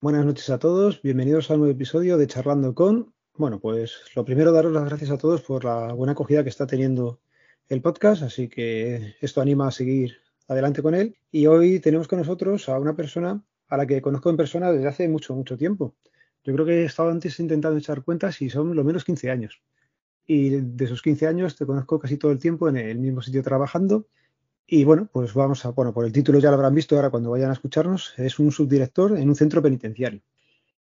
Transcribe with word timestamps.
Buenas 0.00 0.24
noches 0.24 0.48
a 0.48 0.58
todos, 0.58 1.02
bienvenidos 1.02 1.50
a 1.50 1.54
un 1.54 1.60
nuevo 1.60 1.74
episodio 1.74 2.16
de 2.16 2.26
Charlando 2.26 2.74
con. 2.74 3.12
Bueno, 3.40 3.58
pues 3.58 4.02
lo 4.14 4.22
primero 4.26 4.52
daros 4.52 4.70
las 4.70 4.84
gracias 4.84 5.10
a 5.10 5.16
todos 5.16 5.40
por 5.40 5.64
la 5.64 5.94
buena 5.94 6.12
acogida 6.12 6.42
que 6.42 6.50
está 6.50 6.66
teniendo 6.66 7.22
el 7.68 7.80
podcast, 7.80 8.22
así 8.22 8.50
que 8.50 9.14
esto 9.22 9.40
anima 9.40 9.66
a 9.66 9.70
seguir 9.70 10.18
adelante 10.46 10.82
con 10.82 10.94
él. 10.94 11.16
Y 11.30 11.46
hoy 11.46 11.80
tenemos 11.80 12.06
con 12.06 12.18
nosotros 12.18 12.68
a 12.68 12.78
una 12.78 12.94
persona 12.94 13.42
a 13.68 13.78
la 13.78 13.86
que 13.86 14.02
conozco 14.02 14.28
en 14.28 14.36
persona 14.36 14.70
desde 14.70 14.88
hace 14.88 15.08
mucho, 15.08 15.34
mucho 15.34 15.56
tiempo. 15.56 15.94
Yo 16.44 16.52
creo 16.52 16.66
que 16.66 16.82
he 16.82 16.84
estado 16.84 17.08
antes 17.08 17.40
intentando 17.40 17.78
echar 17.78 18.02
cuentas 18.02 18.42
y 18.42 18.50
son 18.50 18.76
lo 18.76 18.84
menos 18.84 19.06
15 19.06 19.30
años. 19.30 19.62
Y 20.26 20.50
de 20.50 20.84
esos 20.84 21.00
15 21.00 21.26
años 21.26 21.56
te 21.56 21.64
conozco 21.64 21.98
casi 21.98 22.18
todo 22.18 22.32
el 22.32 22.38
tiempo 22.38 22.68
en 22.68 22.76
el 22.76 22.98
mismo 22.98 23.22
sitio 23.22 23.42
trabajando 23.42 24.06
y 24.66 24.84
bueno, 24.84 25.08
pues 25.10 25.32
vamos 25.32 25.64
a, 25.64 25.70
bueno, 25.70 25.94
por 25.94 26.04
el 26.04 26.12
título 26.12 26.40
ya 26.40 26.50
lo 26.50 26.56
habrán 26.56 26.74
visto 26.74 26.94
ahora 26.94 27.08
cuando 27.08 27.30
vayan 27.30 27.48
a 27.48 27.54
escucharnos, 27.54 28.12
es 28.18 28.38
un 28.38 28.52
subdirector 28.52 29.16
en 29.16 29.30
un 29.30 29.34
centro 29.34 29.62
penitenciario. 29.62 30.20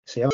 Se 0.04 0.20
llama... 0.20 0.34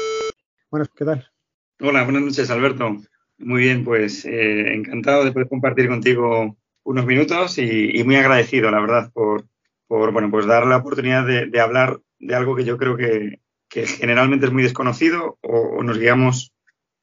Bueno, 0.71 0.87
¿qué 0.95 1.05
tal? 1.05 1.31
Hola, 1.79 2.03
buenas 2.05 2.23
noches, 2.23 2.49
Alberto. 2.49 2.97
Muy 3.37 3.61
bien, 3.61 3.83
pues 3.83 4.25
eh, 4.25 4.73
encantado 4.73 5.23
de 5.23 5.31
poder 5.31 5.47
compartir 5.47 5.87
contigo 5.87 6.57
unos 6.83 7.05
minutos 7.05 7.59
y, 7.59 8.01
muy 8.03 8.15
agradecido, 8.15 8.71
la 8.71 8.79
verdad, 8.79 9.11
por, 9.13 9.45
bueno, 9.87 10.31
pues 10.31 10.47
dar 10.47 10.65
la 10.65 10.77
oportunidad 10.77 11.27
de, 11.27 11.59
hablar 11.59 12.01
de 12.17 12.33
algo 12.33 12.55
que 12.55 12.65
yo 12.65 12.77
creo 12.77 12.97
que, 12.97 13.41
generalmente 13.69 14.47
es 14.47 14.51
muy 14.51 14.63
desconocido 14.63 15.37
o, 15.41 15.83
nos 15.83 15.99
guiamos 15.99 16.51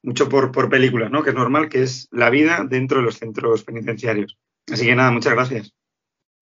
mucho 0.03 0.27
por, 0.27 0.51
por 0.51 0.69
películas, 0.69 1.09
¿no? 1.09 1.23
Que 1.23 1.29
es 1.29 1.35
normal, 1.35 1.69
que 1.69 1.83
es 1.83 2.09
la 2.11 2.29
vida 2.29 2.65
dentro 2.67 2.97
de 2.97 3.05
los 3.05 3.17
centros 3.17 3.63
penitenciarios. 3.63 4.37
Así 4.69 4.85
que 4.85 4.95
nada, 4.95 5.11
muchas 5.11 5.33
gracias. 5.33 5.73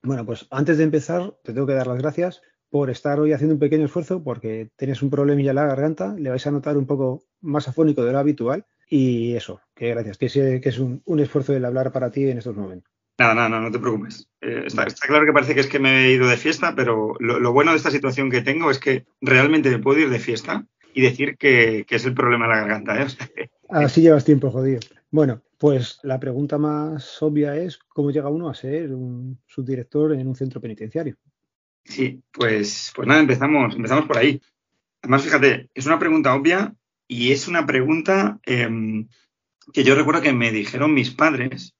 Bueno, 0.02 0.26
pues 0.26 0.48
antes 0.50 0.80
de 0.80 0.86
empezar, 0.86 1.36
te 1.44 1.54
tengo 1.54 1.68
que 1.68 1.74
dar 1.74 1.86
las 1.86 2.00
gracias 2.00 2.42
por 2.74 2.90
estar 2.90 3.20
hoy 3.20 3.34
haciendo 3.34 3.54
un 3.54 3.60
pequeño 3.60 3.86
esfuerzo 3.86 4.24
porque 4.24 4.72
tienes 4.76 5.04
un 5.04 5.12
problemilla 5.12 5.52
en 5.52 5.58
la 5.58 5.68
garganta, 5.68 6.16
le 6.18 6.32
vais 6.32 6.48
a 6.48 6.50
notar 6.50 6.76
un 6.76 6.88
poco 6.88 7.24
más 7.40 7.68
afónico 7.68 8.04
de 8.04 8.12
lo 8.12 8.18
habitual 8.18 8.66
y 8.90 9.36
eso, 9.36 9.62
que 9.76 9.90
gracias, 9.90 10.18
que, 10.18 10.60
que 10.60 10.70
es 10.70 10.80
un, 10.80 11.04
esfuerzo 11.20 11.54
el 11.54 11.66
hablar 11.66 11.92
para 11.92 12.10
ti 12.10 12.28
en 12.28 12.40
estos 12.40 12.56
momentos. 12.56 12.92
Nada, 13.20 13.36
nada, 13.36 13.62
no 13.62 13.70
te 13.70 13.78
preocupes. 13.78 14.28
Eh, 14.42 14.64
está, 14.66 14.88
claro 14.88 15.24
que 15.24 15.34
parece 15.34 15.54
que 15.54 15.60
es 15.60 15.68
que 15.68 15.78
me 15.78 16.08
he 16.08 16.14
ido 16.14 16.28
de 16.28 16.36
fiesta, 16.36 16.74
pero 16.76 17.14
lo, 17.20 17.54
bueno 17.54 17.70
de 17.70 17.78
esta 17.78 17.92
situación 17.92 18.32
que 18.32 18.42
tengo 18.42 18.72
es 18.72 18.80
que 18.80 19.06
realmente 19.22 19.70
me 19.70 19.78
puedo 19.78 20.00
ir 20.00 20.10
de 20.10 20.18
fiesta 20.18 20.66
y 20.96 21.04
decir 21.04 21.38
que, 21.38 21.86
es 21.88 22.06
el 22.06 22.16
problema 22.16 22.48
de 22.48 22.54
la 22.56 22.62
garganta. 22.62 23.04
¿eh? 23.04 23.52
Así 23.70 24.02
llevas 24.02 24.26
tiempo, 24.26 24.50
jodido. 24.50 24.80
Bueno, 25.12 25.44
pues 25.60 26.00
la 26.02 26.20
pregunta 26.20 26.58
más 26.58 27.22
obvia 27.22 27.56
es 27.56 27.78
cómo 27.78 28.10
llega 28.10 28.30
uno 28.30 28.50
a 28.50 28.56
ser 28.56 28.92
un 28.96 29.40
subdirector 29.46 30.14
en 30.14 30.28
un 30.28 30.36
centro 30.36 30.60
penitenciario. 30.60 31.18
Sí, 31.86 32.22
pues, 32.32 32.92
pues 32.96 33.08
nada, 33.08 33.20
empezamos, 33.20 33.76
empezamos 33.76 34.06
por 34.06 34.18
ahí. 34.18 34.42
Además, 35.02 35.24
fíjate, 35.24 35.70
es 35.74 35.86
una 35.86 36.00
pregunta 36.00 36.34
obvia 36.34 36.74
y 37.08 37.32
es 37.32 37.48
una 37.48 37.66
pregunta 37.66 38.40
em, 38.44 39.08
que 39.74 39.84
yo 39.84 39.96
recuerdo 39.96 40.22
que 40.22 40.34
me 40.34 40.52
dijeron 40.52 40.94
mis 40.94 41.12
padres 41.12 41.76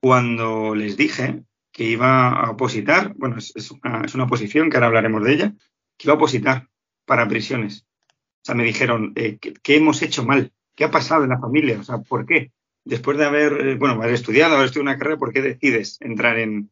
cuando 0.00 0.74
les 0.74 0.96
dije 0.96 1.42
que 1.70 1.84
iba 1.84 2.30
a 2.30 2.50
opositar, 2.50 3.14
bueno, 3.16 3.36
es, 3.38 3.70
una, 3.70 4.02
es 4.04 4.14
una 4.14 4.24
oposición 4.24 4.68
que 4.68 4.76
ahora 4.76 4.88
hablaremos 4.88 5.24
de 5.24 5.32
ella, 5.32 5.54
que 5.96 6.08
iba 6.08 6.14
a 6.14 6.16
opositar 6.16 6.68
para 7.04 7.28
prisiones. 7.28 7.86
O 8.08 8.44
sea, 8.44 8.54
me 8.54 8.64
dijeron, 8.64 9.12
eh, 9.16 9.38
¿qué, 9.38 9.76
hemos 9.76 10.02
hecho 10.02 10.24
mal? 10.24 10.52
¿Qué 10.74 10.84
ha 10.84 10.90
pasado 10.90 11.24
en 11.24 11.30
la 11.30 11.38
familia? 11.38 11.78
O 11.78 11.84
sea, 11.84 11.98
¿por 11.98 12.26
qué? 12.26 12.50
después 12.84 13.16
de 13.16 13.24
haber, 13.24 13.52
eh, 13.66 13.74
bueno, 13.76 13.94
haber 13.94 14.14
estudiado, 14.14 14.54
haber 14.54 14.66
estudiado 14.66 14.90
una 14.90 14.98
carrera, 14.98 15.18
¿por 15.18 15.32
qué 15.32 15.42
decides 15.42 15.98
entrar 16.00 16.38
en, 16.38 16.70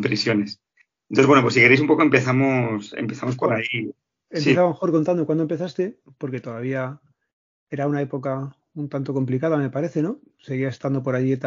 prisiones? 0.00 0.60
Entonces, 1.08 1.26
bueno, 1.26 1.42
pues 1.42 1.54
si 1.54 1.60
queréis 1.60 1.80
un 1.80 1.86
poco 1.86 2.02
empezamos, 2.02 2.94
empezamos 2.96 3.36
por 3.36 3.52
ahí. 3.52 3.92
A 4.30 4.60
lo 4.60 4.68
mejor 4.68 4.90
contando 4.90 5.26
cuándo 5.26 5.42
empezaste, 5.42 5.98
porque 6.18 6.40
todavía 6.40 7.00
era 7.70 7.86
una 7.86 8.00
época 8.00 8.56
un 8.74 8.88
tanto 8.88 9.14
complicada, 9.14 9.56
me 9.56 9.70
parece, 9.70 10.02
¿no? 10.02 10.18
Seguía 10.38 10.68
estando 10.68 11.02
por 11.02 11.14
allí 11.14 11.38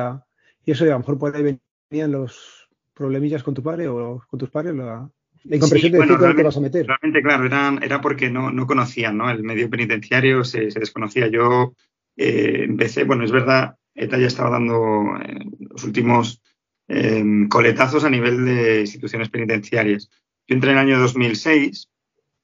y 0.65 0.71
eso, 0.71 0.85
y 0.85 0.89
a 0.89 0.93
lo 0.93 0.99
mejor 0.99 1.17
por 1.17 1.35
ahí 1.35 1.59
venían 1.89 2.11
los 2.11 2.69
problemillas 2.93 3.43
con 3.43 3.53
tu 3.53 3.63
padre 3.63 3.87
o 3.87 4.21
con 4.27 4.39
tus 4.39 4.49
padres, 4.49 4.75
la, 4.75 5.09
la 5.43 5.55
incomprensión 5.55 5.93
de 5.93 5.99
decir 5.99 6.35
te 6.35 6.43
vas 6.43 6.57
a 6.57 6.61
meter. 6.61 6.87
Realmente, 6.87 7.21
claro, 7.21 7.45
era, 7.45 7.79
era 7.81 8.01
porque 8.01 8.29
no, 8.29 8.51
no 8.51 8.67
conocían, 8.67 9.17
¿no? 9.17 9.29
El 9.29 9.43
medio 9.43 9.69
penitenciario 9.69 10.43
se, 10.43 10.71
se 10.71 10.79
desconocía. 10.79 11.27
Yo 11.27 11.73
eh, 12.17 12.63
empecé, 12.65 13.05
bueno, 13.05 13.23
es 13.23 13.31
verdad, 13.31 13.75
ETA 13.95 14.17
ya 14.17 14.27
estaba 14.27 14.49
dando 14.49 15.15
eh, 15.21 15.39
los 15.59 15.83
últimos 15.83 16.41
em, 16.87 17.47
coletazos 17.47 18.03
a 18.03 18.09
nivel 18.09 18.45
de 18.45 18.81
instituciones 18.81 19.29
penitenciarias. 19.29 20.09
Yo 20.47 20.55
entré 20.55 20.71
en 20.71 20.77
el 20.77 20.83
año 20.83 20.99
2006 20.99 21.89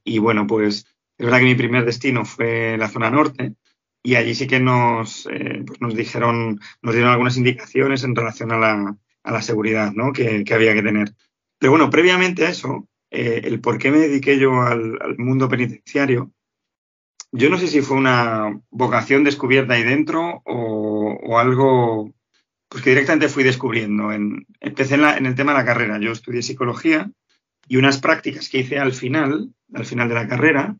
y 0.03 0.19
bueno, 0.19 0.47
pues 0.47 0.85
es 1.17 1.25
verdad 1.25 1.39
que 1.39 1.45
mi 1.45 1.55
primer 1.55 1.85
destino 1.85 2.25
fue 2.25 2.77
la 2.77 2.89
zona 2.89 3.09
norte 3.09 3.55
y 4.01 4.15
allí 4.15 4.35
sí 4.35 4.47
que 4.47 4.59
nos, 4.59 5.27
eh, 5.31 5.63
pues 5.65 5.79
nos 5.81 5.95
dijeron, 5.95 6.59
nos 6.81 6.93
dieron 6.93 7.11
algunas 7.11 7.37
indicaciones 7.37 8.03
en 8.03 8.15
relación 8.15 8.51
a 8.51 8.97
la, 9.23 9.41
seguridad 9.41 9.93
¿no? 9.93 10.11
que, 10.11 10.43
había 10.53 10.73
que 10.73 10.83
tener. 10.83 11.13
Pero 11.57 11.71
bueno, 11.71 11.89
previamente 11.89 12.45
a 12.45 12.49
eso, 12.49 12.87
eh, 13.11 13.41
el 13.45 13.61
por 13.61 13.77
qué 13.77 13.91
me 13.91 13.99
dediqué 13.99 14.37
yo 14.37 14.61
al 14.61 15.17
mundo 15.17 15.47
penitenciario 15.47 16.33
yo 17.35 17.49
no 17.49 17.57
sé 17.57 17.67
si 17.67 17.81
fue 17.81 17.97
una 17.97 18.61
vocación 18.69 19.23
descubierta 19.23 19.73
ahí 19.73 19.83
dentro 19.83 20.43
o, 20.45 21.39
algo 21.39 22.13
pues 22.73 22.84
que 22.84 22.89
directamente 22.89 23.29
fui 23.29 23.44
descubriendo. 23.44 24.11
En, 24.11 24.47
empecé 24.59 24.95
en, 24.95 25.28
el 25.28 25.35
tema 25.35 25.51
de 25.51 25.59
la 25.59 25.66
carrera. 25.66 26.00
Yo 26.00 26.11
estudié 26.11 26.41
psicología 26.41 27.07
y 27.67 27.78
unas 27.78 28.00
prácticas 28.00 28.50
que 28.50 28.61
hice 28.61 28.79
al 28.79 28.94
final, 28.94 29.53
al 29.75 29.85
final 29.85 30.09
de 30.09 30.16
la 30.16 30.28
carrera, 30.28 30.75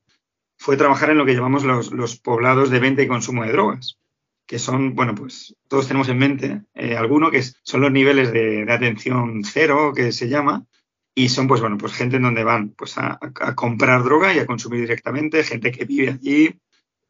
fue 0.58 0.76
trabajar 0.76 1.12
en 1.12 1.20
lo 1.20 1.26
que 1.26 1.36
llamamos 1.36 1.64
los, 1.64 2.20
poblados 2.20 2.72
de 2.72 2.80
venta 2.80 3.03
y 3.03 3.08
consumo 3.08 3.44
de 3.44 3.52
drogas, 3.52 4.00
que 4.48 4.58
son, 4.58 4.96
bueno, 4.96 5.14
pues 5.14 5.56
todos 5.68 5.88
tenemos 5.88 6.09
en 6.09 6.18
mente 6.18 6.62
eh, 6.74 6.98
alguno 6.98 7.30
que 7.30 7.44
son 7.44 7.82
los 7.82 7.92
niveles 7.92 8.34
de, 8.34 8.66
de, 8.66 8.74
atención 8.74 9.44
cero, 9.44 9.94
que 9.96 10.12
se 10.12 10.28
llama, 10.28 10.66
y 11.14 11.30
son, 11.30 11.48
pues 11.48 11.62
bueno, 11.62 11.78
pues 11.78 11.94
gente 11.94 12.16
en 12.16 12.24
donde 12.24 12.44
van 12.44 12.70
pues 12.70 12.98
a, 12.98 13.20
comprar 13.53 14.03
droga 14.03 14.34
y 14.34 14.40
a 14.40 14.48
consumir 14.48 14.82
directamente, 14.82 15.44
gente 15.44 15.72
que 15.72 15.86
vive 15.86 16.09
allí, 16.09 16.59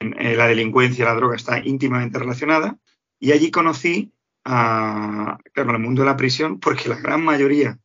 eh, 0.02 0.36
la 0.36 0.48
delincuencia, 0.48 1.06
la 1.06 1.16
droga 1.16 1.38
está 1.38 1.66
íntimamente 1.66 2.20
relacionada. 2.20 2.78
Y 3.18 3.32
allí 3.32 3.50
conocí 3.50 4.12
a, 4.46 5.38
claro, 5.54 5.72
el 5.72 5.80
mundo 5.80 6.02
de 6.02 6.08
la 6.08 6.18
prisión, 6.18 6.59
porque 6.59 6.90
la 6.90 7.00
gran 7.00 7.24
mayoría 7.24 7.80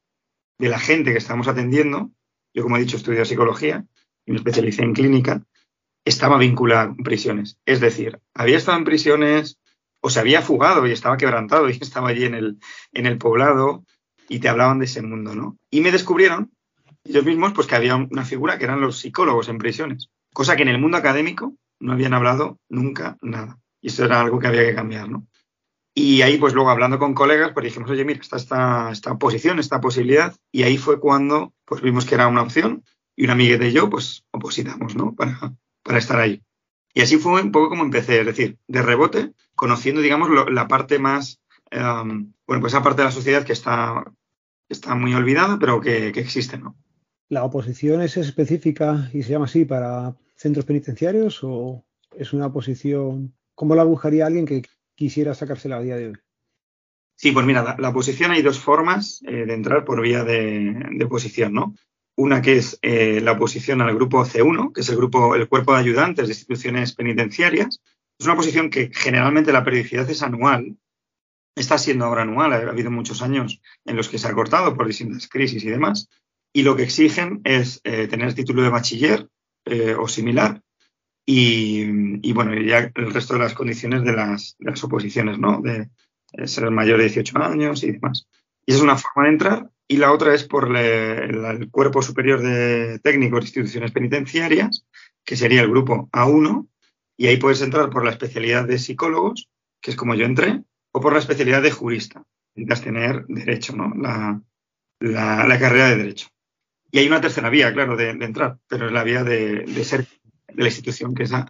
de 0.59 0.69
la 0.69 0.79
gente 0.79 1.13
que 1.13 1.19
estamos 1.19 1.49
atendiendo, 1.49 2.11
yo 2.55 2.63
como 2.63 2.77
he 2.77 2.81
dicho 2.81 2.97
estudio 2.97 3.25
psicología 3.25 3.85
y 4.27 4.33
me 4.33 4.39
especialicé 4.39 4.83
en 4.83 4.95
clínica, 4.95 5.43
estaba 6.05 6.39
vinculada 6.39 6.89
con 6.89 6.97
prisiones. 6.99 7.59
Es 7.67 7.81
decir, 7.81 8.21
había 8.35 8.57
estado 8.57 8.79
en 8.79 8.85
prisiones 8.85 9.59
o 10.01 10.11
se 10.11 10.21
había 10.21 10.43
fugado 10.43 10.87
y 10.87 10.93
estaba 10.93 11.17
quebrantado 11.17 11.69
y 11.69 11.73
estaba 11.81 12.09
allí 12.09 12.25
en 12.25 12.35
el, 12.35 12.59
en 12.93 13.07
el 13.07 13.19
poblado 13.19 13.85
y 14.29 14.41
te 14.41 14.49
hablaban 14.49 14.79
de 14.79 14.87
ese 14.87 15.03
mundo, 15.03 15.35
¿no? 15.35 15.59
Y 15.71 15.81
me 15.81 15.93
descubrieron 15.93 16.53
ellos 17.05 17.25
mismos 17.25 17.53
pues 17.53 17.67
que 17.67 17.75
había 17.75 17.97
una 17.97 18.25
figura 18.25 18.59
que 18.59 18.65
eran 18.65 18.81
los 18.81 18.99
psicólogos 18.99 19.49
en 19.49 19.59
prisiones, 19.59 20.11
cosa 20.35 20.57
que 20.57 20.63
en 20.63 20.69
el 20.69 20.79
mundo 20.79 20.99
académico 20.99 21.55
no 21.81 21.93
habían 21.93 22.15
hablado 22.15 22.59
nunca 22.69 23.17
nada. 23.23 23.59
Y 23.81 23.89
eso 23.89 24.05
era 24.05 24.21
algo 24.21 24.39
que 24.39 24.49
había 24.49 24.65
que 24.65 24.75
cambiar, 24.75 25.09
¿no? 25.09 25.27
Y 26.01 26.23
ahí, 26.23 26.39
pues 26.39 26.55
luego 26.55 26.71
hablando 26.71 26.99
con 26.99 27.13
colegas, 27.13 27.51
pues 27.53 27.65
dijimos, 27.65 27.91
oye, 27.91 28.05
mira, 28.05 28.21
está 28.21 28.37
esta, 28.37 28.91
esta 28.93 29.19
posición, 29.19 29.59
esta 29.59 29.81
posibilidad. 29.81 30.33
Y 30.53 30.63
ahí 30.63 30.79
fue 30.79 31.01
cuando 31.01 31.55
pues 31.65 31.83
vimos 31.83 32.05
que 32.05 32.15
era 32.15 32.29
una 32.29 32.43
opción 32.43 32.85
y 33.17 33.25
una 33.25 33.33
amiga 33.33 33.59
de 33.59 33.73
yo, 33.73 33.91
pues 33.91 34.25
opositamos, 34.31 34.95
¿no? 34.95 35.15
Para, 35.15 35.57
para 35.83 35.99
estar 35.99 36.21
ahí. 36.21 36.43
Y 36.95 37.01
así 37.01 37.17
fue 37.17 37.43
un 37.43 37.51
poco 37.51 37.71
como 37.71 37.83
empecé, 37.83 38.21
es 38.21 38.27
decir, 38.27 38.59
de 38.69 38.83
rebote, 38.83 39.33
conociendo, 39.57 40.01
digamos, 40.01 40.31
la 40.51 40.69
parte 40.69 41.01
más, 41.01 41.41
em, 41.71 42.33
bueno, 42.47 42.61
pues 42.61 42.73
esa 42.73 42.83
parte 42.83 43.03
de 43.03 43.07
la 43.07 43.13
sociedad 43.13 43.45
que 43.45 43.53
está 43.53 44.05
está 44.69 44.95
muy 44.95 45.15
olvidada, 45.15 45.59
pero 45.59 45.81
que, 45.81 46.09
existe, 46.09 46.59
¿no? 46.59 46.77
¿La 47.29 47.45
oposición 47.45 48.03
es 48.03 48.17
específica 48.17 49.11
y 49.13 49.23
se 49.23 49.33
llama 49.33 49.47
así 49.47 49.65
para 49.65 50.17
centros 50.37 50.65
penitenciarios 50.65 51.41
o 51.43 51.85
es 52.17 52.33
una 52.33 52.47
oposición, 52.47 53.35
cómo 53.55 53.75
la 53.75 53.85
buscaría 53.85 54.27
alguien 54.27 54.47
que 54.47 54.63
quisiera 54.99 55.33
sacársela 55.33 55.77
a 55.77 55.81
día 55.81 55.97
de 55.97 56.09
hoy? 56.09 56.17
Sí, 57.15 57.31
pues 57.31 57.47
mira, 57.47 57.77
la, 57.79 57.89
oposición 57.89 58.33
hay 58.33 58.43
dos 58.43 58.59
formas 58.59 59.23
eh, 59.27 59.47
de 59.47 59.55
entrar 59.55 59.85
por 59.85 60.03
vía 60.03 60.25
de, 60.25 60.99
oposición, 61.05 61.53
¿no? 61.55 61.75
Una 62.17 62.43
que 62.43 62.57
es 62.57 62.79
eh, 62.83 63.21
la 63.21 63.33
oposición 63.33 63.81
al 63.81 63.95
grupo 63.95 64.25
C1, 64.25 64.73
que 64.73 64.81
es 64.81 64.89
el 64.89 64.97
grupo, 64.97 65.37
el 65.37 65.49
cuerpo 65.49 65.73
de 65.73 65.81
ayudantes 65.81 66.27
de 66.27 66.33
instituciones 66.33 66.95
penitenciarias. 66.95 67.81
Es 68.19 68.27
una 68.27 68.35
oposición 68.35 68.71
que 68.71 68.91
generalmente 68.93 69.53
la 69.53 69.63
periodicidad 69.63 70.11
es 70.11 70.23
anual, 70.23 70.77
está 71.55 71.79
siendo 71.79 72.05
ahora 72.05 72.23
anual, 72.23 72.53
ha 72.53 72.57
habido 72.57 72.91
muchos 72.91 73.23
años 73.23 73.61
en 73.85 73.97
los 73.97 74.09
que 74.09 74.19
se 74.19 74.27
ha 74.27 74.35
cortado 74.35 74.77
por 74.77 74.87
distintas 74.89 75.29
crisis 75.29 75.63
y 75.63 75.71
demás, 75.71 76.09
y 76.53 76.63
lo 76.63 76.75
que 76.75 76.83
exigen 76.85 77.41
es 77.45 77.81
eh, 77.85 78.09
tener 78.09 78.35
título 78.35 78.63
de 78.63 78.71
bachiller 78.71 79.29
eh, 79.65 79.95
o 79.95 80.09
similar 80.09 80.61
y, 81.31 82.33
bueno, 82.33 82.59
ya 82.59 82.91
el 82.95 83.13
resto 83.13 83.35
de 83.35 83.41
las 83.41 83.53
condiciones 83.53 84.03
de 84.03 84.15
las, 84.15 84.57
oposiciones, 84.83 85.39
¿no? 85.39 85.61
De, 85.61 85.91
ser 86.47 86.71
mayor 86.71 86.97
de 86.97 87.05
18 87.05 87.39
años 87.39 87.83
y 87.83 87.93
demás. 87.93 88.27
Y 88.65 88.73
esa 88.73 88.79
es 88.79 88.83
una 88.83 88.97
forma 88.97 89.25
de 89.25 89.29
entrar 89.29 89.71
y 89.87 89.99
la 89.99 90.13
otra 90.13 90.35
es 90.35 90.45
por 90.45 90.75
el, 90.75 91.71
Cuerpo 91.71 92.01
Superior 92.01 92.41
de 92.41 92.99
Técnicos 93.01 93.41
de 93.41 93.47
Instituciones 93.47 93.93
Penitenciarias, 93.93 94.87
que 95.23 95.37
sería 95.37 95.61
el 95.61 95.69
grupo 95.69 96.09
A1, 96.13 96.67
y 97.19 97.27
ahí 97.27 97.37
puedes 97.37 97.61
entrar 97.61 97.91
por 97.91 98.05
la 98.05 98.11
especialidad 98.11 98.67
de 98.67 98.79
psicólogos, 98.79 99.51
que 99.83 99.91
es 99.91 99.97
como 99.99 100.15
yo 100.15 100.25
entré, 100.25 100.63
o 100.93 101.01
por 101.01 101.13
la 101.13 101.19
especialidad 101.19 101.61
de 101.61 101.73
jurista. 101.73 102.25
Necesitas 102.55 102.83
tener 102.83 103.27
derecho, 103.27 103.77
¿no? 103.77 103.93
La, 103.97 104.41
la, 105.01 105.59
carrera 105.59 105.91
de 105.91 105.97
derecho. 105.97 106.29
Y 106.91 107.01
hay 107.01 107.07
una 107.07 107.21
tercera 107.21 107.51
vía, 107.51 107.71
claro, 107.75 107.97
de, 107.97 108.11
entrar, 108.11 108.59
pero 108.67 108.87
es 108.87 108.93
la 108.93 109.05
vía 109.05 109.25
de, 109.25 109.67
ser 109.85 110.07
de 110.49 110.63
la 110.63 110.69
institución, 110.69 111.15
que 111.15 111.25
esa 111.25 111.47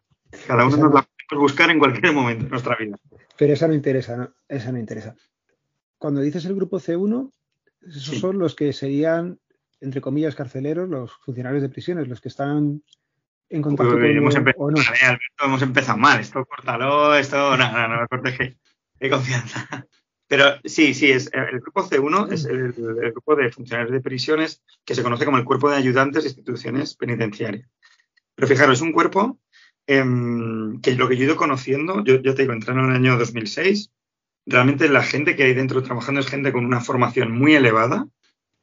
cada 0.46 0.66
uno 0.66 0.76
nos 0.76 0.94
la 0.94 1.08
podemos 1.28 1.50
buscar 1.50 1.70
en 1.70 1.78
cualquier 1.78 2.12
momento 2.12 2.44
de 2.44 2.50
nuestra 2.50 2.76
vida. 2.76 2.96
Pero 3.36 3.52
esa 3.52 3.68
no 3.68 3.74
interesa, 3.74 4.16
¿no? 4.16 4.34
Esa 4.48 4.72
no 4.72 4.78
interesa. 4.78 5.14
Cuando 5.96 6.20
dices 6.20 6.44
el 6.44 6.54
grupo 6.54 6.78
C1, 6.78 7.32
esos 7.82 8.18
son 8.18 8.38
los 8.38 8.54
que 8.54 8.72
serían, 8.72 9.38
entre 9.80 10.00
comillas, 10.00 10.34
carceleros, 10.34 10.88
los 10.88 11.12
funcionarios 11.24 11.62
de 11.62 11.68
prisiones, 11.68 12.08
los 12.08 12.20
que 12.20 12.28
están 12.28 12.82
en 13.48 13.62
contacto 13.62 13.92
con 13.92 14.04
hemos 14.04 14.34
empezado, 14.34 14.70
no. 14.70 14.80
hemos 15.44 15.62
empezado 15.62 15.98
mal, 15.98 16.20
esto 16.20 16.44
córtalo, 16.44 17.14
esto, 17.14 17.56
no, 17.56 17.72
no, 17.72 17.88
no 17.88 18.00
me 18.02 18.08
cortes 18.08 18.56
de 19.00 19.10
confianza. 19.10 19.86
Pero 20.28 20.60
sí, 20.62 20.92
sí, 20.92 21.10
es 21.10 21.30
el 21.32 21.58
grupo 21.60 21.88
C1 21.88 22.32
es 22.32 22.44
el, 22.44 22.72
grupo 23.12 23.34
de 23.34 23.50
funcionarios 23.50 23.90
de 23.90 24.00
prisiones 24.00 24.62
que 24.84 24.94
se 24.94 25.02
conoce 25.02 25.24
como 25.24 25.38
el 25.38 25.44
cuerpo 25.44 25.70
de 25.70 25.76
ayudantes 25.76 26.22
de 26.22 26.28
instituciones 26.28 26.94
penitenciarias. 26.94 27.66
Pero 28.38 28.46
fijaros, 28.46 28.78
es 28.78 28.82
un 28.82 28.92
cuerpo 28.92 29.40
em, 29.88 30.80
que 30.80 30.94
lo 30.94 31.08
que 31.08 31.16
yo 31.16 31.22
he 31.22 31.26
ido 31.26 31.34
conociendo, 31.34 32.04
yo, 32.04 32.22
yo 32.22 32.36
te 32.36 32.42
digo, 32.42 32.52
en 32.52 32.62
el 32.62 32.90
año 32.92 33.18
2006, 33.18 33.90
realmente 34.46 34.88
la 34.88 35.02
gente 35.02 35.34
que 35.34 35.42
hay 35.42 35.54
dentro 35.54 35.82
trabajando 35.82 36.20
es 36.20 36.28
gente 36.28 36.52
con 36.52 36.64
una 36.64 36.80
formación 36.80 37.32
muy 37.32 37.56
elevada. 37.56 38.06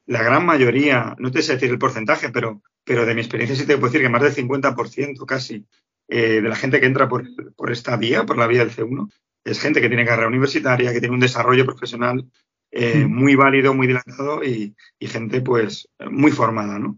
La 0.06 0.24
gran 0.24 0.46
mayoría, 0.46 1.18
no 1.20 1.30
te 1.30 1.42
sé 1.42 1.56
decir 1.56 1.72
el 1.72 1.78
porcentaje, 1.78 2.30
pero, 2.30 2.62
pero 2.86 3.06
de 3.06 3.16
mi 3.16 3.20
experiencia 3.20 3.54
sí 3.54 3.66
te 3.66 3.76
puedo 3.76 3.92
decir 3.92 4.02
que 4.02 4.08
más 4.08 4.22
del 4.22 4.34
50% 4.34 5.26
casi 5.26 5.66
eh, 6.08 6.40
de 6.42 6.48
la 6.48 6.56
gente 6.56 6.80
que 6.80 6.86
entra 6.86 7.10
por, 7.10 7.26
por 7.56 7.70
esta 7.70 7.98
vía, 7.98 8.26
por 8.26 8.38
la 8.38 8.48
vía 8.48 8.64
del 8.64 8.74
C1, 8.74 9.12
es 9.44 9.60
gente 9.60 9.82
que 9.82 9.90
tiene 9.90 10.06
carrera 10.06 10.30
universitaria, 10.30 10.94
que 10.94 11.02
tiene 11.02 11.16
un 11.16 11.20
desarrollo 11.20 11.66
profesional 11.66 12.26
eh, 12.72 13.04
mm. 13.04 13.14
muy 13.14 13.36
válido, 13.36 13.74
muy 13.74 13.88
dilatado 13.88 14.42
y, 14.42 14.74
gente 15.02 15.42
pues 15.42 15.90
muy 16.10 16.32
formada, 16.32 16.80
¿no? 16.80 16.98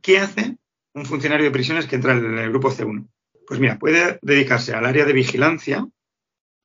¿Qué 0.00 0.18
hace 0.18 0.56
un 0.94 1.04
funcionario 1.04 1.44
de 1.44 1.50
prisiones 1.50 1.86
que 1.86 1.96
entra 1.96 2.14
en 2.14 2.38
el 2.38 2.50
grupo 2.50 2.70
C1? 2.70 3.06
Pues 3.46 3.60
mira, 3.60 3.78
puede 3.78 4.18
dedicarse 4.22 4.72
al 4.72 4.86
área 4.86 5.04
de 5.04 5.12
vigilancia, 5.12 5.86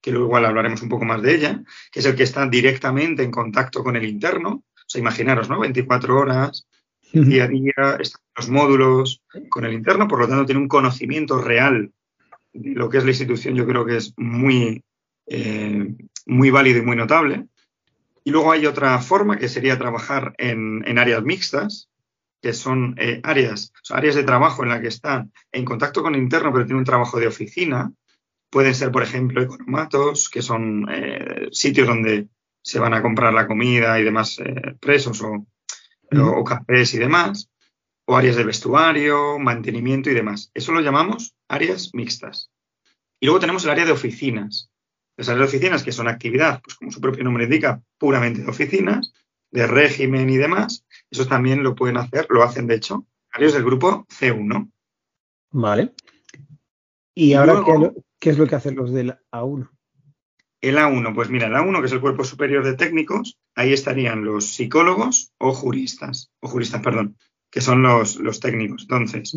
que 0.01 0.11
luego 0.11 0.27
igual 0.27 0.45
hablaremos 0.45 0.81
un 0.81 0.89
poco 0.89 1.05
más 1.05 1.21
de 1.21 1.35
ella, 1.35 1.63
que 1.91 1.99
es 1.99 2.05
el 2.05 2.15
que 2.15 2.23
está 2.23 2.47
directamente 2.47 3.23
en 3.23 3.31
contacto 3.31 3.83
con 3.83 3.95
el 3.95 4.05
interno. 4.05 4.63
O 4.73 4.91
sea, 4.91 5.01
imaginaros, 5.01 5.49
¿no? 5.49 5.59
24 5.59 6.17
horas, 6.17 6.67
día 7.11 7.45
a 7.45 7.47
día, 7.47 7.97
están 7.99 8.21
los 8.37 8.49
módulos 8.49 9.21
con 9.49 9.65
el 9.65 9.73
interno, 9.73 10.07
por 10.07 10.19
lo 10.19 10.27
tanto 10.27 10.45
tiene 10.45 10.61
un 10.61 10.67
conocimiento 10.67 11.41
real 11.41 11.91
de 12.53 12.71
lo 12.71 12.89
que 12.89 12.97
es 12.97 13.03
la 13.03 13.11
institución, 13.11 13.55
yo 13.55 13.65
creo 13.65 13.85
que 13.85 13.97
es 13.97 14.13
muy, 14.17 14.83
eh, 15.27 15.95
muy 16.25 16.49
válido 16.49 16.79
y 16.79 16.83
muy 16.83 16.95
notable. 16.95 17.47
Y 18.23 18.31
luego 18.31 18.51
hay 18.51 18.65
otra 18.65 18.99
forma 18.99 19.37
que 19.37 19.49
sería 19.49 19.77
trabajar 19.77 20.33
en, 20.37 20.97
áreas 20.97 21.23
mixtas, 21.23 21.88
que 22.41 22.53
son 22.53 22.95
eh, 22.97 23.19
áreas, 23.23 23.73
áreas 23.89 24.15
de 24.15 24.23
trabajo 24.23 24.63
en 24.63 24.69
las 24.69 24.81
que 24.81 24.87
está 24.87 25.27
en 25.51 25.65
contacto 25.65 26.01
con 26.01 26.15
el 26.15 26.21
interno, 26.21 26.51
pero 26.51 26.65
tiene 26.65 26.79
un 26.79 26.85
trabajo 26.85 27.19
de 27.19 27.27
oficina. 27.27 27.91
Pueden 28.49 28.73
ser, 28.73 28.91
por 28.91 29.03
ejemplo, 29.03 29.41
economatos, 29.41 30.29
que 30.29 30.41
son 30.41 30.87
eh, 30.89 31.49
sitios 31.51 31.87
donde 31.87 32.27
se 32.61 32.79
van 32.79 32.93
a 32.93 33.01
comprar 33.01 33.33
la 33.33 33.47
comida 33.47 33.99
y 33.99 34.03
demás 34.03 34.37
presos 34.79 35.21
o, 35.21 35.45
o, 36.11 36.43
cafés 36.43 36.93
y 36.93 36.97
demás, 36.97 37.49
o 38.05 38.17
áreas 38.17 38.35
de 38.35 38.43
vestuario, 38.43 39.39
mantenimiento 39.39 40.09
y 40.09 40.13
demás. 40.13 40.51
Eso 40.53 40.71
lo 40.71 40.81
llamamos 40.81 41.35
áreas 41.47 41.91
mixtas. 41.93 42.51
Y 43.19 43.25
luego 43.25 43.39
tenemos 43.39 43.63
el 43.65 43.71
área 43.71 43.85
de 43.85 43.91
oficinas, 43.91 44.71
las 45.17 45.29
áreas 45.29 45.51
de 45.51 45.57
oficinas, 45.57 45.83
que 45.83 45.91
son 45.91 46.07
actividad, 46.07 46.61
pues 46.63 46.75
como 46.75 46.91
su 46.91 47.01
propio 47.01 47.23
nombre 47.23 47.43
indica, 47.43 47.81
puramente 47.97 48.41
de 48.41 48.49
oficinas, 48.49 49.13
de 49.51 49.67
régimen 49.67 50.29
y 50.29 50.37
demás, 50.37 50.85
eso 51.11 51.27
también 51.27 51.63
lo 51.63 51.75
pueden 51.75 51.97
hacer, 51.97 52.27
lo 52.29 52.43
hacen 52.43 52.67
de 52.67 52.75
hecho, 52.75 53.05
áreas 53.31 53.53
del 53.53 53.63
grupo 53.63 54.05
C1. 54.07 54.71
Vale. 55.51 55.93
¿Y, 57.15 57.33
ahora 57.33 57.63
¿qué, 58.19 58.29
es 58.29 58.37
lo 58.37 58.47
que 58.47 58.55
hacen 58.55 58.75
los 58.75 58.93
del 58.93 59.17
A1? 59.31 59.69
El 60.61 60.77
A1, 60.77 61.15
pues 61.15 61.29
mira, 61.29 61.47
el 61.47 61.53
A1, 61.53 61.79
que 61.79 61.85
es 61.87 61.91
el 61.91 62.01
cuerpo 62.01 62.23
superior 62.23 62.63
de 62.63 62.75
técnicos, 62.75 63.37
ahí 63.55 63.73
estarían 63.73 64.23
los 64.23 64.45
psicólogos 64.45 65.33
o 65.37 65.53
juristas, 65.53 66.31
o 66.41 66.47
juristas, 66.47 66.81
perdón, 66.81 67.17
que 67.49 67.61
son 67.61 67.81
los, 67.81 68.17
los 68.17 68.39
técnicos. 68.39 68.83
Entonces, 68.83 69.35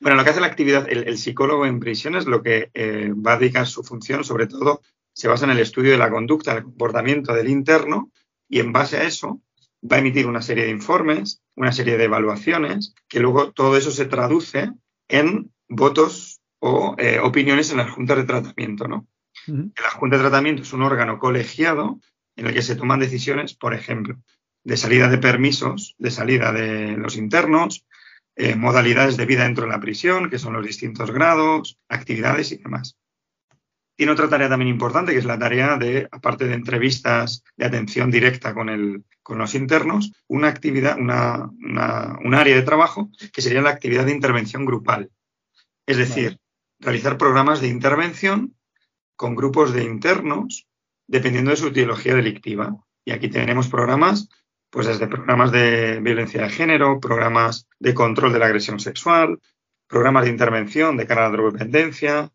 bueno, 0.00 0.16
lo 0.16 0.24
que 0.24 0.30
hace 0.30 0.40
la 0.40 0.46
actividad, 0.46 0.86
el, 0.88 1.16
psicólogo 1.18 1.66
en 1.66 1.80
prisiones, 1.80 2.26
lo 2.26 2.42
que 2.42 2.70
eh, 2.74 3.12
va 3.14 3.34
a 3.34 3.38
dedicar 3.38 3.66
su 3.66 3.82
función, 3.82 4.24
sobre 4.24 4.46
todo, 4.46 4.82
se 5.12 5.28
basa 5.28 5.46
en 5.46 5.52
el 5.52 5.60
estudio 5.60 5.92
de 5.92 5.98
la 5.98 6.10
conducta, 6.10 6.54
del 6.54 6.64
comportamiento 6.64 7.32
del 7.32 7.48
interno 7.48 8.10
y 8.48 8.60
en 8.60 8.72
base 8.72 8.98
a 8.98 9.04
eso 9.04 9.40
va 9.90 9.96
a 9.96 9.98
emitir 10.00 10.26
una 10.26 10.42
serie 10.42 10.64
de 10.64 10.70
informes, 10.70 11.42
una 11.54 11.72
serie 11.72 11.96
de 11.96 12.04
evaluaciones, 12.04 12.94
que 13.08 13.20
luego 13.20 13.52
todo 13.52 13.76
eso 13.76 13.90
se 13.90 14.06
traduce 14.06 14.70
en 15.08 15.52
votos 15.68 16.40
o 16.58 16.94
eh, 16.98 17.18
opiniones 17.20 17.70
en 17.70 17.78
las 17.78 17.90
juntas 17.90 18.16
de 18.16 18.24
tratamiento, 18.24 18.88
¿no? 18.88 19.06
La 19.46 19.90
junta 19.90 20.16
de 20.16 20.22
tratamiento 20.22 20.62
es 20.62 20.72
un 20.72 20.82
órgano 20.82 21.18
colegiado 21.18 22.00
en 22.36 22.46
el 22.46 22.54
que 22.54 22.62
se 22.62 22.74
toman 22.74 23.00
decisiones, 23.00 23.54
por 23.54 23.74
ejemplo, 23.74 24.18
de 24.64 24.76
salida 24.76 25.08
de 25.08 25.18
permisos, 25.18 25.94
de 25.98 26.10
salida 26.10 26.52
de 26.52 26.96
los 26.96 27.16
internos, 27.16 27.86
eh, 28.34 28.56
modalidades 28.56 29.16
de 29.16 29.26
vida 29.26 29.44
dentro 29.44 29.64
de 29.64 29.70
la 29.70 29.80
prisión, 29.80 30.28
que 30.30 30.38
son 30.38 30.52
los 30.52 30.66
distintos 30.66 31.10
grados, 31.10 31.78
actividades 31.88 32.50
y 32.52 32.56
demás. 32.56 32.98
Tiene 33.96 34.12
otra 34.12 34.28
tarea 34.28 34.48
también 34.48 34.68
importante, 34.68 35.12
que 35.12 35.18
es 35.18 35.24
la 35.24 35.38
tarea 35.38 35.76
de, 35.78 36.06
aparte 36.12 36.46
de 36.46 36.54
entrevistas 36.54 37.42
de 37.56 37.64
atención 37.64 38.10
directa 38.10 38.52
con, 38.52 38.68
el, 38.68 39.04
con 39.22 39.38
los 39.38 39.54
internos, 39.54 40.12
una 40.28 40.48
actividad, 40.48 40.98
una, 40.98 41.50
un 41.50 42.34
área 42.34 42.54
de 42.54 42.62
trabajo 42.62 43.10
que 43.32 43.40
sería 43.40 43.62
la 43.62 43.70
actividad 43.70 44.04
de 44.04 44.12
intervención 44.12 44.66
grupal. 44.66 45.10
Es 45.86 45.96
decir, 45.96 46.38
realizar 46.78 47.16
programas 47.16 47.62
de 47.62 47.68
intervención 47.68 48.54
con 49.16 49.34
grupos 49.34 49.72
de 49.72 49.84
internos, 49.84 50.66
dependiendo 51.06 51.52
de 51.52 51.56
su 51.56 51.68
ideología 51.68 52.14
delictiva. 52.14 52.76
Y 53.04 53.12
aquí 53.12 53.28
tenemos 53.28 53.68
programas, 53.68 54.28
pues 54.68 54.86
desde 54.86 55.06
programas 55.06 55.52
de 55.52 56.00
violencia 56.00 56.42
de 56.42 56.50
género, 56.50 57.00
programas 57.00 57.66
de 57.78 57.94
control 57.94 58.32
de 58.34 58.40
la 58.40 58.46
agresión 58.46 58.78
sexual, 58.78 59.40
programas 59.88 60.24
de 60.24 60.30
intervención 60.30 60.96
de 60.96 61.06
cara 61.06 61.22
a 61.22 61.28
la 61.28 61.36
drogodependencia, 61.36 62.30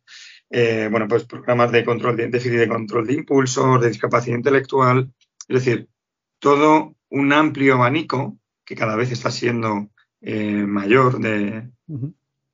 eh, 0.54 0.90
bueno, 0.92 1.08
pues 1.08 1.24
programas 1.24 1.72
de 1.72 1.86
control 1.86 2.18
de 2.18 2.28
déficit 2.28 2.60
de 2.60 2.68
control 2.68 3.08
de 3.08 3.14
impulsos, 3.14 3.80
de 3.82 3.88
discapacidad 3.88 4.36
intelectual, 4.36 5.10
es 5.48 5.64
decir, 5.64 5.88
todo 6.40 6.96
un 7.10 7.32
amplio 7.32 7.76
abanico 7.76 8.38
que 8.66 8.76
cada 8.76 8.98
vez 8.98 9.12
está 9.12 9.32
siendo 9.32 9.90
eh, 10.20 10.66
mayor 10.68 11.20
de, 11.20 11.70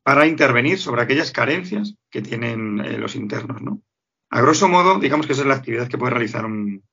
para 0.04 0.28
intervenir 0.28 0.78
sobre 0.78 1.02
aquellas 1.02 1.32
carencias 1.32 1.96
que 2.12 2.22
tienen 2.22 2.80
eh, 2.82 3.00
los 3.00 3.16
internos, 3.16 3.64
¿no? 3.64 3.82
A 4.30 4.42
grosso 4.42 4.68
modo, 4.68 5.00
digamos 5.00 5.26
que 5.26 5.34
esa 5.34 5.42
es 5.42 5.48
la 5.48 5.56
actividad 5.56 5.88
que 5.88 5.98
puede 5.98 6.12
realizar 6.12 6.46
un, 6.46 6.84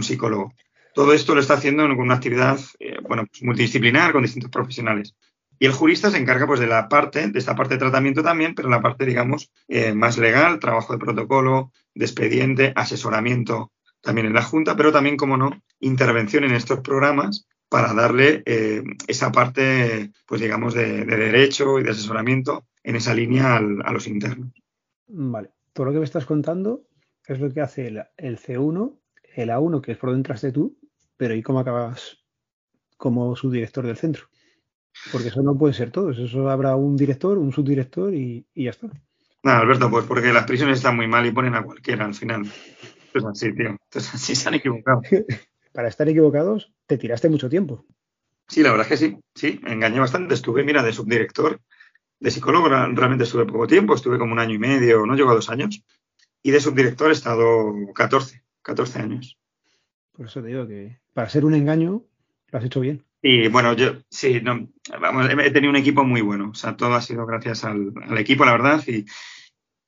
psicólogo. 0.00 0.54
Todo 0.92 1.12
esto 1.12 1.34
lo 1.34 1.40
está 1.40 1.54
haciendo 1.54 1.86
con 1.86 2.00
una 2.00 2.14
actividad 2.14 2.58
bueno, 3.06 3.26
pues 3.26 3.42
multidisciplinar 3.42 4.12
con 4.12 4.22
distintos 4.22 4.50
profesionales. 4.50 5.14
Y 5.58 5.66
el 5.66 5.72
jurista 5.72 6.10
se 6.10 6.18
encarga 6.18 6.46
pues 6.46 6.60
de 6.60 6.66
la 6.66 6.88
parte, 6.88 7.28
de 7.28 7.38
esta 7.38 7.56
parte 7.56 7.74
de 7.74 7.80
tratamiento 7.80 8.22
también, 8.22 8.54
pero 8.54 8.68
la 8.68 8.80
parte, 8.80 9.04
digamos, 9.04 9.50
eh, 9.66 9.92
más 9.92 10.18
legal, 10.18 10.60
trabajo 10.60 10.92
de 10.92 10.98
protocolo, 10.98 11.72
de 11.94 12.04
expediente, 12.04 12.72
asesoramiento 12.76 13.72
también 14.00 14.28
en 14.28 14.34
la 14.34 14.42
Junta, 14.42 14.76
pero 14.76 14.92
también, 14.92 15.16
como 15.16 15.36
no, 15.36 15.50
intervención 15.80 16.44
en 16.44 16.54
estos 16.54 16.80
programas 16.80 17.48
para 17.68 17.92
darle 17.92 18.42
eh, 18.46 18.82
esa 19.08 19.32
parte, 19.32 20.12
pues 20.26 20.40
digamos, 20.40 20.74
de, 20.74 21.04
derecho 21.04 21.78
y 21.78 21.82
de 21.82 21.90
asesoramiento 21.90 22.66
en 22.82 22.96
esa 22.96 23.12
línea 23.12 23.56
a 23.56 23.92
los 23.92 24.06
internos. 24.06 24.52
Vale, 25.08 25.50
todo 25.72 25.86
lo 25.86 25.92
que 25.92 25.98
me 25.98 26.04
estás 26.04 26.24
contando 26.24 26.84
es 27.26 27.40
lo 27.40 27.52
que 27.52 27.60
hace 27.60 27.88
el, 27.88 28.04
el 28.16 28.38
C1, 28.38 28.98
el 29.34 29.50
A1, 29.50 29.80
que 29.82 29.92
es 29.92 29.98
por 29.98 30.10
donde 30.10 30.20
entraste 30.20 30.52
tú, 30.52 30.78
pero 31.16 31.34
¿y 31.34 31.42
cómo 31.42 31.58
acabas 31.58 32.18
como 32.96 33.36
subdirector 33.36 33.86
del 33.86 33.96
centro? 33.96 34.28
Porque 35.12 35.28
eso 35.28 35.42
no 35.42 35.56
puede 35.56 35.74
ser 35.74 35.90
todo. 35.90 36.10
Eso 36.10 36.48
habrá 36.50 36.76
un 36.76 36.96
director, 36.96 37.38
un 37.38 37.52
subdirector 37.52 38.14
y, 38.14 38.46
ya 38.54 38.70
está. 38.70 38.88
No, 39.42 39.52
Alberto, 39.52 39.90
pues 39.90 40.04
porque 40.04 40.32
las 40.32 40.46
prisiones 40.46 40.78
están 40.78 40.96
muy 40.96 41.06
mal 41.06 41.24
y 41.26 41.32
ponen 41.32 41.54
a 41.54 41.62
cualquiera 41.62 42.04
al 42.04 42.14
final. 42.14 42.42
Pues 43.12 43.24
así, 43.24 43.54
tío. 43.54 43.68
Entonces 43.68 44.14
así 44.14 44.34
se 44.34 44.48
han 44.48 44.54
equivocado. 44.54 45.02
Para 45.72 45.88
estar 45.88 46.08
equivocados, 46.08 46.72
te 46.86 46.98
tiraste 46.98 47.28
mucho 47.28 47.48
tiempo. 47.48 47.86
Sí, 48.48 48.62
la 48.62 48.70
verdad 48.70 48.86
es 48.90 49.00
que 49.00 49.06
sí. 49.06 49.18
Sí, 49.34 49.60
me 49.62 49.72
engañé 49.72 50.00
bastante. 50.00 50.34
Estuve, 50.34 50.64
mira, 50.64 50.82
de 50.82 50.92
subdirector, 50.92 51.60
de 52.20 52.30
psicólogo 52.30 52.68
realmente 52.68 53.24
estuve 53.24 53.46
poco 53.46 53.66
tiempo, 53.66 53.94
estuve 53.94 54.18
como 54.18 54.32
un 54.32 54.38
año 54.38 54.54
y 54.54 54.58
medio, 54.58 55.06
no 55.06 55.14
llegó 55.14 55.30
a 55.30 55.34
dos 55.34 55.50
años. 55.50 55.82
Y 56.42 56.50
de 56.50 56.60
subdirector 56.60 57.10
he 57.10 57.12
estado 57.12 57.72
14, 57.94 58.42
14 58.62 58.98
años. 59.00 59.38
Por 60.12 60.26
eso 60.26 60.40
te 60.42 60.48
digo 60.48 60.66
que 60.66 61.00
para 61.12 61.28
ser 61.28 61.44
un 61.44 61.54
engaño, 61.54 62.04
lo 62.50 62.58
has 62.58 62.64
hecho 62.64 62.80
bien. 62.80 63.04
Y 63.22 63.48
bueno, 63.48 63.72
yo 63.72 63.96
sí, 64.10 64.40
no, 64.40 64.68
vamos, 65.00 65.28
he 65.28 65.50
tenido 65.50 65.70
un 65.70 65.76
equipo 65.76 66.04
muy 66.04 66.20
bueno. 66.20 66.50
O 66.50 66.54
sea, 66.54 66.76
todo 66.76 66.94
ha 66.94 67.02
sido 67.02 67.26
gracias 67.26 67.64
al, 67.64 67.92
equipo, 68.16 68.44
la 68.44 68.52
verdad, 68.52 68.84
y, 68.86 69.04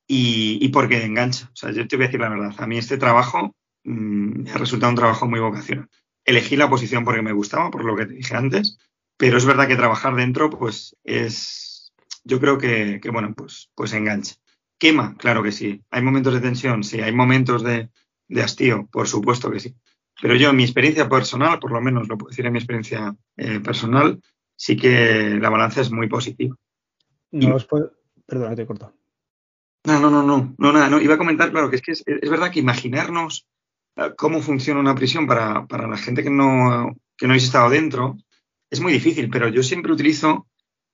y, 0.07 0.67
porque 0.69 1.03
engancha. 1.03 1.49
O 1.53 1.55
sea, 1.55 1.71
yo 1.71 1.87
te 1.87 1.95
voy 1.95 2.05
a 2.05 2.07
decir 2.07 2.19
la 2.19 2.29
verdad. 2.29 2.53
A 2.57 2.67
mí 2.67 2.77
este 2.77 2.97
trabajo 2.97 3.55
mm, 3.83 4.43
me 4.43 4.51
ha 4.51 4.57
resultado 4.57 4.89
un 4.89 4.97
trabajo 4.97 5.27
muy 5.27 5.39
vocacional. 5.39 5.87
Elegí 6.25 6.55
la 6.57 6.69
posición 6.69 7.05
porque 7.05 7.21
me 7.21 7.31
gustaba, 7.31 7.71
por 7.71 7.85
lo 7.85 7.95
que 7.95 8.05
te 8.05 8.13
dije 8.13 8.35
antes, 8.35 8.77
pero 9.17 9.37
es 9.37 9.45
verdad 9.45 9.67
que 9.67 9.75
trabajar 9.75 10.15
dentro, 10.15 10.49
pues 10.49 10.95
es, 11.03 11.93
yo 12.23 12.39
creo 12.39 12.57
que, 12.57 12.99
que 13.01 13.09
bueno, 13.09 13.33
pues, 13.33 13.69
pues 13.75 13.93
engancha. 13.93 14.35
¿Quema? 14.77 15.15
Claro 15.17 15.43
que 15.43 15.51
sí. 15.51 15.83
¿Hay 15.91 16.01
momentos 16.01 16.33
de 16.33 16.41
tensión? 16.41 16.83
Sí. 16.83 17.01
¿Hay 17.01 17.13
momentos 17.13 17.63
de, 17.63 17.89
de 18.27 18.41
hastío? 18.41 18.87
Por 18.91 19.07
supuesto 19.07 19.51
que 19.51 19.59
sí. 19.59 19.75
Pero 20.21 20.35
yo, 20.35 20.51
en 20.51 20.55
mi 20.55 20.63
experiencia 20.63 21.09
personal, 21.09 21.59
por 21.59 21.71
lo 21.71 21.81
menos 21.81 22.07
lo 22.07 22.17
puedo 22.17 22.29
decir 22.29 22.45
en 22.45 22.53
mi 22.53 22.59
experiencia 22.59 23.15
eh, 23.37 23.59
personal, 23.59 24.21
sí 24.55 24.77
que 24.77 25.37
la 25.41 25.49
balanza 25.49 25.81
es 25.81 25.91
muy 25.91 26.07
positiva. 26.07 26.55
No 27.31 27.55
os 27.55 27.65
puedo... 27.65 27.91
Perdona, 28.27 28.55
te 28.55 28.61
he 28.61 28.67
cortado. 28.67 28.93
No, 29.85 29.99
no, 29.99 30.11
no, 30.11 30.21
no, 30.21 30.53
no, 30.57 30.71
nada, 30.71 30.89
no. 30.89 31.01
Iba 31.01 31.15
a 31.15 31.17
comentar, 31.17 31.51
claro, 31.51 31.71
que 31.71 31.77
es 31.77 31.81
que 31.81 31.91
es, 31.93 32.29
verdad 32.29 32.51
que 32.51 32.59
imaginarnos 32.59 33.47
eh, 33.95 34.11
cómo 34.15 34.41
funciona 34.41 34.79
una 34.79 34.93
prisión 34.93 35.25
para, 35.25 35.65
para 35.65 35.87
la 35.87 35.97
gente 35.97 36.21
que 36.21 36.29
no, 36.29 36.95
que 37.17 37.25
no 37.25 37.33
habéis 37.33 37.45
estado 37.45 37.71
dentro 37.71 38.17
es 38.69 38.79
muy 38.79 38.93
difícil, 38.93 39.29
pero 39.29 39.49
yo 39.49 39.63
siempre 39.63 39.91
utilizo 39.91 40.47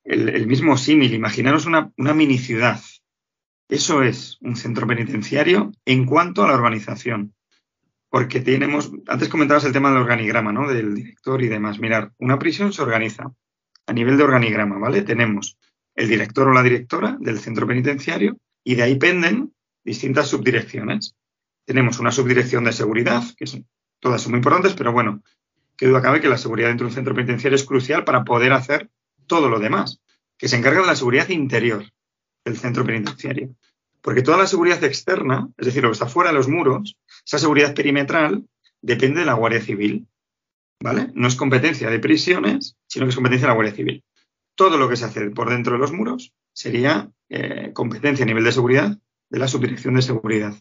el, 0.05 0.29
el 0.29 0.47
mismo 0.47 0.77
símil. 0.77 1.13
Imaginaros 1.13 1.65
una, 1.65 1.91
una 1.97 2.13
mini 2.13 2.37
ciudad. 2.37 2.79
Eso 3.69 4.01
es 4.01 4.37
un 4.41 4.55
centro 4.55 4.87
penitenciario 4.87 5.73
en 5.85 6.05
cuanto 6.05 6.43
a 6.43 6.47
la 6.47 6.53
organización 6.53 7.35
porque 8.17 8.39
tenemos, 8.39 8.91
antes 9.05 9.29
comentabas 9.29 9.63
el 9.65 9.73
tema 9.73 9.91
del 9.91 9.99
organigrama, 9.99 10.51
¿no? 10.51 10.67
Del 10.67 10.95
director 10.95 11.39
y 11.43 11.49
demás. 11.49 11.77
Mirar, 11.77 12.13
una 12.17 12.39
prisión 12.39 12.73
se 12.73 12.81
organiza 12.81 13.31
a 13.85 13.93
nivel 13.93 14.17
de 14.17 14.23
organigrama, 14.23 14.79
¿vale? 14.79 15.03
Tenemos 15.03 15.55
el 15.93 16.09
director 16.09 16.47
o 16.47 16.51
la 16.51 16.63
directora 16.63 17.15
del 17.19 17.37
centro 17.37 17.67
penitenciario 17.67 18.39
y 18.63 18.73
de 18.73 18.81
ahí 18.81 18.95
penden 18.95 19.53
distintas 19.85 20.29
subdirecciones. 20.29 21.13
Tenemos 21.63 21.99
una 21.99 22.11
subdirección 22.11 22.63
de 22.63 22.73
seguridad, 22.73 23.21
que 23.37 23.45
son, 23.45 23.67
todas 23.99 24.19
son 24.19 24.31
muy 24.31 24.39
importantes, 24.39 24.73
pero 24.73 24.91
bueno, 24.91 25.21
que 25.77 25.85
duda 25.85 26.01
cabe 26.01 26.19
que 26.19 26.27
la 26.27 26.39
seguridad 26.39 26.69
dentro 26.69 26.85
de 26.87 26.89
un 26.93 26.95
centro 26.95 27.13
penitenciario 27.13 27.55
es 27.55 27.65
crucial 27.65 28.03
para 28.03 28.23
poder 28.23 28.51
hacer 28.51 28.89
todo 29.27 29.47
lo 29.47 29.59
demás, 29.59 30.01
que 30.39 30.47
se 30.47 30.57
encarga 30.57 30.81
de 30.81 30.87
la 30.87 30.95
seguridad 30.95 31.29
interior 31.29 31.85
del 32.43 32.57
centro 32.57 32.83
penitenciario. 32.83 33.53
Porque 34.01 34.23
toda 34.23 34.37
la 34.37 34.47
seguridad 34.47 34.83
externa, 34.83 35.49
es 35.55 35.67
decir, 35.67 35.83
lo 35.83 35.89
que 35.89 35.93
está 35.93 36.07
fuera 36.07 36.31
de 36.31 36.37
los 36.37 36.47
muros, 36.47 36.97
esa 37.27 37.39
seguridad 37.39 37.75
perimetral 37.75 38.47
depende 38.81 39.19
de 39.19 39.25
la 39.25 39.33
Guardia 39.33 39.61
Civil. 39.61 40.07
¿Vale? 40.81 41.11
No 41.13 41.27
es 41.27 41.35
competencia 41.35 41.89
de 41.89 41.99
prisiones, 41.99 42.77
sino 42.87 43.05
que 43.05 43.09
es 43.09 43.15
competencia 43.15 43.47
de 43.47 43.49
la 43.49 43.55
Guardia 43.55 43.75
Civil. 43.75 44.03
Todo 44.55 44.77
lo 44.77 44.87
que 44.87 44.95
se 44.95 45.05
hace 45.05 45.29
por 45.31 45.49
dentro 45.49 45.73
de 45.73 45.79
los 45.79 45.91
muros 45.91 46.33
sería 46.53 47.11
eh, 47.29 47.71
competencia 47.73 48.23
a 48.23 48.27
nivel 48.27 48.45
de 48.45 48.53
seguridad 48.53 48.97
de 49.29 49.39
la 49.39 49.47
Subdirección 49.47 49.95
de 49.95 50.03
Seguridad. 50.03 50.55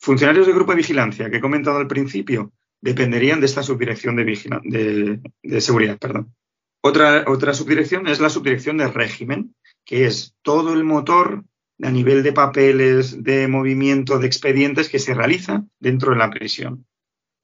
Funcionarios 0.00 0.46
del 0.46 0.56
grupo 0.56 0.72
de 0.72 0.78
vigilancia 0.78 1.30
que 1.30 1.36
he 1.36 1.40
comentado 1.40 1.78
al 1.78 1.86
principio 1.86 2.52
dependerían 2.80 3.40
de 3.40 3.46
esta 3.46 3.62
subdirección 3.62 4.16
de, 4.16 5.20
de 5.42 5.60
seguridad. 5.60 5.98
Perdón. 5.98 6.34
Otra, 6.82 7.24
otra 7.28 7.54
subdirección 7.54 8.08
es 8.08 8.20
la 8.20 8.30
subdirección 8.30 8.78
de 8.78 8.88
régimen, 8.88 9.54
que 9.84 10.06
es 10.06 10.34
todo 10.42 10.72
el 10.72 10.84
motor 10.84 11.44
a 11.82 11.90
nivel 11.90 12.22
de 12.22 12.32
papeles, 12.32 13.22
de 13.22 13.48
movimiento, 13.48 14.18
de 14.18 14.26
expedientes 14.26 14.88
que 14.88 14.98
se 14.98 15.14
realiza 15.14 15.64
dentro 15.78 16.12
de 16.12 16.18
la 16.18 16.30
prisión. 16.30 16.86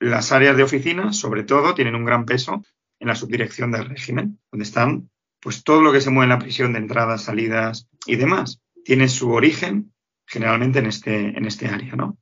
Las 0.01 0.33
áreas 0.33 0.57
de 0.57 0.65
oficina, 0.65 1.13
sobre 1.13 1.45
todo, 1.45 1.75
tienen 1.75 1.95
un 1.95 2.05
gran 2.05 2.25
peso 2.25 2.65
en 2.99 3.09
la 3.09 3.15
subdirección 3.15 3.71
del 3.71 3.87
régimen, 3.87 4.41
donde 4.51 4.65
están 4.65 5.11
pues 5.41 5.63
todo 5.63 5.83
lo 5.83 5.93
que 5.93 6.01
se 6.01 6.11
mueve 6.11 6.25
en 6.33 6.39
la 6.39 6.39
prisión 6.39 6.73
de 6.73 6.79
entradas, 6.79 7.25
salidas 7.25 7.87
y 8.07 8.17
demás. 8.17 8.61
Tiene 8.85 9.09
su 9.09 9.31
origen 9.31 9.93
generalmente 10.27 10.79
en 10.79 10.87
este, 10.87 11.37
en 11.37 11.45
este 11.45 11.69
área, 11.69 11.95
¿no? 11.97 12.19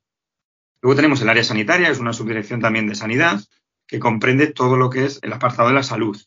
Luego 0.81 0.97
tenemos 0.97 1.21
el 1.21 1.29
área 1.29 1.43
sanitaria, 1.43 1.89
es 1.89 1.99
una 1.99 2.11
subdirección 2.11 2.59
también 2.59 2.87
de 2.87 2.95
sanidad, 2.95 3.41
que 3.87 3.99
comprende 3.99 4.47
todo 4.47 4.75
lo 4.75 4.89
que 4.89 5.05
es 5.05 5.19
el 5.21 5.31
apartado 5.31 5.69
de 5.69 5.75
la 5.75 5.83
salud, 5.83 6.17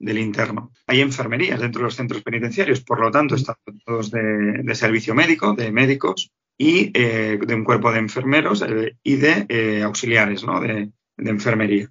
del 0.00 0.18
interno. 0.18 0.72
Hay 0.86 1.00
enfermerías 1.00 1.60
dentro 1.60 1.80
de 1.80 1.84
los 1.84 1.94
centros 1.94 2.22
penitenciarios, 2.22 2.80
por 2.80 3.00
lo 3.00 3.10
tanto, 3.10 3.36
están 3.36 3.56
todos 3.84 4.10
de, 4.10 4.74
servicio 4.74 5.14
médico, 5.14 5.52
de 5.52 5.70
médicos 5.70 6.32
y 6.58 6.90
eh, 6.94 7.38
de 7.40 7.54
un 7.54 7.64
cuerpo 7.64 7.92
de 7.92 8.00
enfermeros 8.00 8.62
eh, 8.62 8.96
y 9.02 9.16
de 9.16 9.46
eh, 9.48 9.82
auxiliares 9.82 10.42
¿no? 10.42 10.60
de, 10.60 10.90
enfermería. 11.18 11.88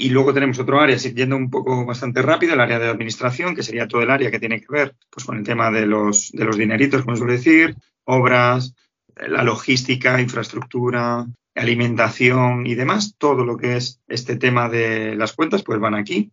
Y 0.00 0.10
luego 0.10 0.32
tenemos 0.32 0.60
otro 0.60 0.80
área, 0.80 0.96
siguiendo 0.96 1.36
un 1.36 1.50
poco 1.50 1.84
bastante 1.84 2.22
rápido, 2.22 2.54
el 2.54 2.60
área 2.60 2.78
de 2.78 2.88
administración, 2.88 3.56
que 3.56 3.64
sería 3.64 3.88
todo 3.88 4.02
el 4.02 4.10
área 4.10 4.30
que 4.30 4.38
tiene 4.38 4.60
que 4.60 4.66
ver 4.70 4.94
pues, 5.10 5.26
con 5.26 5.36
el 5.36 5.42
tema 5.42 5.72
de 5.72 5.86
los, 5.86 6.30
de 6.30 6.44
los 6.44 6.56
dineritos, 6.56 7.02
como 7.02 7.16
suele 7.16 7.32
decir, 7.32 7.74
obras, 8.04 8.74
la 9.16 9.42
logística, 9.42 10.20
infraestructura, 10.20 11.26
alimentación 11.56 12.68
y 12.68 12.76
demás. 12.76 13.16
Todo 13.18 13.44
lo 13.44 13.56
que 13.56 13.76
es 13.76 14.00
este 14.06 14.36
tema 14.36 14.68
de 14.68 15.16
las 15.16 15.32
cuentas, 15.32 15.64
pues 15.64 15.80
van 15.80 15.96
aquí 15.96 16.30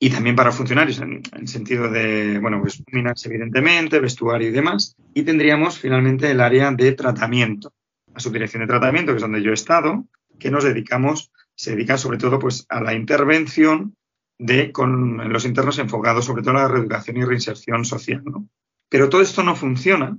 y 0.00 0.10
también 0.10 0.36
para 0.36 0.52
funcionarios 0.52 1.00
en, 1.00 1.22
el 1.32 1.48
sentido 1.48 1.90
de, 1.90 2.38
bueno, 2.38 2.60
pues 2.60 2.82
minas 2.92 3.24
evidentemente, 3.26 3.98
vestuario 3.98 4.48
y 4.48 4.52
demás. 4.52 4.96
Y 5.12 5.22
tendríamos 5.22 5.78
finalmente 5.78 6.30
el 6.30 6.40
área 6.40 6.70
de 6.70 6.92
tratamiento, 6.92 7.72
la 8.14 8.20
subdirección 8.20 8.62
de 8.62 8.68
tratamiento, 8.68 9.12
que 9.12 9.16
es 9.16 9.22
donde 9.22 9.42
yo 9.42 9.50
he 9.50 9.54
estado, 9.54 10.06
que 10.38 10.50
nos 10.50 10.64
dedicamos, 10.64 11.32
se 11.56 11.72
dedica 11.72 11.98
sobre 11.98 12.18
todo 12.18 12.38
pues 12.38 12.64
a 12.68 12.80
la 12.80 12.94
intervención 12.94 13.96
de 14.38 14.70
con 14.70 15.32
los 15.32 15.44
internos 15.44 15.80
enfocados 15.80 16.24
sobre 16.24 16.42
todo 16.42 16.56
a 16.56 16.62
la 16.62 16.68
reeducación 16.68 17.16
y 17.16 17.24
reinserción 17.24 17.84
social, 17.84 18.22
¿no? 18.24 18.48
Pero 18.88 19.08
todo 19.08 19.20
esto 19.20 19.42
no 19.42 19.56
funciona 19.56 20.16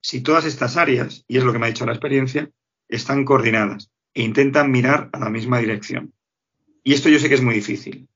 si 0.00 0.20
todas 0.20 0.44
estas 0.44 0.76
áreas, 0.76 1.24
y 1.26 1.36
es 1.36 1.44
lo 1.44 1.52
que 1.52 1.58
me 1.58 1.66
ha 1.66 1.70
dicho 1.70 1.84
la 1.84 1.92
experiencia, 1.92 2.48
están 2.88 3.24
coordinadas 3.24 3.90
e 4.14 4.22
intentan 4.22 4.70
mirar 4.70 5.10
a 5.12 5.18
la 5.18 5.30
misma 5.30 5.58
dirección. 5.58 6.14
Y 6.82 6.94
esto 6.94 7.08
yo 7.08 7.18
sé 7.18 7.28
que 7.28 7.34
es 7.34 7.42
muy 7.42 7.54
difícil 7.54 8.08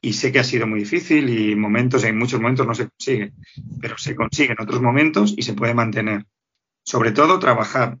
y 0.00 0.14
sé 0.14 0.32
que 0.32 0.38
ha 0.38 0.44
sido 0.44 0.66
muy 0.66 0.80
difícil 0.80 1.28
y 1.28 1.54
momentos, 1.54 2.04
en 2.04 2.18
muchos 2.18 2.40
momentos 2.40 2.66
no 2.66 2.74
se 2.74 2.88
consigue, 2.88 3.32
pero 3.80 3.98
se 3.98 4.14
consigue 4.14 4.52
en 4.52 4.62
otros 4.62 4.80
momentos 4.80 5.34
y 5.36 5.42
se 5.42 5.52
puede 5.52 5.74
mantener. 5.74 6.26
Sobre 6.84 7.12
todo 7.12 7.38
trabajar 7.38 7.98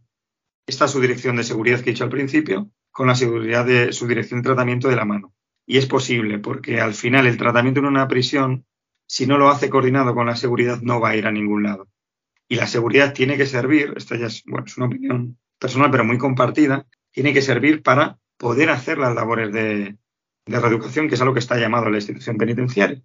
esta 0.66 0.88
subdirección 0.88 1.36
de 1.36 1.44
seguridad 1.44 1.80
que 1.80 1.90
he 1.90 1.92
dicho 1.92 2.04
al 2.04 2.10
principio 2.10 2.70
con 2.90 3.06
la 3.06 3.14
seguridad 3.14 3.66
de 3.66 3.92
su 3.92 4.06
dirección 4.06 4.40
de 4.40 4.46
tratamiento 4.46 4.88
de 4.88 4.96
la 4.96 5.04
mano. 5.04 5.34
Y 5.66 5.76
es 5.76 5.86
posible 5.86 6.38
porque 6.38 6.80
al 6.80 6.94
final 6.94 7.26
el 7.26 7.36
tratamiento 7.36 7.80
en 7.80 7.86
una 7.86 8.08
prisión, 8.08 8.64
si 9.06 9.26
no 9.26 9.36
lo 9.36 9.50
hace 9.50 9.68
coordinado 9.68 10.14
con 10.14 10.26
la 10.26 10.36
seguridad, 10.36 10.80
no 10.80 11.00
va 11.00 11.10
a 11.10 11.16
ir 11.16 11.26
a 11.26 11.32
ningún 11.32 11.62
lado. 11.62 11.88
Y 12.48 12.56
la 12.56 12.66
seguridad 12.66 13.12
tiene 13.12 13.36
que 13.36 13.46
servir, 13.46 13.92
esta 13.96 14.16
ya 14.16 14.28
bueno, 14.46 14.66
es 14.66 14.76
una 14.76 14.86
opinión 14.86 15.38
personal 15.58 15.90
pero 15.90 16.04
muy 16.04 16.18
compartida, 16.18 16.86
tiene 17.12 17.32
que 17.32 17.42
servir 17.42 17.82
para 17.82 18.18
poder 18.38 18.70
hacer 18.70 18.98
las 18.98 19.14
labores 19.14 19.52
de, 19.52 19.96
de 20.46 20.60
reeducación, 20.60 21.08
que 21.08 21.14
es 21.14 21.20
a 21.20 21.24
lo 21.24 21.32
que 21.32 21.40
está 21.40 21.58
llamado 21.58 21.90
la 21.90 21.98
institución 21.98 22.36
penitenciaria. 22.36 23.02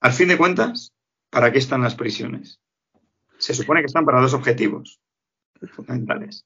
Al 0.00 0.12
fin 0.12 0.28
de 0.28 0.36
cuentas, 0.36 0.92
¿para 1.30 1.52
qué 1.52 1.58
están 1.58 1.82
las 1.82 1.94
prisiones? 1.94 2.60
Se 3.38 3.54
supone 3.54 3.80
que 3.80 3.86
están 3.86 4.04
para 4.04 4.20
dos 4.20 4.34
objetivos 4.34 5.00
fundamentales. 5.70 6.44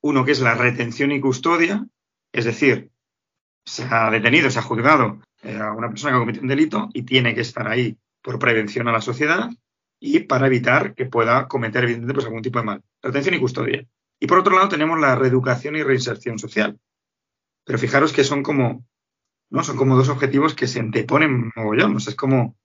Uno 0.00 0.24
que 0.24 0.32
es 0.32 0.40
la 0.40 0.54
retención 0.54 1.12
y 1.12 1.20
custodia, 1.20 1.86
es 2.32 2.44
decir, 2.44 2.90
se 3.64 3.84
ha 3.84 4.10
detenido, 4.10 4.50
se 4.50 4.58
ha 4.58 4.62
juzgado 4.62 5.20
eh, 5.42 5.56
a 5.56 5.72
una 5.72 5.88
persona 5.88 6.12
que 6.12 6.16
ha 6.16 6.20
cometido 6.20 6.42
un 6.42 6.48
delito 6.48 6.88
y 6.92 7.02
tiene 7.02 7.34
que 7.34 7.42
estar 7.42 7.68
ahí 7.68 7.96
por 8.20 8.38
prevención 8.38 8.88
a 8.88 8.92
la 8.92 9.00
sociedad 9.00 9.50
y 10.00 10.20
para 10.20 10.48
evitar 10.48 10.94
que 10.94 11.06
pueda 11.06 11.46
cometer, 11.46 11.84
evidentemente, 11.84 12.14
pues, 12.14 12.26
algún 12.26 12.42
tipo 12.42 12.58
de 12.58 12.64
mal. 12.64 12.82
Retención 13.02 13.36
y 13.36 13.40
custodia. 13.40 13.86
Y 14.18 14.26
por 14.26 14.38
otro 14.38 14.54
lado 14.54 14.68
tenemos 14.68 14.98
la 15.00 15.14
reeducación 15.14 15.76
y 15.76 15.82
reinserción 15.82 16.38
social, 16.38 16.78
pero 17.64 17.78
fijaros 17.78 18.12
que 18.12 18.24
son 18.24 18.42
como, 18.42 18.86
¿no? 19.50 19.62
Son 19.62 19.76
como 19.76 19.96
dos 19.96 20.08
objetivos 20.08 20.54
que 20.54 20.66
se 20.66 20.80
anteponen 20.80 21.52
mogollón. 21.54 21.96
O 21.96 22.00
sea, 22.00 22.10
es 22.10 22.16
como. 22.16 22.56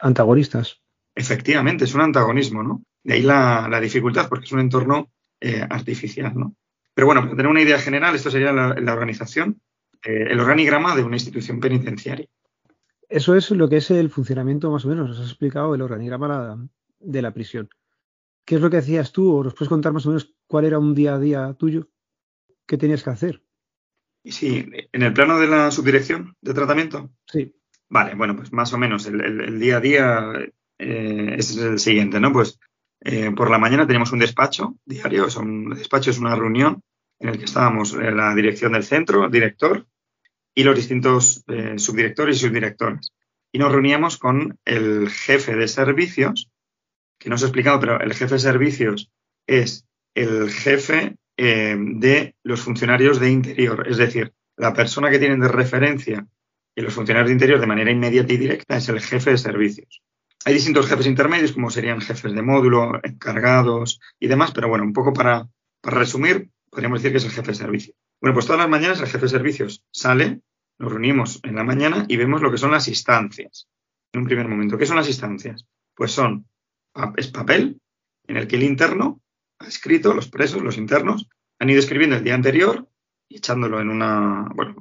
antagonistas. 0.00 0.80
Efectivamente, 1.14 1.84
es 1.84 1.94
un 1.94 2.02
antagonismo, 2.02 2.62
¿no? 2.62 2.82
De 3.02 3.14
ahí 3.14 3.22
la, 3.22 3.80
dificultad, 3.80 4.28
porque 4.28 4.46
es 4.46 4.52
un 4.52 4.60
entorno 4.60 5.10
eh, 5.40 5.64
artificial, 5.68 6.32
¿no? 6.34 6.56
Pero 6.92 7.06
bueno, 7.06 7.22
para 7.22 7.36
tener 7.36 7.48
una 7.48 7.62
idea 7.62 7.78
general, 7.78 8.14
esto 8.14 8.30
sería 8.30 8.52
la, 8.52 8.92
organización, 8.92 9.60
eh, 10.02 10.26
el 10.30 10.40
organigrama 10.40 10.96
de 10.96 11.04
una 11.04 11.16
institución 11.16 11.60
penitenciaria. 11.60 12.26
Eso 13.08 13.36
es 13.36 13.50
lo 13.50 13.68
que 13.68 13.76
es 13.76 13.90
el 13.90 14.10
funcionamiento 14.10 14.70
más 14.70 14.84
o 14.84 14.88
menos. 14.88 15.08
Nos 15.08 15.20
has 15.20 15.28
explicado 15.28 15.74
el 15.74 15.82
organigrama 15.82 16.68
de 16.98 17.22
la 17.22 17.32
prisión. 17.32 17.68
¿Qué 18.44 18.56
es 18.56 18.60
lo 18.60 18.70
que 18.70 18.78
hacías 18.78 19.12
tú? 19.12 19.36
¿O 19.36 19.44
nos 19.44 19.54
puedes 19.54 19.68
contar 19.68 19.92
más 19.92 20.06
o 20.06 20.08
menos 20.08 20.34
cuál 20.46 20.64
era 20.64 20.78
un 20.78 20.94
día 20.94 21.14
a 21.14 21.18
día 21.18 21.54
tuyo? 21.54 21.88
qué 22.66 22.76
tenías 22.76 23.02
que 23.02 23.10
hacer. 23.10 23.42
Sí, 24.30 24.66
en 24.92 25.02
el 25.02 25.12
plano 25.12 25.38
de 25.38 25.46
la 25.46 25.70
subdirección 25.70 26.36
de 26.40 26.54
tratamiento. 26.54 27.10
Sí. 27.26 27.54
Vale, 27.88 28.14
bueno, 28.14 28.34
pues 28.36 28.52
más 28.52 28.72
o 28.72 28.78
menos 28.78 29.06
el, 29.06 29.60
día 29.60 29.76
a 29.76 29.80
día 29.80 30.32
eh, 30.78 31.36
es 31.38 31.56
el 31.56 31.78
siguiente, 31.78 32.18
¿no? 32.18 32.32
Pues 32.32 32.58
eh, 33.00 33.30
por 33.30 33.50
la 33.50 33.58
mañana 33.58 33.86
tenemos 33.86 34.12
un 34.12 34.18
despacho 34.18 34.76
diario, 34.84 35.26
es 35.26 35.36
un 35.36 35.70
despacho 35.70 36.10
es 36.10 36.18
una 36.18 36.34
reunión 36.34 36.82
en 37.20 37.28
el 37.28 37.38
que 37.38 37.44
estábamos 37.44 37.94
en 37.94 38.16
la 38.16 38.34
dirección 38.34 38.72
del 38.72 38.82
centro, 38.82 39.24
el 39.24 39.30
director 39.30 39.86
y 40.54 40.64
los 40.64 40.74
distintos 40.74 41.44
eh, 41.46 41.78
subdirectores 41.78 42.36
y 42.36 42.46
subdirectores. 42.46 43.12
Y 43.52 43.58
nos 43.58 43.70
reuníamos 43.70 44.16
con 44.18 44.58
el 44.64 45.08
jefe 45.08 45.54
de 45.54 45.68
servicios, 45.68 46.50
que 47.18 47.28
no 47.28 47.36
os 47.36 47.42
he 47.42 47.46
explicado, 47.46 47.78
pero 47.78 48.00
el 48.00 48.12
jefe 48.12 48.34
de 48.34 48.40
servicios 48.40 49.10
es 49.46 49.86
el 50.14 50.50
jefe 50.50 51.16
eh, 51.36 51.76
de 51.78 52.34
los 52.42 52.60
funcionarios 52.60 53.20
de 53.20 53.30
interior, 53.30 53.86
es 53.88 53.98
decir, 53.98 54.32
la 54.56 54.72
persona 54.72 55.10
que 55.10 55.18
tienen 55.18 55.40
de 55.40 55.48
referencia 55.48 56.26
y 56.74 56.80
los 56.80 56.94
funcionarios 56.94 57.28
de 57.28 57.34
interior 57.34 57.60
de 57.60 57.66
manera 57.66 57.90
inmediata 57.90 58.32
y 58.32 58.36
directa 58.36 58.76
es 58.76 58.88
el 58.88 59.00
jefe 59.00 59.30
de 59.30 59.38
servicios. 59.38 60.02
Hay 60.44 60.54
distintos 60.54 60.86
jefes 60.86 61.06
intermedios, 61.06 61.52
como 61.52 61.70
serían 61.70 62.00
jefes 62.00 62.32
de 62.32 62.42
módulo, 62.42 63.00
encargados 63.02 64.00
y 64.20 64.28
demás, 64.28 64.52
pero 64.52 64.68
bueno, 64.68 64.84
un 64.84 64.92
poco 64.92 65.12
para, 65.12 65.48
resumir, 65.82 66.50
podríamos 66.70 67.00
decir 67.00 67.12
que 67.12 67.18
es 67.18 67.24
el 67.24 67.32
jefe 67.32 67.48
de 67.48 67.54
servicio. 67.54 67.94
Bueno, 68.20 68.34
pues 68.34 68.46
todas 68.46 68.60
las 68.60 68.68
mañanas 68.68 69.00
el 69.00 69.06
jefe 69.06 69.26
de 69.26 69.28
servicios 69.28 69.84
sale, 69.90 70.40
nos 70.78 70.90
reunimos 70.90 71.40
en 71.42 71.56
la 71.56 71.64
mañana 71.64 72.04
y 72.08 72.16
vemos 72.16 72.42
lo 72.42 72.50
que 72.50 72.58
son 72.58 72.70
las 72.70 72.88
instancias. 72.88 73.68
En 74.12 74.20
un 74.20 74.26
primer 74.26 74.48
momento, 74.48 74.78
¿qué 74.78 74.86
son 74.86 74.96
las 74.96 75.08
instancias? 75.08 75.66
Pues 75.94 76.12
son, 76.12 76.48
es 77.16 77.28
papel 77.28 77.80
en 78.26 78.36
el 78.36 78.46
que 78.46 78.56
el 78.56 78.62
interno 78.62 79.20
ha 79.58 79.66
escrito, 79.66 80.14
los 80.14 80.28
presos, 80.28 80.62
los 80.62 80.78
internos, 80.78 81.28
han 81.58 81.70
ido 81.70 81.78
escribiendo 81.78 82.16
el 82.16 82.24
día 82.24 82.34
anterior 82.34 82.88
y 83.28 83.38
echándolo 83.38 83.80
en 83.80 83.88
una, 83.88 84.48
bueno, 84.54 84.76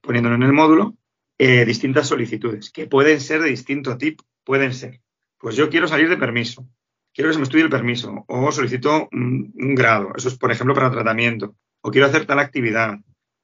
poniéndolo 0.00 0.34
en 0.34 0.42
el 0.42 0.52
módulo, 0.52 0.96
eh, 1.38 1.64
distintas 1.64 2.08
solicitudes, 2.08 2.70
que 2.70 2.86
pueden 2.86 3.20
ser 3.20 3.42
de 3.42 3.50
distinto 3.50 3.96
tipo 3.96 4.24
pueden 4.44 4.72
ser, 4.72 5.00
pues 5.38 5.56
yo 5.56 5.68
quiero 5.68 5.86
salir 5.86 6.08
de 6.08 6.16
permiso, 6.16 6.66
quiero 7.14 7.28
que 7.28 7.34
se 7.34 7.38
me 7.38 7.44
estudie 7.44 7.64
el 7.64 7.70
permiso, 7.70 8.24
o 8.26 8.50
solicito 8.50 9.08
un, 9.12 9.52
grado, 9.74 10.12
eso 10.16 10.28
es 10.28 10.38
por 10.38 10.50
ejemplo 10.50 10.74
para 10.74 10.90
tratamiento, 10.90 11.54
o 11.82 11.90
quiero 11.90 12.06
hacer 12.06 12.26
tal 12.26 12.38
actividad, 12.38 12.98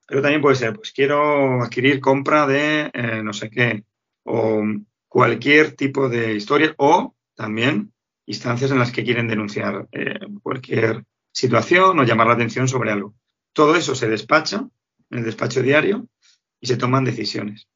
pero 0.07 0.21
también 0.21 0.41
puede 0.41 0.55
ser, 0.55 0.73
pues 0.73 0.91
quiero 0.91 1.61
adquirir 1.61 2.01
compra 2.01 2.47
de 2.47 2.89
eh, 2.91 3.21
no 3.23 3.33
sé 3.33 3.49
qué, 3.49 3.85
o 4.23 4.63
cualquier 5.07 5.73
tipo 5.75 6.09
de 6.09 6.33
historia, 6.33 6.73
o 6.77 7.15
también 7.35 7.93
instancias 8.25 8.71
en 8.71 8.79
las 8.79 8.91
que 8.91 9.03
quieren 9.03 9.27
denunciar 9.27 9.87
eh, 9.91 10.19
cualquier 10.41 11.05
situación 11.31 11.99
o 11.99 12.03
llamar 12.03 12.27
la 12.27 12.33
atención 12.33 12.67
sobre 12.67 12.91
algo. 12.91 13.15
Todo 13.53 13.75
eso 13.75 13.95
se 13.95 14.07
despacha 14.07 14.67
en 15.09 15.19
el 15.19 15.25
despacho 15.25 15.61
diario 15.61 16.07
y 16.59 16.67
se 16.67 16.77
toman 16.77 17.03
decisiones. 17.03 17.67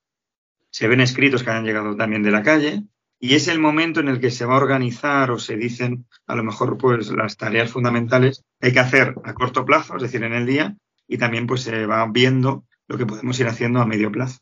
Se 0.72 0.88
ven 0.88 1.02
escritos 1.02 1.44
que 1.44 1.50
han 1.52 1.66
llegado 1.66 1.96
también 1.96 2.24
de 2.24 2.32
la 2.32 2.44
calle, 2.44 2.84
y 3.20 3.36
es 3.36 3.50
el 3.50 3.60
momento 3.60 4.00
en 4.00 4.08
el 4.08 4.22
que 4.22 4.32
se 4.32 4.46
va 4.46 4.54
a 4.54 4.58
organizar 4.58 5.30
o 5.32 5.40
se 5.40 5.58
dicen 5.58 6.08
a 6.26 6.36
lo 6.36 6.44
mejor 6.44 6.78
pues 6.78 7.12
las 7.12 7.36
tareas 7.36 7.72
fundamentales 7.72 8.46
que 8.60 8.68
hay 8.68 8.74
que 8.74 8.80
hacer 8.80 9.16
a 9.26 9.34
corto 9.34 9.66
plazo, 9.66 9.98
es 9.98 10.04
decir, 10.04 10.24
en 10.24 10.34
el 10.34 10.46
día, 10.46 10.78
y 11.06 11.18
también 11.18 11.46
pues 11.46 11.62
se 11.62 11.86
va 11.86 12.08
viendo 12.08 12.66
lo 12.88 12.98
que 12.98 13.06
podemos 13.06 13.38
ir 13.40 13.48
haciendo 13.48 13.82
a 13.82 13.86
medio 13.86 14.12
plazo. 14.12 14.40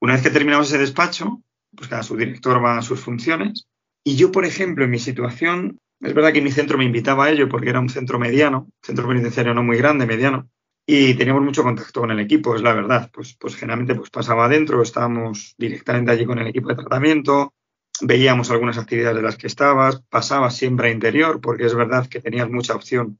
Una 0.00 0.14
vez 0.14 0.22
que 0.22 0.30
terminamos 0.30 0.68
ese 0.68 0.78
despacho, 0.78 1.42
pues 1.76 1.88
cada 1.88 2.02
subdirector 2.02 2.64
va 2.64 2.78
a 2.78 2.82
sus 2.82 3.00
funciones. 3.00 3.68
Y 4.04 4.16
yo, 4.16 4.32
por 4.32 4.44
ejemplo, 4.44 4.84
en 4.84 4.90
mi 4.90 4.98
situación, 4.98 5.78
es 6.00 6.14
verdad 6.14 6.32
que 6.32 6.40
mi 6.40 6.50
centro 6.50 6.78
me 6.78 6.84
invitaba 6.84 7.26
a 7.26 7.30
ello 7.30 7.48
porque 7.48 7.70
era 7.70 7.80
un 7.80 7.90
centro 7.90 8.18
mediano, 8.18 8.68
centro 8.82 9.06
penitenciario 9.06 9.54
no 9.54 9.62
muy 9.62 9.76
grande, 9.76 10.06
mediano, 10.06 10.48
y 10.86 11.14
teníamos 11.14 11.42
mucho 11.42 11.62
contacto 11.62 12.00
con 12.00 12.10
el 12.10 12.20
equipo, 12.20 12.56
es 12.56 12.62
la 12.62 12.72
verdad. 12.72 13.10
Pues, 13.12 13.36
pues 13.38 13.54
generalmente 13.54 13.94
pues 13.94 14.10
pasaba 14.10 14.46
adentro, 14.46 14.82
estábamos 14.82 15.54
directamente 15.58 16.10
allí 16.10 16.24
con 16.24 16.38
el 16.38 16.48
equipo 16.48 16.68
de 16.68 16.76
tratamiento, 16.76 17.54
veíamos 18.00 18.50
algunas 18.50 18.78
actividades 18.78 19.16
de 19.16 19.22
las 19.22 19.36
que 19.36 19.46
estabas, 19.46 20.02
pasabas 20.08 20.56
siempre 20.56 20.88
a 20.88 20.92
interior, 20.92 21.40
porque 21.40 21.66
es 21.66 21.74
verdad 21.74 22.08
que 22.08 22.20
tenías 22.20 22.50
mucha 22.50 22.74
opción 22.74 23.18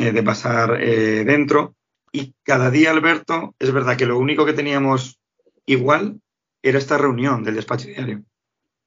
eh, 0.00 0.12
de 0.12 0.22
pasar 0.22 0.82
eh, 0.82 1.24
dentro. 1.24 1.74
Y 2.12 2.34
cada 2.42 2.70
día, 2.70 2.90
Alberto, 2.90 3.54
es 3.58 3.72
verdad 3.72 3.96
que 3.96 4.06
lo 4.06 4.18
único 4.18 4.44
que 4.44 4.52
teníamos 4.52 5.18
igual 5.64 6.20
era 6.62 6.78
esta 6.78 6.98
reunión 6.98 7.44
del 7.44 7.54
despacho 7.54 7.88
diario. 7.88 8.24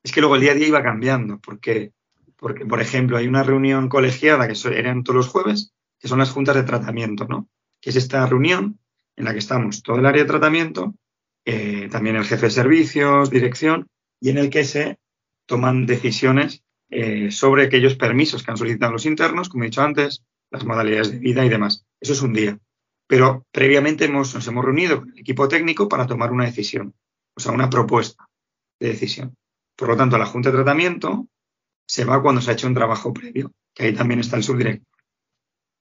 Es 0.04 0.12
que 0.12 0.22
luego 0.22 0.36
el 0.36 0.42
día 0.42 0.52
a 0.52 0.56
día 0.56 0.68
iba 0.68 0.84
cambiando, 0.84 1.40
porque, 1.40 1.92
porque 2.38 2.66
por 2.66 2.82
ejemplo, 2.82 3.18
hay 3.18 3.28
una 3.28 3.44
reunión 3.44 3.90
colegiada 3.90 4.48
que 4.48 4.56
eran 4.74 5.04
todos 5.04 5.18
los 5.18 5.28
jueves, 5.28 5.74
que 6.00 6.08
son 6.08 6.20
las 6.20 6.32
juntas 6.32 6.56
de 6.56 6.64
tratamiento, 6.64 7.26
¿no? 7.26 7.50
Que 7.82 7.90
es 7.90 7.96
esta 7.96 8.26
reunión 8.26 8.80
en 9.16 9.26
la 9.26 9.34
que 9.34 9.40
estamos 9.40 9.84
todo 9.84 9.98
el 9.98 10.06
área 10.06 10.24
de 10.24 10.30
tratamiento, 10.30 10.96
eh, 11.46 11.90
también 11.92 12.16
el 12.16 12.26
jefe 12.26 12.46
de 12.46 12.52
servicios, 12.52 13.30
dirección, 13.30 13.88
y 14.22 14.30
en 14.30 14.38
el 14.38 14.50
que 14.50 14.64
se 14.64 14.98
toman 15.46 15.86
decisiones 15.86 16.64
eh, 16.90 17.32
sobre 17.32 17.64
aquellos 17.64 17.96
permisos 17.96 18.44
que 18.44 18.52
han 18.52 18.58
solicitado 18.58 18.94
los 18.94 19.06
internos, 19.06 19.50
como 19.50 19.64
he 19.64 19.68
dicho 19.68 19.82
antes, 19.82 20.24
las 20.52 20.66
modalidades 20.66 21.12
de 21.12 21.20
vida 21.20 21.46
y 21.46 21.50
demás. 21.50 21.86
Eso 22.00 22.14
es 22.14 22.22
un 22.22 22.34
día. 22.34 22.58
Pero 23.08 23.46
previamente 23.52 24.06
hemos, 24.06 24.34
nos 24.36 24.48
hemos 24.48 24.64
reunido 24.64 25.00
con 25.00 25.12
el 25.12 25.20
equipo 25.20 25.48
técnico 25.48 25.90
para 25.90 26.08
tomar 26.08 26.32
una 26.32 26.46
decisión, 26.46 26.94
o 27.36 27.40
sea, 27.40 27.52
una 27.52 27.70
propuesta 27.70 28.26
de 28.80 28.90
decisión. 28.90 29.36
Por 29.80 29.88
lo 29.88 29.96
tanto, 29.96 30.18
la 30.18 30.26
Junta 30.26 30.50
de 30.50 30.58
Tratamiento 30.58 31.30
se 31.88 32.04
va 32.04 32.22
cuando 32.22 32.42
se 32.42 32.52
ha 32.52 32.54
hecho 32.54 32.68
un 32.68 32.74
trabajo 32.74 33.14
previo, 33.14 33.54
que 33.74 33.86
ahí 33.86 33.94
también 33.94 34.20
está 34.20 34.36
el 34.36 34.44
subdirector. 34.44 34.86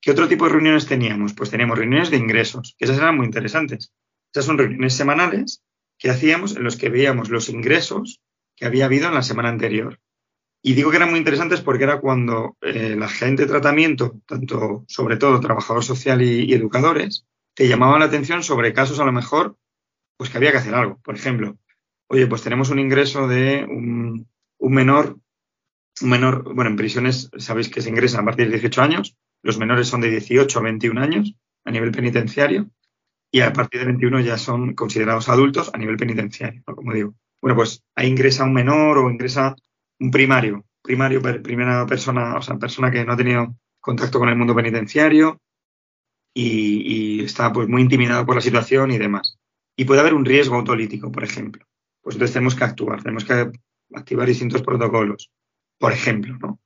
¿Qué 0.00 0.12
otro 0.12 0.28
tipo 0.28 0.44
de 0.44 0.52
reuniones 0.52 0.86
teníamos? 0.86 1.34
Pues 1.34 1.50
teníamos 1.50 1.76
reuniones 1.76 2.08
de 2.10 2.16
ingresos, 2.16 2.76
que 2.78 2.84
esas 2.84 2.98
eran 2.98 3.16
muy 3.16 3.26
interesantes. 3.26 3.92
Esas 4.32 4.44
son 4.44 4.56
reuniones 4.56 4.94
semanales 4.94 5.64
que 5.98 6.10
hacíamos 6.10 6.54
en 6.54 6.62
los 6.62 6.76
que 6.76 6.90
veíamos 6.90 7.28
los 7.28 7.48
ingresos 7.48 8.20
que 8.54 8.66
había 8.66 8.84
habido 8.84 9.08
en 9.08 9.14
la 9.14 9.22
semana 9.22 9.48
anterior. 9.48 9.98
Y 10.62 10.74
digo 10.74 10.90
que 10.90 10.98
eran 10.98 11.10
muy 11.10 11.18
interesantes 11.18 11.60
porque 11.60 11.82
era 11.82 12.00
cuando 12.00 12.56
eh, 12.60 12.94
la 12.96 13.08
gente 13.08 13.42
de 13.42 13.48
tratamiento, 13.48 14.20
tanto 14.26 14.84
sobre 14.86 15.16
todo 15.16 15.40
trabajador 15.40 15.82
social 15.82 16.22
y, 16.22 16.54
educadores, 16.54 17.26
te 17.52 17.66
llamaban 17.66 17.98
la 17.98 18.06
atención 18.06 18.44
sobre 18.44 18.72
casos 18.72 19.00
a 19.00 19.04
lo 19.04 19.12
mejor, 19.12 19.56
pues 20.16 20.30
que 20.30 20.36
había 20.36 20.52
que 20.52 20.58
hacer 20.58 20.76
algo. 20.76 21.00
Por 21.02 21.16
ejemplo, 21.16 21.58
oye, 22.08 22.26
pues 22.26 22.42
tenemos 22.42 22.70
un 22.70 22.78
ingreso 22.78 23.28
de 23.28 23.64
un, 23.64 24.26
menor, 24.60 25.18
un 26.00 26.10
menor, 26.10 26.54
bueno, 26.54 26.70
en 26.70 26.76
prisiones 26.76 27.30
sabéis 27.38 27.68
que 27.68 27.80
se 27.80 27.90
ingresan 27.90 28.22
a 28.22 28.24
partir 28.24 28.46
de 28.46 28.52
18 28.52 28.82
años, 28.82 29.16
los 29.42 29.58
menores 29.58 29.88
son 29.88 30.00
de 30.00 30.10
18 30.10 30.58
a 30.58 30.62
21 30.62 31.00
años 31.00 31.34
a 31.64 31.70
nivel 31.70 31.92
penitenciario 31.92 32.70
y 33.30 33.40
a 33.40 33.52
partir 33.52 33.80
de 33.80 33.86
21 33.86 34.20
ya 34.20 34.38
son 34.38 34.74
considerados 34.74 35.28
adultos 35.28 35.70
a 35.72 35.78
nivel 35.78 35.96
penitenciario, 35.96 36.62
como 36.64 36.92
digo. 36.92 37.14
Bueno, 37.40 37.56
pues 37.56 37.84
ahí 37.94 38.08
ingresa 38.08 38.44
un 38.44 38.52
menor 38.52 38.98
o 38.98 39.10
ingresa 39.10 39.54
un 40.00 40.10
primario, 40.10 40.64
primario, 40.82 41.20
primera 41.20 41.86
persona, 41.86 42.36
o 42.36 42.42
sea, 42.42 42.56
persona 42.56 42.90
que 42.90 43.04
no 43.04 43.12
ha 43.12 43.16
tenido 43.16 43.54
contacto 43.80 44.18
con 44.18 44.28
el 44.28 44.36
mundo 44.36 44.54
penitenciario 44.54 45.40
y, 46.34 47.24
está 47.24 47.52
pues 47.52 47.68
muy 47.68 47.82
intimidado 47.82 48.24
por 48.24 48.36
la 48.36 48.40
situación 48.40 48.90
y 48.90 48.98
demás. 48.98 49.38
Y 49.76 49.84
puede 49.84 50.00
haber 50.00 50.14
un 50.14 50.24
riesgo 50.24 50.56
autolítico, 50.56 51.12
por 51.12 51.24
ejemplo. 51.24 51.64
Pues 52.08 52.16
entonces 52.16 52.32
tenemos 52.32 52.54
que 52.54 52.64
actuar, 52.64 53.02
tenemos 53.02 53.26
que 53.26 53.52
activar 53.94 54.26
distintos 54.26 54.62
protocolos, 54.62 55.30
por 55.78 55.92
ejemplo, 55.92 56.38
¿no? 56.40 56.58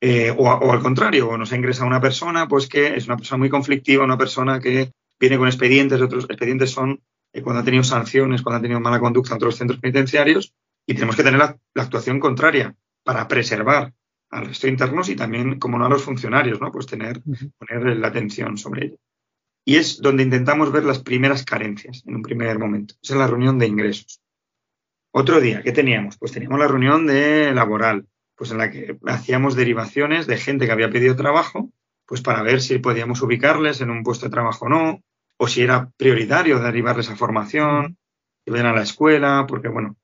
Eh, 0.00 0.34
o, 0.36 0.42
o, 0.42 0.72
al 0.72 0.80
contrario, 0.80 1.28
o 1.28 1.38
nos 1.38 1.52
ingresa 1.52 1.84
una 1.84 2.00
persona, 2.00 2.48
pues 2.48 2.66
que 2.66 2.96
es 2.96 3.06
una 3.06 3.16
persona 3.16 3.38
muy 3.38 3.48
conflictiva, 3.48 4.02
una 4.02 4.18
persona 4.18 4.58
que 4.58 4.90
viene 5.20 5.38
con 5.38 5.46
expedientes, 5.46 6.00
otros 6.00 6.24
expedientes 6.24 6.72
son 6.72 7.00
eh, 7.32 7.42
cuando 7.42 7.60
ha 7.60 7.64
tenido 7.64 7.84
sanciones, 7.84 8.42
cuando 8.42 8.58
ha 8.58 8.62
tenido 8.62 8.80
mala 8.80 8.98
conducta 8.98 9.34
en 9.34 9.36
otros 9.36 9.54
centros 9.54 9.78
penitenciarios, 9.78 10.52
y 10.84 10.94
tenemos 10.94 11.14
que 11.14 11.22
tener 11.22 11.38
la, 11.38 11.56
actuación 11.76 12.18
contraria 12.18 12.74
para 13.04 13.28
preservar 13.28 13.94
al 14.30 14.46
resto 14.46 14.66
de 14.66 14.72
internos 14.72 15.08
y 15.10 15.14
también, 15.14 15.60
como 15.60 15.78
no, 15.78 15.86
a 15.86 15.90
los 15.90 16.02
funcionarios, 16.02 16.60
¿no? 16.60 16.72
Pues 16.72 16.86
tener, 16.86 17.22
poner 17.22 17.96
la 17.98 18.08
atención 18.08 18.58
sobre 18.58 18.86
ello. 18.86 18.96
Y 19.64 19.76
es 19.76 20.02
donde 20.02 20.24
intentamos 20.24 20.72
ver 20.72 20.82
las 20.82 20.98
primeras 20.98 21.44
carencias 21.44 22.02
en 22.04 22.16
un 22.16 22.22
primer 22.22 22.58
momento. 22.58 22.96
Esa 23.00 23.14
es 23.14 23.20
la 23.20 23.28
reunión 23.28 23.60
de 23.60 23.68
ingresos. 23.68 24.20
Otro 25.20 25.40
día, 25.40 25.62
¿qué 25.64 25.72
teníamos? 25.72 26.16
Pues 26.16 26.30
teníamos 26.30 26.60
la 26.60 26.68
reunión 26.68 27.04
de 27.04 27.52
laboral, 27.52 28.06
pues 28.36 28.52
en 28.52 28.58
la 28.58 28.70
que 28.70 28.96
hacíamos 29.04 29.56
derivaciones 29.56 30.28
de 30.28 30.36
gente 30.36 30.64
que 30.64 30.70
había 30.70 30.92
pedido 30.92 31.16
trabajo, 31.16 31.72
pues 32.06 32.20
para 32.20 32.40
ver 32.44 32.60
si 32.60 32.78
podíamos 32.78 33.20
ubicarles 33.20 33.80
en 33.80 33.90
un 33.90 34.04
puesto 34.04 34.26
de 34.26 34.30
trabajo 34.30 34.66
o 34.66 34.68
no, 34.68 35.02
o 35.36 35.48
si 35.48 35.62
era 35.62 35.90
prioritario 35.96 36.60
derivarles 36.60 37.10
a 37.10 37.16
formación, 37.16 37.98
que 38.44 38.52
vayan 38.52 38.66
a 38.66 38.72
la 38.72 38.82
escuela, 38.82 39.44
porque 39.48 39.66
bueno, 39.66 39.96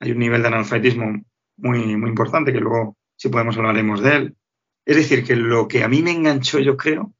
hay 0.00 0.12
un 0.12 0.18
nivel 0.18 0.40
de 0.40 0.48
analfabetismo 0.48 1.12
muy, 1.58 1.96
muy 1.98 2.08
importante 2.08 2.50
que 2.50 2.60
luego, 2.60 2.96
si 3.16 3.28
podemos, 3.28 3.58
hablaremos 3.58 4.00
de 4.00 4.16
él. 4.16 4.36
Es 4.86 4.96
decir, 4.96 5.24
que 5.24 5.36
lo 5.36 5.68
que 5.68 5.84
a 5.84 5.88
mí 5.88 6.00
me 6.00 6.12
enganchó, 6.12 6.58
yo 6.58 6.78
creo, 6.78 7.12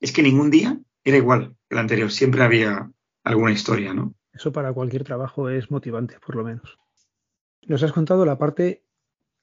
es 0.00 0.10
que 0.10 0.24
ningún 0.24 0.50
día 0.50 0.76
era 1.04 1.16
igual 1.16 1.54
que 1.68 1.76
el 1.76 1.78
anterior, 1.78 2.10
siempre 2.10 2.42
había 2.42 2.90
alguna 3.22 3.52
historia, 3.52 3.94
¿no? 3.94 4.16
Eso 4.32 4.52
para 4.52 4.72
cualquier 4.72 5.04
trabajo 5.04 5.48
es 5.50 5.70
motivante, 5.70 6.16
por 6.24 6.36
lo 6.36 6.44
menos. 6.44 6.78
Nos 7.66 7.82
has 7.82 7.92
contado 7.92 8.24
la 8.24 8.38
parte 8.38 8.82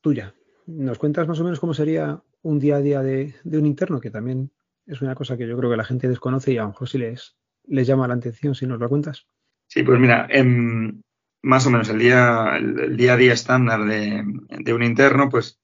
tuya. 0.02 0.34
¿Nos 0.66 0.98
cuentas 0.98 1.28
más 1.28 1.40
o 1.40 1.44
menos 1.44 1.60
cómo 1.60 1.74
sería 1.74 2.22
un 2.42 2.60
día 2.60 2.78
a 2.78 2.82
día 2.82 3.02
de, 3.02 3.36
un 3.46 3.66
interno? 3.66 4.00
Que 4.00 4.12
también 4.12 4.52
es 4.86 5.02
una 5.02 5.16
cosa 5.16 5.38
que 5.38 5.48
yo 5.48 5.58
creo 5.58 5.70
que 5.70 5.78
la 5.78 5.84
gente 5.84 6.10
desconoce 6.10 6.54
y 6.54 6.58
a 6.58 6.64
lo 6.64 6.70
mejor 6.70 6.90
si 6.90 6.98
les, 6.98 7.36
llama 7.66 8.08
la 8.08 8.16
atención, 8.16 8.56
si 8.56 8.66
nos 8.66 8.80
lo 8.80 8.90
cuentas. 8.90 9.28
Sí, 9.68 9.84
pues 9.84 10.00
mira, 10.00 10.28
em, 10.30 11.02
más 11.44 11.66
o 11.68 11.70
menos 11.70 11.90
el 11.90 12.00
día, 12.00 12.58
el, 12.58 12.98
día 12.98 13.14
a 13.14 13.18
día 13.18 13.34
estándar 13.34 13.86
de, 13.86 14.74
un 14.74 14.84
interno, 14.84 15.30
pues 15.30 15.60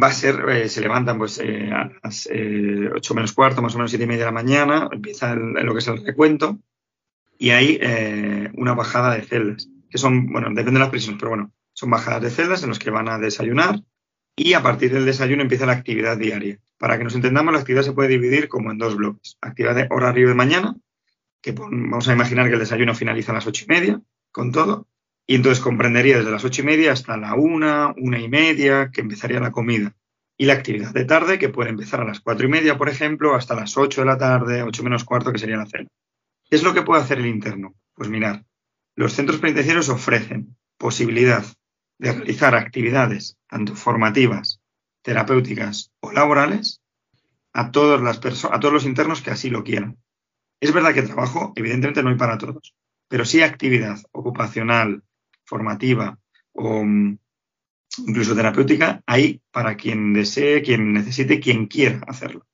va 0.00 0.06
a 0.06 0.12
ser, 0.12 0.48
eh, 0.48 0.68
se 0.68 0.80
levantan 0.80 1.18
pues 1.18 1.38
eh, 1.40 1.70
a 1.72 1.90
las 2.02 2.26
8 2.26 2.32
eh, 2.34 3.14
menos 3.14 3.32
cuarto, 3.32 3.60
más 3.60 3.74
o 3.74 3.78
menos 3.78 3.90
7 3.90 4.04
y 4.04 4.06
media 4.06 4.20
de 4.20 4.26
la 4.26 4.32
mañana, 4.32 4.88
empieza 4.90 5.34
lo 5.34 5.72
que 5.72 5.80
es 5.80 5.88
el 5.88 6.04
recuento 6.04 6.60
y 7.42 7.50
hay 7.50 7.80
una 8.54 8.72
bajada 8.74 9.16
de 9.16 9.22
celdas, 9.22 9.68
que 9.90 9.98
son, 9.98 10.30
bueno, 10.30 10.46
depende 10.50 10.74
de 10.74 10.78
las 10.78 10.90
prisiones, 10.90 11.18
pero 11.18 11.30
bueno, 11.30 11.52
son 11.72 11.90
bajadas 11.90 12.22
de 12.22 12.30
celdas 12.30 12.62
en 12.62 12.68
las 12.68 12.78
que 12.78 12.90
van 12.90 13.08
a 13.08 13.18
desayunar 13.18 13.80
y 14.36 14.52
a 14.52 14.62
partir 14.62 14.92
del 14.92 15.04
desayuno 15.04 15.42
empieza 15.42 15.66
la 15.66 15.72
actividad 15.72 16.16
diaria. 16.16 16.60
Para 16.78 16.98
que 16.98 17.02
nos 17.02 17.16
entendamos, 17.16 17.52
la 17.52 17.58
actividad 17.58 17.82
se 17.82 17.94
puede 17.94 18.10
dividir 18.10 18.46
como 18.46 18.70
en 18.70 18.78
dos 18.78 18.94
bloques. 18.94 19.38
Actividad 19.40 19.74
de 19.74 19.88
horario 19.90 20.28
de 20.28 20.36
mañana, 20.36 20.76
que 21.40 21.50
vamos 21.50 22.06
a 22.06 22.12
imaginar 22.12 22.46
que 22.46 22.52
el 22.52 22.60
desayuno 22.60 22.94
finaliza 22.94 23.32
a 23.32 23.34
las 23.34 23.46
ocho 23.48 23.64
y 23.64 23.72
media, 23.72 24.00
con 24.30 24.52
todo, 24.52 24.86
y 25.26 25.34
entonces 25.34 25.64
comprendería 25.64 26.18
desde 26.18 26.30
las 26.30 26.44
ocho 26.44 26.62
y 26.62 26.64
media 26.64 26.92
hasta 26.92 27.16
la 27.16 27.34
una, 27.34 27.92
una 27.96 28.20
y 28.20 28.28
media, 28.28 28.92
que 28.92 29.00
empezaría 29.00 29.40
la 29.40 29.50
comida. 29.50 29.96
Y 30.38 30.44
la 30.44 30.52
actividad 30.52 30.94
de 30.94 31.06
tarde, 31.06 31.40
que 31.40 31.48
puede 31.48 31.70
empezar 31.70 32.02
a 32.02 32.04
las 32.04 32.20
cuatro 32.20 32.46
y 32.46 32.50
media, 32.50 32.78
por 32.78 32.88
ejemplo, 32.88 33.34
hasta 33.34 33.56
las 33.56 33.76
ocho 33.76 34.02
de 34.02 34.06
la 34.06 34.16
tarde, 34.16 34.62
ocho 34.62 34.84
menos 34.84 35.02
cuarto, 35.02 35.32
que 35.32 35.40
sería 35.40 35.56
la 35.56 35.66
cena. 35.66 35.88
¿Qué 36.52 36.56
es 36.56 36.64
lo 36.64 36.74
que 36.74 36.82
puede 36.82 37.00
hacer 37.00 37.18
el 37.18 37.28
interno? 37.28 37.74
Pues 37.94 38.10
mirar, 38.10 38.44
los 38.94 39.14
centros 39.14 39.40
penitenciarios 39.40 39.88
ofrecen 39.88 40.54
posibilidad 40.76 41.42
de 41.98 42.12
realizar 42.12 42.54
actividades, 42.54 43.38
tanto 43.48 43.74
formativas, 43.74 44.60
terapéuticas 45.00 45.92
o 46.00 46.12
laborales, 46.12 46.82
a, 47.54 47.60
a 47.68 47.70
todos 47.70 48.02
los 48.70 48.84
internos 48.84 49.22
que 49.22 49.30
así 49.30 49.48
lo 49.48 49.64
quieran. 49.64 49.96
Es 50.60 50.74
verdad 50.74 50.92
que 50.92 51.00
trabajo, 51.00 51.54
evidentemente, 51.56 52.02
no 52.02 52.10
hay 52.10 52.16
para 52.16 52.36
todos, 52.36 52.74
pero 53.08 53.24
sí 53.24 53.40
actividad 53.40 53.98
ocupacional, 54.12 55.02
formativa 55.46 56.18
o 56.52 56.84
mm, 56.84 57.18
incluso 58.08 58.36
terapéutica 58.36 59.02
hay 59.06 59.40
para 59.52 59.78
quien 59.78 60.12
desee, 60.12 60.60
quien 60.60 60.92
necesite, 60.92 61.40
quien 61.40 61.66
quiera 61.66 62.02
hacerlo. 62.06 62.46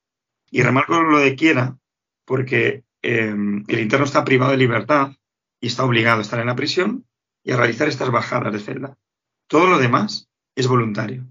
Y 0.52 0.62
remarco 0.62 1.02
lo 1.02 1.18
de 1.18 1.34
quiera 1.34 1.76
porque 2.24 2.84
em, 3.02 3.64
el 3.68 3.80
interno 3.80 4.04
está 4.04 4.24
privado 4.24 4.52
de 4.52 4.58
libertad 4.58 5.12
y 5.60 5.68
está 5.68 5.84
obligado 5.84 6.18
a 6.18 6.22
estar 6.22 6.40
en 6.40 6.46
la 6.46 6.56
prisión 6.56 7.06
y 7.42 7.52
a 7.52 7.56
realizar 7.56 7.88
estas 7.88 8.10
bajadas 8.10 8.52
de 8.52 8.58
celda. 8.60 8.98
Todo 9.46 9.66
lo 9.66 9.78
demás 9.78 10.28
es 10.54 10.66
voluntario. 10.66 11.26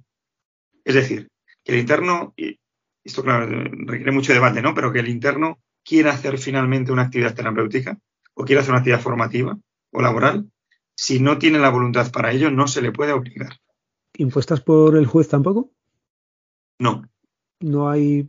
Es 0.83 0.95
decir, 0.95 1.29
que 1.63 1.73
el 1.73 1.79
interno, 1.79 2.33
y 2.37 2.59
esto 3.03 3.23
claro, 3.23 3.45
requiere 3.45 4.11
mucho 4.11 4.33
debate, 4.33 4.61
¿no? 4.61 4.73
Pero 4.73 4.91
que 4.91 4.99
el 4.99 5.09
interno 5.09 5.59
quiera 5.83 6.11
hacer 6.11 6.37
finalmente 6.37 6.91
una 6.91 7.03
actividad 7.03 7.35
terapéutica 7.35 7.97
o 8.33 8.45
quiera 8.45 8.61
hacer 8.61 8.71
una 8.71 8.79
actividad 8.79 9.01
formativa 9.01 9.57
o 9.91 10.01
laboral, 10.01 10.49
si 10.95 11.19
no 11.19 11.37
tiene 11.37 11.59
la 11.59 11.69
voluntad 11.69 12.11
para 12.11 12.31
ello, 12.31 12.49
no 12.49 12.67
se 12.67 12.81
le 12.81 12.91
puede 12.91 13.13
obligar. 13.13 13.59
¿Impuestas 14.17 14.61
por 14.61 14.97
el 14.97 15.05
juez 15.05 15.29
tampoco? 15.29 15.71
No. 16.79 17.03
No 17.59 17.89
hay 17.89 18.27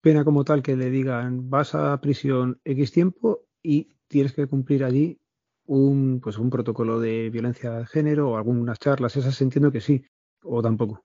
pena 0.00 0.24
como 0.24 0.44
tal 0.44 0.62
que 0.62 0.76
le 0.76 0.90
digan 0.90 1.50
vas 1.50 1.74
a 1.74 2.00
prisión 2.00 2.60
X 2.64 2.92
tiempo 2.92 3.46
y 3.62 3.96
tienes 4.08 4.32
que 4.32 4.46
cumplir 4.46 4.84
allí 4.84 5.18
un, 5.66 6.20
pues 6.22 6.38
un 6.38 6.50
protocolo 6.50 6.98
de 6.98 7.30
violencia 7.30 7.70
de 7.72 7.86
género 7.86 8.30
o 8.30 8.36
algunas 8.36 8.78
charlas, 8.78 9.16
esas 9.16 9.40
entiendo 9.42 9.70
que 9.70 9.80
sí, 9.80 10.04
o 10.42 10.62
tampoco. 10.62 11.04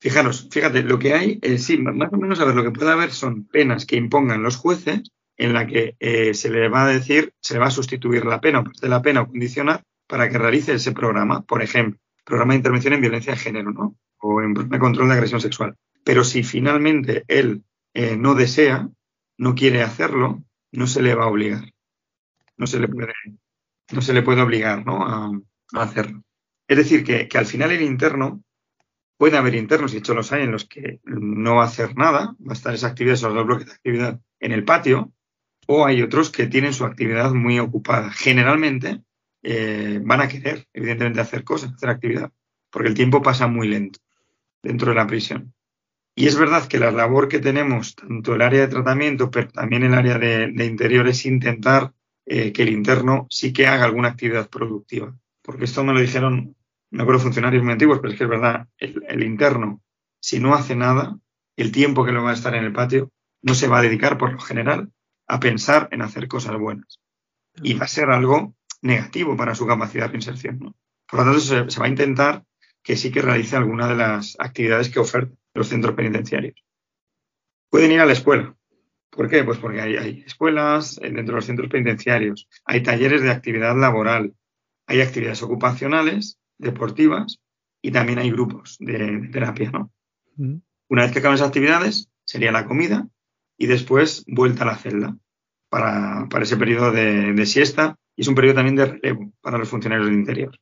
Fijaros, 0.00 0.48
fíjate, 0.50 0.82
lo 0.82 0.98
que 0.98 1.14
hay, 1.14 1.38
eh, 1.40 1.56
sí, 1.58 1.78
más 1.78 2.12
o 2.12 2.16
menos 2.16 2.38
a 2.40 2.44
ver, 2.44 2.54
lo 2.54 2.62
que 2.62 2.70
puede 2.70 2.90
haber 2.90 3.10
son 3.10 3.46
penas 3.46 3.86
que 3.86 3.96
impongan 3.96 4.42
los 4.42 4.56
jueces 4.56 5.02
en 5.36 5.54
la 5.54 5.66
que 5.66 5.96
eh, 5.98 6.34
se 6.34 6.50
le 6.50 6.68
va 6.68 6.84
a 6.84 6.88
decir, 6.88 7.32
se 7.40 7.54
le 7.54 7.60
va 7.60 7.66
a 7.66 7.70
sustituir 7.70 8.26
la 8.26 8.40
pena 8.40 8.60
o 8.60 8.64
parte 8.64 8.80
de 8.82 8.88
la 8.88 9.00
pena 9.00 9.22
o 9.22 9.28
condicionar 9.28 9.82
para 10.06 10.28
que 10.28 10.38
realice 10.38 10.74
ese 10.74 10.92
programa, 10.92 11.42
por 11.42 11.62
ejemplo, 11.62 11.98
programa 12.24 12.52
de 12.52 12.58
intervención 12.58 12.92
en 12.92 13.00
violencia 13.00 13.32
de 13.32 13.38
género, 13.38 13.72
¿no? 13.72 13.96
O 14.20 14.42
en 14.42 14.54
control 14.54 15.08
de 15.08 15.14
agresión 15.14 15.40
sexual. 15.40 15.76
Pero 16.04 16.24
si 16.24 16.42
finalmente 16.42 17.24
él 17.28 17.64
eh, 17.94 18.16
no 18.16 18.34
desea, 18.34 18.88
no 19.38 19.54
quiere 19.54 19.82
hacerlo, 19.82 20.42
no 20.72 20.86
se 20.86 21.02
le 21.02 21.14
va 21.14 21.24
a 21.24 21.28
obligar. 21.28 21.72
No 22.56 22.66
se 22.66 22.78
le 22.78 22.88
puede 22.88 23.12
no 23.92 24.00
se 24.00 24.12
le 24.12 24.22
puede 24.22 24.42
obligar 24.42 24.84
¿no? 24.84 25.04
a, 25.06 25.30
hacerlo. 25.74 26.22
Es 26.66 26.76
decir, 26.76 27.04
que, 27.04 27.28
al 27.36 27.46
final 27.46 27.72
el 27.72 27.82
interno, 27.82 28.42
puede 29.16 29.36
haber 29.36 29.54
internos, 29.54 29.92
y 29.92 29.94
de 29.94 29.98
hecho 30.00 30.14
los 30.14 30.32
hay, 30.32 30.42
en 30.42 30.52
los 30.52 30.66
que 30.66 31.00
no 31.04 31.56
va 31.56 31.64
a 31.64 31.66
hacer 31.66 31.96
nada, 31.96 32.34
va 32.40 32.50
a 32.50 32.54
estar 32.54 32.74
esa 32.74 32.88
actividad, 32.88 33.14
esos 33.14 33.34
dos 33.34 33.46
bloques 33.46 33.66
de 33.66 33.72
actividad 33.72 34.20
en 34.40 34.52
el 34.52 34.64
patio, 34.64 35.12
o 35.66 35.84
hay 35.84 36.02
otros 36.02 36.30
que 36.30 36.46
tienen 36.46 36.72
su 36.72 36.84
actividad 36.84 37.32
muy 37.32 37.58
ocupada. 37.58 38.10
Generalmente 38.10 39.02
eh, 39.42 40.00
van 40.02 40.20
a 40.20 40.28
querer, 40.28 40.66
evidentemente, 40.72 41.20
hacer 41.20 41.44
cosas, 41.44 41.72
hacer 41.72 41.90
actividad, 41.90 42.32
porque 42.70 42.88
el 42.88 42.94
tiempo 42.94 43.22
pasa 43.22 43.46
muy 43.46 43.68
lento 43.68 44.00
dentro 44.62 44.90
de 44.90 44.96
la 44.96 45.06
prisión. 45.06 45.53
Y 46.16 46.28
es 46.28 46.38
verdad 46.38 46.68
que 46.68 46.78
la 46.78 46.92
labor 46.92 47.28
que 47.28 47.40
tenemos, 47.40 47.96
tanto 47.96 48.34
el 48.34 48.42
área 48.42 48.60
de 48.60 48.68
tratamiento, 48.68 49.30
pero 49.30 49.48
también 49.48 49.82
el 49.82 49.94
área 49.94 50.16
de, 50.18 50.64
interior, 50.64 51.08
es 51.08 51.26
intentar 51.26 51.92
eh, 52.24 52.52
que 52.52 52.62
el 52.62 52.68
interno 52.68 53.26
sí 53.30 53.52
que 53.52 53.66
haga 53.66 53.84
alguna 53.84 54.10
actividad 54.10 54.48
productiva. 54.48 55.14
Porque 55.42 55.64
esto 55.64 55.82
me 55.82 55.92
lo 55.92 56.00
dijeron, 56.00 56.54
me 56.90 57.02
acuerdo 57.02 57.20
funcionarios 57.20 57.64
muy 57.64 57.72
antiguos, 57.72 57.98
pero 57.98 58.12
es 58.12 58.18
que 58.18 58.24
es 58.24 58.30
verdad, 58.30 58.68
el, 58.78 59.24
interno, 59.24 59.82
si 60.20 60.38
no 60.38 60.54
hace 60.54 60.76
nada, 60.76 61.18
el 61.56 61.72
tiempo 61.72 62.04
que 62.04 62.12
lo 62.12 62.22
va 62.22 62.30
a 62.30 62.34
estar 62.34 62.54
en 62.54 62.64
el 62.64 62.72
patio 62.72 63.10
no 63.42 63.54
se 63.54 63.66
va 63.66 63.78
a 63.78 63.82
dedicar, 63.82 64.16
por 64.16 64.32
lo 64.32 64.38
general, 64.38 64.92
a 65.26 65.40
pensar 65.40 65.88
en 65.90 66.02
hacer 66.02 66.28
cosas 66.28 66.56
buenas. 66.56 67.00
Y 67.62 67.74
va 67.74 67.86
a 67.86 67.88
ser 67.88 68.10
algo 68.10 68.54
negativo 68.82 69.36
para 69.36 69.54
su 69.54 69.66
capacidad 69.66 70.10
de 70.10 70.16
inserción. 70.16 70.74
Por 71.10 71.18
lo 71.18 71.24
tanto, 71.24 71.40
se, 71.40 71.68
se 71.70 71.80
va 71.80 71.86
a 71.86 71.90
intentar 71.90 72.44
que 72.82 72.96
sí 72.96 73.10
que 73.10 73.20
realice 73.20 73.56
alguna 73.56 73.88
de 73.88 73.96
las 73.96 74.36
actividades 74.38 74.88
que 74.90 75.00
ofertan 75.00 75.36
los 75.54 75.68
centros 75.68 75.94
penitenciarios. 75.94 76.64
Pueden 77.70 77.92
ir 77.92 78.00
a 78.00 78.06
la 78.06 78.12
escuela, 78.12 78.54
¿Por 79.14 79.28
qué? 79.28 79.44
Pues 79.44 79.58
porque 79.58 79.80
hay, 79.80 80.24
escuelas 80.26 80.98
eh, 80.98 81.10
dentro 81.10 81.26
de 81.26 81.36
los 81.36 81.44
centros 81.44 81.70
penitenciarios, 81.70 82.48
hay 82.64 82.82
talleres 82.82 83.22
de 83.22 83.30
actividad 83.30 83.76
laboral, 83.76 84.34
hay 84.86 85.00
actividades 85.00 85.42
ocupacionales, 85.42 86.38
deportivas 86.58 87.40
y 87.80 87.92
también 87.92 88.18
hay 88.18 88.30
grupos 88.30 88.76
de, 88.80 89.28
terapia, 89.32 89.70
¿no? 89.70 89.92
Una 90.88 91.02
vez 91.02 91.12
que 91.12 91.20
acaban 91.20 91.36
esas 91.36 91.48
actividades, 91.48 92.10
sería 92.24 92.50
la 92.50 92.66
comida 92.66 93.06
y 93.56 93.66
después 93.66 94.24
vuelta 94.26 94.64
a 94.64 94.66
la 94.66 94.76
celda 94.76 95.16
para, 95.68 96.26
ese 96.40 96.56
periodo 96.56 96.90
de, 96.90 97.46
siesta 97.46 97.96
y 98.16 98.22
es 98.22 98.28
un 98.28 98.34
periodo 98.34 98.56
también 98.56 98.76
de 98.76 98.86
relevo 98.86 99.32
para 99.40 99.58
los 99.58 99.68
funcionarios 99.68 100.08
del 100.08 100.18
interior. 100.18 100.58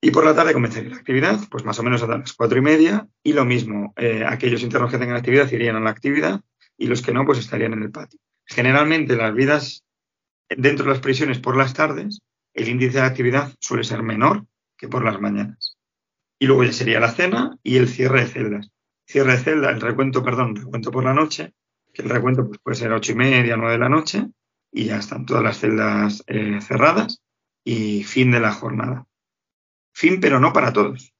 Y 0.00 0.12
por 0.12 0.24
la 0.24 0.34
tarde 0.34 0.52
comenzaría 0.52 0.90
la 0.90 0.96
actividad, 0.96 1.40
pues 1.50 1.64
más 1.64 1.78
o 1.78 1.82
menos 1.82 2.02
hasta 2.02 2.18
las 2.18 2.32
cuatro 2.32 2.58
y 2.58 2.62
media, 2.62 3.08
y 3.22 3.32
lo 3.32 3.44
mismo, 3.44 3.92
eh, 3.96 4.24
aquellos 4.26 4.62
internos 4.62 4.90
que 4.90 4.98
tengan 4.98 5.16
actividad 5.16 5.50
irían 5.50 5.76
a 5.76 5.80
la 5.80 5.90
actividad 5.90 6.40
y 6.76 6.86
los 6.86 7.02
que 7.02 7.12
no, 7.12 7.26
pues 7.26 7.38
estarían 7.38 7.72
en 7.72 7.82
el 7.82 7.90
patio. 7.90 8.20
Generalmente 8.46 9.16
las 9.16 9.34
vidas 9.34 9.84
dentro 10.48 10.84
de 10.84 10.92
las 10.92 11.00
prisiones 11.00 11.40
por 11.40 11.56
las 11.56 11.74
tardes, 11.74 12.20
el 12.54 12.68
índice 12.68 12.98
de 12.98 13.04
actividad 13.04 13.52
suele 13.60 13.84
ser 13.84 14.02
menor 14.02 14.46
que 14.76 14.88
por 14.88 15.04
las 15.04 15.20
mañanas. 15.20 15.76
Y 16.38 16.46
luego 16.46 16.62
ya 16.62 16.72
sería 16.72 17.00
la 17.00 17.10
cena 17.10 17.58
y 17.64 17.76
el 17.76 17.88
cierre 17.88 18.20
de 18.20 18.28
celdas. 18.28 18.70
Cierre 19.04 19.32
de 19.32 19.38
celda, 19.38 19.70
el 19.70 19.80
recuento, 19.80 20.22
perdón, 20.22 20.54
recuento 20.54 20.92
por 20.92 21.04
la 21.04 21.14
noche, 21.14 21.54
que 21.92 22.02
el 22.02 22.08
recuento 22.08 22.46
pues, 22.46 22.60
puede 22.62 22.76
ser 22.76 22.92
ocho 22.92 23.12
y 23.12 23.16
media, 23.16 23.56
nueve 23.56 23.72
de 23.72 23.78
la 23.78 23.88
noche, 23.88 24.28
y 24.70 24.84
ya 24.84 24.98
están 24.98 25.26
todas 25.26 25.42
las 25.42 25.58
celdas 25.58 26.22
eh, 26.28 26.60
cerradas 26.60 27.20
y 27.64 28.04
fin 28.04 28.30
de 28.30 28.40
la 28.40 28.52
jornada. 28.52 29.07
Fin, 29.98 30.20
pero 30.20 30.38
no 30.38 30.52
para 30.52 30.72
todos. 30.72 31.12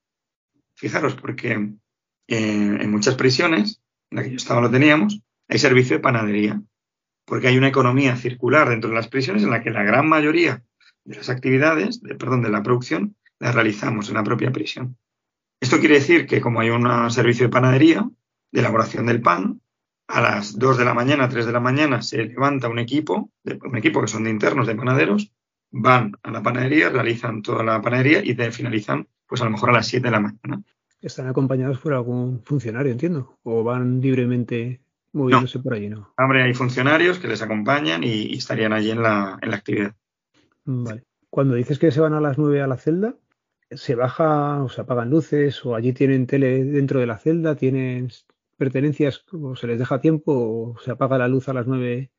Fijaros, 0.76 1.16
porque 1.16 1.50
eh, 1.50 1.78
en 2.28 2.90
muchas 2.92 3.16
prisiones, 3.16 3.82
en 4.08 4.16
la 4.16 4.22
que 4.22 4.30
yo 4.30 4.36
estaba 4.36 4.60
lo 4.60 4.70
teníamos, 4.70 5.20
hay 5.48 5.58
servicio 5.58 5.96
de 5.96 6.00
panadería, 6.00 6.62
porque 7.24 7.48
hay 7.48 7.58
una 7.58 7.66
economía 7.66 8.14
circular 8.14 8.68
dentro 8.68 8.88
de 8.88 8.94
las 8.94 9.08
prisiones 9.08 9.42
en 9.42 9.50
la 9.50 9.64
que 9.64 9.72
la 9.72 9.82
gran 9.82 10.08
mayoría 10.08 10.62
de 11.02 11.16
las 11.16 11.28
actividades, 11.28 12.00
de, 12.02 12.14
perdón, 12.14 12.40
de 12.42 12.50
la 12.50 12.62
producción, 12.62 13.16
las 13.40 13.52
realizamos 13.52 14.10
en 14.10 14.14
la 14.14 14.22
propia 14.22 14.52
prisión. 14.52 14.96
Esto 15.60 15.80
quiere 15.80 15.96
decir 15.96 16.28
que 16.28 16.40
como 16.40 16.60
hay 16.60 16.70
un 16.70 17.10
servicio 17.10 17.46
de 17.46 17.50
panadería, 17.50 18.08
de 18.52 18.60
elaboración 18.60 19.06
del 19.06 19.20
pan, 19.20 19.60
a 20.06 20.20
las 20.20 20.56
2 20.56 20.78
de 20.78 20.84
la 20.84 20.94
mañana, 20.94 21.28
3 21.28 21.46
de 21.46 21.52
la 21.52 21.58
mañana 21.58 22.00
se 22.00 22.18
levanta 22.18 22.68
un 22.68 22.78
equipo, 22.78 23.32
un 23.44 23.76
equipo 23.76 24.00
que 24.00 24.06
son 24.06 24.22
de 24.22 24.30
internos, 24.30 24.68
de 24.68 24.76
panaderos, 24.76 25.32
van 25.70 26.12
a 26.22 26.30
la 26.30 26.42
panadería, 26.42 26.90
realizan 26.90 27.42
toda 27.42 27.62
la 27.62 27.80
panadería 27.80 28.22
y 28.24 28.34
finalizan 28.52 29.06
pues 29.26 29.40
a 29.42 29.44
lo 29.44 29.50
mejor 29.50 29.70
a 29.70 29.74
las 29.74 29.86
7 29.86 30.06
de 30.06 30.10
la 30.10 30.20
mañana. 30.20 30.62
¿Están 31.00 31.28
acompañados 31.28 31.78
por 31.78 31.94
algún 31.94 32.42
funcionario, 32.44 32.90
entiendo? 32.90 33.38
¿O 33.42 33.62
van 33.62 34.00
libremente 34.00 34.80
moviéndose 35.12 35.58
por 35.60 35.74
allí, 35.74 35.88
¿no? 35.88 36.12
Hombre, 36.18 36.42
hay 36.42 36.54
funcionarios 36.54 37.18
que 37.18 37.28
les 37.28 37.42
acompañan 37.42 38.02
y, 38.02 38.34
estarían 38.34 38.72
allí 38.72 38.90
en 38.90 39.02
la, 39.02 39.38
en 39.40 39.50
la, 39.50 39.56
actividad. 39.56 39.94
Vale. 40.64 41.04
Cuando 41.30 41.54
dices 41.54 41.78
que 41.78 41.90
se 41.90 42.00
van 42.00 42.14
a 42.14 42.20
las 42.20 42.38
9 42.38 42.62
a 42.62 42.66
la 42.66 42.78
celda, 42.78 43.14
¿se 43.70 43.94
baja 43.94 44.62
o 44.62 44.68
se 44.68 44.80
apagan 44.80 45.10
luces 45.10 45.64
o 45.64 45.74
allí 45.74 45.92
tienen 45.92 46.26
tele 46.26 46.64
dentro 46.64 47.00
de 47.00 47.06
la 47.06 47.18
celda? 47.18 47.54
¿Tienen 47.54 48.08
pertenencias 48.56 49.24
o 49.32 49.54
se 49.54 49.66
les 49.66 49.78
deja 49.78 50.00
tiempo 50.00 50.32
o 50.32 50.78
se 50.80 50.90
apaga 50.90 51.18
la 51.18 51.28
luz 51.28 51.48
a 51.48 51.52
las 51.52 51.66
9 51.66 52.10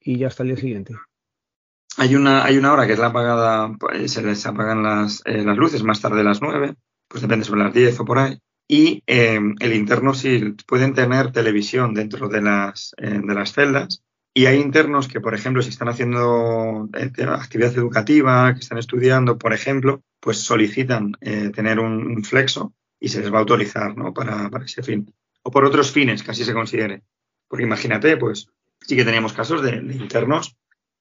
y 0.00 0.18
ya 0.18 0.28
hasta 0.28 0.44
el 0.44 0.50
día 0.50 0.58
siguiente? 0.58 0.94
Hay 1.98 2.14
una, 2.14 2.44
hay 2.44 2.56
una 2.56 2.72
hora 2.72 2.86
que 2.86 2.92
es 2.92 2.98
la 2.98 3.08
apagada, 3.08 3.74
pues, 3.78 4.12
se 4.12 4.22
les 4.22 4.46
apagan 4.46 4.84
las, 4.84 5.20
eh, 5.24 5.42
las 5.42 5.56
luces 5.56 5.82
más 5.82 6.00
tarde 6.00 6.18
de 6.18 6.24
las 6.24 6.40
9, 6.40 6.76
pues 7.08 7.22
depende 7.22 7.44
sobre 7.44 7.64
las 7.64 7.74
10 7.74 7.98
o 8.00 8.04
por 8.04 8.20
ahí. 8.20 8.38
Y 8.68 9.02
eh, 9.06 9.40
el 9.58 9.74
interno 9.74 10.14
sí 10.14 10.54
pueden 10.66 10.94
tener 10.94 11.32
televisión 11.32 11.94
dentro 11.94 12.28
de 12.28 12.40
las, 12.40 12.94
eh, 12.98 13.20
de 13.22 13.34
las 13.34 13.52
celdas. 13.52 14.04
Y 14.32 14.46
hay 14.46 14.60
internos 14.60 15.08
que, 15.08 15.20
por 15.20 15.34
ejemplo, 15.34 15.60
si 15.60 15.70
están 15.70 15.88
haciendo 15.88 16.88
actividad 16.92 17.76
educativa, 17.76 18.54
que 18.54 18.60
están 18.60 18.78
estudiando, 18.78 19.36
por 19.36 19.52
ejemplo, 19.52 20.04
pues 20.20 20.38
solicitan 20.38 21.12
tener 21.20 21.80
un, 21.80 22.22
flexo 22.22 22.72
y 23.00 23.08
se 23.08 23.20
les 23.20 23.32
va 23.32 23.38
a 23.38 23.40
autorizar 23.40 23.96
¿no? 23.96 24.12
para, 24.14 24.48
para 24.48 24.64
ese 24.64 24.84
fin. 24.84 25.12
O 25.42 25.50
por 25.50 25.64
otros 25.64 25.90
fines, 25.90 26.22
que 26.22 26.30
así 26.30 26.44
se 26.44 26.52
considere. 26.52 27.02
Porque 27.48 27.64
imagínate, 27.64 28.16
pues 28.16 28.48
sí 28.80 28.94
que 28.94 29.04
teníamos 29.04 29.32
casos 29.32 29.62
de 29.62 29.76
internos 29.78 30.56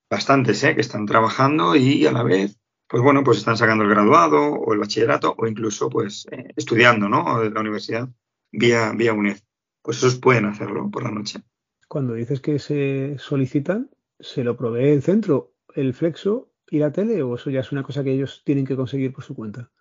bastantes, 0.10 0.64
¿eh? 0.64 0.76
que 0.76 0.82
están 0.82 1.06
trabajando 1.06 1.76
y 1.76 2.06
a 2.06 2.12
la 2.12 2.24
vez, 2.24 2.58
pues 2.88 3.04
bueno, 3.04 3.24
pues 3.24 3.40
están 3.40 3.58
sacando 3.58 3.84
el 3.84 3.90
graduado 3.90 4.54
o 4.54 4.74
el 4.74 4.80
bachillerato 4.80 5.36
o 5.38 5.48
incluso 5.48 5.90
pues 5.90 6.28
eh, 6.32 6.54
estudiando, 6.56 7.10
¿no? 7.10 7.42
De 7.42 7.50
la 7.50 7.60
universidad 7.60 8.10
vía, 8.52 8.92
vía 8.96 9.14
UNED. 9.14 9.38
Pues 9.82 9.98
esos 9.98 10.16
pueden 10.16 10.46
hacerlo 10.46 10.90
por 10.90 11.04
la 11.04 11.12
noche. 11.12 11.40
Cuando 11.88 12.14
dices 12.14 12.42
que 12.42 12.60
se 12.60 13.16
solicitan, 13.18 13.90
¿se 14.20 14.44
lo 14.44 14.58
provee 14.58 14.90
el 14.90 15.02
centro, 15.02 15.54
el 15.76 15.94
flexo 15.94 16.52
y 16.70 16.80
la 16.80 16.92
tele 16.92 17.22
o 17.24 17.36
eso 17.36 17.50
ya 17.50 17.62
es 17.62 17.72
una 17.72 17.84
cosa 17.84 18.04
que 18.04 18.12
ellos 18.12 18.42
tienen 18.46 18.66
que 18.66 18.76
conseguir 18.76 19.14
por 19.14 19.24
su 19.24 19.36
cuenta? 19.36 19.72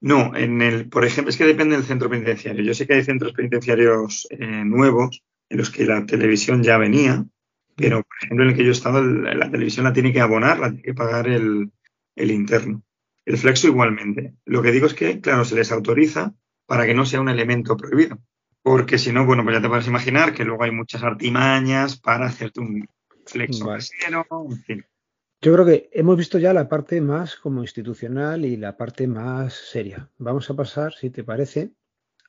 No, 0.00 0.34
en 0.34 0.62
el, 0.62 0.88
por 0.88 1.04
ejemplo, 1.04 1.30
es 1.30 1.36
que 1.36 1.44
depende 1.44 1.76
del 1.76 1.84
centro 1.84 2.08
penitenciario. 2.08 2.64
Yo 2.64 2.72
sé 2.72 2.86
que 2.86 2.94
hay 2.94 3.04
centros 3.04 3.32
penitenciarios 3.32 4.26
eh, 4.30 4.64
nuevos 4.64 5.22
en 5.48 5.58
los 5.58 5.70
que 5.70 5.84
la 5.84 6.06
televisión 6.06 6.62
ya 6.62 6.78
venía, 6.78 7.26
pero, 7.80 8.02
por 8.02 8.16
ejemplo, 8.22 8.44
en 8.44 8.50
el 8.50 8.56
que 8.56 8.64
yo 8.64 8.70
he 8.70 8.72
estado, 8.72 9.02
la 9.02 9.50
televisión 9.50 9.84
la 9.84 9.92
tiene 9.92 10.12
que 10.12 10.20
abonar, 10.20 10.58
la 10.58 10.68
tiene 10.68 10.82
que 10.82 10.94
pagar 10.94 11.28
el, 11.28 11.70
interno. 12.16 12.82
El 13.24 13.38
flexo 13.38 13.68
igualmente. 13.68 14.34
Lo 14.44 14.62
que 14.62 14.72
digo 14.72 14.86
es 14.86 14.94
que, 14.94 15.20
claro, 15.20 15.44
se 15.44 15.54
les 15.54 15.72
autoriza 15.72 16.34
para 16.66 16.86
que 16.86 16.94
no 16.94 17.06
sea 17.06 17.20
un 17.20 17.28
elemento 17.28 17.76
prohibido. 17.76 18.18
Porque 18.62 18.98
si 18.98 19.12
no, 19.12 19.24
bueno, 19.24 19.42
pues 19.42 19.56
ya 19.56 19.62
te 19.62 19.68
puedes 19.68 19.86
imaginar 19.86 20.34
que 20.34 20.44
luego 20.44 20.64
hay 20.64 20.70
muchas 20.70 21.02
artimañas 21.02 21.98
para 21.98 22.26
hacerte 22.26 22.60
un 22.60 22.86
flexo 23.26 23.66
en 23.72 24.62
fin. 24.64 24.84
Yo 25.42 25.54
creo 25.54 25.64
que 25.64 25.88
hemos 25.92 26.18
visto 26.18 26.38
ya 26.38 26.52
la 26.52 26.68
parte 26.68 27.00
más 27.00 27.36
como 27.36 27.62
institucional 27.62 28.44
y 28.44 28.58
la 28.58 28.76
parte 28.76 29.06
más 29.06 29.54
seria. 29.54 30.10
Vamos 30.18 30.50
a 30.50 30.54
pasar, 30.54 30.92
si 30.92 31.08
te 31.08 31.24
parece, 31.24 31.70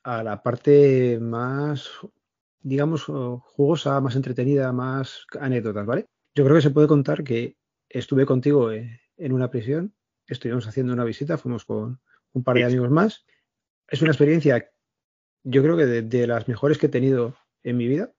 a 0.03 0.23
la 0.23 0.41
parte 0.41 1.19
más 1.19 1.89
digamos, 2.62 3.06
jugosa, 3.06 4.00
más 4.02 4.15
entretenida, 4.15 4.71
más 4.71 5.26
anécdotas, 5.39 5.86
¿vale? 5.86 6.08
Yo 6.36 6.43
creo 6.43 6.56
que 6.56 6.62
se 6.62 6.71
puede 6.71 6.88
contar 6.88 7.24
que 7.24 7.58
estuve 7.89 8.26
contigo 8.26 8.71
eh, 8.71 9.02
en 9.17 9.34
una 9.34 9.50
prisión, 9.50 9.93
estuvimos 10.28 10.67
haciendo 10.67 10.93
una 10.93 11.04
visita, 11.04 11.38
fuimos 11.38 11.65
con 11.65 12.00
un 12.34 12.43
par 12.43 12.56
de 12.56 12.63
amigos 12.63 12.89
más. 12.89 13.26
Es 13.88 14.02
una 14.02 14.12
experiencia, 14.12 14.71
yo 15.43 15.62
creo 15.62 15.76
que 15.76 15.86
de, 15.86 16.28
las 16.28 16.47
mejores 16.47 16.78
que 16.78 16.86
he 16.86 16.89
tenido 16.89 17.36
en 17.63 17.78
mi 17.78 17.88
vida. 17.88 18.13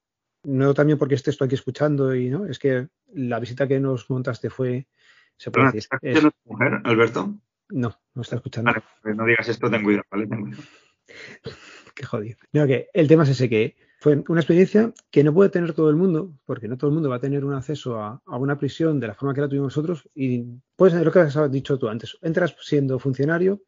No 0.45 0.75
también 0.75 0.99
porque 0.99 1.15
estés 1.15 1.37
tú 1.37 1.45
aquí 1.45 1.55
escuchando 1.55 2.15
y 2.17 2.29
no, 2.29 2.47
es 2.47 2.59
que 2.59 2.89
la 3.15 3.39
visita 3.39 3.69
que 3.69 3.79
nos 3.79 4.11
montaste 4.11 4.51
fue, 4.51 4.89
se 5.37 5.53
puede 5.53 5.67
decir. 5.67 5.85
¿Estás 6.03 6.33
mujer, 6.45 6.81
Alberto? 6.83 7.39
No, 7.69 7.97
no 8.15 8.23
está 8.23 8.37
escuchando. 8.37 8.73
Vale, 8.73 8.83
pues 9.03 9.17
no 9.17 9.25
digas 9.25 9.49
esto, 9.49 9.71
ten 9.71 9.85
cuidado, 9.85 10.05
¿vale? 10.11 10.27
Ten 10.27 10.41
cuidado. 10.41 10.63
Qué 11.95 12.05
jodido. 12.05 12.37
No, 12.53 12.67
que 12.67 12.89
el 12.93 13.07
tema 13.07 13.23
es 13.23 13.31
ese 13.31 13.49
que 13.49 13.77
fue 14.03 14.25
una 14.29 14.41
experiencia 14.41 14.93
que 15.13 15.23
no 15.23 15.33
puede 15.33 15.49
tener 15.49 15.75
todo 15.75 15.89
el 15.89 15.95
mundo, 15.95 16.37
porque 16.45 16.67
no 16.67 16.77
todo 16.77 16.89
el 16.89 16.95
mundo 16.95 17.09
va 17.09 17.17
a 17.17 17.21
tener 17.21 17.45
un 17.45 17.55
acceso 17.55 18.01
a, 18.01 18.21
una 18.27 18.59
prisión 18.59 18.99
de 18.99 19.07
la 19.07 19.15
forma 19.15 19.33
que 19.33 19.41
la 19.41 19.49
tuvimos 19.49 19.77
nosotros. 19.77 20.11
Y 20.13 20.45
pues 20.75 20.93
lo 20.93 21.13
que 21.13 21.21
has 21.21 21.53
dicho 21.53 21.79
tú 21.79 21.89
antes, 21.89 22.19
entras 22.21 22.57
siendo 22.63 22.99
funcionario, 22.99 23.63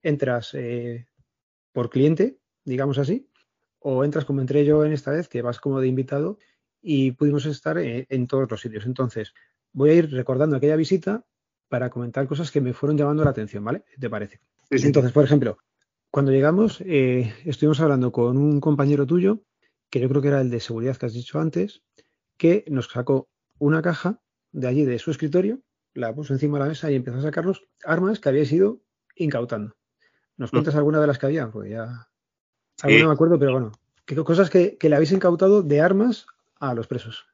entras 0.00 0.54
eh, 0.54 1.08
por 1.72 1.90
cliente, 1.90 2.38
digamos 2.64 2.98
así, 2.98 3.28
o 3.80 4.04
entras 4.04 4.24
como 4.24 4.40
entré 4.40 4.64
yo 4.64 4.84
en 4.84 4.92
esta 4.92 5.10
vez, 5.10 5.28
que 5.28 5.42
vas 5.42 5.58
como 5.58 5.80
de 5.80 5.88
invitado 5.88 6.38
y 6.80 7.10
pudimos 7.10 7.44
estar 7.46 7.76
eh, 7.76 8.06
en, 8.10 8.28
todos 8.28 8.48
los 8.48 8.60
sitios. 8.60 8.86
Entonces, 8.86 9.34
voy 9.72 9.90
a 9.90 9.94
ir 9.94 10.12
recordando 10.12 10.54
aquella 10.54 10.76
visita 10.76 11.24
para 11.68 11.90
comentar 11.90 12.28
cosas 12.28 12.52
que 12.52 12.60
me 12.60 12.74
fueron 12.74 12.96
llamando 12.96 13.24
la 13.24 13.30
atención, 13.30 13.64
¿vale? 13.64 13.82
¿Te 13.98 14.08
parece? 14.08 14.38
Entonces, 14.70 15.10
por 15.10 15.24
ejemplo, 15.24 15.58
cuando 16.12 16.30
llegamos, 16.30 16.80
eh, 16.86 17.34
estuvimos 17.44 17.80
hablando 17.80 18.12
con 18.12 18.36
un 18.36 18.60
compañero 18.60 19.04
tuyo 19.04 19.42
que 19.90 20.00
yo 20.00 20.08
creo 20.08 20.22
que 20.22 20.28
era 20.28 20.40
el 20.40 20.50
de 20.50 20.60
seguridad 20.60 20.96
que 20.96 21.06
has 21.06 21.12
dicho 21.12 21.38
antes, 21.40 21.82
que 22.36 22.64
nos 22.68 22.86
sacó 22.86 23.28
una 23.58 23.82
caja 23.82 24.20
de 24.52 24.68
allí 24.68 24.84
de 24.84 24.98
su 24.98 25.10
escritorio, 25.10 25.60
la 25.94 26.14
puso 26.14 26.32
encima 26.32 26.58
de 26.58 26.64
la 26.64 26.68
mesa 26.70 26.90
y 26.90 26.94
empezó 26.94 27.18
a 27.18 27.22
sacarnos 27.22 27.68
armas 27.84 28.20
que 28.20 28.28
habíais 28.28 28.52
ido 28.52 28.80
incautando. 29.16 29.76
¿Nos 30.36 30.50
mm. 30.50 30.56
cuentas 30.56 30.74
alguna 30.76 31.00
de 31.00 31.06
las 31.06 31.18
que 31.18 31.26
había? 31.26 31.50
Pues 31.50 31.70
ya. 31.70 32.08
no 32.82 33.08
me 33.08 33.12
acuerdo, 33.12 33.38
pero 33.38 33.52
bueno. 33.52 33.72
¿Qué 34.06 34.16
cosas 34.16 34.50
que, 34.50 34.76
le 34.80 34.96
habéis 34.96 35.12
incautado 35.12 35.62
de 35.62 35.80
armas 35.80 36.26
a 36.58 36.74
los 36.74 36.88
presos? 36.88 37.26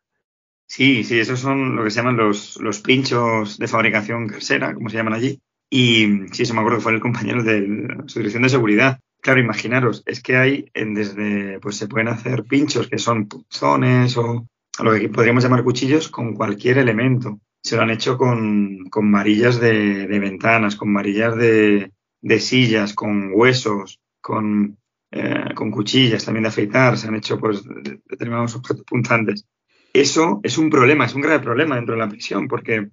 Sí, 0.67 1.05
sí, 1.05 1.19
esos 1.19 1.41
son 1.41 1.77
lo 1.77 1.85
que 1.85 1.91
se 1.91 1.97
llaman 1.97 2.19
los, 2.19 2.57
los 2.61 2.81
pinchos 2.81 3.57
de 3.59 3.69
fabricación 3.69 4.29
casera, 4.29 4.75
como 4.75 4.91
se 4.91 4.97
llaman 4.97 5.15
allí. 5.15 5.41
Y 5.71 6.27
sí, 6.33 6.43
eso 6.43 6.53
me 6.53 6.61
acuerdo 6.61 6.79
que 6.79 6.83
fue 6.83 6.93
el 6.93 7.01
compañero 7.01 7.43
de 7.43 8.05
su 8.07 8.19
dirección 8.19 8.43
de 8.43 8.51
seguridad. 8.51 9.01
Claro, 9.27 9.41
imaginaros, 9.41 10.05
es 10.07 10.23
que 10.23 10.37
hay 10.37 10.71
desde, 10.73 11.59
pues 11.59 11.77
se 11.77 11.89
pueden 11.89 12.07
hacer 12.07 12.45
pinchos 12.45 12.87
que 12.87 12.97
son 12.97 13.27
punzones 13.27 14.17
o, 14.17 14.47
lo 14.79 14.95
que 14.95 15.09
podríamos 15.09 15.43
llamar 15.43 15.65
cuchillos 15.65 16.09
con 16.09 16.33
cualquier 16.35 16.79
elemento. 16.79 17.41
Se 17.61 17.75
lo 17.75 17.83
han 17.83 17.91
hecho 17.91 18.17
con, 18.17 18.89
con 18.89 19.11
varillas 19.11 19.59
de, 19.59 20.07
ventanas, 20.07 20.77
con 20.77 20.95
varillas 20.95 21.37
de, 21.37 21.91
sillas, 22.39 22.95
con 22.95 23.33
huesos, 23.35 23.99
con, 24.21 24.79
eh, 25.11 25.53
con 25.57 25.73
cuchillas 25.73 26.25
también 26.25 26.45
de 26.45 26.51
afeitar, 26.51 26.97
se 26.97 27.09
han 27.09 27.17
hecho 27.17 27.37
pues 27.41 27.65
determinados 27.65 28.55
objetos 28.55 28.85
punzantes. 28.85 29.45
Eso 29.93 30.39
es 30.45 30.57
un 30.57 30.71
problema, 30.71 31.07
es 31.07 31.17
un 31.17 31.23
grave 31.23 31.43
problema 31.43 31.75
dentro 31.75 31.97
de 31.97 32.01
la 32.01 32.09
prisión, 32.09 32.47
porque, 32.47 32.91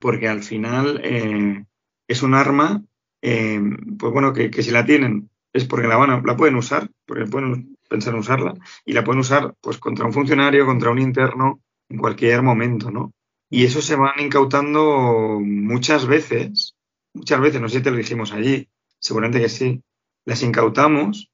porque 0.00 0.26
al 0.26 0.42
final 0.42 1.00
eh, 1.04 1.64
es 2.08 2.22
un 2.24 2.34
arma, 2.34 2.82
eh, 3.22 3.60
pues 3.96 4.12
bueno, 4.12 4.32
que, 4.32 4.50
que 4.50 4.64
si 4.64 4.72
la 4.72 4.84
tienen 4.84 5.30
es 5.56 5.64
porque 5.66 5.88
la, 5.88 5.96
van 5.96 6.10
a, 6.10 6.22
la 6.22 6.36
pueden 6.36 6.56
usar, 6.56 6.90
porque 7.06 7.24
pueden 7.26 7.76
pensar 7.88 8.14
en 8.14 8.20
usarla, 8.20 8.54
y 8.84 8.92
la 8.92 9.04
pueden 9.04 9.20
usar 9.20 9.54
pues 9.60 9.78
contra 9.78 10.04
un 10.04 10.12
funcionario, 10.12 10.66
contra 10.66 10.90
un 10.90 10.98
interno, 10.98 11.60
en 11.88 11.98
cualquier 11.98 12.42
momento, 12.42 12.90
¿no? 12.90 13.12
Y 13.48 13.64
eso 13.64 13.80
se 13.80 13.96
van 13.96 14.18
incautando 14.18 15.38
muchas 15.40 16.06
veces, 16.06 16.74
muchas 17.14 17.40
veces, 17.40 17.60
no 17.60 17.68
sé 17.68 17.78
si 17.78 17.84
te 17.84 17.90
lo 17.90 17.96
dijimos 17.96 18.32
allí, 18.32 18.68
seguramente 18.98 19.40
que 19.40 19.48
sí, 19.48 19.82
las 20.24 20.42
incautamos 20.42 21.30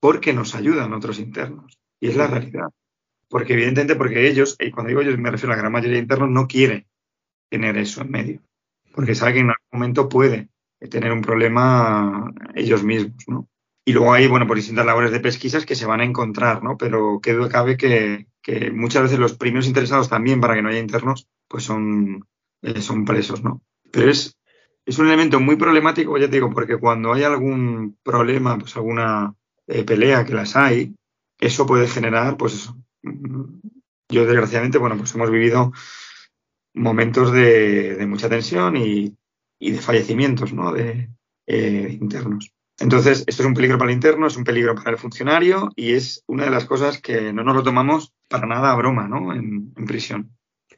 porque 0.00 0.32
nos 0.32 0.54
ayudan 0.54 0.94
otros 0.94 1.18
internos. 1.18 1.78
Y 2.00 2.08
es 2.08 2.16
la 2.16 2.26
realidad. 2.26 2.70
Porque 3.28 3.52
evidentemente, 3.52 3.96
porque 3.96 4.28
ellos, 4.28 4.56
y 4.58 4.70
cuando 4.70 4.88
digo 4.88 5.00
ellos 5.02 5.18
me 5.18 5.30
refiero 5.30 5.52
a 5.52 5.56
la 5.56 5.62
gran 5.62 5.72
mayoría 5.72 5.96
de 5.96 6.02
internos, 6.02 6.30
no 6.30 6.46
quiere 6.48 6.86
tener 7.48 7.76
eso 7.76 8.00
en 8.00 8.10
medio. 8.10 8.42
Porque 8.94 9.14
sabe 9.14 9.34
que 9.34 9.40
en 9.40 9.50
algún 9.50 9.68
momento 9.72 10.08
puede 10.08 10.48
tener 10.90 11.12
un 11.12 11.22
problema 11.22 12.32
ellos 12.54 12.82
mismos, 12.82 13.24
¿no? 13.28 13.48
Y 13.84 13.92
luego 13.92 14.12
hay, 14.12 14.28
bueno, 14.28 14.46
por 14.46 14.56
distintas 14.56 14.86
labores 14.86 15.10
de 15.10 15.20
pesquisas 15.20 15.66
que 15.66 15.74
se 15.74 15.86
van 15.86 16.00
a 16.00 16.04
encontrar, 16.04 16.62
¿no? 16.62 16.76
Pero 16.76 17.20
que 17.20 17.36
cabe 17.48 17.76
que, 17.76 18.28
que 18.40 18.70
muchas 18.70 19.02
veces 19.02 19.18
los 19.18 19.34
primeros 19.36 19.66
interesados 19.66 20.08
también 20.08 20.40
para 20.40 20.54
que 20.54 20.62
no 20.62 20.68
haya 20.68 20.78
internos, 20.78 21.26
pues 21.48 21.64
son, 21.64 22.26
eh, 22.62 22.80
son 22.80 23.04
presos, 23.04 23.42
¿no? 23.42 23.62
Pero 23.90 24.10
es, 24.10 24.36
es 24.86 24.98
un 24.98 25.06
elemento 25.06 25.40
muy 25.40 25.56
problemático, 25.56 26.16
ya 26.18 26.26
te 26.26 26.36
digo, 26.36 26.50
porque 26.50 26.78
cuando 26.78 27.12
hay 27.12 27.24
algún 27.24 27.98
problema, 28.02 28.58
pues 28.58 28.76
alguna 28.76 29.34
eh, 29.66 29.84
pelea 29.84 30.24
que 30.24 30.34
las 30.34 30.56
hay, 30.56 30.94
eso 31.40 31.66
puede 31.66 31.88
generar, 31.88 32.36
pues. 32.36 32.70
Yo 34.08 34.26
desgraciadamente, 34.26 34.78
bueno, 34.78 34.96
pues 34.96 35.14
hemos 35.14 35.30
vivido 35.30 35.72
momentos 36.74 37.32
de, 37.32 37.96
de 37.96 38.06
mucha 38.06 38.28
tensión 38.28 38.76
y, 38.76 39.16
y, 39.58 39.70
de 39.72 39.78
fallecimientos, 39.78 40.52
¿no? 40.52 40.72
De 40.72 41.10
eh, 41.46 41.98
internos. 42.00 42.52
Entonces, 42.78 43.24
esto 43.26 43.42
es 43.42 43.46
un 43.46 43.54
peligro 43.54 43.78
para 43.78 43.90
el 43.90 43.96
interno, 43.96 44.26
es 44.26 44.36
un 44.36 44.44
peligro 44.44 44.74
para 44.74 44.90
el 44.90 44.98
funcionario 44.98 45.70
y 45.76 45.92
es 45.92 46.24
una 46.26 46.44
de 46.44 46.50
las 46.50 46.64
cosas 46.64 47.00
que 47.00 47.32
no 47.32 47.44
nos 47.44 47.56
lo 47.56 47.62
tomamos 47.62 48.12
para 48.28 48.46
nada 48.46 48.72
a 48.72 48.76
broma, 48.76 49.08
¿no? 49.08 49.32
En, 49.32 49.72
prisión. 49.86 50.30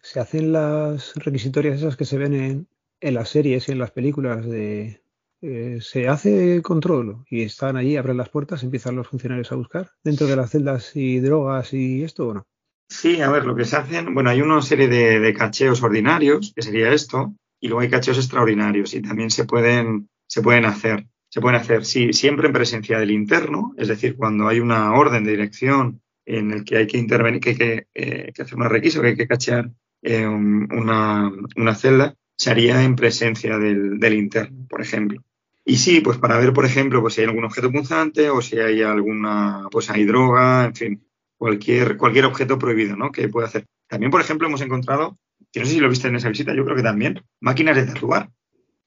Se 0.02 0.20
hacen 0.20 0.52
las 0.52 1.14
requisitorias 1.14 1.78
esas 1.78 1.96
que 1.96 2.04
se 2.04 2.18
ven 2.18 2.66
en, 3.00 3.14
las 3.14 3.28
series 3.28 3.68
y 3.68 3.72
en 3.72 3.78
las 3.78 3.90
películas 3.90 4.46
de 4.46 5.02
eh, 5.42 5.78
se 5.80 6.09
hace 6.09 6.62
control 6.62 7.24
y 7.28 7.42
están 7.42 7.76
allí, 7.76 7.96
abren 7.96 8.16
las 8.16 8.30
puertas, 8.30 8.62
empiezan 8.62 8.96
los 8.96 9.09
funcionarios 9.09 9.52
a 9.52 9.57
buscar 9.57 9.90
dentro 10.02 10.26
de 10.26 10.37
las 10.37 10.50
celdas 10.50 10.96
y 10.96 11.20
drogas 11.20 11.72
y 11.74 12.02
esto 12.02 12.28
o 12.28 12.35
no. 12.35 12.46
Sí, 12.88 13.20
a 13.20 13.30
ver, 13.30 13.44
lo 13.44 13.54
que 13.54 13.64
se 13.64 13.76
hacen, 13.76 14.14
bueno, 14.14 14.30
hay 14.30 14.40
una 14.40 14.61
serie 14.62 14.88
de, 14.88 15.20
de 15.20 15.35
cacheos 15.35 15.83
ordinarios, 15.83 16.52
que 16.54 16.62
sería 16.62 16.92
esto, 16.92 17.35
y 17.61 17.68
luego 17.68 17.80
hay 17.80 17.88
cacheos 17.90 18.18
extraordinarios 18.18 18.94
y 18.94 19.00
también 19.00 19.30
se 19.30 19.44
pueden, 19.44 20.09
se 20.26 20.42
pueden 20.42 20.66
hacer 20.66 21.07
se 21.34 21.40
pueden 21.40 21.60
hacer 21.60 21.84
sí, 21.84 22.12
siempre 22.12 22.46
en 22.46 22.52
presencia 22.52 22.96
del 22.96 23.10
interno, 23.10 23.74
es 23.76 23.88
decir, 23.88 24.14
cuando 24.14 24.46
hay 24.46 24.60
una 24.60 24.94
orden 24.94 25.24
de 25.24 25.32
dirección 25.32 26.00
en 26.24 26.52
el 26.52 26.62
que 26.62 26.76
hay 26.76 26.86
que 26.86 26.96
intervenir, 26.96 27.40
que 27.40 27.50
hay 27.50 27.56
que, 27.56 27.86
eh, 27.92 28.32
hacer 28.38 28.54
una 28.54 28.68
requisa, 28.68 29.00
que 29.00 29.08
hay 29.08 29.16
que 29.16 29.26
cachear 29.26 29.68
eh, 30.02 30.28
una, 30.28 31.32
una, 31.56 31.74
celda, 31.74 32.14
se 32.36 32.52
haría 32.52 32.84
en 32.84 32.94
presencia 32.94 33.58
del, 33.58 33.98
del, 33.98 34.14
interno, 34.14 34.64
por 34.70 34.80
ejemplo. 34.80 35.24
Y 35.64 35.78
sí, 35.78 36.02
pues 36.02 36.18
para 36.18 36.38
ver, 36.38 36.52
por 36.52 36.66
ejemplo, 36.66 37.00
pues 37.00 37.14
si 37.14 37.22
hay 37.22 37.26
algún 37.26 37.46
objeto 37.46 37.72
punzante 37.72 38.30
o 38.30 38.40
si 38.40 38.60
hay 38.60 38.82
alguna, 38.82 39.66
pues 39.72 39.90
hay 39.90 40.04
droga, 40.04 40.66
en 40.66 40.76
fin, 40.76 41.04
cualquier, 41.36 41.96
cualquier 41.96 42.26
objeto 42.26 42.60
prohibido, 42.60 42.94
¿no? 42.94 43.10
Que 43.10 43.28
puede 43.28 43.48
hacer. 43.48 43.66
También, 43.88 44.12
por 44.12 44.20
ejemplo, 44.20 44.46
hemos 44.46 44.60
encontrado, 44.60 45.18
que 45.50 45.58
no 45.58 45.66
sé 45.66 45.72
si 45.72 45.80
lo 45.80 45.88
viste 45.88 46.06
en 46.06 46.14
esa 46.14 46.28
visita, 46.28 46.54
yo 46.54 46.64
creo 46.64 46.76
que 46.76 46.84
también, 46.84 47.24
máquinas 47.40 47.74
de 47.74 47.86
tatuar. 47.86 48.30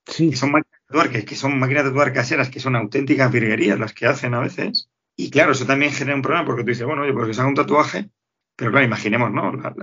Sí. 0.05 0.29
Que 0.29 0.37
son 0.37 0.53
máquinas 0.53 0.76
tatuar, 0.87 1.09
que, 1.09 1.35
son 1.35 1.59
máquinas 1.59 1.83
de 1.83 1.89
tatuar 1.91 2.13
caseras, 2.13 2.49
que 2.49 2.59
son 2.59 2.75
auténticas 2.75 3.31
virguerías 3.31 3.79
las 3.79 3.93
que 3.93 4.05
hacen 4.05 4.33
a 4.33 4.39
veces. 4.39 4.89
Y 5.15 5.29
claro, 5.29 5.51
eso 5.51 5.65
también 5.65 5.91
genera 5.91 6.15
un 6.15 6.21
problema 6.21 6.45
porque 6.45 6.63
tú 6.63 6.69
dices, 6.69 6.85
bueno, 6.85 7.01
oye, 7.03 7.13
pues 7.13 7.27
que 7.27 7.33
se 7.33 7.41
haga 7.41 7.49
un 7.49 7.55
tatuaje, 7.55 8.09
pero 8.55 8.71
claro, 8.71 8.85
imaginemos, 8.85 9.31
¿no? 9.31 9.51
La, 9.53 9.73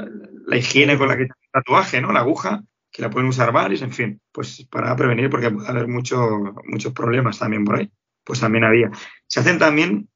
la, 0.46 0.56
higiene 0.56 0.98
con 0.98 1.08
la 1.08 1.16
que 1.16 1.24
el 1.24 1.28
tatuaje, 1.52 2.00
¿no? 2.00 2.12
La 2.12 2.20
aguja, 2.20 2.62
que 2.90 3.02
la 3.02 3.10
pueden 3.10 3.28
usar 3.28 3.52
varios, 3.52 3.82
en 3.82 3.92
fin, 3.92 4.20
pues 4.32 4.66
para 4.70 4.94
prevenir, 4.94 5.28
porque 5.28 5.50
puede 5.50 5.68
haber 5.68 5.88
mucho, 5.88 6.54
muchos 6.64 6.92
problemas 6.92 7.38
también 7.38 7.64
por 7.64 7.76
ahí, 7.76 7.90
pues 8.22 8.40
también 8.40 8.64
había. 8.64 8.90
Se 9.26 9.40
hacen 9.40 9.58
también, 9.58 10.08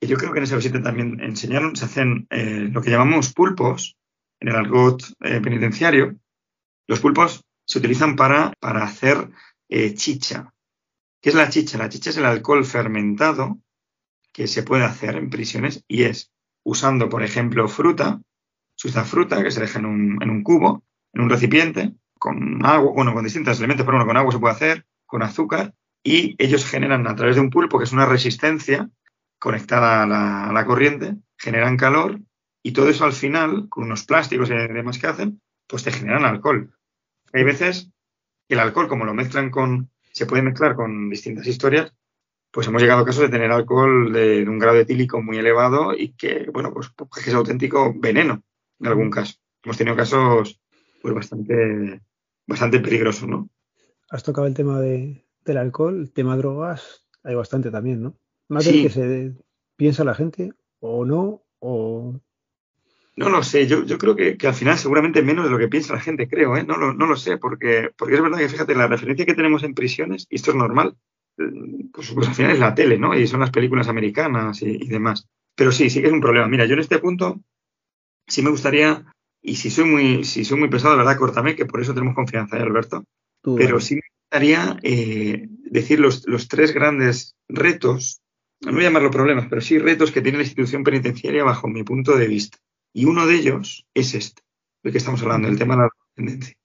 y 0.00 0.06
yo 0.08 0.16
creo 0.16 0.32
que 0.32 0.38
en 0.38 0.44
esa 0.44 0.56
visita 0.56 0.82
también 0.82 1.20
enseñaron, 1.20 1.76
se 1.76 1.84
hacen 1.84 2.26
eh, 2.30 2.68
lo 2.70 2.82
que 2.82 2.90
llamamos 2.90 3.32
pulpos 3.32 3.96
en 4.40 4.48
el 4.48 4.56
argot 4.56 5.02
eh, 5.20 5.40
penitenciario. 5.40 6.16
Los 6.88 7.00
pulpos 7.00 7.44
se 7.64 7.78
utilizan 7.78 8.16
para, 8.16 8.52
para 8.60 8.82
hacer 8.82 9.30
eh, 9.68 9.94
chicha. 9.94 10.52
¿Qué 11.20 11.30
es 11.30 11.34
la 11.34 11.48
chicha? 11.48 11.78
La 11.78 11.88
chicha 11.88 12.10
es 12.10 12.16
el 12.16 12.24
alcohol 12.24 12.64
fermentado 12.64 13.58
que 14.32 14.46
se 14.46 14.62
puede 14.62 14.84
hacer 14.84 15.16
en 15.16 15.30
prisiones 15.30 15.84
y 15.88 16.04
es 16.04 16.32
usando, 16.62 17.08
por 17.08 17.22
ejemplo, 17.22 17.68
fruta, 17.68 18.20
susta 18.74 19.04
fruta 19.04 19.42
que 19.42 19.50
se 19.50 19.60
deja 19.60 19.78
en 19.78 19.86
un, 19.86 20.22
en 20.22 20.30
un 20.30 20.42
cubo, 20.42 20.84
en 21.12 21.22
un 21.22 21.30
recipiente, 21.30 21.94
con 22.18 22.64
agua, 22.64 22.92
bueno, 22.92 23.14
con 23.14 23.24
distintos 23.24 23.58
elementos, 23.58 23.86
pero 23.86 23.96
bueno, 23.96 24.06
con 24.06 24.16
agua 24.16 24.32
se 24.32 24.38
puede 24.38 24.54
hacer, 24.54 24.86
con 25.06 25.22
azúcar, 25.22 25.74
y 26.02 26.34
ellos 26.38 26.66
generan 26.66 27.06
a 27.06 27.14
través 27.14 27.36
de 27.36 27.42
un 27.42 27.50
pulpo, 27.50 27.78
que 27.78 27.84
es 27.84 27.92
una 27.92 28.06
resistencia 28.06 28.90
conectada 29.38 30.02
a 30.02 30.06
la, 30.06 30.46
a 30.48 30.52
la 30.52 30.66
corriente, 30.66 31.16
generan 31.38 31.76
calor, 31.76 32.20
y 32.62 32.72
todo 32.72 32.88
eso 32.88 33.04
al 33.04 33.12
final, 33.12 33.68
con 33.68 33.84
unos 33.84 34.04
plásticos 34.04 34.50
y 34.50 34.54
demás 34.54 34.98
que 34.98 35.06
hacen, 35.06 35.40
pues 35.66 35.84
te 35.84 35.92
generan 35.92 36.24
alcohol. 36.24 36.74
Hay 37.32 37.44
veces 37.44 37.90
el 38.48 38.60
alcohol, 38.60 38.88
como 38.88 39.04
lo 39.04 39.14
mezclan 39.14 39.50
con, 39.50 39.90
se 40.12 40.26
puede 40.26 40.42
mezclar 40.42 40.76
con 40.76 41.10
distintas 41.10 41.46
historias, 41.46 41.92
pues 42.50 42.66
hemos 42.68 42.80
llegado 42.80 43.02
a 43.02 43.04
casos 43.04 43.22
de 43.22 43.28
tener 43.28 43.50
alcohol 43.50 44.12
de, 44.12 44.44
de 44.44 44.48
un 44.48 44.58
grado 44.58 44.78
etílico 44.78 45.20
muy 45.20 45.36
elevado 45.36 45.94
y 45.94 46.12
que, 46.12 46.48
bueno, 46.52 46.72
pues, 46.72 46.90
pues 46.96 47.24
que 47.24 47.30
es 47.30 47.36
auténtico 47.36 47.92
veneno 47.94 48.42
en 48.80 48.86
algún 48.86 49.10
caso. 49.10 49.34
Hemos 49.62 49.76
tenido 49.76 49.96
casos 49.96 50.60
pues 51.02 51.14
bastante, 51.14 52.00
bastante 52.46 52.80
peligrosos, 52.80 53.28
¿no? 53.28 53.48
Has 54.08 54.22
tocado 54.22 54.46
el 54.46 54.54
tema 54.54 54.80
de, 54.80 55.26
del 55.44 55.56
alcohol, 55.56 56.00
el 56.00 56.12
tema 56.12 56.34
de 56.34 56.38
drogas, 56.38 57.06
hay 57.22 57.34
bastante 57.34 57.70
también, 57.70 58.02
¿no? 58.02 58.18
Más 58.48 58.64
sí. 58.64 58.72
del 58.72 58.82
que 58.82 58.90
se 58.90 59.34
piensa 59.76 60.04
la 60.04 60.14
gente, 60.14 60.52
o 60.80 61.04
no, 61.04 61.42
o... 61.58 62.20
No 63.16 63.30
lo 63.30 63.42
sé, 63.42 63.66
yo, 63.66 63.84
yo 63.84 63.96
creo 63.96 64.14
que, 64.14 64.36
que, 64.36 64.46
al 64.46 64.54
final 64.54 64.76
seguramente 64.76 65.22
menos 65.22 65.46
de 65.46 65.50
lo 65.50 65.58
que 65.58 65.68
piensa 65.68 65.94
la 65.94 66.00
gente, 66.00 66.28
creo, 66.28 66.56
¿eh? 66.56 66.64
No 66.64 66.76
lo, 66.76 66.92
no 66.92 67.06
lo 67.06 67.16
sé, 67.16 67.38
porque, 67.38 67.90
porque 67.96 68.14
es 68.14 68.22
verdad 68.22 68.38
que 68.38 68.48
fíjate, 68.48 68.74
la 68.74 68.88
referencia 68.88 69.24
que 69.24 69.34
tenemos 69.34 69.62
en 69.62 69.74
prisiones, 69.74 70.26
y 70.28 70.36
esto 70.36 70.50
es 70.50 70.56
normal, 70.56 70.96
pues, 71.36 72.12
pues 72.12 72.28
al 72.28 72.34
final 72.34 72.52
es 72.52 72.58
la 72.60 72.74
tele, 72.74 72.98
¿no? 72.98 73.18
Y 73.18 73.26
son 73.26 73.40
las 73.40 73.50
películas 73.50 73.88
americanas 73.88 74.60
y, 74.62 74.66
y 74.66 74.88
demás. 74.88 75.26
Pero 75.54 75.72
sí, 75.72 75.88
sí 75.88 76.00
que 76.00 76.08
es 76.08 76.12
un 76.12 76.20
problema. 76.20 76.46
Mira, 76.46 76.66
yo 76.66 76.74
en 76.74 76.80
este 76.80 76.98
punto 76.98 77.40
sí 78.26 78.42
me 78.42 78.50
gustaría 78.50 79.06
y 79.46 79.54
si 79.54 79.70
soy 79.70 79.84
muy, 79.84 80.24
si 80.24 80.44
soy 80.44 80.58
muy 80.58 80.68
pesado, 80.68 80.94
de 80.94 80.98
verdad, 80.98 81.16
córtame, 81.16 81.54
que 81.54 81.66
por 81.66 81.80
eso 81.80 81.94
tenemos 81.94 82.16
confianza, 82.16 82.58
¿eh, 82.58 82.62
Alberto? 82.62 83.04
Tú, 83.42 83.54
Pero 83.54 83.78
sí 83.78 83.94
me 83.94 84.02
gustaría 84.24 84.76
eh, 84.82 85.46
decir 85.70 86.00
los, 86.00 86.26
los, 86.26 86.48
tres 86.48 86.74
grandes 86.74 87.36
retos, 87.48 88.20
no 88.60 88.72
voy 88.72 88.80
a 88.80 88.84
llamarlo 88.84 89.10
problemas, 89.12 89.46
pero 89.48 89.60
sí 89.60 89.78
retos 89.78 90.10
que 90.10 90.20
tiene 90.20 90.38
la 90.38 90.44
institución 90.44 90.82
penitenciaria 90.82 91.44
bajo 91.44 91.68
mi 91.68 91.84
punto 91.84 92.16
de 92.16 92.26
vista. 92.26 92.58
Y 92.96 93.04
uno 93.04 93.26
de 93.26 93.34
ellos 93.34 93.86
es 93.92 94.14
este, 94.14 94.40
del 94.82 94.90
que 94.90 94.96
estamos 94.96 95.20
hablando, 95.20 95.48
el 95.48 95.58
tema 95.58 95.74
de 95.74 95.82
la 95.82 95.88
drogodependencia. 95.88 96.56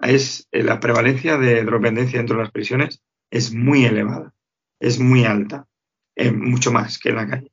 Es 0.00 0.46
eh, 0.52 0.62
la 0.62 0.80
prevalencia 0.80 1.38
de 1.38 1.64
drogodependencia 1.64 2.18
dentro 2.18 2.36
de 2.36 2.42
las 2.42 2.52
prisiones 2.52 3.02
es 3.30 3.54
muy 3.54 3.86
elevada, 3.86 4.34
es 4.78 4.98
muy 4.98 5.24
alta, 5.24 5.66
eh, 6.14 6.30
mucho 6.30 6.72
más 6.72 6.98
que 6.98 7.08
en 7.08 7.16
la 7.16 7.26
calle. 7.26 7.50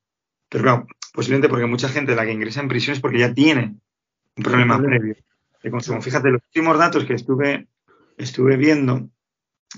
Pero 0.50 0.66
claro, 0.66 0.88
posiblemente 1.14 1.48
porque 1.48 1.66
mucha 1.66 1.88
gente 1.88 2.14
la 2.14 2.26
que 2.26 2.34
ingresa 2.34 2.60
en 2.60 2.68
prisión 2.68 2.96
es 2.96 3.00
porque 3.00 3.20
ya 3.20 3.34
tiene 3.34 3.78
un 4.36 4.44
problema 4.44 4.84
previo 4.84 5.16
de 5.64 5.72
consumo. 5.72 6.02
Fíjate, 6.02 6.30
los 6.30 6.44
últimos 6.44 6.78
datos 6.78 7.06
que 7.06 7.14
estuve, 7.14 7.70
estuve 8.18 8.58
viendo 8.58 9.12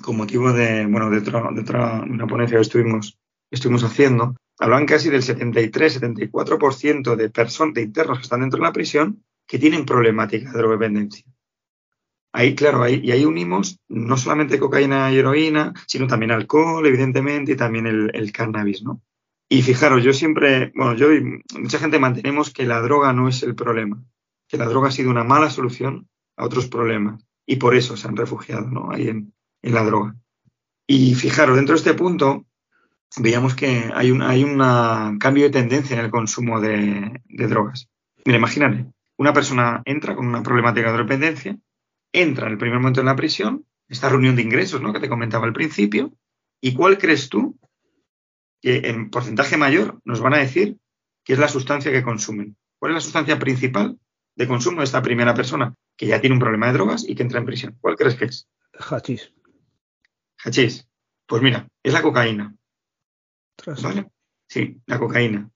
con 0.01 0.17
motivo 0.17 0.51
de, 0.51 0.87
bueno, 0.87 1.11
de, 1.11 1.19
otra, 1.19 1.51
de 1.51 1.61
otra 1.61 2.01
una 2.01 2.25
ponencia 2.25 2.57
que 2.57 2.63
estuvimos, 2.63 3.19
estuvimos 3.51 3.83
haciendo, 3.83 4.35
hablan 4.59 4.85
casi 4.85 5.09
del 5.09 5.21
73-74% 5.21 7.15
de 7.15 7.29
personas, 7.29 7.73
de 7.75 7.83
internos 7.83 8.17
que 8.19 8.23
están 8.23 8.41
dentro 8.41 8.59
de 8.59 8.65
la 8.65 8.73
prisión 8.73 9.23
que 9.45 9.59
tienen 9.59 9.85
problemática 9.85 10.51
de 10.51 10.57
drogodependencia. 10.57 11.25
Ahí, 12.33 12.55
claro, 12.55 12.83
ahí, 12.83 13.01
y 13.03 13.11
ahí 13.11 13.25
unimos 13.25 13.79
no 13.87 14.17
solamente 14.17 14.59
cocaína 14.59 15.11
y 15.11 15.17
heroína, 15.17 15.73
sino 15.87 16.07
también 16.07 16.31
alcohol, 16.31 16.85
evidentemente, 16.85 17.53
y 17.53 17.55
también 17.55 17.87
el, 17.87 18.31
cannabis, 18.31 18.83
¿no? 18.83 19.01
Y 19.49 19.61
fijaros, 19.61 20.03
yo 20.03 20.11
siempre, 20.11 20.73
bueno, 20.75 20.93
yo 20.95 21.13
y 21.13 21.41
mucha 21.57 21.79
gente 21.79 21.99
mantenemos 21.99 22.51
que 22.51 22.65
la 22.65 22.81
droga 22.81 23.13
no 23.13 23.29
es 23.29 23.43
el 23.43 23.55
problema, 23.55 24.03
que 24.47 24.57
la 24.57 24.65
droga 24.65 24.89
ha 24.89 24.91
sido 24.91 25.09
una 25.09 25.23
mala 25.23 25.49
solución 25.49 26.09
a 26.35 26.45
otros 26.45 26.67
problemas 26.67 27.25
y 27.45 27.55
por 27.55 27.73
eso 27.73 27.95
se 27.95 28.09
han 28.09 28.17
refugiado 28.17 28.67
¿no? 28.67 28.91
ahí 28.91 29.07
en, 29.07 29.33
en 29.61 29.73
la 29.73 29.85
droga. 29.85 30.15
Y 30.85 31.15
fijaros, 31.15 31.55
dentro 31.55 31.75
de 31.75 31.79
este 31.79 31.93
punto 31.93 32.45
veíamos 33.17 33.55
que 33.55 33.89
hay 33.93 34.11
un 34.11 34.21
hay 34.21 34.43
una 34.43 35.15
cambio 35.19 35.45
de 35.45 35.49
tendencia 35.51 35.97
en 35.97 36.05
el 36.05 36.11
consumo 36.11 36.59
de, 36.59 37.21
de 37.25 37.47
drogas. 37.47 37.89
Mira, 38.25 38.37
imagínate, 38.37 38.85
una 39.17 39.33
persona 39.33 39.81
entra 39.85 40.15
con 40.15 40.27
una 40.27 40.43
problemática 40.43 40.91
de 40.91 40.97
dependencia, 40.97 41.57
entra 42.11 42.47
en 42.47 42.53
el 42.53 42.57
primer 42.57 42.79
momento 42.79 42.99
en 42.99 43.07
la 43.07 43.15
prisión, 43.15 43.65
esta 43.87 44.09
reunión 44.09 44.35
de 44.35 44.41
ingresos 44.41 44.81
¿no? 44.81 44.93
que 44.93 44.99
te 44.99 45.09
comentaba 45.09 45.45
al 45.45 45.53
principio, 45.53 46.13
¿y 46.61 46.73
cuál 46.73 46.97
crees 46.97 47.29
tú 47.29 47.57
que 48.61 48.77
en 48.89 49.09
porcentaje 49.09 49.55
mayor 49.55 49.99
nos 50.03 50.19
van 50.19 50.33
a 50.33 50.39
decir 50.39 50.77
qué 51.23 51.33
es 51.33 51.39
la 51.39 51.47
sustancia 51.47 51.91
que 51.91 52.03
consumen? 52.03 52.57
¿Cuál 52.79 52.91
es 52.91 52.95
la 52.95 53.01
sustancia 53.01 53.39
principal 53.39 53.97
de 54.37 54.47
consumo 54.47 54.79
de 54.79 54.85
esta 54.85 55.01
primera 55.01 55.33
persona 55.33 55.73
que 55.97 56.05
ya 56.05 56.21
tiene 56.21 56.35
un 56.35 56.39
problema 56.39 56.67
de 56.67 56.73
drogas 56.73 57.03
y 57.07 57.15
que 57.15 57.23
entra 57.23 57.39
en 57.39 57.45
prisión. 57.45 57.77
¿Cuál 57.81 57.95
crees 57.95 58.15
que 58.15 58.25
es? 58.25 58.47
Hachís. 58.79 59.33
Hachís. 60.37 60.87
Pues 61.25 61.41
mira, 61.41 61.67
es 61.83 61.91
la 61.91 62.03
cocaína. 62.03 62.55
¿Vale? 63.75 64.09
Sí, 64.47 64.81
la 64.85 64.97
cocaína. 64.97 65.49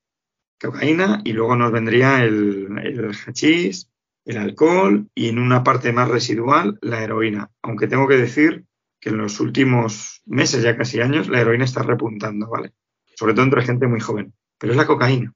Cocaína 0.60 1.22
y 1.24 1.34
luego 1.34 1.56
nos 1.56 1.72
vendría 1.72 2.24
el, 2.24 2.68
el 2.84 3.12
hachís, 3.26 3.90
el 4.26 4.38
alcohol 4.38 5.10
y 5.16 5.30
en 5.30 5.40
una 5.40 5.64
parte 5.64 5.92
más 5.94 6.10
residual 6.10 6.78
la 6.82 7.04
heroína. 7.04 7.50
Aunque 7.62 7.88
tengo 7.88 8.08
que 8.08 8.18
decir 8.18 8.66
que 9.00 9.10
en 9.10 9.18
los 9.18 9.40
últimos 9.40 10.22
meses, 10.26 10.62
ya 10.62 10.78
casi 10.78 11.02
años, 11.02 11.30
la 11.30 11.42
heroína 11.42 11.66
está 11.66 11.84
repuntando, 11.84 12.50
¿vale? 12.50 12.74
Sobre 13.16 13.34
todo 13.34 13.46
entre 13.46 13.64
gente 13.64 13.88
muy 13.88 14.00
joven. 14.00 14.34
Pero 14.60 14.74
es 14.74 14.78
la 14.78 14.86
cocaína, 14.86 15.34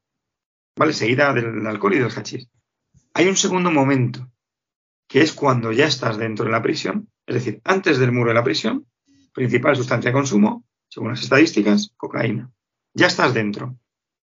¿vale? 0.78 0.94
Seguida 0.94 1.34
del 1.34 1.66
alcohol 1.66 1.96
y 1.96 2.00
del 2.00 2.12
hachís. 2.12 2.48
Hay 3.14 3.28
un 3.28 3.38
segundo 3.38 3.72
momento, 3.72 4.30
que 5.08 5.22
es 5.22 5.34
cuando 5.34 5.72
ya 5.72 5.88
estás 5.88 6.18
dentro 6.18 6.46
de 6.46 6.52
la 6.52 6.62
prisión, 6.62 7.10
es 7.26 7.36
decir, 7.36 7.62
antes 7.64 7.98
del 7.98 8.12
muro 8.12 8.30
de 8.30 8.36
la 8.36 8.44
prisión, 8.44 8.86
principal 9.34 9.76
sustancia 9.76 10.10
de 10.10 10.14
consumo, 10.14 10.66
según 10.90 11.10
las 11.10 11.24
estadísticas, 11.24 11.92
cocaína. 11.98 12.52
Ya 12.96 13.08
estás 13.08 13.34
dentro. 13.34 13.78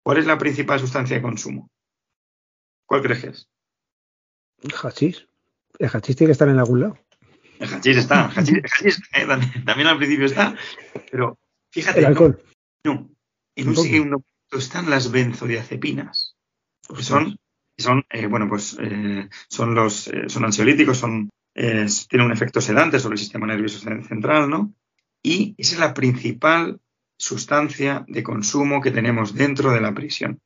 ¿Cuál 0.02 0.18
es 0.18 0.26
la 0.26 0.38
principal 0.38 0.80
sustancia 0.80 1.16
de 1.16 1.22
consumo? 1.22 1.70
¿Cuál 2.86 3.02
crees 3.02 3.20
que 3.20 3.28
es? 3.28 3.48
Hachís. 4.82 5.28
El 5.78 5.90
hachís 5.92 6.16
tiene 6.16 6.28
que 6.28 6.32
estar 6.32 6.48
en 6.48 6.58
algún 6.58 6.80
lado. 6.80 6.98
El 7.58 7.68
hachís 7.68 7.98
está. 7.98 8.30
El 8.32 8.38
hachís, 8.38 8.56
el 8.56 8.64
hachís 8.64 9.02
eh, 9.12 9.26
también, 9.64 9.88
al 9.88 9.98
principio 9.98 10.26
está. 10.26 10.56
Pero 11.10 11.38
fíjate. 11.70 12.00
El 12.00 12.06
alcohol. 12.06 12.42
No. 12.84 12.94
no 12.94 13.10
en 13.56 13.68
un 13.68 13.76
segundo 13.76 14.18
momento 14.18 14.58
están 14.58 14.88
las 14.88 15.10
benzodiazepinas. 15.10 16.36
Que 16.88 17.02
son 17.02 17.36
son, 17.78 18.06
eh, 18.08 18.26
bueno, 18.26 18.48
pues 18.48 18.78
eh, 18.80 19.28
son 19.50 19.74
los, 19.74 20.10
son 20.28 20.44
ansiolíticos, 20.46 20.96
son, 20.96 21.28
tienen 21.52 22.26
un 22.26 22.32
efecto 22.32 22.62
sedante 22.62 22.98
sobre 22.98 23.14
el 23.14 23.18
sistema 23.18 23.46
nervioso 23.46 23.80
central, 23.80 24.48
¿no? 24.48 24.72
Y 25.22 25.54
esa 25.58 25.74
es 25.74 25.80
la 25.80 25.92
principal 25.92 26.80
sustancia 27.16 28.04
de 28.08 28.22
consumo 28.22 28.80
que 28.80 28.90
tenemos 28.90 29.34
dentro 29.34 29.72
de 29.72 29.80
la 29.80 29.94
prisión. 29.94 30.40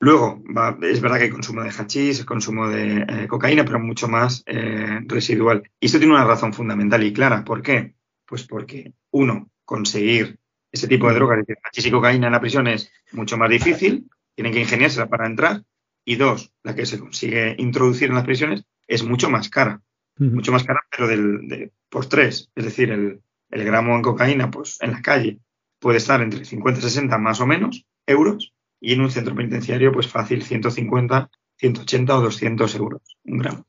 Luego, 0.00 0.42
va, 0.44 0.76
es 0.82 1.00
verdad 1.00 1.18
que 1.18 1.24
hay 1.24 1.30
consumo 1.30 1.62
de 1.62 1.70
hachís, 1.70 2.24
consumo 2.24 2.68
de 2.68 3.06
eh, 3.08 3.26
cocaína, 3.28 3.64
pero 3.64 3.78
mucho 3.78 4.08
más 4.08 4.42
eh, 4.46 5.00
residual. 5.06 5.62
Y 5.80 5.86
esto 5.86 5.98
tiene 5.98 6.14
una 6.14 6.24
razón 6.24 6.52
fundamental 6.52 7.02
y 7.02 7.12
clara. 7.12 7.44
¿Por 7.44 7.62
qué? 7.62 7.94
Pues 8.26 8.44
porque, 8.44 8.92
uno, 9.12 9.50
conseguir 9.64 10.38
ese 10.70 10.88
tipo 10.88 11.08
de 11.08 11.14
drogas, 11.14 11.38
es 11.38 11.46
decir, 11.46 11.62
hachís 11.62 11.86
y 11.86 11.90
cocaína 11.90 12.26
en 12.26 12.32
la 12.32 12.40
prisión 12.40 12.66
es 12.66 12.90
mucho 13.12 13.36
más 13.36 13.48
difícil, 13.48 14.10
tienen 14.34 14.52
que 14.52 14.60
ingeniársela 14.60 15.08
para 15.08 15.26
entrar 15.26 15.62
y 16.04 16.16
dos, 16.16 16.52
la 16.62 16.74
que 16.74 16.84
se 16.84 16.98
consigue 16.98 17.54
introducir 17.58 18.08
en 18.08 18.16
las 18.16 18.24
prisiones 18.24 18.64
es 18.86 19.04
mucho 19.04 19.30
más 19.30 19.48
cara. 19.48 19.80
Mucho 20.16 20.52
más 20.52 20.62
cara, 20.62 20.80
pero 20.90 21.08
del, 21.08 21.48
de, 21.48 21.72
por 21.88 22.06
tres. 22.06 22.50
Es 22.54 22.64
decir, 22.64 22.90
el, 22.92 23.20
el 23.50 23.64
gramo 23.64 23.96
en 23.96 24.02
cocaína, 24.02 24.50
pues 24.50 24.78
en 24.80 24.92
la 24.92 25.02
calle 25.02 25.40
puede 25.78 25.98
estar 25.98 26.20
entre 26.20 26.44
50 26.44 26.80
y 26.80 26.82
60 26.82 27.18
más 27.18 27.40
o 27.40 27.46
menos 27.46 27.86
euros 28.06 28.54
y 28.80 28.92
en 28.92 29.00
un 29.00 29.10
centro 29.10 29.34
penitenciario, 29.34 29.92
pues 29.92 30.08
fácil 30.08 30.42
150, 30.42 31.30
180 31.56 32.18
o 32.18 32.20
200 32.20 32.74
euros 32.74 33.02
un 33.24 33.38
gramo. 33.38 33.66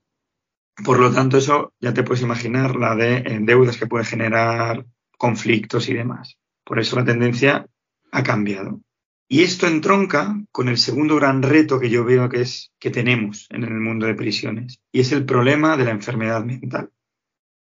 Por 0.83 0.99
lo 0.99 1.11
tanto, 1.11 1.37
eso 1.37 1.73
ya 1.79 1.93
te 1.93 2.03
puedes 2.03 2.21
imaginar 2.21 2.75
la 2.75 2.95
de 2.95 3.17
eh, 3.17 3.39
deudas 3.41 3.77
que 3.77 3.87
puede 3.87 4.03
generar, 4.03 4.85
conflictos 5.17 5.87
y 5.87 5.93
demás. 5.93 6.37
Por 6.65 6.79
eso 6.79 6.97
la 6.97 7.05
tendencia 7.05 7.65
ha 8.11 8.23
cambiado. 8.23 8.81
Y 9.27 9.43
esto 9.43 9.67
entronca 9.67 10.35
con 10.51 10.67
el 10.67 10.77
segundo 10.77 11.15
gran 11.15 11.41
reto 11.41 11.79
que 11.79 11.89
yo 11.89 12.03
veo 12.03 12.29
que 12.29 12.41
es 12.41 12.71
que 12.79 12.91
tenemos 12.91 13.47
en 13.49 13.63
el 13.63 13.73
mundo 13.73 14.05
de 14.05 14.13
prisiones 14.13 14.79
y 14.91 14.99
es 14.99 15.11
el 15.13 15.25
problema 15.25 15.77
de 15.77 15.85
la 15.85 15.91
enfermedad 15.91 16.43
mental. 16.43 16.91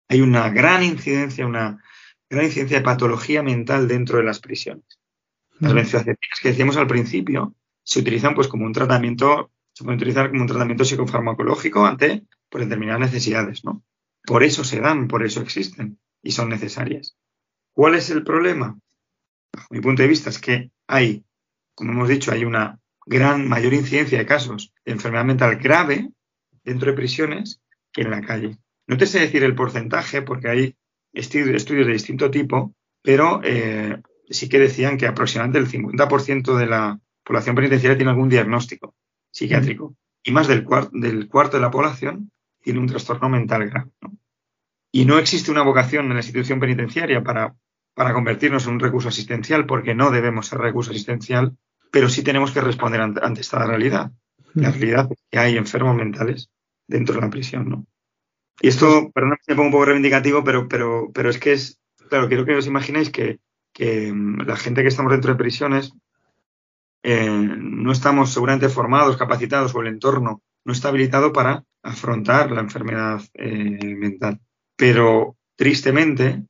Hay 0.08 0.22
una 0.22 0.50
gran 0.50 0.84
incidencia, 0.84 1.46
una 1.46 1.84
gran 2.32 2.46
incidencia 2.46 2.78
de 2.78 2.84
patología 2.84 3.44
mental 3.44 3.88
dentro 3.88 4.18
de 4.18 4.24
las 4.24 4.40
prisiones. 4.40 4.86
Las 5.60 5.74
benzodiazepinas 5.74 6.40
que 6.42 6.50
decíamos 6.50 6.78
al 6.78 6.88
principio 6.88 7.54
se 7.84 8.00
utilizan 8.00 8.34
pues 8.34 8.48
como 8.48 8.66
un 8.66 8.72
tratamiento, 8.72 9.52
se 9.74 9.84
pueden 9.84 10.00
utilizar 10.00 10.30
como 10.30 10.42
un 10.42 10.48
tratamiento 10.48 10.86
psicofarmacológico 10.86 11.86
ante 11.86 12.24
por 12.50 12.62
determinadas 12.62 13.02
necesidades, 13.02 13.66
¿no? 13.66 13.84
Por 14.24 14.44
eso 14.44 14.64
se 14.64 14.80
dan, 14.80 15.08
por 15.08 15.24
eso 15.26 15.42
existen 15.42 16.00
y 16.24 16.32
son 16.32 16.50
necesarias. 16.50 17.18
¿Cuál 17.74 17.96
es 17.96 18.10
el 18.10 18.24
problema? 18.24 18.80
Bajo 19.52 19.68
mi 19.74 19.82
punto 19.82 20.02
de 20.02 20.08
vista 20.08 20.30
es 20.30 20.40
que 20.40 20.72
hay, 20.88 21.26
como 21.76 21.92
hemos 21.92 22.08
dicho, 22.08 22.32
hay 22.32 22.46
una 22.46 22.80
gran 23.06 23.48
mayor 23.48 23.74
incidencia 23.74 24.18
de 24.18 24.26
casos 24.26 24.74
de 24.86 24.94
enfermedad 24.94 25.26
mental 25.26 25.58
grave 25.58 26.10
dentro 26.64 26.92
de 26.92 26.98
prisiones 26.98 27.62
que 27.92 28.04
en 28.04 28.12
la 28.12 28.22
calle. 28.22 28.58
No 28.88 28.98
te 28.98 29.06
sé 29.06 29.20
decir 29.20 29.44
el 29.44 29.56
porcentaje 29.56 30.22
porque 30.22 30.48
hay 30.48 30.76
estudios 31.14 31.88
de 31.88 31.94
distinto 31.94 32.32
tipo, 32.32 32.74
pero 33.02 33.42
eh, 33.44 34.02
sí 34.30 34.50
que 34.50 34.60
decían 34.60 34.98
que 34.98 35.08
aproximadamente 35.08 35.60
el 35.60 35.68
50% 35.68 36.56
de 36.58 36.66
la 36.66 37.00
población 37.24 37.56
penitenciaria 37.56 37.98
tiene 37.98 38.12
algún 38.12 38.30
diagnóstico 38.30 38.96
psiquiátrico 39.32 39.96
y 40.24 40.32
más 40.32 40.48
del, 40.48 40.68
del 40.92 41.28
cuarto 41.28 41.58
de 41.58 41.62
la 41.62 41.72
población 41.72 42.32
tiene 42.62 42.80
un 42.80 42.88
trastorno 42.88 43.30
mental 43.30 43.70
grave. 43.70 43.92
Y 44.92 45.06
no 45.06 45.18
existe 45.18 45.52
una 45.52 45.64
vocación 45.64 46.06
en 46.06 46.14
la 46.14 46.20
institución 46.20 46.60
penitenciaria 46.60 47.24
para, 47.24 47.56
para 47.94 48.14
convertirnos 48.14 48.68
en 48.68 48.74
un 48.74 48.80
recurso 48.80 49.10
asistencial, 49.10 49.66
porque 49.66 49.96
no 49.96 50.12
debemos 50.12 50.48
ser 50.48 50.60
recurso 50.60 50.92
asistencial, 50.92 51.58
pero 51.92 52.10
sí 52.10 52.24
tenemos 52.24 52.52
que 52.52 52.62
responder 52.62 53.02
ante, 53.02 53.42
esta 53.42 53.66
realidad. 53.66 54.12
La 54.54 54.70
realidad 54.70 55.10
es 55.12 55.24
que 55.30 55.40
hay 55.40 55.58
enfermos 55.58 55.96
mentales 55.96 56.50
dentro 56.88 57.16
de 57.16 57.22
la 57.22 57.30
prisión, 57.30 57.70
¿no? 57.70 57.86
Y 58.62 58.68
esto, 58.68 59.12
perdón, 59.12 59.38
me 59.48 59.56
pongo 59.56 59.68
un 59.68 59.72
poco 59.72 59.86
reivindicativo, 59.86 60.44
pero, 60.44 60.68
pero, 60.68 61.12
pero 61.14 61.30
es 61.30 61.40
que 61.40 61.54
es, 61.54 61.82
claro, 62.10 62.28
quiero 62.28 62.46
que 62.46 62.56
os 62.56 62.68
imaginéis 62.68 63.10
que, 63.10 63.40
que 63.74 64.14
mm, 64.14 64.42
la 64.42 64.56
gente 64.56 64.84
que 64.84 64.88
estamos 64.88 65.12
dentro 65.12 65.32
de 65.32 65.38
prisiones 65.40 65.94
eh, 67.04 67.28
no 67.30 67.92
estamos 67.92 68.32
seguramente 68.32 68.70
formados, 68.70 69.18
capacitados 69.18 69.74
o 69.74 69.82
el 69.82 69.88
entorno 69.88 70.44
no 70.64 70.74
está 70.74 70.90
habilitado 70.90 71.34
para 71.34 71.64
afrontar 71.82 72.52
la 72.52 72.62
enfermedad 72.62 73.22
eh, 73.34 73.96
mental. 73.96 74.40
Pero 74.76 75.38
tristemente 75.56 76.44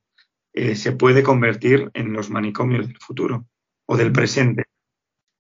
eh, 0.53 0.75
se 0.75 0.91
puede 0.91 1.23
convertir 1.23 1.89
en 1.93 2.11
los 2.11 2.29
manicomios 2.29 2.87
del 2.87 2.97
futuro 2.97 3.45
o 3.85 3.95
del 3.95 4.11
presente. 4.11 4.65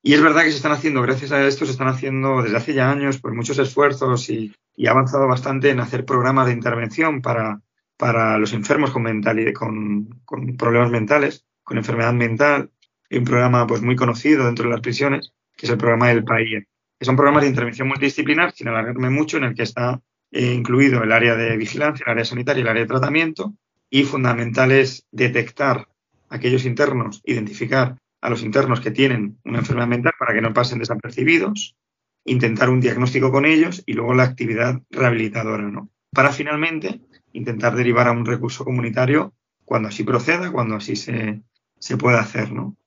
Y 0.03 0.13
es 0.13 0.21
verdad 0.21 0.43
que 0.43 0.49
se 0.49 0.57
están 0.57 0.71
haciendo, 0.71 1.01
gracias 1.01 1.31
a 1.31 1.45
esto, 1.45 1.65
se 1.65 1.73
están 1.73 1.87
haciendo 1.87 2.41
desde 2.41 2.57
hace 2.57 2.73
ya 2.73 2.89
años 2.89 3.19
por 3.19 3.35
muchos 3.35 3.59
esfuerzos 3.59 4.29
y, 4.29 4.51
y 4.75 4.87
ha 4.87 4.91
avanzado 4.91 5.27
bastante 5.27 5.69
en 5.69 5.79
hacer 5.79 6.05
programas 6.05 6.47
de 6.47 6.53
intervención 6.53 7.21
para, 7.21 7.61
para 7.97 8.39
los 8.39 8.53
enfermos 8.53 8.89
con, 8.89 9.03
mental, 9.03 9.53
con, 9.53 10.21
con 10.25 10.57
problemas 10.57 10.89
mentales, 10.89 11.45
con 11.61 11.77
enfermedad 11.77 12.13
mental. 12.13 12.71
Hay 13.11 13.19
un 13.19 13.25
programa 13.25 13.67
pues, 13.67 13.83
muy 13.83 13.95
conocido 13.95 14.45
dentro 14.47 14.65
de 14.65 14.71
las 14.71 14.81
prisiones, 14.81 15.33
que 15.55 15.67
es 15.67 15.71
el 15.71 15.77
programa 15.77 16.07
del 16.07 16.23
PAIE, 16.23 16.67
que 16.97 17.05
son 17.05 17.15
programas 17.15 17.43
de 17.43 17.49
intervención 17.49 17.87
multidisciplinar, 17.87 18.53
sin 18.53 18.69
alargarme 18.69 19.11
mucho, 19.11 19.37
en 19.37 19.43
el 19.43 19.53
que 19.53 19.63
está 19.63 20.01
eh, 20.31 20.53
incluido 20.53 21.03
el 21.03 21.11
área 21.11 21.35
de 21.35 21.55
vigilancia, 21.57 22.05
el 22.07 22.13
área 22.13 22.25
sanitaria 22.25 22.61
y 22.61 22.63
el 22.63 22.69
área 22.69 22.81
de 22.81 22.87
tratamiento, 22.87 23.53
y 23.87 24.03
fundamental 24.03 24.71
es 24.71 25.05
detectar 25.11 25.87
aquellos 26.29 26.65
internos, 26.65 27.21
identificar 27.25 27.97
a 28.21 28.29
los 28.29 28.43
internos 28.43 28.79
que 28.79 28.91
tienen 28.91 29.39
una 29.43 29.59
enfermedad 29.59 29.87
mental 29.87 30.13
para 30.17 30.33
que 30.33 30.41
no 30.41 30.53
pasen 30.53 30.79
desapercibidos, 30.79 31.75
intentar 32.23 32.69
un 32.69 32.79
diagnóstico 32.79 33.31
con 33.31 33.45
ellos 33.45 33.83
y 33.85 33.93
luego 33.93 34.13
la 34.13 34.23
actividad 34.23 34.81
rehabilitadora, 34.91 35.63
¿no? 35.63 35.89
Para 36.11 36.31
finalmente 36.31 37.01
intentar 37.33 37.75
derivar 37.75 38.07
a 38.07 38.11
un 38.11 38.25
recurso 38.25 38.63
comunitario 38.63 39.33
cuando 39.65 39.89
así 39.89 40.03
proceda, 40.03 40.51
cuando 40.51 40.75
así 40.75 40.95
se, 40.95 41.41
se 41.79 41.97
pueda 41.97 42.19
hacer, 42.19 42.51
¿no? 42.51 42.77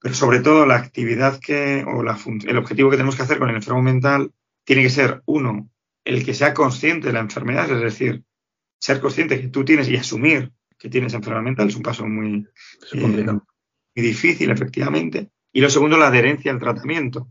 Pero 0.00 0.14
sobre 0.14 0.40
todo 0.40 0.66
la 0.66 0.76
actividad 0.76 1.38
que, 1.38 1.84
o 1.86 2.02
la, 2.02 2.18
el 2.46 2.58
objetivo 2.58 2.90
que 2.90 2.96
tenemos 2.96 3.16
que 3.16 3.22
hacer 3.22 3.38
con 3.38 3.48
el 3.48 3.56
enfermo 3.56 3.82
mental 3.82 4.32
tiene 4.64 4.82
que 4.82 4.90
ser, 4.90 5.22
uno, 5.26 5.70
el 6.04 6.24
que 6.24 6.34
sea 6.34 6.52
consciente 6.52 7.06
de 7.06 7.12
la 7.14 7.20
enfermedad, 7.20 7.70
es 7.70 7.80
decir, 7.80 8.24
ser 8.78 9.00
consciente 9.00 9.40
que 9.40 9.48
tú 9.48 9.64
tienes 9.64 9.88
y 9.88 9.96
asumir 9.96 10.52
que 10.78 10.90
tienes 10.90 11.14
enfermedad 11.14 11.44
mental 11.44 11.68
es 11.68 11.76
un 11.76 11.82
paso 11.82 12.06
muy, 12.06 12.46
eh, 12.92 13.26
muy 13.94 14.06
difícil, 14.06 14.50
efectivamente. 14.50 15.30
Y 15.52 15.60
lo 15.60 15.70
segundo, 15.70 15.96
la 15.96 16.08
adherencia 16.08 16.50
al 16.50 16.58
tratamiento, 16.58 17.28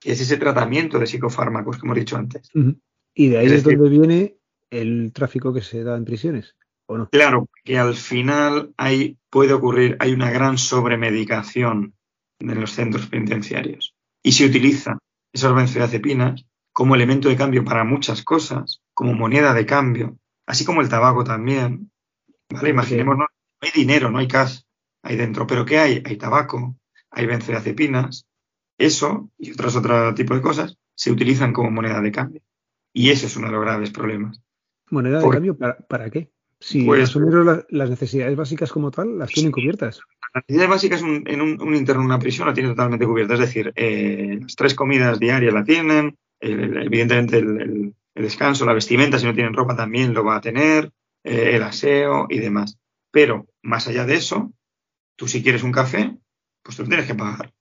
que 0.00 0.12
es 0.12 0.20
ese 0.20 0.36
tratamiento 0.36 0.98
de 0.98 1.06
psicofármacos 1.06 1.76
que 1.76 1.86
hemos 1.86 1.96
dicho 1.96 2.16
antes. 2.16 2.50
Y 3.14 3.28
de 3.28 3.38
ahí 3.38 3.46
es, 3.46 3.64
donde 3.64 3.88
viene 3.88 4.36
el 4.70 5.12
tráfico 5.12 5.52
que 5.52 5.60
se 5.60 5.82
da 5.82 5.96
en 5.96 6.04
prisiones, 6.04 6.56
¿o 6.86 6.98
no? 6.98 7.08
Claro, 7.10 7.48
que 7.64 7.78
al 7.78 7.94
final 7.94 8.72
hay, 8.76 9.18
puede 9.30 9.52
ocurrir, 9.52 9.96
hay 10.00 10.12
una 10.12 10.30
gran 10.30 10.58
sobremedicación 10.58 11.94
en 12.38 12.60
los 12.60 12.72
centros 12.72 13.06
penitenciarios. 13.06 13.94
Y 14.22 14.32
se 14.32 14.46
utiliza 14.46 14.98
esas 15.32 15.54
benzodiazepinas 15.54 16.46
como 16.72 16.94
elemento 16.94 17.28
de 17.28 17.36
cambio 17.36 17.64
para 17.64 17.84
muchas 17.84 18.22
cosas, 18.22 18.82
como 18.94 19.14
moneda 19.14 19.54
de 19.54 19.66
cambio, 19.66 20.18
así 20.46 20.64
como 20.64 20.80
el 20.80 20.88
tabaco 20.88 21.24
también. 21.24 21.90
¿Vale? 22.50 22.70
Imaginemos, 22.70 23.16
no 23.16 23.26
hay 23.60 23.70
dinero, 23.74 24.10
no 24.10 24.18
hay 24.18 24.28
cash 24.28 24.60
ahí 25.04 25.16
dentro, 25.16 25.46
pero 25.46 25.64
¿qué 25.64 25.78
hay? 25.78 26.02
Hay 26.04 26.16
tabaco, 26.16 26.76
hay 27.10 27.26
benzodiazepinas. 27.26 28.26
Eso 28.76 29.30
y 29.38 29.52
otros 29.52 29.76
otro 29.76 30.14
tipo 30.14 30.34
de 30.34 30.40
cosas 30.40 30.76
se 30.96 31.12
utilizan 31.12 31.52
como 31.52 31.70
moneda 31.70 32.00
de 32.00 32.10
cambio. 32.10 32.42
Y 32.92 33.10
ese 33.10 33.26
es 33.26 33.36
uno 33.36 33.46
de 33.46 33.52
los 33.52 33.62
graves 33.62 33.90
problemas. 33.90 34.40
¿Moneda 34.90 35.20
de 35.20 35.28
cambio 35.28 35.56
para, 35.56 36.10
qué? 36.10 36.30
Si 36.60 36.84
pues, 36.84 37.14
las 37.68 37.90
necesidades 37.90 38.36
básicas 38.36 38.72
como 38.72 38.90
tal 38.90 39.18
las 39.18 39.30
tienen 39.30 39.52
cubiertas. 39.52 40.00
Las 40.34 40.44
necesidades 40.48 40.70
básicas 40.70 41.02
en 41.02 41.40
un, 41.40 41.74
interno 41.74 42.02
en 42.02 42.06
una 42.06 42.18
prisión 42.18 42.48
la 42.48 42.54
tiene 42.54 42.70
totalmente 42.70 43.06
cubierta. 43.06 43.34
Es 43.34 43.40
decir, 43.40 43.72
eh, 43.76 44.38
las 44.40 44.56
tres 44.56 44.74
comidas 44.74 45.18
diarias 45.18 45.52
la 45.52 45.64
tienen, 45.64 46.16
evidentemente 46.40 47.38
el, 47.38 47.94
descanso, 48.14 48.64
la 48.64 48.72
vestimenta, 48.72 49.18
si 49.18 49.26
no 49.26 49.34
tienen 49.34 49.54
ropa 49.54 49.76
también 49.76 50.14
lo 50.14 50.24
va 50.24 50.36
a 50.36 50.40
tener, 50.40 50.92
eh, 51.24 51.52
el 51.54 51.62
aseo 51.62 52.26
y 52.30 52.38
demás. 52.38 52.78
Pero 53.10 53.46
más 53.62 53.88
allá 53.88 54.06
de 54.06 54.14
eso, 54.14 54.52
tú 55.16 55.28
si 55.28 55.42
quieres 55.42 55.62
un 55.62 55.72
café, 55.72 56.16
pues 56.62 56.76
te 56.76 56.82
lo 56.82 56.88
tienes 56.88 57.06
que 57.06 57.14
pagar. 57.14 57.52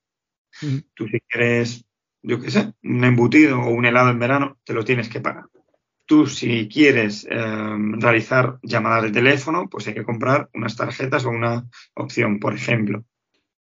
Tú 0.93 1.07
si 1.07 1.19
quieres, 1.21 1.85
yo 2.21 2.39
qué 2.39 2.51
sé, 2.51 2.73
un 2.83 3.03
embutido 3.03 3.59
o 3.59 3.69
un 3.69 3.85
helado 3.85 4.09
en 4.09 4.19
verano, 4.19 4.57
te 4.63 4.73
lo 4.73 4.85
tienes 4.85 5.09
que 5.09 5.21
pagar. 5.21 5.45
Tú 6.05 6.27
si 6.27 6.67
quieres 6.67 7.25
eh, 7.29 7.75
realizar 7.97 8.59
llamadas 8.61 9.03
de 9.03 9.11
teléfono, 9.11 9.69
pues 9.69 9.87
hay 9.87 9.93
que 9.93 10.03
comprar 10.03 10.49
unas 10.53 10.75
tarjetas 10.75 11.25
o 11.25 11.29
una 11.29 11.67
opción, 11.95 12.39
por 12.39 12.53
ejemplo. 12.53 13.05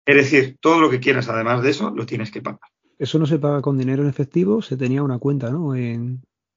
Es 0.05 0.17
decir, 0.17 0.57
todo 0.61 0.81
lo 0.81 0.91
que 0.91 1.01
quieras 1.01 1.29
además 1.29 1.63
de 1.63 1.71
eso, 1.71 1.91
lo 1.91 2.07
tienes 2.07 2.31
que 2.31 2.43
pagar. 2.43 2.61
Eso 2.99 3.19
no 3.19 3.27
se 3.27 3.39
paga 3.39 3.61
con 3.61 3.77
dinero 3.77 4.03
en 4.03 4.09
efectivo, 4.09 4.63
se 4.63 4.77
tenía 4.77 5.03
una 5.03 5.19
cuenta, 5.19 5.51
¿no? 5.51 5.75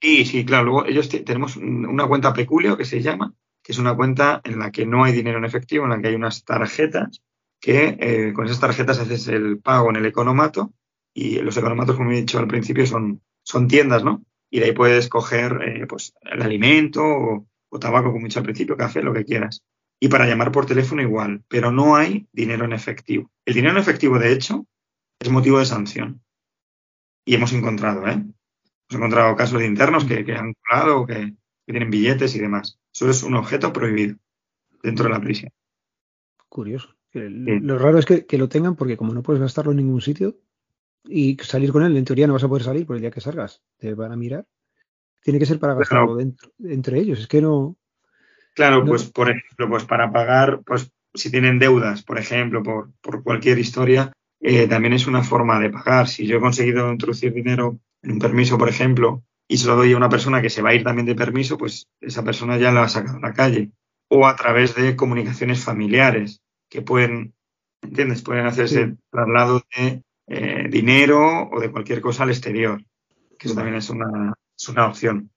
Sí, 0.02 0.26
sí, 0.26 0.46
claro. 0.46 0.66
Luego 0.66 0.86
ellos 0.86 1.10
tenemos 1.10 1.58
una 1.58 2.08
cuenta 2.08 2.34
peculio 2.34 2.78
que 2.78 2.86
se 2.86 3.02
llama, 3.02 3.34
que 3.70 3.74
es 3.74 3.78
una 3.78 3.96
cuenta 3.96 4.42
en 4.46 4.58
la 4.58 4.72
que 4.72 4.88
no 4.88 5.04
hay 5.04 5.12
dinero 5.12 5.38
en 5.38 5.46
efectivo, 5.46 5.84
en 5.84 5.92
la 5.92 6.02
que 6.02 6.08
hay 6.08 6.16
unas 6.16 6.44
tarjetas 6.44 7.22
que 7.62 7.98
eh, 8.00 8.34
con 8.34 8.48
esas 8.48 8.60
tarjetas 8.60 8.98
haces 8.98 9.28
el 9.28 9.60
pago 9.60 9.92
en 9.92 9.98
el 9.98 10.08
economato 10.08 10.74
y 11.14 11.36
los 11.42 11.56
economatos, 11.56 11.96
como 11.96 12.12
he 12.12 12.16
dicho 12.16 12.40
al 12.40 12.48
principio, 12.48 12.88
son, 12.88 13.22
son 13.44 13.68
tiendas, 13.68 14.04
¿no? 14.04 14.26
Y 14.50 14.60
de 14.60 14.66
ahí 14.66 14.72
puedes 14.72 15.08
coger 15.08 15.62
eh, 15.62 15.86
pues, 15.86 16.16
el 16.22 16.42
alimento 16.42 17.04
o, 17.04 17.80
tabaco, 17.80 18.12
como 18.12 18.26
he 18.26 18.30
dicho 18.30 18.40
al 18.40 18.46
principio, 18.46 18.76
café, 18.76 19.04
lo 19.04 19.14
que 19.14 19.24
quieras. 19.24 19.62
Y 20.00 20.08
para 20.08 20.26
llamar 20.26 20.52
por 20.52 20.66
teléfono 20.66 21.04
igual, 21.04 21.44
pero 21.48 21.72
no 21.72 21.96
hay 21.96 22.28
dinero 22.32 22.66
en 22.66 22.74
efectivo. 22.74 23.30
El 23.46 23.54
dinero 23.54 23.74
en 23.74 23.82
efectivo, 23.82 24.18
de 24.18 24.34
hecho, 24.34 24.66
es 25.20 25.30
motivo 25.30 25.60
de 25.60 25.68
sanción 25.68 26.24
y 27.24 27.36
hemos 27.36 27.54
encontrado, 27.54 28.08
¿eh? 28.08 28.14
Hemos 28.14 28.96
encontrado 28.96 29.36
casos 29.36 29.60
de 29.60 29.68
internos 29.68 30.06
que, 30.06 30.26
han 30.36 30.56
colado, 30.56 31.06
que, 31.06 31.36
que 31.68 31.72
tienen 31.72 31.92
billetes 31.92 32.36
y 32.36 32.40
demás. 32.40 32.79
Eso 32.94 33.10
es 33.10 33.24
un 33.24 33.36
objeto 33.36 33.72
prohibido 33.72 34.18
dentro 34.84 35.06
de 35.06 35.12
la 35.12 35.22
prisión. 35.22 35.52
Curioso. 36.48 36.96
Lo 37.14 37.78
raro 37.78 37.98
es 37.98 38.06
que, 38.06 38.38
lo 38.38 38.50
tengan 38.50 38.76
porque 38.76 38.98
como 38.98 39.14
no 39.14 39.24
puedes 39.24 39.42
gastarlo 39.42 39.72
en 39.72 39.78
ningún 39.78 40.02
sitio 40.02 40.38
y 41.06 41.38
salir 41.42 41.72
con 41.72 41.84
él, 41.84 41.98
en 41.98 42.06
teoría 42.06 42.28
no 42.28 42.34
vas 42.34 42.44
a 42.44 42.48
poder 42.48 42.64
salir 42.64 42.86
por 42.86 42.96
el 42.96 43.02
día 43.02 43.12
que 43.12 43.22
salgas. 43.22 43.62
Te 43.78 43.94
van 43.94 44.12
a 44.12 44.16
mirar. 44.16 44.46
tiene 45.22 45.40
que 45.40 45.46
ser 45.46 45.60
para 45.60 45.74
gastarlo 45.74 46.16
dentro, 46.16 46.52
entre 46.64 47.00
ellos. 47.00 47.20
Es 47.20 47.28
que 47.28 47.42
no. 47.42 47.78
Claro, 48.54 48.86
pues 48.86 49.10
por 49.10 49.30
ejemplo, 49.30 49.70
pues 49.70 49.86
para 49.86 50.12
pagar, 50.12 50.62
pues 50.66 50.92
si 51.14 51.32
tienen 51.32 51.60
deudas, 51.60 52.04
por 52.04 52.20
ejemplo, 52.20 52.62
por, 52.62 52.92
por 53.02 53.24
cualquier 53.24 53.58
historia, 53.58 54.12
eh, 54.40 54.68
también 54.68 54.94
es 54.94 55.08
una 55.08 55.24
forma 55.24 55.60
de 55.60 55.70
pagar. 55.70 56.08
Si 56.08 56.28
yo 56.28 56.38
he 56.38 56.42
conseguido 56.42 56.92
introducir 56.92 57.34
dinero 57.34 57.80
en 58.02 58.12
un 58.14 58.20
permiso, 58.20 58.58
por 58.58 58.70
ejemplo, 58.70 59.24
y 59.52 59.58
se 59.58 59.68
lo 59.68 59.76
doy 59.76 59.92
a 59.94 59.98
una 59.98 60.10
persona 60.10 60.44
que 60.44 60.52
se 60.52 60.62
va 60.62 60.70
a 60.70 60.76
ir 60.76 60.84
también 60.84 61.08
de 61.08 61.16
permiso, 61.16 61.58
pues 61.58 61.90
esa 62.00 62.24
persona 62.24 62.58
ya 62.58 62.72
la 62.72 62.84
ha 62.84 62.88
sacado 62.88 63.18
a 63.18 63.22
la 63.22 63.34
calle. 63.34 63.72
O 64.08 64.28
a 64.28 64.36
través 64.36 64.76
de 64.76 64.96
comunicaciones 64.96 65.64
familiares 65.64 66.42
que 66.70 66.84
pueden, 66.84 67.34
¿entiendes? 67.82 68.22
Pueden 68.22 68.46
hacerse 68.46 68.96
traslado 69.12 69.64
de 69.76 70.04
eh, 70.28 70.68
dinero 70.70 71.50
o 71.52 71.60
de 71.60 71.72
cualquier 71.72 72.00
cosa 72.00 72.24
al 72.24 72.30
exterior, 72.30 72.84
que 73.40 73.48
eso 73.48 73.56
también 73.56 73.78
es 73.78 73.90
una, 73.90 74.36
es 74.56 74.70
una 74.70 74.88
opción. 74.88 75.32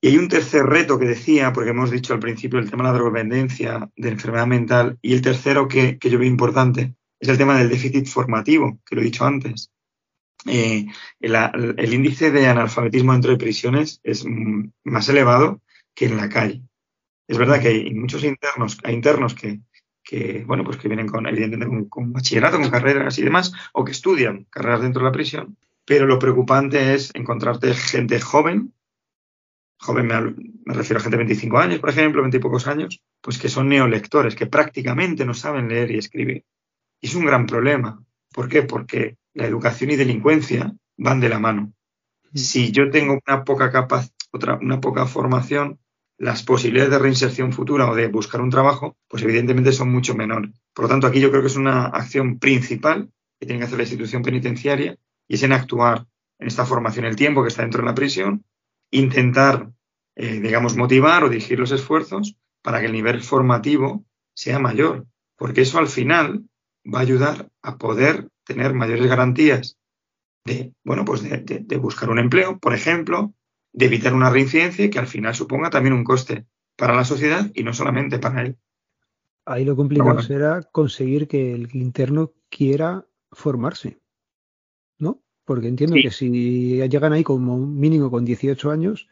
Y 0.00 0.08
hay 0.08 0.16
un 0.16 0.28
tercer 0.28 0.64
reto 0.64 0.98
que 0.98 1.06
decía, 1.06 1.52
porque 1.52 1.70
hemos 1.70 1.90
dicho 1.90 2.14
al 2.14 2.20
principio 2.20 2.58
el 2.58 2.70
tema 2.70 2.84
de 2.84 2.88
la 2.88 2.94
drogodependencia, 2.94 3.90
de 3.94 4.08
enfermedad 4.08 4.46
mental, 4.46 4.98
y 5.02 5.12
el 5.12 5.20
tercero 5.20 5.68
que, 5.68 5.98
que 5.98 6.08
yo 6.08 6.18
veo 6.18 6.28
importante 6.28 6.94
es 7.20 7.28
el 7.28 7.38
tema 7.38 7.58
del 7.58 7.68
déficit 7.68 8.06
formativo, 8.06 8.78
que 8.86 8.94
lo 8.94 9.02
he 9.02 9.04
dicho 9.04 9.26
antes. 9.26 9.70
Eh, 10.46 10.86
el, 11.20 11.94
índice 11.94 12.30
de 12.30 12.46
analfabetismo 12.46 13.12
dentro 13.12 13.30
de 13.30 13.38
prisiones 13.38 14.00
es 14.02 14.24
más 14.84 15.08
elevado 15.08 15.62
que 15.94 16.06
en 16.06 16.16
la 16.16 16.28
calle. 16.28 16.62
Es 17.26 17.38
verdad 17.38 17.60
que 17.60 17.68
hay 17.68 17.94
muchos 17.94 18.24
internos, 18.24 18.78
hay 18.84 18.94
internos 18.94 19.34
que, 19.34 20.44
bueno, 20.46 20.64
pues 20.64 20.76
que 20.76 20.88
vienen 20.88 21.06
con, 21.06 21.26
evidentemente, 21.26 21.88
con, 21.88 22.12
bachillerato, 22.12 22.60
con 22.60 22.70
carreras 22.70 23.18
y 23.18 23.22
demás, 23.22 23.52
o 23.72 23.84
que 23.84 23.92
estudian 23.92 24.44
carreras 24.50 24.82
dentro 24.82 25.00
de 25.00 25.06
la 25.06 25.12
prisión, 25.12 25.56
pero 25.86 26.06
lo 26.06 26.18
preocupante 26.18 26.94
es 26.94 27.10
encontrarte 27.14 27.72
gente 27.74 28.20
joven, 28.20 28.74
joven 29.78 30.06
me, 30.06 30.74
refiero 30.74 30.98
a 30.98 31.02
gente 31.02 31.16
de 31.16 31.24
25 31.24 31.58
años, 31.58 31.80
por 31.80 31.90
ejemplo, 31.90 32.22
20 32.22 32.36
y 32.36 32.40
pocos 32.40 32.66
años, 32.66 33.02
pues 33.20 33.38
que 33.38 33.48
son 33.48 33.68
neolectores, 33.68 34.34
que 34.34 34.46
prácticamente 34.46 35.24
no 35.24 35.32
saben 35.32 35.68
leer 35.68 35.90
y 35.90 35.98
escribir. 35.98 36.44
Y 37.00 37.06
es 37.06 37.14
un 37.14 37.26
gran 37.26 37.46
problema. 37.46 38.02
¿Por 38.32 38.48
qué? 38.48 38.62
Porque 38.62 39.16
la 39.34 39.46
educación 39.46 39.90
y 39.90 39.96
delincuencia 39.96 40.74
van 40.96 41.20
de 41.20 41.28
la 41.28 41.38
mano. 41.38 41.72
Mm. 42.32 42.38
Si 42.38 42.72
yo 42.72 42.90
tengo 42.90 43.18
una 43.26 43.44
poca 43.44 43.86
otra, 44.32 44.58
una 44.60 44.80
poca 44.80 45.06
formación, 45.06 45.78
las 46.16 46.42
posibilidades 46.42 46.92
de 46.92 46.98
reinserción 46.98 47.52
futura 47.52 47.90
o 47.90 47.94
de 47.94 48.06
buscar 48.06 48.40
un 48.40 48.50
trabajo, 48.50 48.96
pues 49.08 49.22
evidentemente 49.22 49.72
son 49.72 49.90
mucho 49.90 50.14
menores. 50.14 50.52
Por 50.72 50.84
lo 50.84 50.88
tanto, 50.88 51.06
aquí 51.06 51.20
yo 51.20 51.30
creo 51.30 51.42
que 51.42 51.48
es 51.48 51.56
una 51.56 51.86
acción 51.86 52.38
principal 52.38 53.10
que 53.38 53.46
tiene 53.46 53.58
que 53.58 53.66
hacer 53.66 53.78
la 53.78 53.84
institución 53.84 54.22
penitenciaria 54.22 54.96
y 55.26 55.34
es 55.34 55.42
en 55.42 55.52
actuar 55.52 56.06
en 56.38 56.46
esta 56.46 56.66
formación 56.66 57.04
el 57.04 57.16
tiempo 57.16 57.42
que 57.42 57.48
está 57.48 57.62
dentro 57.62 57.82
de 57.82 57.88
la 57.88 57.94
prisión, 57.94 58.44
intentar, 58.90 59.70
eh, 60.14 60.40
digamos, 60.40 60.76
motivar 60.76 61.24
o 61.24 61.28
dirigir 61.28 61.58
los 61.58 61.72
esfuerzos 61.72 62.36
para 62.62 62.80
que 62.80 62.86
el 62.86 62.92
nivel 62.92 63.22
formativo 63.22 64.04
sea 64.34 64.58
mayor, 64.58 65.06
porque 65.36 65.62
eso 65.62 65.78
al 65.78 65.88
final 65.88 66.44
va 66.92 66.98
a 66.98 67.02
ayudar 67.02 67.48
a 67.62 67.76
poder 67.76 68.28
tener 68.44 68.74
mayores 68.74 69.06
garantías 69.06 69.78
de, 70.44 70.72
bueno, 70.84 71.04
pues 71.04 71.22
de, 71.22 71.76
buscar 71.78 72.10
un 72.10 72.18
empleo, 72.18 72.58
por 72.58 72.74
ejemplo, 72.74 73.34
de 73.72 73.86
evitar 73.86 74.14
una 74.14 74.30
reincidencia 74.30 74.90
que 74.90 74.98
al 74.98 75.06
final 75.06 75.34
suponga 75.34 75.70
también 75.70 75.94
un 75.94 76.04
coste 76.04 76.46
para 76.76 76.94
la 76.94 77.04
sociedad 77.04 77.50
y 77.54 77.62
no 77.62 77.72
solamente 77.72 78.18
para 78.18 78.42
él. 78.42 78.58
Ahí 79.46 79.64
lo 79.64 79.76
complicado 79.76 80.22
será 80.22 80.62
conseguir 80.62 81.28
que 81.28 81.52
el 81.52 81.74
interno 81.74 82.32
quiera 82.48 83.06
formarse, 83.32 83.98
¿no? 84.98 85.22
Porque 85.44 85.68
entiendo 85.68 85.96
que 85.96 86.10
si 86.10 86.78
llegan 86.88 87.12
ahí 87.12 87.22
como 87.22 87.58
mínimo 87.58 88.10
con 88.10 88.24
18 88.24 88.70
años, 88.70 89.08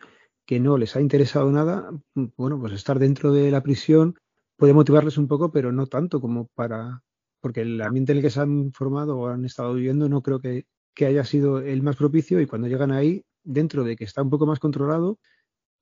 que 0.47 0.59
no 0.59 0.79
les 0.79 0.97
ha 0.97 1.01
interesado 1.01 1.51
nada, 1.51 1.91
bueno, 2.15 2.59
pues 2.59 2.73
estar 2.73 2.99
dentro 2.99 3.33
de 3.33 3.51
la 3.51 3.63
prisión 3.63 4.19
puede 4.57 4.73
motivarles 4.73 5.19
un 5.19 5.29
poco, 5.29 5.51
pero 5.51 5.73
no 5.73 5.87
tanto 5.87 6.21
como 6.21 6.47
para 6.55 7.03
porque 7.43 7.63
el 7.63 7.83
ambiente 7.83 8.13
en 8.13 8.19
el 8.19 8.25
que 8.25 8.31
se 8.31 8.41
han 8.41 8.73
formado 8.73 9.19
o 9.19 9.29
han 9.29 9.45
estado 9.45 9.75
viviendo 9.75 10.09
no 10.09 10.23
creo 10.23 10.41
que, 10.41 10.65
haya 11.05 11.25
sido 11.25 11.59
el 11.59 11.83
más 11.83 11.97
propicio 11.97 12.41
y 12.41 12.47
cuando 12.47 12.69
llegan 12.69 12.93
ahí, 12.93 13.25
dentro 13.43 13.83
de 13.83 13.97
que 13.97 14.05
está 14.05 14.23
un 14.23 14.31
poco 14.31 14.47
más 14.47 14.61
controlado, 14.61 15.19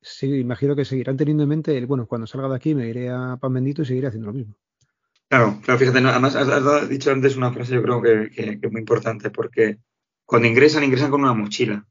sí, 0.01 0.27
imagino 0.35 0.75
que 0.75 0.87
seguirán 0.87 1.19
teniendo 1.19 1.43
en 1.43 1.51
mente 1.51 1.77
el, 1.77 1.87
bueno, 1.87 2.07
cuando 2.07 2.27
salga 2.27 2.49
de 2.49 2.57
aquí 2.57 2.75
me 2.75 2.89
iré 2.89 3.11
a 3.11 3.37
Pan 3.39 3.53
Bendito 3.53 3.83
y 3.83 3.85
seguiré 3.85 4.07
haciendo 4.07 4.29
lo 4.29 4.33
mismo. 4.33 4.57
Claro, 5.29 5.61
claro, 5.63 5.79
fíjate, 5.79 5.99
además 5.99 6.35
has, 6.35 6.89
dicho 6.89 7.13
antes 7.13 7.37
una 7.37 7.53
frase 7.53 7.75
yo 7.75 7.83
creo 7.83 8.01
que, 8.01 8.31
es 8.35 8.73
muy 8.73 8.81
importante, 8.81 9.31
porque 9.31 9.79
cuando 10.25 10.49
ingresan, 10.49 10.83
ingresan 10.83 11.11
con 11.11 11.23
una 11.23 11.35
mochila, 11.35 11.87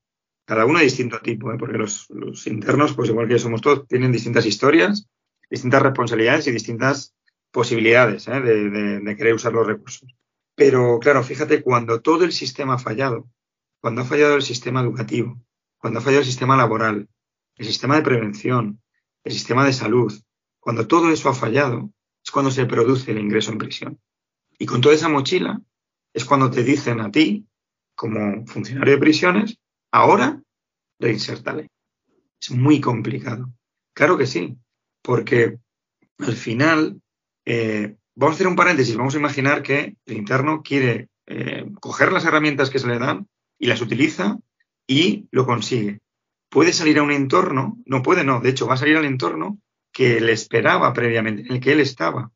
cada 0.45 0.65
uno 0.65 0.79
de 0.79 0.85
distinto 0.85 1.19
tipo, 1.19 1.53
¿eh? 1.53 1.57
porque 1.59 1.77
los, 1.77 2.09
los, 2.09 2.47
internos, 2.47 2.95
pues 2.95 3.09
igual 3.09 3.27
que 3.27 3.37
somos 3.37 3.61
todos, 3.61 3.87
tienen 3.87 4.11
distintas 4.11 4.47
historias, 4.47 5.07
distintas 5.49 5.83
responsabilidades 5.83 6.47
y 6.47 6.51
distintas 6.51 7.13
posibilidades 7.51 8.27
¿eh? 8.27 8.39
de, 8.41 9.15
querer 9.15 9.33
usar 9.33 9.53
los 9.53 9.65
recursos. 9.65 10.13
Pero 10.55 10.99
claro, 10.99 11.23
fíjate, 11.23 11.61
cuando 11.61 12.01
todo 12.01 12.25
el 12.25 12.31
sistema 12.31 12.75
ha 12.75 12.79
fallado, 12.79 13.29
cuando 13.81 14.01
ha 14.01 14.05
fallado 14.05 14.35
el 14.35 14.41
sistema 14.41 14.81
educativo, 14.81 15.41
cuando 15.77 15.99
ha 15.99 16.01
fallado 16.01 16.21
el 16.21 16.27
sistema 16.27 16.57
laboral, 16.57 17.07
el 17.55 17.65
sistema 17.65 17.95
de 17.95 18.01
prevención, 18.01 18.81
el 19.23 19.31
sistema 19.31 19.65
de 19.65 19.73
salud, 19.73 20.13
cuando 20.59 20.87
todo 20.87 21.11
eso 21.11 21.29
ha 21.29 21.33
fallado, 21.33 21.91
es 22.23 22.31
cuando 22.31 22.51
se 22.51 22.65
produce 22.65 23.11
el 23.11 23.19
ingreso 23.19 23.51
en 23.51 23.57
prisión. 23.57 23.99
Y 24.57 24.65
con 24.65 24.81
toda 24.81 24.95
esa 24.95 25.09
mochila 25.09 25.61
es 26.13 26.25
cuando 26.25 26.51
te 26.51 26.63
dicen 26.63 26.99
a 26.99 27.11
ti, 27.11 27.45
como 27.95 28.45
funcionario 28.45 28.93
de 28.93 28.99
prisiones, 28.99 29.57
ahora 29.91 30.41
reinsertale. 30.99 31.69
Es 32.41 32.51
muy 32.51 32.81
complicado. 32.81 33.51
Claro 33.93 34.17
que 34.17 34.27
sí, 34.27 34.57
porque 35.01 35.59
al 36.19 36.35
final 36.35 37.01
eh, 37.45 37.95
vamos 38.15 38.33
a 38.33 38.35
hacer 38.35 38.47
un 38.47 38.55
paréntesis, 38.55 38.95
vamos 38.95 39.15
a 39.15 39.19
imaginar 39.19 39.63
que 39.63 39.95
el 40.05 40.17
interno 40.17 40.61
quiere 40.61 41.09
eh, 41.27 41.65
coger 41.79 42.11
las 42.11 42.25
herramientas 42.25 42.69
que 42.69 42.79
se 42.79 42.87
le 42.87 42.99
dan 42.99 43.27
y 43.57 43.67
las 43.67 43.81
utiliza 43.81 44.37
y 44.87 45.27
lo 45.31 45.45
consigue. 45.45 45.99
Puede 46.49 46.73
salir 46.73 46.99
a 46.99 47.03
un 47.03 47.11
entorno, 47.11 47.77
no 47.85 48.01
puede, 48.01 48.23
no, 48.23 48.41
de 48.41 48.49
hecho 48.49 48.67
va 48.67 48.73
a 48.73 48.77
salir 48.77 48.97
al 48.97 49.05
entorno 49.05 49.59
que 49.91 50.19
le 50.19 50.31
esperaba 50.31 50.91
previamente, 50.93 51.43
en 51.43 51.51
el 51.51 51.59
que 51.59 51.73
él 51.73 51.79
estaba, 51.79 52.31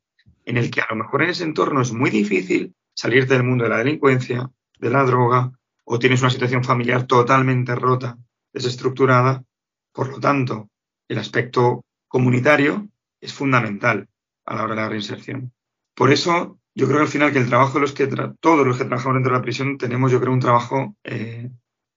en 0.45 0.57
el 0.57 0.69
que 0.69 0.81
a 0.81 0.87
lo 0.89 0.95
mejor 0.95 1.23
en 1.23 1.29
ese 1.31 1.43
entorno 1.43 1.81
es 1.81 1.91
muy 1.91 2.09
difícil 2.09 2.75
salirte 2.93 3.33
del 3.33 3.43
mundo 3.43 3.63
de 3.63 3.71
la 3.71 3.77
delincuencia, 3.77 4.49
de 4.79 4.89
la 4.89 5.03
droga, 5.03 5.51
o 5.85 5.99
tienes 5.99 6.21
una 6.21 6.29
situación 6.29 6.63
familiar 6.63 7.07
totalmente 7.07 7.75
rota, 7.75 8.17
desestructurada. 8.53 9.43
Por 9.91 10.09
lo 10.09 10.19
tanto, 10.19 10.69
el 11.07 11.17
aspecto 11.17 11.83
comunitario 12.07 12.87
es 13.19 13.33
fundamental 13.33 14.07
a 14.45 14.55
la 14.55 14.63
hora 14.63 14.75
de 14.75 14.81
la 14.81 14.89
reinserción. 14.89 15.53
Por 15.95 16.11
eso, 16.11 16.59
yo 16.75 16.87
creo 16.87 16.97
que 16.97 17.03
al 17.03 17.09
final 17.09 17.31
que 17.31 17.39
el 17.39 17.49
trabajo 17.49 17.75
de 17.75 17.81
los 17.81 17.93
que 17.93 18.07
todos 18.39 18.67
los 18.67 18.77
que 18.77 18.85
trabajamos 18.85 19.15
dentro 19.15 19.31
de 19.31 19.37
la 19.37 19.43
prisión 19.43 19.77
tenemos, 19.77 20.11
yo 20.11 20.19
creo, 20.19 20.33
un 20.33 20.39
trabajo 20.39 20.95
eh, 21.03 21.51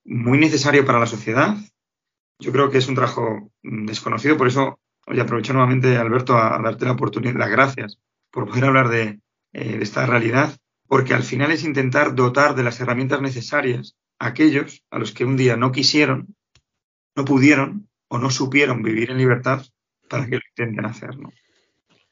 muy 0.05 0.37
necesario 0.37 0.85
para 0.85 0.99
la 0.99 1.07
sociedad. 1.07 1.57
Yo 2.39 2.51
creo 2.51 2.69
que 2.69 2.77
es 2.77 2.87
un 2.87 2.95
trabajo 2.95 3.51
mm, 3.63 3.85
desconocido, 3.85 4.37
por 4.37 4.47
eso 4.47 4.79
hoy 5.07 5.19
aprovecho 5.19 5.53
nuevamente, 5.53 5.97
Alberto, 5.97 6.37
a, 6.37 6.59
darte 6.61 6.85
la 6.85 6.91
oportunidad, 6.91 7.35
las 7.35 7.49
gracias 7.49 7.99
por 8.31 8.47
poder 8.47 8.65
hablar 8.65 8.89
de, 8.89 9.19
eh, 9.53 9.77
de 9.77 9.83
esta 9.83 10.05
realidad, 10.05 10.55
porque 10.87 11.13
al 11.13 11.23
final 11.23 11.51
es 11.51 11.63
intentar 11.63 12.13
dotar 12.13 12.55
de 12.55 12.63
las 12.63 12.79
herramientas 12.79 13.21
necesarias 13.21 13.95
a 14.19 14.27
aquellos 14.27 14.83
a 14.91 14.99
los 14.99 15.11
que 15.11 15.25
un 15.25 15.37
día 15.37 15.57
no 15.57 15.71
quisieron, 15.71 16.35
no 17.15 17.25
pudieron 17.25 17.89
o 18.09 18.19
no 18.19 18.29
supieron 18.29 18.83
vivir 18.83 19.11
en 19.11 19.17
libertad 19.17 19.65
para 20.09 20.25
que 20.25 20.35
lo 20.35 20.41
intenten 20.49 20.85
hacer. 20.85 21.17
¿no? 21.17 21.31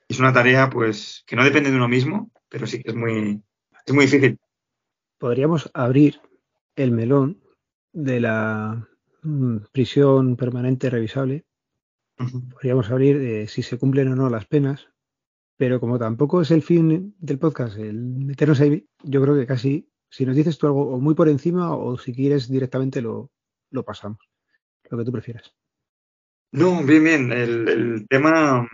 Es 0.07 0.19
una 0.19 0.33
tarea 0.33 0.69
pues 0.69 1.23
que 1.25 1.35
no 1.35 1.43
depende 1.43 1.71
de 1.71 1.77
uno 1.77 1.87
mismo, 1.87 2.31
pero 2.49 2.67
sí 2.67 2.81
que 2.81 2.91
es 2.91 2.95
muy, 2.95 3.41
es 3.85 3.93
muy 3.93 4.05
difícil. 4.05 4.39
Podríamos 5.17 5.69
abrir 5.73 6.21
el 6.75 6.91
melón 6.91 7.41
de 7.93 8.19
la 8.19 8.87
mm, 9.23 9.57
prisión 9.71 10.35
permanente 10.35 10.89
revisable. 10.89 11.45
Podríamos 12.51 12.89
abrir 12.91 13.17
eh, 13.17 13.47
si 13.47 13.61
se 13.61 13.77
cumplen 13.77 14.09
o 14.09 14.15
no 14.15 14.29
las 14.29 14.45
penas, 14.45 14.87
pero 15.57 15.79
como 15.79 15.99
tampoco 15.99 16.41
es 16.41 16.51
el 16.51 16.61
fin 16.61 17.15
del 17.19 17.39
podcast 17.39 17.77
el 17.77 18.01
meternos 18.01 18.59
ahí, 18.61 18.87
yo 19.03 19.21
creo 19.21 19.35
que 19.35 19.45
casi, 19.45 19.89
si 20.09 20.25
nos 20.25 20.35
dices 20.35 20.57
tú 20.57 20.67
algo 20.67 20.99
muy 20.99 21.15
por 21.15 21.29
encima 21.29 21.75
o 21.75 21.97
si 21.97 22.13
quieres 22.13 22.49
directamente 22.49 23.01
lo, 23.01 23.31
lo 23.71 23.83
pasamos, 23.83 24.19
lo 24.89 24.97
que 24.97 25.05
tú 25.05 25.11
prefieras. 25.11 25.53
No, 26.51 26.83
bien, 26.83 27.03
bien. 27.03 27.31
El, 27.33 28.05
tema, 28.07 28.69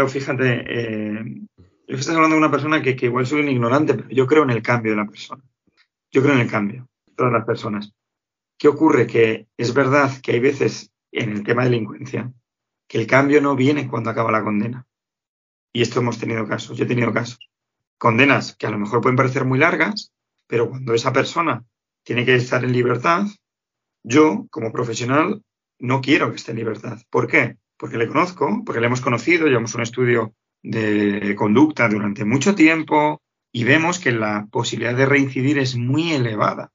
pero 0.00 0.08
fíjate, 0.08 0.64
eh, 0.66 1.42
estás 1.86 2.14
hablando 2.14 2.34
de 2.34 2.38
una 2.38 2.50
persona 2.50 2.80
que, 2.80 2.96
igual 3.02 3.26
soy 3.26 3.42
un 3.42 3.50
ignorante, 3.50 3.92
pero 3.92 4.08
yo 4.08 4.26
creo 4.26 4.44
en 4.44 4.48
el 4.48 4.62
cambio 4.62 4.92
de 4.92 4.96
la 4.96 5.04
persona. 5.04 5.44
Yo 6.10 6.22
creo 6.22 6.36
en 6.36 6.40
el 6.40 6.50
cambio, 6.50 6.88
todas 7.14 7.30
las 7.30 7.44
personas. 7.44 7.92
¿Qué 8.56 8.68
ocurre? 8.68 9.06
Que 9.06 9.48
es 9.58 9.74
verdad 9.74 10.10
que 10.22 10.32
hay 10.32 10.40
veces 10.40 10.90
en 11.12 11.32
el 11.32 11.42
tema 11.44 11.64
de 11.64 11.68
delincuencia 11.68 12.32
que 12.88 12.96
el 12.96 13.06
cambio 13.06 13.42
no 13.42 13.54
viene 13.56 13.88
cuando 13.88 14.08
acaba 14.08 14.32
la 14.32 14.42
condena. 14.42 14.86
Y 15.70 15.82
esto 15.82 16.00
hemos 16.00 16.18
tenido 16.18 16.48
casos, 16.48 16.78
yo 16.78 16.86
he 16.86 16.88
tenido 16.88 17.12
casos. 17.12 17.50
Condenas 17.98 18.56
que 18.56 18.68
a 18.68 18.70
lo 18.70 18.78
mejor 18.78 19.02
pueden 19.02 19.16
parecer 19.16 19.44
muy 19.44 19.58
largas, 19.58 20.14
pero 20.46 20.70
cuando 20.70 20.94
esa 20.94 21.12
persona 21.12 21.62
tiene 22.04 22.24
que 22.24 22.36
estar 22.36 22.64
en 22.64 22.72
libertad, 22.72 23.26
yo, 24.02 24.46
como 24.50 24.72
profesional, 24.72 25.42
no 25.78 26.00
quiero 26.00 26.30
que 26.30 26.36
esté 26.36 26.52
en 26.52 26.56
libertad. 26.56 27.02
¿Por 27.10 27.26
qué? 27.26 27.58
Porque 27.80 27.96
le 27.96 28.06
conozco, 28.06 28.62
porque 28.64 28.80
le 28.80 28.88
hemos 28.88 29.00
conocido, 29.00 29.46
llevamos 29.46 29.74
un 29.74 29.80
estudio 29.80 30.34
de 30.62 31.34
conducta 31.34 31.88
durante 31.88 32.26
mucho 32.26 32.54
tiempo 32.54 33.22
y 33.50 33.64
vemos 33.64 33.98
que 33.98 34.12
la 34.12 34.46
posibilidad 34.50 34.94
de 34.94 35.06
reincidir 35.06 35.58
es 35.58 35.76
muy 35.76 36.12
elevada. 36.12 36.70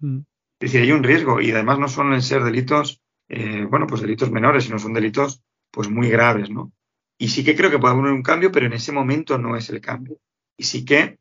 Mm. 0.00 0.18
Es 0.18 0.72
decir, 0.72 0.82
hay 0.82 0.90
un 0.90 1.04
riesgo 1.04 1.40
y 1.40 1.52
además 1.52 1.78
no 1.78 1.88
suelen 1.88 2.22
ser 2.22 2.42
delitos, 2.42 3.00
eh, 3.28 3.66
bueno, 3.70 3.86
pues 3.86 4.00
delitos 4.00 4.32
menores, 4.32 4.64
sino 4.64 4.80
son 4.80 4.94
delitos 4.94 5.42
pues 5.70 5.88
muy 5.88 6.08
graves, 6.08 6.50
¿no? 6.50 6.72
Y 7.18 7.28
sí 7.28 7.44
que 7.44 7.54
creo 7.54 7.70
que 7.70 7.78
puede 7.78 7.94
haber 7.94 8.12
un 8.12 8.22
cambio, 8.22 8.50
pero 8.50 8.66
en 8.66 8.72
ese 8.72 8.90
momento 8.90 9.38
no 9.38 9.56
es 9.56 9.70
el 9.70 9.80
cambio. 9.80 10.18
Y 10.56 10.64
sí 10.64 10.84
que 10.84 11.18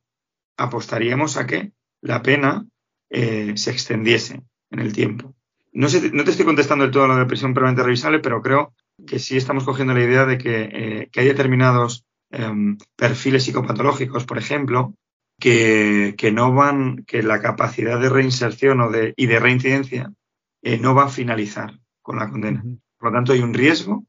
apostaríamos 0.58 1.38
a 1.38 1.46
que 1.46 1.74
la 2.02 2.24
pena 2.24 2.66
eh, 3.10 3.54
se 3.56 3.72
extendiese 3.72 4.42
en 4.72 4.80
el 4.80 4.94
tiempo. 4.94 5.36
No, 5.74 5.88
sé, 5.90 6.12
no 6.12 6.24
te 6.24 6.32
estoy 6.32 6.46
contestando 6.46 6.84
del 6.84 6.92
todo 6.92 7.08
lo 7.08 7.16
de 7.16 7.26
prisión 7.26 7.54
permanente 7.54 7.84
revisable, 7.84 8.20
pero 8.20 8.42
creo 8.42 8.74
que 9.06 9.20
sí 9.20 9.38
estamos 9.38 9.64
cogiendo 9.64 9.94
la 9.94 10.04
idea 10.04 10.26
de 10.26 10.38
que, 10.38 10.62
eh, 10.62 11.10
hay 11.16 11.26
determinados 11.26 12.06
em, 12.30 12.78
perfiles 12.96 13.44
psicopatológicos, 13.44 14.26
por 14.26 14.38
ejemplo, 14.38 14.96
que, 15.40 16.32
no 16.34 16.54
van, 16.54 17.04
que 17.06 17.24
la 17.24 17.42
capacidad 17.42 18.00
de 18.00 18.10
reinserción 18.10 18.80
o 18.82 18.90
de, 18.90 19.14
y 19.18 19.26
de 19.26 19.40
reincidencia 19.40 20.14
eh, 20.62 20.78
no 20.78 20.94
va 20.94 21.06
a 21.06 21.10
finalizar 21.10 21.80
con 22.02 22.18
la 22.18 22.30
condena. 22.30 22.64
Por 22.98 23.10
lo 23.10 23.18
tanto, 23.18 23.34
hay 23.34 23.42
un 23.42 23.54
riesgo 23.54 24.06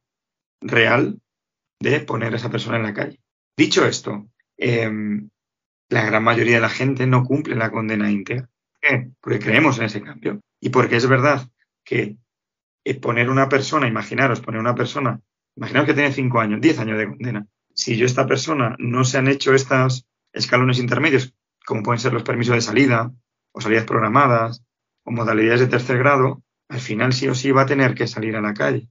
real 0.61 1.19
de 1.81 2.01
poner 2.01 2.33
a 2.33 2.37
esa 2.37 2.51
persona 2.51 2.77
en 2.77 2.83
la 2.85 2.95
calle. 2.95 3.19
Dicho 3.57 3.85
esto, 3.87 4.29
em, 4.57 5.31
la 5.89 6.05
gran 6.05 6.23
mayoría 6.23 6.57
de 6.57 6.61
la 6.61 6.69
gente 6.69 7.07
no 7.07 7.25
cumple 7.25 7.57
la 7.57 7.71
condena 7.71 8.11
íntegra. 8.11 8.49
¿Por 8.73 8.81
qué? 8.81 9.11
Porque 9.21 9.39
creemos 9.39 9.79
en 9.79 9.85
ese 9.85 10.03
cambio. 10.03 10.41
Y 10.61 10.69
porque 10.69 10.97
es 10.97 11.07
verdad 11.07 11.49
que 11.85 12.17
poner 13.01 13.31
una 13.31 13.49
persona, 13.49 13.87
imaginaros, 13.87 14.41
poner 14.41 14.61
una 14.61 14.75
persona, 14.75 15.21
imaginaros 15.57 15.87
que 15.87 15.95
tiene 15.95 16.13
cinco 16.13 16.41
años, 16.41 16.61
diez 16.61 16.79
años 16.79 16.99
de 16.99 17.09
condena. 17.09 17.47
Si 17.75 17.97
yo 17.97 18.07
esta 18.07 18.27
persona 18.27 18.77
no 18.79 19.05
se 19.05 19.19
han 19.19 19.29
hecho 19.29 19.55
estos 19.55 20.07
escalones 20.33 20.79
intermedios, 20.79 21.35
como 21.65 21.83
pueden 21.83 22.01
ser 22.01 22.13
los 22.13 22.23
permisos 22.23 22.55
de 22.55 22.61
salida 22.61 23.13
o 23.53 23.61
salidas 23.61 23.85
programadas 23.85 24.65
o 25.05 25.13
modalidades 25.13 25.61
de 25.61 25.67
tercer 25.69 25.99
grado, 25.99 26.43
al 26.69 26.81
final 26.81 27.13
sí 27.13 27.29
o 27.29 27.35
sí 27.35 27.51
va 27.51 27.63
a 27.63 27.67
tener 27.67 27.95
que 27.95 28.07
salir 28.07 28.37
a 28.37 28.41
la 28.41 28.55
calle. 28.55 28.89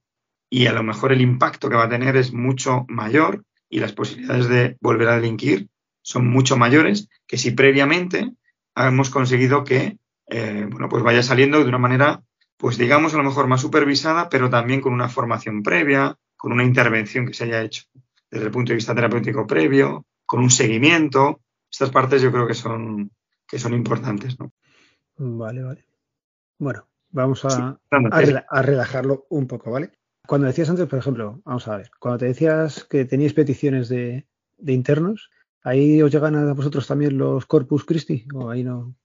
Y 0.50 0.68
a 0.68 0.74
lo 0.74 0.84
mejor 0.84 1.12
el 1.12 1.22
impacto 1.22 1.70
que 1.70 1.76
va 1.76 1.86
a 1.86 1.90
tener 1.90 2.16
es 2.16 2.34
mucho 2.34 2.86
mayor 2.88 3.44
y 3.70 3.80
las 3.80 3.94
posibilidades 3.94 4.48
de 4.48 4.78
volver 4.82 5.10
a 5.10 5.16
delinquir 5.16 5.70
son 6.02 6.28
mucho 6.28 6.58
mayores 6.58 7.10
que 7.28 7.38
si 7.38 7.52
previamente 7.52 8.32
hemos 8.76 9.10
conseguido 9.10 9.64
que 9.64 9.98
eh, 10.32 10.66
bueno, 10.70 10.88
pues 10.88 11.04
vaya 11.04 11.22
saliendo 11.24 11.60
de 11.60 11.68
una 11.68 11.78
manera, 11.78 12.24
pues 12.62 12.78
digamos, 12.78 13.14
a 13.14 13.18
lo 13.18 13.24
mejor 13.24 13.48
más 13.48 13.62
supervisada, 13.62 14.30
pero 14.30 14.50
también 14.50 14.80
con 14.80 14.94
una 14.94 15.10
formación 15.10 15.64
previa, 15.64 16.16
con 16.38 16.54
una 16.54 16.64
intervención 16.64 17.26
que 17.26 17.34
se 17.34 17.46
haya 17.46 17.62
hecho 17.62 17.84
desde 18.30 18.46
el 18.46 18.52
punto 18.52 18.70
de 18.70 18.76
vista 18.76 18.96
terapéutico 18.96 19.46
previo, 19.46 20.06
con 20.26 20.40
un 20.40 20.50
seguimiento. 20.50 21.42
Estas 21.70 21.90
partes 21.90 22.22
yo 22.22 22.32
creo 22.32 22.48
que 22.48 22.54
son, 22.54 23.12
que 23.48 23.60
son 23.60 23.74
importantes, 23.74 24.40
¿no? 24.40 24.54
Vale, 25.18 25.64
vale. 25.64 25.86
Bueno, 26.60 26.88
vamos 27.10 27.44
a, 27.44 27.78
a, 27.90 28.62
relajarlo 28.62 29.26
un 29.30 29.48
poco, 29.48 29.72
¿vale? 29.72 29.92
Cuando 30.26 30.48
decías 30.48 30.70
antes, 30.70 30.88
por 30.88 31.00
ejemplo, 31.00 31.42
vamos 31.44 31.68
a 31.68 31.78
ver, 31.78 31.92
cuando 32.00 32.20
te 32.20 32.28
decías 32.28 32.86
que 32.86 33.04
teníais 33.06 33.34
peticiones 33.34 33.90
de, 33.90 34.28
de 34.58 34.74
internos, 34.74 35.32
¿Ahí 35.64 36.02
os 36.02 36.12
llegan 36.12 36.36
a 36.36 36.54
vosotros 36.54 36.88
también 36.88 37.18
los 37.18 37.46
Corpus 37.46 37.86
Christi? 37.86 38.26
¿O 38.34 38.50
ahí 38.50 38.64
no? 38.64 38.96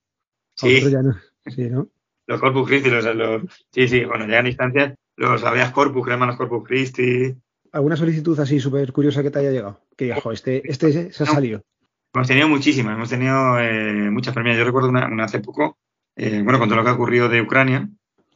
Sí. 0.55 0.81
Los 2.27 2.41
Corpus 2.41 2.69
Christi, 2.69 2.91
los, 2.91 3.05
sí, 3.73 3.89
sí, 3.89 4.05
bueno, 4.05 4.27
llegan 4.27 4.47
instancias, 4.47 4.95
los 5.17 5.45
habeas 5.45 5.73
corpus, 5.73 6.05
que 6.05 6.11
llaman 6.11 6.29
los 6.29 6.37
Corpus 6.37 6.65
Christi. 6.67 7.35
¿Alguna 7.73 7.97
solicitud 7.97 8.39
así 8.41 8.59
súper 8.59 8.93
curiosa 8.93 9.23
que 9.23 9.31
te 9.31 9.39
haya 9.39 9.51
llegado? 9.51 9.81
Que 9.97 10.07
diga, 10.07 10.19
este, 10.33 10.69
este 10.71 11.13
se 11.13 11.23
ha 11.23 11.27
salido. 11.27 11.63
Hemos 12.15 12.29
tenido 12.29 12.49
muchísimas, 12.49 12.95
hemos 12.95 13.11
tenido 13.11 13.61
eh, 13.61 14.11
muchas 14.11 14.35
premias. 14.35 14.57
Yo 14.57 14.65
recuerdo 14.65 14.89
una, 14.89 15.25
hace 15.25 15.41
poco, 15.41 15.79
eh, 16.17 16.41
bueno, 16.43 16.59
con 16.59 16.69
todo 16.69 16.79
lo 16.79 16.85
que 16.85 16.91
ha 16.91 16.95
ocurrido 16.95 17.29
de 17.29 17.43
Ucrania, 17.43 17.89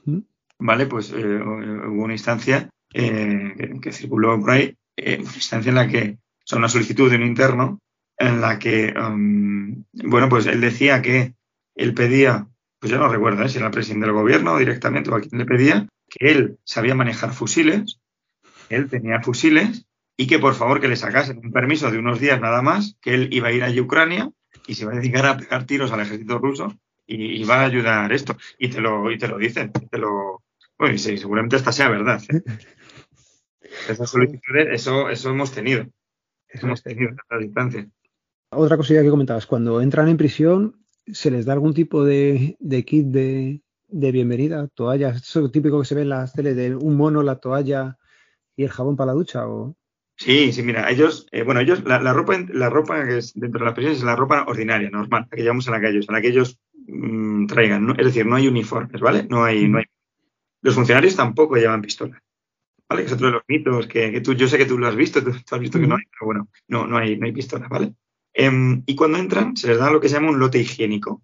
¿Mm? 0.04 0.18
¿vale? 0.58 0.86
Pues 0.86 1.10
eh, 1.12 1.16
hubo 1.16 2.04
una 2.04 2.12
instancia 2.12 2.68
que, 2.90 3.80
circuló 3.92 4.38
por 4.38 4.50
ahí, 4.50 4.76
una 4.98 5.14
instancia 5.14 5.70
en 5.70 5.76
la 5.76 5.88
que, 5.88 6.18
son 6.44 6.58
una 6.58 6.68
solicitud 6.68 7.08
de 7.08 7.16
un 7.16 7.22
interno 7.22 7.80
en 8.18 8.40
la 8.40 8.58
que, 8.58 8.92
um, 8.92 9.84
bueno, 9.92 10.28
pues 10.28 10.46
él 10.46 10.60
decía 10.60 11.00
que 11.00 11.34
él 11.74 11.94
pedía, 11.94 12.48
pues 12.80 12.90
yo 12.90 12.98
no 12.98 13.08
recuerdo 13.08 13.44
¿eh? 13.44 13.48
si 13.48 13.58
era 13.58 13.66
el 13.66 13.72
presidente 13.72 14.06
del 14.06 14.14
gobierno 14.14 14.58
directamente 14.58 15.10
o 15.10 15.14
a 15.14 15.20
quien 15.20 15.38
le 15.38 15.44
pedía, 15.44 15.86
que 16.08 16.30
él 16.30 16.58
sabía 16.64 16.94
manejar 16.94 17.32
fusiles, 17.32 18.00
él 18.70 18.88
tenía 18.88 19.20
fusiles 19.20 19.86
y 20.16 20.26
que 20.26 20.38
por 20.38 20.54
favor 20.54 20.80
que 20.80 20.88
le 20.88 20.96
sacasen 20.96 21.38
un 21.38 21.52
permiso 21.52 21.90
de 21.90 21.98
unos 21.98 22.20
días 22.20 22.40
nada 22.40 22.62
más, 22.62 22.96
que 23.00 23.14
él 23.14 23.28
iba 23.32 23.48
a 23.48 23.52
ir 23.52 23.62
a 23.62 23.70
Ucrania 23.82 24.30
y 24.66 24.74
se 24.74 24.82
iba 24.82 24.92
a 24.92 24.96
dedicar 24.96 25.26
a 25.26 25.36
pegar 25.36 25.64
tiros 25.64 25.92
al 25.92 26.00
ejército 26.00 26.38
ruso 26.38 26.74
y, 27.06 27.40
iba 27.40 27.56
a 27.56 27.64
ayudar 27.64 28.12
esto. 28.12 28.36
Y 28.58 28.68
te 28.68 28.80
lo, 28.80 29.10
y 29.10 29.18
te 29.18 29.28
lo 29.28 29.38
dicen, 29.38 29.72
te 29.72 29.98
lo, 29.98 30.42
bueno, 30.78 30.94
y 30.94 30.98
sí, 30.98 31.18
seguramente 31.18 31.56
esta 31.56 31.72
sea 31.72 31.88
verdad. 31.88 32.22
¿eh? 32.28 32.42
Esas 33.88 34.10
solicitudes, 34.10 34.68
eso, 34.72 35.08
eso 35.10 35.30
hemos 35.30 35.52
tenido. 35.52 35.86
Eso 36.48 36.66
hemos 36.66 36.82
tenido 36.82 37.10
en 37.10 37.16
esta 37.16 37.38
distancia. 37.38 37.88
Otra 38.50 38.76
cosilla 38.76 39.02
que 39.02 39.10
comentabas, 39.10 39.46
cuando 39.46 39.80
entran 39.80 40.08
en 40.08 40.16
prisión, 40.16 40.79
¿se 41.12 41.30
les 41.30 41.46
da 41.46 41.52
algún 41.52 41.74
tipo 41.74 42.04
de, 42.04 42.56
kit 42.86 43.06
de, 43.06 43.62
bienvenida? 43.88 44.68
¿Toallas? 44.68 45.22
¿Eso 45.22 45.50
típico 45.50 45.80
que 45.80 45.86
se 45.86 45.94
ve 45.94 46.02
en 46.02 46.10
las 46.10 46.32
teles 46.32 46.56
de 46.56 46.74
un 46.74 46.96
mono, 46.96 47.22
la 47.22 47.36
toalla 47.36 47.98
y 48.56 48.64
el 48.64 48.70
jabón 48.70 48.96
para 48.96 49.08
la 49.08 49.12
ducha? 49.14 49.46
O... 49.48 49.76
Sí, 50.16 50.52
sí, 50.52 50.62
mira, 50.62 50.90
ellos, 50.90 51.26
eh, 51.32 51.42
bueno, 51.42 51.60
ellos, 51.60 51.82
la, 51.84 52.12
ropa, 52.12 52.38
la 52.52 52.68
ropa 52.68 53.06
que 53.06 53.18
es 53.18 53.32
dentro 53.34 53.60
de 53.60 53.66
la 53.66 53.74
prisión 53.74 53.94
es 53.94 54.02
la 54.02 54.16
ropa 54.16 54.44
ordinaria, 54.46 54.90
normal, 54.90 55.26
la 55.30 55.36
que 55.36 55.42
llevamos 55.42 55.66
en 55.66 55.72
la 55.72 55.80
que 55.80 55.88
ellos, 55.88 56.08
en 56.08 56.14
la 56.14 56.20
que 56.20 56.28
ellos 56.28 56.58
mm, 56.86 57.46
traigan, 57.46 57.94
es 57.98 58.06
decir, 58.06 58.26
no 58.26 58.36
hay 58.36 58.48
uniformes, 58.48 59.00
¿vale? 59.00 59.26
No 59.28 59.44
hay, 59.44 59.68
no 59.68 59.78
hay. 59.78 59.84
Los 60.62 60.74
funcionarios 60.74 61.16
tampoco 61.16 61.56
llevan 61.56 61.82
pistola. 61.82 62.22
¿Vale? 62.88 63.04
Es 63.04 63.12
otro 63.12 63.28
de 63.28 63.32
los 63.34 63.42
mitos 63.46 63.86
que, 63.86 64.20
tú, 64.20 64.34
yo 64.34 64.48
sé 64.48 64.58
que 64.58 64.66
tú 64.66 64.76
lo 64.76 64.88
has 64.88 64.96
visto, 64.96 65.22
tú, 65.22 65.30
has 65.30 65.60
visto 65.60 65.78
que 65.78 65.86
no 65.86 65.94
hay, 65.94 66.02
pero 66.10 66.26
bueno, 66.26 66.48
no, 66.66 66.88
no 66.88 66.98
hay, 66.98 67.16
no 67.16 67.24
hay 67.24 67.32
pistola, 67.32 67.68
¿vale? 67.68 67.94
Em, 68.32 68.82
y 68.86 68.94
cuando 68.94 69.18
entran, 69.18 69.56
se 69.56 69.68
les 69.68 69.78
da 69.78 69.90
lo 69.90 70.00
que 70.00 70.08
se 70.08 70.14
llama 70.14 70.30
un 70.30 70.38
lote 70.38 70.58
higiénico. 70.58 71.22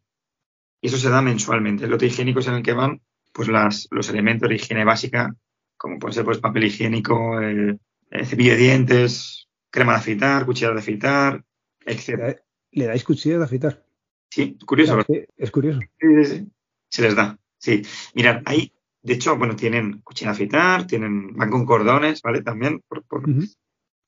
Y 0.80 0.88
eso 0.88 0.96
se 0.96 1.10
da 1.10 1.22
mensualmente. 1.22 1.84
El 1.84 1.90
lote 1.90 2.06
higiénico 2.06 2.40
es 2.40 2.48
en 2.48 2.54
el 2.54 2.62
que 2.62 2.72
van 2.72 3.00
pues, 3.32 3.48
las, 3.48 3.88
los 3.90 4.08
elementos 4.08 4.48
de 4.48 4.56
higiene 4.56 4.84
básica, 4.84 5.34
como 5.76 5.98
puede 5.98 6.14
ser 6.14 6.24
pues, 6.24 6.38
papel 6.38 6.64
higiénico, 6.64 7.40
eh, 7.40 7.78
eh, 8.10 8.24
cepillo 8.24 8.52
de 8.52 8.58
dientes, 8.58 9.48
crema 9.70 9.92
de 9.92 9.98
afeitar, 9.98 10.46
cuchillas 10.46 10.74
de 10.74 10.80
afeitar, 10.80 11.44
etc. 11.84 12.38
¿Le 12.72 12.86
dais 12.86 13.04
cuchillas 13.04 13.38
de 13.38 13.44
afeitar? 13.44 13.86
Sí, 14.30 14.56
curioso. 14.66 15.00
es 15.36 15.50
curioso. 15.50 15.80
Sí, 15.98 16.24
sí, 16.24 16.48
Se 16.88 17.02
les 17.02 17.14
da, 17.14 17.38
sí. 17.58 17.82
Mirad, 18.14 18.42
ahí, 18.44 18.72
de 19.02 19.14
hecho, 19.14 19.36
bueno, 19.36 19.54
tienen 19.54 20.00
cuchilla 20.02 20.30
de 20.30 20.34
afeitar, 20.34 20.86
tienen, 20.86 21.34
van 21.36 21.50
con 21.50 21.64
cordones, 21.64 22.20
¿vale? 22.22 22.42
También. 22.42 22.82
Por, 22.88 23.04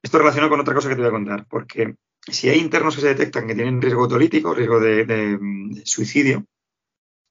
Esto 0.03 0.19
relaciona 0.19 0.49
con 0.49 0.61
otra 0.61 0.75
cosa 0.75 0.89
que 0.89 0.97
te 0.97 1.01
voy 1.01 1.09
a 1.09 1.13
contar, 1.13 1.47
porque 1.49 1.95
si 2.27 2.49
hay 2.49 2.59
internos 2.59 2.95
que 2.95 3.01
se 3.01 3.09
detectan 3.09 3.47
que 3.47 3.55
tienen 3.55 3.81
riesgo 3.81 4.03
autolítico, 4.03 4.55
riesgo 4.55 4.81
de, 4.81 5.81
suicidio, 5.85 6.45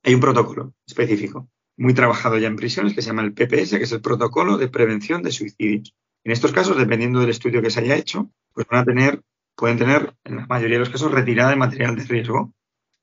hay 0.03 0.13
un 0.13 0.21
protocolo 0.21 0.73
específico, 0.85 1.49
muy 1.77 1.93
trabajado 1.93 2.37
ya 2.37 2.47
en 2.47 2.55
prisiones, 2.55 2.93
que 2.93 3.01
se 3.01 3.09
llama 3.09 3.23
el 3.23 3.33
PPS, 3.33 3.77
que 3.77 3.83
es 3.83 3.91
el 3.91 4.01
protocolo 4.01 4.57
de 4.57 4.69
prevención 4.69 5.21
de 5.21 5.31
suicidios. 5.31 5.93
En 6.23 6.31
estos 6.31 6.51
casos, 6.51 6.77
dependiendo 6.77 7.19
del 7.19 7.29
estudio 7.29 7.61
que 7.61 7.69
se 7.69 7.81
haya 7.81 7.95
hecho, 7.95 8.31
pues 8.53 8.67
van 8.67 8.81
a 8.81 8.85
tener, 8.85 9.21
pueden 9.55 9.77
tener, 9.77 10.15
en 10.23 10.37
la 10.37 10.45
mayoría 10.47 10.75
de 10.75 10.81
los 10.81 10.89
casos, 10.89 11.11
retirada 11.11 11.51
de 11.51 11.55
material 11.55 11.95
de 11.95 12.03
riesgo. 12.03 12.53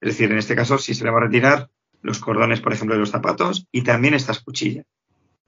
Es 0.00 0.10
decir, 0.10 0.30
en 0.30 0.38
este 0.38 0.56
caso, 0.56 0.78
sí 0.78 0.94
se 0.94 1.04
le 1.04 1.10
va 1.10 1.18
a 1.18 1.24
retirar 1.24 1.70
los 2.02 2.18
cordones, 2.18 2.60
por 2.60 2.72
ejemplo, 2.72 2.94
de 2.94 3.00
los 3.00 3.10
zapatos 3.10 3.66
y 3.72 3.82
también 3.82 4.14
estas 4.14 4.40
cuchillas, 4.40 4.84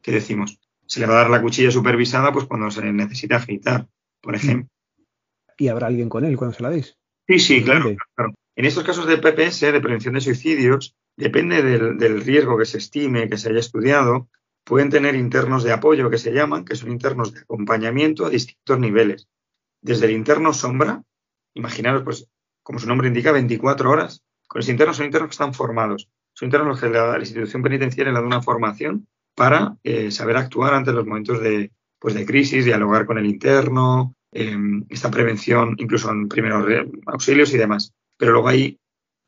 que 0.01 0.13
decimos. 0.13 0.59
Se 0.87 1.01
le 1.01 1.07
va 1.07 1.15
a 1.15 1.23
dar 1.23 1.31
la 1.31 1.43
cuchilla 1.43 1.71
supervisada 1.71 2.33
pues 2.33 2.47
cuando 2.47 2.71
se 2.71 2.93
necesita 2.93 3.37
afeitar, 3.37 3.89
por 4.21 4.37
ejemplo 4.37 4.71
y 5.57 5.69
habrá 5.69 5.89
alguien 5.89 6.09
con 6.09 6.25
él 6.25 6.37
cuando 6.37 6.57
se 6.57 6.63
la 6.63 6.71
deis. 6.71 6.97
Sí, 7.27 7.39
sí, 7.39 7.65
claro, 7.65 7.91
En 8.55 8.65
estos 8.65 8.85
casos 8.85 9.07
de 9.07 9.19
PPS, 9.19 9.73
de 9.73 9.81
prevención 9.81 10.15
de 10.15 10.21
suicidios, 10.21 10.95
depende 11.17 11.63
del, 11.63 12.21
riesgo 12.21 12.57
que 12.57 12.65
se 12.65 12.79
estime, 12.79 13.29
que 13.29 13.39
se 13.39 13.49
haya 13.49 13.59
estudiado, 13.59 14.29
pueden 14.65 14.91
tener 14.91 15.15
internos 15.15 15.65
de 15.65 15.73
apoyo 15.73 16.11
que 16.11 16.19
se 16.19 16.33
llaman, 16.33 16.65
que 16.65 16.77
son 16.77 16.91
internos 16.91 17.33
de 17.33 17.41
acompañamiento 17.41 18.27
a 18.27 18.31
distintos 18.31 18.79
niveles. 18.79 19.29
Desde 19.81 20.07
el 20.07 20.13
interno 20.13 20.53
sombra, 20.53 21.03
imaginaros, 21.55 22.03
pues, 22.03 22.29
como 22.63 22.79
su 22.79 22.87
nombre 22.87 23.09
indica, 23.09 23.33
24 23.33 23.91
horas. 23.91 24.23
Con 24.47 24.61
los 24.61 24.69
internos 24.69 24.97
son 24.97 25.07
internos 25.07 25.29
que 25.29 25.35
están 25.35 25.55
formados. 25.55 26.09
Son 26.33 26.47
internos 26.47 26.69
los 26.69 26.81
que 26.81 26.89
la, 26.89 27.19
institución 27.19 27.63
penitenciaria 27.63 28.13
le 28.13 28.21
da 28.21 28.27
una 28.27 28.43
formación 28.43 29.07
para 29.35 29.77
eh, 29.85 30.11
saber 30.11 30.37
actuar 30.37 30.75
ante 30.75 30.93
los 30.93 31.07
momentos 31.07 31.41
de, 31.41 31.73
pues, 31.99 32.15
de 32.15 32.27
crisis, 32.27 32.65
dialogar 32.65 33.07
con 33.07 33.19
el 33.19 33.27
interno, 33.27 34.16
Em, 34.39 34.85
esta 34.91 35.11
prevención, 35.11 35.77
incluso 35.79 36.11
en 36.11 36.29
primeros 36.29 36.67
auxilios 37.07 37.55
y 37.55 37.57
demás. 37.57 37.95
Pero 38.19 38.33
luego 38.33 38.49
ahí, 38.49 38.79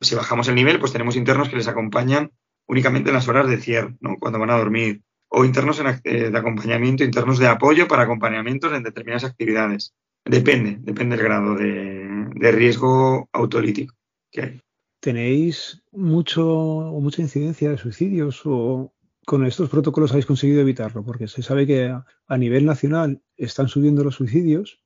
si 0.02 0.14
bajamos 0.14 0.48
el 0.48 0.54
nivel, 0.54 0.78
pues 0.78 0.92
tenemos 0.92 1.16
internos 1.16 1.48
que 1.48 1.56
les 1.56 1.66
acompañan 1.66 2.30
únicamente 2.66 3.08
en 3.08 3.14
las 3.14 3.26
horas 3.26 3.48
de 3.48 3.56
cierre, 3.56 3.96
¿no? 4.00 4.16
cuando 4.20 4.38
van 4.38 4.50
a 4.50 4.58
dormir, 4.58 5.00
o 5.28 5.46
internos 5.46 5.78
de 5.78 6.36
acompañamiento, 6.36 7.04
internos 7.04 7.38
de 7.38 7.46
apoyo 7.46 7.88
para 7.88 8.02
acompañamientos 8.02 8.70
en 8.74 8.82
determinadas 8.82 9.24
actividades. 9.24 9.94
Depende, 10.26 10.76
depende 10.80 11.16
del 11.16 11.24
grado 11.24 11.54
de, 11.54 12.26
de 12.34 12.52
riesgo 12.52 13.30
autolítico 13.32 13.94
que 14.30 14.42
hay. 14.42 14.60
¿Tenéis 15.00 15.82
mucho 15.90 16.46
o 16.46 17.00
mucha 17.00 17.22
incidencia 17.22 17.70
de 17.70 17.78
suicidios 17.78 18.42
o 18.44 18.92
con 19.24 19.46
estos 19.46 19.70
protocolos 19.70 20.10
habéis 20.10 20.26
conseguido 20.26 20.60
evitarlo? 20.60 21.02
Porque 21.02 21.28
se 21.28 21.42
sabe 21.42 21.66
que 21.66 21.94
a 22.26 22.36
nivel 22.36 22.66
nacional 22.66 23.22
están 23.38 23.68
subiendo 23.68 24.04
los 24.04 24.16
suicidios. 24.16 24.82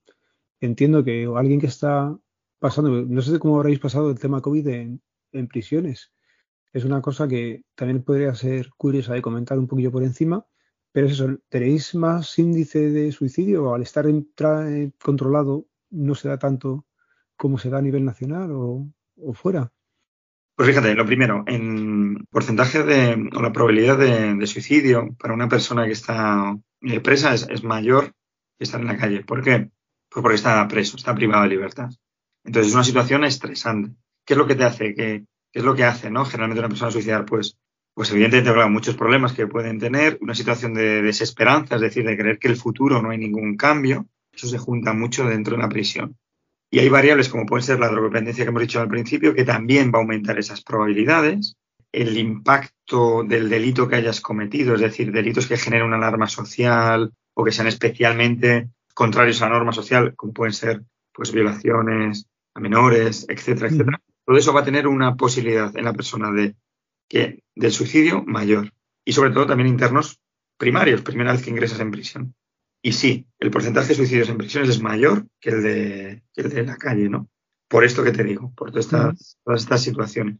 Entiendo 0.62 1.04
que 1.04 1.28
alguien 1.36 1.60
que 1.60 1.66
está 1.66 2.16
pasando, 2.58 2.90
no 2.90 3.20
sé 3.20 3.38
cómo 3.38 3.58
habréis 3.58 3.80
pasado 3.80 4.10
el 4.10 4.18
tema 4.18 4.40
COVID 4.40 4.66
en, 4.68 5.02
en 5.32 5.48
prisiones. 5.48 6.12
Es 6.72 6.84
una 6.84 7.02
cosa 7.02 7.28
que 7.28 7.64
también 7.74 8.02
podría 8.02 8.34
ser 8.34 8.70
curiosa 8.78 9.12
de 9.12 9.20
comentar 9.20 9.58
un 9.58 9.68
poquillo 9.68 9.92
por 9.92 10.02
encima, 10.02 10.46
pero 10.92 11.06
es 11.06 11.14
eso, 11.14 11.36
¿tenéis 11.50 11.94
más 11.94 12.38
índice 12.38 12.90
de 12.90 13.12
suicidio 13.12 13.74
al 13.74 13.82
estar 13.82 14.06
controlado 15.02 15.66
no 15.90 16.14
se 16.14 16.28
da 16.28 16.38
tanto 16.38 16.86
como 17.36 17.58
se 17.58 17.68
da 17.68 17.78
a 17.78 17.82
nivel 17.82 18.04
nacional 18.04 18.52
o, 18.52 18.88
o 19.16 19.34
fuera? 19.34 19.70
Pues 20.54 20.68
fíjate, 20.68 20.94
lo 20.94 21.06
primero, 21.06 21.44
en 21.46 22.24
porcentaje 22.30 22.82
de, 22.84 23.30
o 23.34 23.42
la 23.42 23.52
probabilidad 23.52 23.98
de, 23.98 24.46
suicidio 24.46 25.16
para 25.18 25.34
una 25.34 25.48
persona 25.48 25.86
que 25.86 25.92
está 25.92 26.56
eh, 26.82 27.00
presa 27.00 27.34
es, 27.34 27.64
mayor 27.64 28.12
que 28.58 28.64
estar 28.64 28.80
en 28.80 28.86
la 28.86 28.98
calle. 28.98 29.24
¿Por 29.24 29.42
qué? 29.42 29.70
Pues 30.12 30.22
porque 30.22 30.36
está 30.36 30.66
preso, 30.68 30.96
está 30.96 31.14
privado 31.14 31.44
de 31.44 31.48
libertad. 31.48 31.90
Entonces 32.44 32.68
es 32.68 32.74
una 32.74 32.84
situación 32.84 33.24
estresante. 33.24 33.92
¿Qué 34.26 34.34
es 34.34 34.38
lo 34.38 34.46
que 34.46 34.54
te 34.54 34.64
hace? 34.64 34.94
¿Qué, 34.94 35.24
es 35.52 35.64
lo 35.64 35.74
que 35.74 35.84
hace, 35.84 36.10
no? 36.10 36.24
Generalmente 36.24 36.60
una 36.60 36.68
persona 36.68 36.90
suicidar, 36.90 37.24
pues, 37.24 37.56
pues 37.94 38.10
evidentemente 38.10 38.50
habrá 38.50 38.68
muchos 38.68 38.96
problemas 38.96 39.32
que 39.32 39.46
pueden 39.46 39.78
tener, 39.78 40.18
una 40.20 40.34
situación 40.34 40.74
de 40.74 41.02
desesperanza, 41.02 41.76
es 41.76 41.80
decir, 41.80 42.04
de 42.04 42.16
creer 42.16 42.38
que 42.38 42.48
el 42.48 42.56
futuro 42.56 43.00
no 43.00 43.10
hay 43.10 43.18
ningún 43.18 43.56
cambio. 43.56 44.06
Eso 44.32 44.48
se 44.48 44.58
junta 44.58 44.92
mucho 44.92 45.26
dentro 45.26 45.56
de 45.56 45.62
la 45.62 45.68
prisión. 45.68 46.16
Y 46.70 46.78
hay 46.78 46.88
variables 46.88 47.28
como 47.28 47.44
puede 47.44 47.62
ser 47.62 47.78
la 47.78 47.88
drogodependencia 47.88 48.44
que 48.44 48.48
hemos 48.48 48.62
dicho 48.62 48.80
al 48.80 48.88
principio, 48.88 49.34
que 49.34 49.44
también 49.44 49.92
va 49.92 49.98
a 49.98 50.02
aumentar 50.02 50.38
esas 50.38 50.62
probabilidades. 50.62 51.56
El 51.92 52.16
impacto 52.16 53.24
del 53.24 53.50
delito 53.50 53.88
que 53.88 53.96
hayas 53.96 54.22
cometido, 54.22 54.74
es 54.74 54.80
decir, 54.80 55.12
delitos 55.12 55.46
que 55.46 55.58
generen 55.58 55.86
una 55.86 55.96
alarma 55.96 56.28
social 56.28 57.12
o 57.34 57.44
que 57.44 57.52
sean 57.52 57.66
especialmente 57.66 58.70
contrarios 58.94 59.40
a 59.42 59.48
la 59.48 59.56
norma 59.56 59.72
social, 59.72 60.14
como 60.16 60.32
pueden 60.32 60.52
ser 60.52 60.82
pues 61.12 61.32
violaciones 61.32 62.26
a 62.54 62.60
menores, 62.60 63.26
etcétera, 63.28 63.68
etcétera. 63.68 64.00
Todo 64.24 64.36
eso 64.36 64.52
va 64.52 64.60
a 64.60 64.64
tener 64.64 64.86
una 64.86 65.16
posibilidad 65.16 65.76
en 65.76 65.84
la 65.84 65.92
persona 65.92 66.30
de 66.30 66.56
que 67.08 67.42
del 67.54 67.72
suicidio 67.72 68.22
mayor 68.24 68.72
y 69.04 69.12
sobre 69.12 69.30
todo 69.30 69.46
también 69.46 69.68
internos 69.68 70.20
primarios, 70.56 71.02
primera 71.02 71.32
vez 71.32 71.42
que 71.42 71.50
ingresas 71.50 71.80
en 71.80 71.90
prisión. 71.90 72.34
Y 72.82 72.92
sí, 72.92 73.26
el 73.38 73.50
porcentaje 73.50 73.88
de 73.88 73.94
suicidios 73.94 74.28
en 74.28 74.38
prisiones 74.38 74.70
es 74.70 74.82
mayor 74.82 75.26
que 75.40 75.50
el 75.50 75.62
de, 75.62 76.22
el 76.34 76.50
de 76.50 76.62
la 76.64 76.76
calle, 76.76 77.08
¿no? 77.08 77.28
Por 77.68 77.84
esto 77.84 78.02
que 78.02 78.12
te 78.12 78.24
digo, 78.24 78.52
por 78.56 78.70
todas 78.70 78.86
estas, 78.86 79.38
todas 79.44 79.62
estas 79.62 79.82
situaciones. 79.82 80.38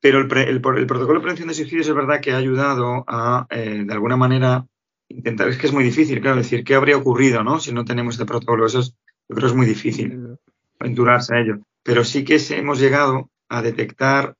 Pero 0.00 0.20
el, 0.20 0.36
el, 0.48 0.60
protocolo 0.60 1.14
de 1.14 1.20
prevención 1.20 1.48
de 1.48 1.54
suicidios 1.54 1.88
es 1.88 1.94
verdad 1.94 2.20
que 2.20 2.32
ha 2.32 2.38
ayudado 2.38 3.04
a, 3.06 3.46
eh, 3.50 3.84
de 3.84 3.92
alguna 3.92 4.16
manera, 4.16 4.66
intentar, 5.10 5.48
es 5.48 5.58
que 5.58 5.66
es 5.66 5.72
muy 5.72 5.84
difícil, 5.84 6.20
claro, 6.20 6.38
decir 6.38 6.64
qué 6.64 6.74
habría 6.74 6.96
ocurrido, 6.96 7.44
¿no? 7.44 7.60
Si 7.60 7.72
no 7.72 7.84
tenemos 7.84 8.14
este 8.14 8.24
protocolo, 8.24 8.66
eso 8.66 8.80
es, 8.80 8.94
yo 9.28 9.36
creo 9.36 9.40
que 9.40 9.52
es 9.52 9.56
muy 9.56 9.66
difícil 9.66 10.36
aventurarse 10.78 11.34
a 11.34 11.40
ello. 11.40 11.58
Pero 11.82 12.04
sí 12.04 12.24
que 12.24 12.38
hemos 12.50 12.80
llegado 12.80 13.30
a 13.48 13.62
detectar 13.62 14.34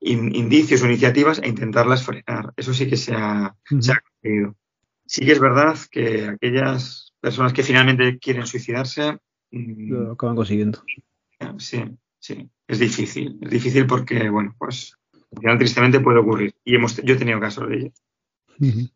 indicios 0.00 0.82
o 0.82 0.86
iniciativas 0.86 1.40
e 1.42 1.48
intentarlas 1.48 2.04
frenar. 2.04 2.52
Eso 2.56 2.72
sí 2.74 2.88
que 2.88 2.96
se 2.96 3.14
ha, 3.14 3.54
se 3.80 3.92
ha 3.92 4.00
conseguido 4.00 4.54
sí 5.08 5.24
que 5.24 5.32
es 5.32 5.40
verdad 5.40 5.76
que 5.90 6.26
aquellas 6.26 7.14
personas 7.20 7.52
que 7.52 7.62
finalmente 7.62 8.18
quieren 8.18 8.46
suicidarse. 8.46 9.18
Mm, 9.50 9.90
Lo 9.90 10.12
acaban 10.12 10.36
consiguiendo. 10.36 10.84
Sí, 11.58 11.82
sí. 12.18 12.48
Es 12.66 12.78
difícil. 12.78 13.38
Es 13.40 13.50
difícil 13.50 13.86
porque, 13.86 14.28
bueno, 14.28 14.54
pues 14.58 14.94
al 15.32 15.40
final 15.40 15.58
tristemente 15.58 16.00
puede 16.00 16.18
ocurrir. 16.18 16.54
Y 16.64 16.76
hemos, 16.76 16.96
yo 17.02 17.14
he 17.14 17.18
tenido 17.18 17.40
casos 17.40 17.68
de 17.68 17.76
ello. 17.76 17.92
Uh 18.60 18.86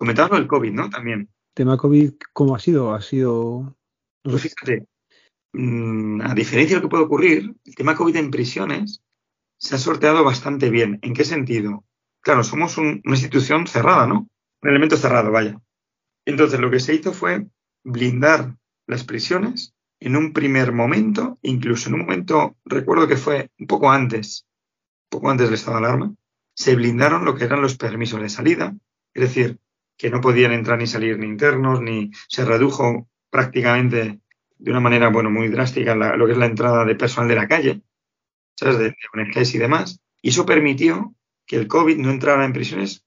el 0.00 0.46
COVID, 0.46 0.72
¿no? 0.72 0.90
También. 0.90 1.28
¿Tema 1.54 1.76
COVID 1.76 2.12
cómo 2.32 2.54
ha 2.54 2.58
sido? 2.58 2.94
Ha 2.94 3.00
sido. 3.00 3.76
Pues 4.22 4.42
fíjate, 4.42 4.86
mm, 5.52 6.20
a 6.22 6.34
diferencia 6.34 6.76
de 6.76 6.82
lo 6.82 6.88
que 6.88 6.90
puede 6.90 7.04
ocurrir, 7.04 7.54
el 7.64 7.74
tema 7.74 7.96
COVID 7.96 8.16
en 8.16 8.30
prisiones 8.30 9.02
se 9.58 9.74
ha 9.74 9.78
sorteado 9.78 10.24
bastante 10.24 10.70
bien. 10.70 10.98
¿En 11.02 11.14
qué 11.14 11.24
sentido? 11.24 11.84
Claro, 12.20 12.44
somos 12.44 12.78
una 12.78 13.00
institución 13.06 13.66
cerrada, 13.66 14.06
¿no? 14.06 14.28
un 14.62 14.70
elemento 14.70 14.96
cerrado, 14.96 15.30
vaya. 15.30 15.60
Entonces 16.24 16.60
lo 16.60 16.70
que 16.70 16.80
se 16.80 16.94
hizo 16.94 17.12
fue 17.12 17.46
blindar 17.84 18.56
las 18.86 19.04
prisiones 19.04 19.74
en 20.00 20.16
un 20.16 20.32
primer 20.32 20.72
momento, 20.72 21.38
incluso 21.42 21.88
en 21.88 21.94
un 21.94 22.00
momento, 22.02 22.56
recuerdo 22.64 23.08
que 23.08 23.16
fue 23.16 23.50
un 23.58 23.66
poco 23.66 23.90
antes, 23.90 24.46
un 25.10 25.18
poco 25.18 25.30
antes 25.30 25.46
del 25.46 25.54
estado 25.54 25.78
de 25.78 25.86
alarma, 25.86 26.14
se 26.54 26.74
blindaron 26.74 27.24
lo 27.24 27.34
que 27.34 27.44
eran 27.44 27.62
los 27.62 27.76
permisos 27.76 28.20
de 28.20 28.28
salida, 28.28 28.76
es 29.14 29.22
decir, 29.22 29.58
que 29.98 30.10
no 30.10 30.20
podían 30.20 30.52
entrar 30.52 30.78
ni 30.78 30.86
salir 30.86 31.18
ni 31.18 31.26
internos, 31.26 31.82
ni 31.82 32.10
se 32.28 32.44
redujo 32.44 33.08
prácticamente 33.30 34.20
de 34.56 34.70
una 34.70 34.80
manera, 34.80 35.08
bueno, 35.08 35.30
muy 35.30 35.48
drástica 35.48 35.94
lo 35.94 36.26
que 36.26 36.32
es 36.32 36.38
la 36.38 36.46
entrada 36.46 36.84
de 36.84 36.94
personal 36.94 37.28
de 37.28 37.34
la 37.34 37.48
calle, 37.48 37.82
¿sabes? 38.56 38.78
De, 38.78 38.96
ONGs 39.12 39.54
y 39.54 39.58
demás. 39.58 40.00
Y 40.22 40.30
eso 40.30 40.46
permitió 40.46 41.14
que 41.46 41.56
el 41.56 41.68
COVID 41.68 41.98
no 41.98 42.10
entrara 42.10 42.44
en 42.44 42.52
prisiones 42.52 43.04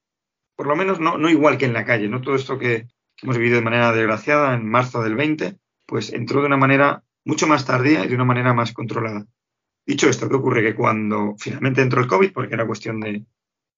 por 0.55 0.67
lo 0.67 0.75
menos 0.75 0.99
no, 0.99 1.17
no 1.17 1.27
igual 1.27 1.57
que 1.57 1.65
en 1.65 1.73
la 1.73 1.85
calle, 1.85 2.07
¿no? 2.07 2.21
Todo 2.21 2.35
esto 2.35 2.59
que, 2.59 2.87
hemos 3.23 3.37
vivido 3.37 3.55
de 3.55 3.63
manera 3.63 3.91
desgraciada 3.91 4.53
en 4.53 4.67
marzo 4.67 5.01
del 5.01 5.15
20, 5.15 5.57
pues 5.85 6.11
entró 6.13 6.41
de 6.41 6.47
una 6.47 6.57
manera 6.57 7.03
mucho 7.25 7.47
más 7.47 7.65
tardía 7.65 8.05
y 8.05 8.07
de 8.07 8.15
una 8.15 8.25
manera 8.25 8.53
más 8.53 8.73
controlada. 8.73 9.25
Dicho 9.85 10.09
esto, 10.09 10.29
¿qué 10.29 10.35
ocurre? 10.35 10.63
Que 10.63 10.75
cuando 10.75 11.35
finalmente 11.37 11.81
entró 11.81 12.01
el 12.01 12.07
COVID, 12.07 12.31
porque 12.31 12.53
era 12.53 12.67
cuestión 12.67 12.99
de, 12.99 13.25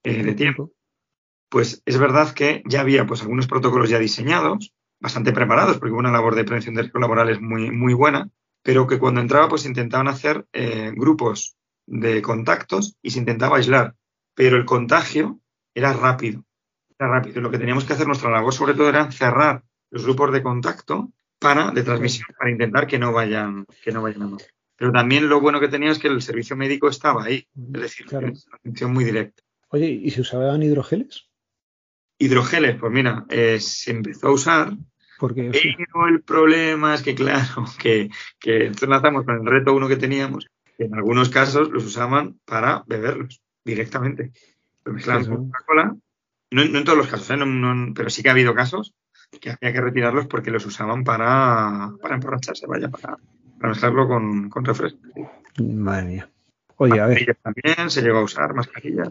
eh, 0.03 0.23
de 0.23 0.33
tiempo, 0.33 0.71
pues 1.53 1.83
es 1.85 1.99
verdad 1.99 2.33
que 2.33 2.63
ya 2.65 2.81
había 2.81 3.05
pues 3.05 3.21
algunos 3.21 3.45
protocolos 3.45 3.89
ya 3.89 3.99
diseñados, 3.99 4.73
bastante 4.99 5.33
preparados, 5.33 5.77
porque 5.77 5.91
hubo 5.91 5.99
una 5.99 6.11
labor 6.11 6.33
de 6.33 6.45
prevención 6.45 6.73
de 6.73 6.81
riesgos 6.81 7.01
laborales 7.01 7.39
muy, 7.39 7.69
muy 7.69 7.93
buena, 7.93 8.29
pero 8.63 8.87
que 8.87 8.97
cuando 8.97 9.21
entraba 9.21 9.49
pues 9.49 9.67
intentaban 9.67 10.07
hacer 10.07 10.47
eh, 10.51 10.91
grupos 10.95 11.55
de 11.85 12.23
contactos 12.23 12.97
y 13.03 13.11
se 13.11 13.19
intentaba 13.19 13.57
aislar, 13.57 13.93
pero 14.33 14.57
el 14.57 14.65
contagio 14.65 15.41
era 15.75 15.93
rápido 15.93 16.43
rápido. 17.07 17.41
Lo 17.41 17.51
que 17.51 17.59
teníamos 17.59 17.85
que 17.85 17.93
hacer, 17.93 18.07
nuestra 18.07 18.31
labor 18.31 18.53
sobre 18.53 18.73
todo 18.73 18.89
era 18.89 19.11
cerrar 19.11 19.63
los 19.91 20.03
grupos 20.03 20.31
de 20.31 20.43
contacto 20.43 21.11
para, 21.39 21.71
de 21.71 21.83
transmisión 21.83 22.27
para 22.37 22.51
intentar 22.51 22.87
que 22.87 22.99
no 22.99 23.11
vayan, 23.11 23.65
que 23.83 23.91
no 23.91 24.01
vayan 24.01 24.23
a 24.23 24.27
más. 24.27 24.47
Pero 24.75 24.91
también 24.91 25.29
lo 25.29 25.39
bueno 25.39 25.59
que 25.59 25.67
tenía 25.67 25.91
es 25.91 25.99
que 25.99 26.07
el 26.07 26.21
servicio 26.21 26.55
médico 26.55 26.89
estaba 26.89 27.25
ahí, 27.25 27.47
es 27.73 27.81
decir, 27.81 28.07
una 28.11 28.33
atención 28.53 28.93
muy 28.93 29.03
directa. 29.03 29.43
Oye, 29.69 29.87
¿y 29.87 30.09
se 30.11 30.21
usaban 30.21 30.63
hidrogeles? 30.63 31.27
Hidrogeles, 32.17 32.77
pues 32.79 32.91
mira, 32.91 33.25
eh, 33.29 33.59
se 33.59 33.91
empezó 33.91 34.27
a 34.27 34.31
usar, 34.31 34.73
porque 35.19 35.51
pero 35.51 36.07
el 36.07 36.21
problema 36.21 36.95
es 36.95 37.01
que, 37.01 37.15
claro, 37.15 37.65
que, 37.81 38.09
que 38.39 38.71
con 38.79 39.35
el 39.35 39.45
reto 39.45 39.73
uno 39.73 39.87
que 39.87 39.97
teníamos, 39.97 40.47
que 40.77 40.85
en 40.85 40.95
algunos 40.95 41.29
casos 41.29 41.69
los 41.69 41.85
usaban 41.85 42.39
para 42.45 42.83
beberlos 42.87 43.41
directamente. 43.63 44.31
Lo 44.85 44.93
mezclaban 44.93 45.25
con 45.25 45.49
Coca-Cola 45.49 45.95
no, 46.53 46.61
en 46.61 46.83
todos 46.83 46.97
los 46.97 47.07
casos, 47.07 47.31
¿eh? 47.31 47.93
pero 47.95 48.09
sí 48.11 48.21
que 48.21 48.29
ha 48.29 48.33
habido 48.33 48.53
casos 48.53 48.93
que 49.41 49.49
había 49.49 49.73
que 49.73 49.81
retirarlos 49.81 50.27
porque 50.27 50.51
los 50.51 50.63
usaban 50.67 51.03
para, 51.03 51.91
para 51.99 52.15
emborracharse, 52.15 52.67
vaya, 52.67 52.89
para, 52.89 53.17
mezclarlo 53.57 54.07
con, 54.07 54.49
con 54.49 54.63
refresco. 54.63 54.99
Madre 55.57 56.05
mía. 56.05 56.29
Oye, 56.77 56.99
a 56.99 57.07
ver. 57.07 57.37
también 57.41 57.89
se 57.89 58.03
llegó 58.03 58.19
a 58.19 58.23
usar 58.23 58.53
mascarillas. 58.53 59.09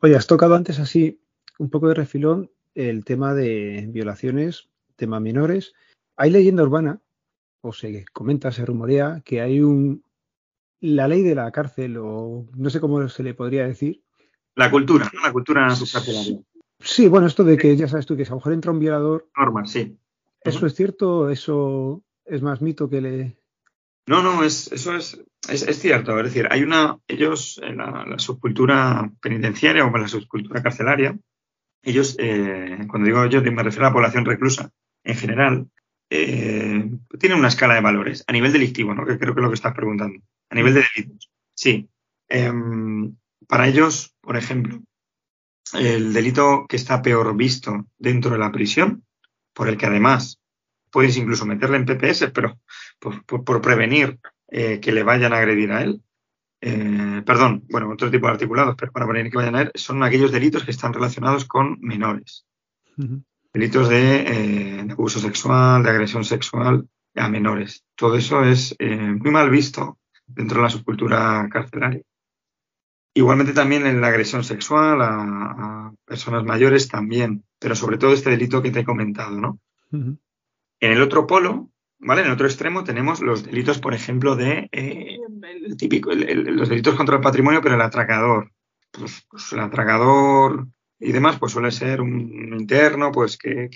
Oye, 0.00 0.16
has 0.16 0.26
tocado 0.26 0.56
antes 0.56 0.80
así 0.80 1.20
un 1.58 1.70
poco 1.70 1.88
de 1.88 1.94
refilón 1.94 2.50
el 2.74 3.04
tema 3.04 3.34
de 3.34 3.86
violaciones, 3.88 4.68
tema 4.96 5.20
menores. 5.20 5.74
Hay 6.16 6.30
leyenda 6.30 6.62
urbana, 6.62 7.00
o 7.60 7.72
se 7.72 8.04
comenta, 8.12 8.52
se 8.52 8.64
rumorea, 8.64 9.22
que 9.24 9.40
hay 9.40 9.60
un 9.60 10.04
la 10.80 11.06
ley 11.06 11.22
de 11.22 11.36
la 11.36 11.50
cárcel, 11.52 11.96
o 11.98 12.46
no 12.56 12.70
sé 12.70 12.80
cómo 12.80 13.08
se 13.08 13.22
le 13.22 13.34
podría 13.34 13.66
decir, 13.66 14.02
la 14.54 14.70
cultura, 14.70 15.10
¿no? 15.12 15.22
La 15.22 15.32
cultura 15.32 15.68
Sí, 16.80 17.08
bueno, 17.08 17.26
esto 17.26 17.44
de 17.44 17.56
que 17.56 17.76
ya 17.76 17.88
sabes 17.88 18.06
tú 18.06 18.16
que 18.16 18.24
si 18.24 18.30
a 18.30 18.32
lo 18.32 18.38
mejor 18.38 18.52
entra 18.52 18.72
un 18.72 18.80
violador. 18.80 19.28
Normal, 19.36 19.68
sí. 19.68 19.96
¿Eso 20.44 20.66
es 20.66 20.74
cierto? 20.74 21.30
¿Eso 21.30 22.02
es 22.24 22.42
más 22.42 22.60
mito 22.60 22.90
que 22.90 23.00
le.? 23.00 23.38
No, 24.06 24.20
no, 24.22 24.42
es, 24.42 24.70
eso 24.72 24.96
es, 24.96 25.22
es, 25.48 25.78
cierto. 25.78 26.18
Es 26.18 26.24
decir, 26.24 26.48
hay 26.50 26.64
una. 26.64 26.98
Ellos, 27.06 27.60
en 27.62 27.76
la, 27.78 28.18
subcultura 28.18 29.12
penitenciaria 29.20 29.84
o 29.84 29.94
en 29.94 30.02
la 30.02 30.08
subcultura 30.08 30.60
carcelaria, 30.60 31.16
ellos, 31.82 32.16
eh, 32.18 32.78
cuando 32.88 33.06
digo 33.06 33.26
yo, 33.26 33.42
me 33.42 33.62
refiero 33.62 33.86
a 33.86 33.90
la 33.90 33.94
población 33.94 34.24
reclusa 34.24 34.70
en 35.04 35.16
general, 35.16 35.68
eh, 36.10 36.90
tienen 37.18 37.38
una 37.38 37.48
escala 37.48 37.74
de 37.74 37.80
valores 37.80 38.24
a 38.26 38.32
nivel 38.32 38.52
delictivo, 38.52 38.94
¿no? 38.94 39.06
Que 39.06 39.18
creo 39.18 39.34
que 39.34 39.40
es 39.40 39.44
lo 39.44 39.48
que 39.48 39.54
estás 39.54 39.74
preguntando. 39.74 40.20
A 40.50 40.54
nivel 40.54 40.74
de 40.74 40.84
delitos. 40.94 41.30
Sí. 41.54 41.88
Em, 42.28 43.16
para 43.48 43.66
ellos, 43.66 44.14
por 44.20 44.36
ejemplo, 44.36 44.80
el 45.74 46.12
delito 46.12 46.66
que 46.68 46.76
está 46.76 47.02
peor 47.02 47.34
visto 47.36 47.86
dentro 47.98 48.32
de 48.32 48.38
la 48.38 48.52
prisión, 48.52 49.04
por 49.54 49.68
el 49.68 49.76
que 49.76 49.86
además 49.86 50.40
puedes 50.90 51.16
incluso 51.16 51.46
meterle 51.46 51.78
en 51.78 51.86
PPS, 51.86 52.30
pero 52.30 52.60
por, 52.98 53.60
prevenir 53.62 54.18
eh, 54.48 54.80
que 54.80 54.92
le 54.92 55.02
vayan 55.02 55.32
a 55.32 55.38
agredir 55.38 55.72
a 55.72 55.82
él. 55.82 56.02
Eh, 56.64 57.22
perdón, 57.26 57.64
bueno, 57.68 57.90
otro 57.90 58.08
tipo 58.08 58.26
de 58.26 58.34
articulados, 58.34 58.76
pero 58.78 58.92
para 58.92 59.04
prevenir 59.04 59.32
que 59.32 59.38
vayan 59.38 59.56
a 59.56 59.62
él, 59.62 59.72
son 59.74 60.02
aquellos 60.04 60.30
delitos 60.30 60.64
que 60.64 60.70
están 60.70 60.92
relacionados 60.92 61.44
con 61.44 61.76
menores. 61.80 62.46
Delitos 63.52 63.88
de, 63.88 64.84
de, 64.84 64.92
abuso 64.92 65.18
sexual, 65.18 65.82
de 65.82 65.90
agresión 65.90 66.24
sexual 66.24 66.88
a 67.16 67.28
menores. 67.28 67.84
Todo 67.96 68.16
eso 68.16 68.44
es 68.44 68.76
muy 68.78 69.30
mal 69.32 69.50
visto 69.50 69.98
dentro 70.24 70.58
de 70.58 70.62
la 70.62 70.70
subcultura 70.70 71.48
carcelaria. 71.50 72.02
Igualmente 73.12 73.52
también 73.52 73.84
en 73.84 74.00
la 74.00 74.06
agresión 74.06 74.44
sexual 74.44 75.02
a, 75.02 75.92
personas 76.04 76.44
mayores 76.44 76.88
también, 76.88 77.44
pero 77.58 77.74
sobre 77.74 77.98
todo 77.98 78.12
este 78.12 78.30
delito 78.30 78.62
que 78.62 78.70
te 78.70 78.80
he 78.80 78.84
comentado, 78.84 79.40
¿no? 79.40 79.58
En 79.90 80.18
el 80.80 81.02
otro 81.02 81.26
polo, 81.26 81.71
¿vale? 82.02 82.22
En 82.22 82.26
el 82.26 82.34
otro 82.34 82.46
extremo 82.46 82.84
tenemos 82.84 83.20
los 83.20 83.44
delitos, 83.44 83.78
por 83.78 83.94
ejemplo, 83.94 84.36
de 84.36 84.68
eh, 84.72 85.18
el 85.42 85.76
típico, 85.76 86.12
los 86.12 86.68
delitos 86.68 86.94
contra 86.94 87.16
el 87.16 87.22
patrimonio, 87.22 87.60
pero 87.62 87.76
el 87.76 87.80
atracador. 87.80 88.52
Pues, 88.90 89.24
pues, 89.30 89.52
el 89.52 89.60
atracador 89.60 90.66
y 91.00 91.12
demás, 91.12 91.38
pues 91.38 91.52
suele 91.52 91.70
ser 91.70 92.00
un 92.00 92.54
interno, 92.58 93.10
pues 93.10 93.38
que, 93.38 93.70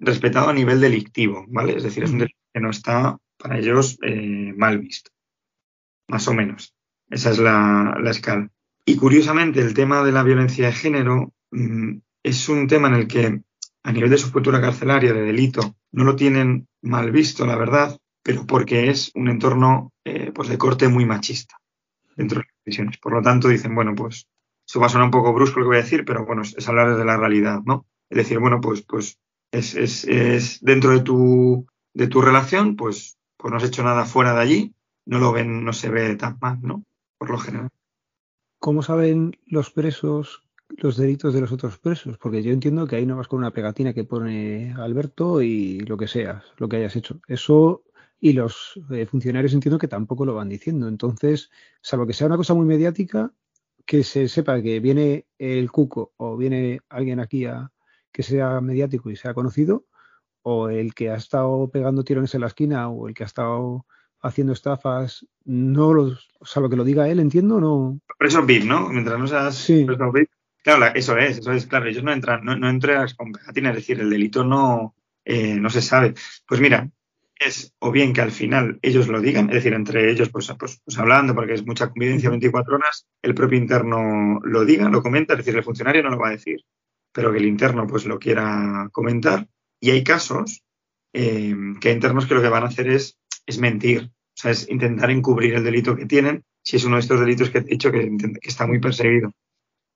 respetado 0.00 0.48
a 0.48 0.52
nivel 0.52 0.80
delictivo, 0.80 1.44
¿vale? 1.48 1.76
Es 1.76 1.82
decir, 1.82 2.04
es 2.04 2.10
un 2.10 2.18
delito 2.18 2.38
que 2.52 2.60
no 2.60 2.70
está 2.70 3.16
para 3.36 3.58
ellos 3.58 3.98
eh, 4.02 4.52
mal 4.56 4.78
visto, 4.78 5.10
más 6.08 6.26
o 6.28 6.34
menos. 6.34 6.74
Esa 7.08 7.30
es 7.30 7.38
la, 7.38 7.96
escala. 8.06 8.50
Y 8.84 8.96
curiosamente, 8.96 9.60
el 9.60 9.74
tema 9.74 10.02
de 10.02 10.12
la 10.12 10.22
violencia 10.22 10.66
de 10.66 10.72
género 10.72 11.32
mm, 11.50 11.98
es 12.22 12.48
un 12.48 12.66
tema 12.66 12.88
en 12.88 12.94
el 12.94 13.06
que, 13.08 13.40
a 13.82 13.92
nivel 13.92 14.10
de 14.10 14.18
su 14.18 14.32
cultura 14.32 14.60
carcelaria, 14.60 15.12
de 15.12 15.22
delito, 15.22 15.77
no 15.92 16.04
lo 16.04 16.16
tienen 16.16 16.68
mal 16.82 17.10
visto, 17.10 17.46
la 17.46 17.56
verdad, 17.56 17.98
pero 18.22 18.46
porque 18.46 18.90
es 18.90 19.10
un 19.14 19.28
entorno 19.28 19.92
eh, 20.04 20.32
pues 20.34 20.48
de 20.48 20.58
corte 20.58 20.88
muy 20.88 21.04
machista 21.04 21.56
dentro 22.16 22.40
de 22.40 22.46
las 22.46 22.62
prisiones. 22.62 22.98
Por 22.98 23.12
lo 23.12 23.22
tanto, 23.22 23.48
dicen, 23.48 23.74
bueno, 23.74 23.94
pues 23.94 24.26
eso 24.66 24.80
va 24.80 24.86
a 24.86 24.88
sonar 24.90 25.06
un 25.06 25.12
poco 25.12 25.32
brusco 25.32 25.60
lo 25.60 25.64
que 25.64 25.68
voy 25.68 25.76
a 25.78 25.82
decir, 25.82 26.04
pero 26.04 26.26
bueno, 26.26 26.42
es, 26.42 26.68
hablar 26.68 26.96
de 26.96 27.04
la 27.04 27.16
realidad, 27.16 27.60
¿no? 27.64 27.86
Es 28.10 28.18
decir, 28.18 28.38
bueno, 28.38 28.60
pues, 28.60 28.82
pues 28.82 29.18
es, 29.52 29.74
es, 29.74 30.04
es 30.04 30.60
dentro 30.62 30.90
de 30.90 31.00
tu, 31.00 31.66
de 31.94 32.06
tu 32.06 32.20
relación, 32.20 32.76
pues, 32.76 33.18
pues 33.36 33.50
no 33.50 33.56
has 33.56 33.64
hecho 33.64 33.82
nada 33.82 34.04
fuera 34.04 34.34
de 34.34 34.40
allí, 34.40 34.74
no 35.06 35.18
lo 35.18 35.32
ven, 35.32 35.64
no 35.64 35.72
se 35.72 35.88
ve 35.88 36.16
tan 36.16 36.38
mal, 36.40 36.58
¿no? 36.62 36.84
por 37.18 37.30
lo 37.30 37.38
general. 37.38 37.70
¿Cómo 38.60 38.82
saben 38.82 39.36
los 39.46 39.70
presos 39.70 40.44
los 40.68 40.96
delitos 40.96 41.34
de 41.34 41.40
los 41.40 41.52
otros 41.52 41.78
presos? 41.78 42.18
Porque 42.18 42.42
yo 42.42 42.52
entiendo 42.52 42.86
que 42.86 42.96
ahí 42.96 43.06
no 43.06 43.16
vas 43.16 43.28
con 43.28 43.38
una 43.38 43.52
pegatina 43.52 43.92
que 43.92 44.04
pone 44.04 44.74
Alberto 44.74 45.42
y 45.42 45.80
lo 45.80 45.96
que 45.96 46.08
seas, 46.08 46.44
lo 46.58 46.68
que 46.68 46.76
hayas 46.76 46.96
hecho. 46.96 47.20
Eso 47.26 47.84
y 48.20 48.32
los 48.32 48.80
eh, 48.90 49.06
funcionarios 49.06 49.52
entiendo 49.52 49.78
que 49.78 49.88
tampoco 49.88 50.24
lo 50.24 50.34
van 50.34 50.48
diciendo. 50.48 50.88
Entonces, 50.88 51.50
salvo 51.80 52.06
que 52.06 52.12
sea 52.12 52.26
una 52.26 52.36
cosa 52.36 52.54
muy 52.54 52.66
mediática, 52.66 53.32
que 53.86 54.04
se 54.04 54.28
sepa 54.28 54.60
que 54.60 54.80
viene 54.80 55.26
el 55.38 55.70
cuco 55.70 56.12
o 56.16 56.36
viene 56.36 56.80
alguien 56.88 57.20
aquí 57.20 57.46
a 57.46 57.70
que 58.12 58.22
sea 58.22 58.60
mediático 58.60 59.10
y 59.10 59.16
sea 59.16 59.34
conocido, 59.34 59.86
o 60.42 60.68
el 60.68 60.94
que 60.94 61.10
ha 61.10 61.16
estado 61.16 61.70
pegando 61.70 62.04
tirones 62.04 62.34
en 62.34 62.40
la 62.40 62.48
esquina 62.48 62.88
o 62.88 63.08
el 63.08 63.14
que 63.14 63.22
ha 63.22 63.26
estado 63.26 63.86
haciendo 64.20 64.52
estafas, 64.52 65.26
no 65.44 65.94
los, 65.94 66.28
o 66.40 66.46
sea, 66.46 66.60
lo 66.60 66.68
que 66.68 66.76
lo 66.76 66.84
diga 66.84 67.08
él, 67.08 67.20
entiendo, 67.20 67.60
no. 67.60 68.00
Preso 68.18 68.44
VIP, 68.44 68.64
¿no? 68.64 68.88
Mientras 68.88 69.18
no 69.18 69.26
seas 69.26 69.54
sí. 69.54 69.84
preso 69.84 70.10
VIP. 70.10 70.30
Claro, 70.68 70.94
eso 70.94 71.16
es, 71.16 71.38
eso 71.38 71.52
es, 71.52 71.66
claro, 71.66 71.86
ellos 71.86 72.04
no 72.04 72.12
entran, 72.12 72.44
no, 72.44 72.54
no 72.54 72.78
con 73.16 73.32
pegatina, 73.32 73.70
es 73.70 73.76
decir, 73.76 74.00
el 74.00 74.10
delito 74.10 74.44
no, 74.44 74.94
eh, 75.24 75.54
no 75.54 75.70
se 75.70 75.80
sabe. 75.80 76.12
Pues 76.46 76.60
mira, 76.60 76.90
es 77.38 77.74
o 77.78 77.90
bien 77.90 78.12
que 78.12 78.20
al 78.20 78.32
final 78.32 78.78
ellos 78.82 79.08
lo 79.08 79.20
digan, 79.22 79.48
es 79.48 79.54
decir, 79.54 79.72
entre 79.72 80.10
ellos 80.10 80.28
pues, 80.28 80.52
pues, 80.58 80.82
pues, 80.84 80.98
hablando, 80.98 81.34
porque 81.34 81.54
es 81.54 81.64
mucha 81.64 81.88
convivencia 81.88 82.28
24 82.28 82.76
horas, 82.76 83.06
el 83.22 83.34
propio 83.34 83.58
interno 83.58 84.40
lo 84.42 84.66
diga, 84.66 84.90
lo 84.90 85.02
comenta, 85.02 85.32
es 85.32 85.38
decir, 85.38 85.56
el 85.56 85.64
funcionario 85.64 86.02
no 86.02 86.10
lo 86.10 86.18
va 86.18 86.28
a 86.28 86.32
decir, 86.32 86.60
pero 87.12 87.32
que 87.32 87.38
el 87.38 87.46
interno 87.46 87.86
pues 87.86 88.04
lo 88.04 88.18
quiera 88.18 88.90
comentar. 88.92 89.48
Y 89.80 89.90
hay 89.92 90.04
casos 90.04 90.62
eh, 91.14 91.56
que 91.80 91.88
hay 91.88 91.94
internos 91.94 92.26
que 92.26 92.34
lo 92.34 92.42
que 92.42 92.48
van 92.50 92.64
a 92.64 92.66
hacer 92.66 92.88
es 92.88 93.18
es 93.46 93.58
mentir, 93.58 94.10
o 94.12 94.40
sea, 94.40 94.50
es 94.50 94.68
intentar 94.68 95.10
encubrir 95.10 95.54
el 95.54 95.64
delito 95.64 95.96
que 95.96 96.04
tienen, 96.04 96.44
si 96.62 96.76
es 96.76 96.84
uno 96.84 96.96
de 96.96 97.00
estos 97.00 97.20
delitos 97.20 97.48
que 97.48 97.58
he 97.58 97.62
dicho 97.62 97.90
que, 97.90 98.10
está 98.42 98.66
muy 98.66 98.78
perseguido. 98.78 99.32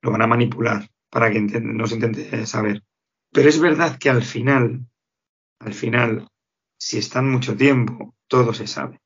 Lo 0.02 0.10
van 0.10 0.22
a 0.22 0.26
manipular 0.26 0.88
para 1.10 1.30
que 1.30 1.40
no 1.40 1.86
se 1.86 1.94
intente 1.94 2.46
saber. 2.46 2.82
Pero 3.32 3.48
es 3.48 3.58
verdad 3.60 3.98
que 3.98 4.10
al 4.10 4.22
final, 4.22 4.86
al 5.60 5.74
final, 5.74 6.28
si 6.78 6.98
están 6.98 7.30
mucho 7.30 7.56
tiempo, 7.56 8.14
todo 8.26 8.52
se 8.52 8.66
sabe. 8.66 9.00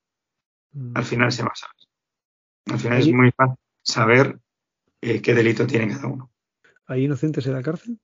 Al 0.95 1.03
mm. 1.03 1.07
final 1.07 1.33
se 1.33 1.43
va 1.43 1.51
a 1.53 1.57
saber. 1.57 1.77
Al 2.67 2.79
final 2.79 2.99
es 2.99 3.13
muy 3.13 3.31
fácil 3.31 3.57
saber 3.83 4.39
eh, 5.01 5.21
qué 5.23 5.35
delito 5.35 5.67
tiene 5.67 5.89
cada 5.89 6.09
uno. 6.09 6.33
¿Hay 6.87 7.05
inocentes 7.05 7.47
en 7.47 7.53
la 7.53 7.63
cárcel? 7.63 7.99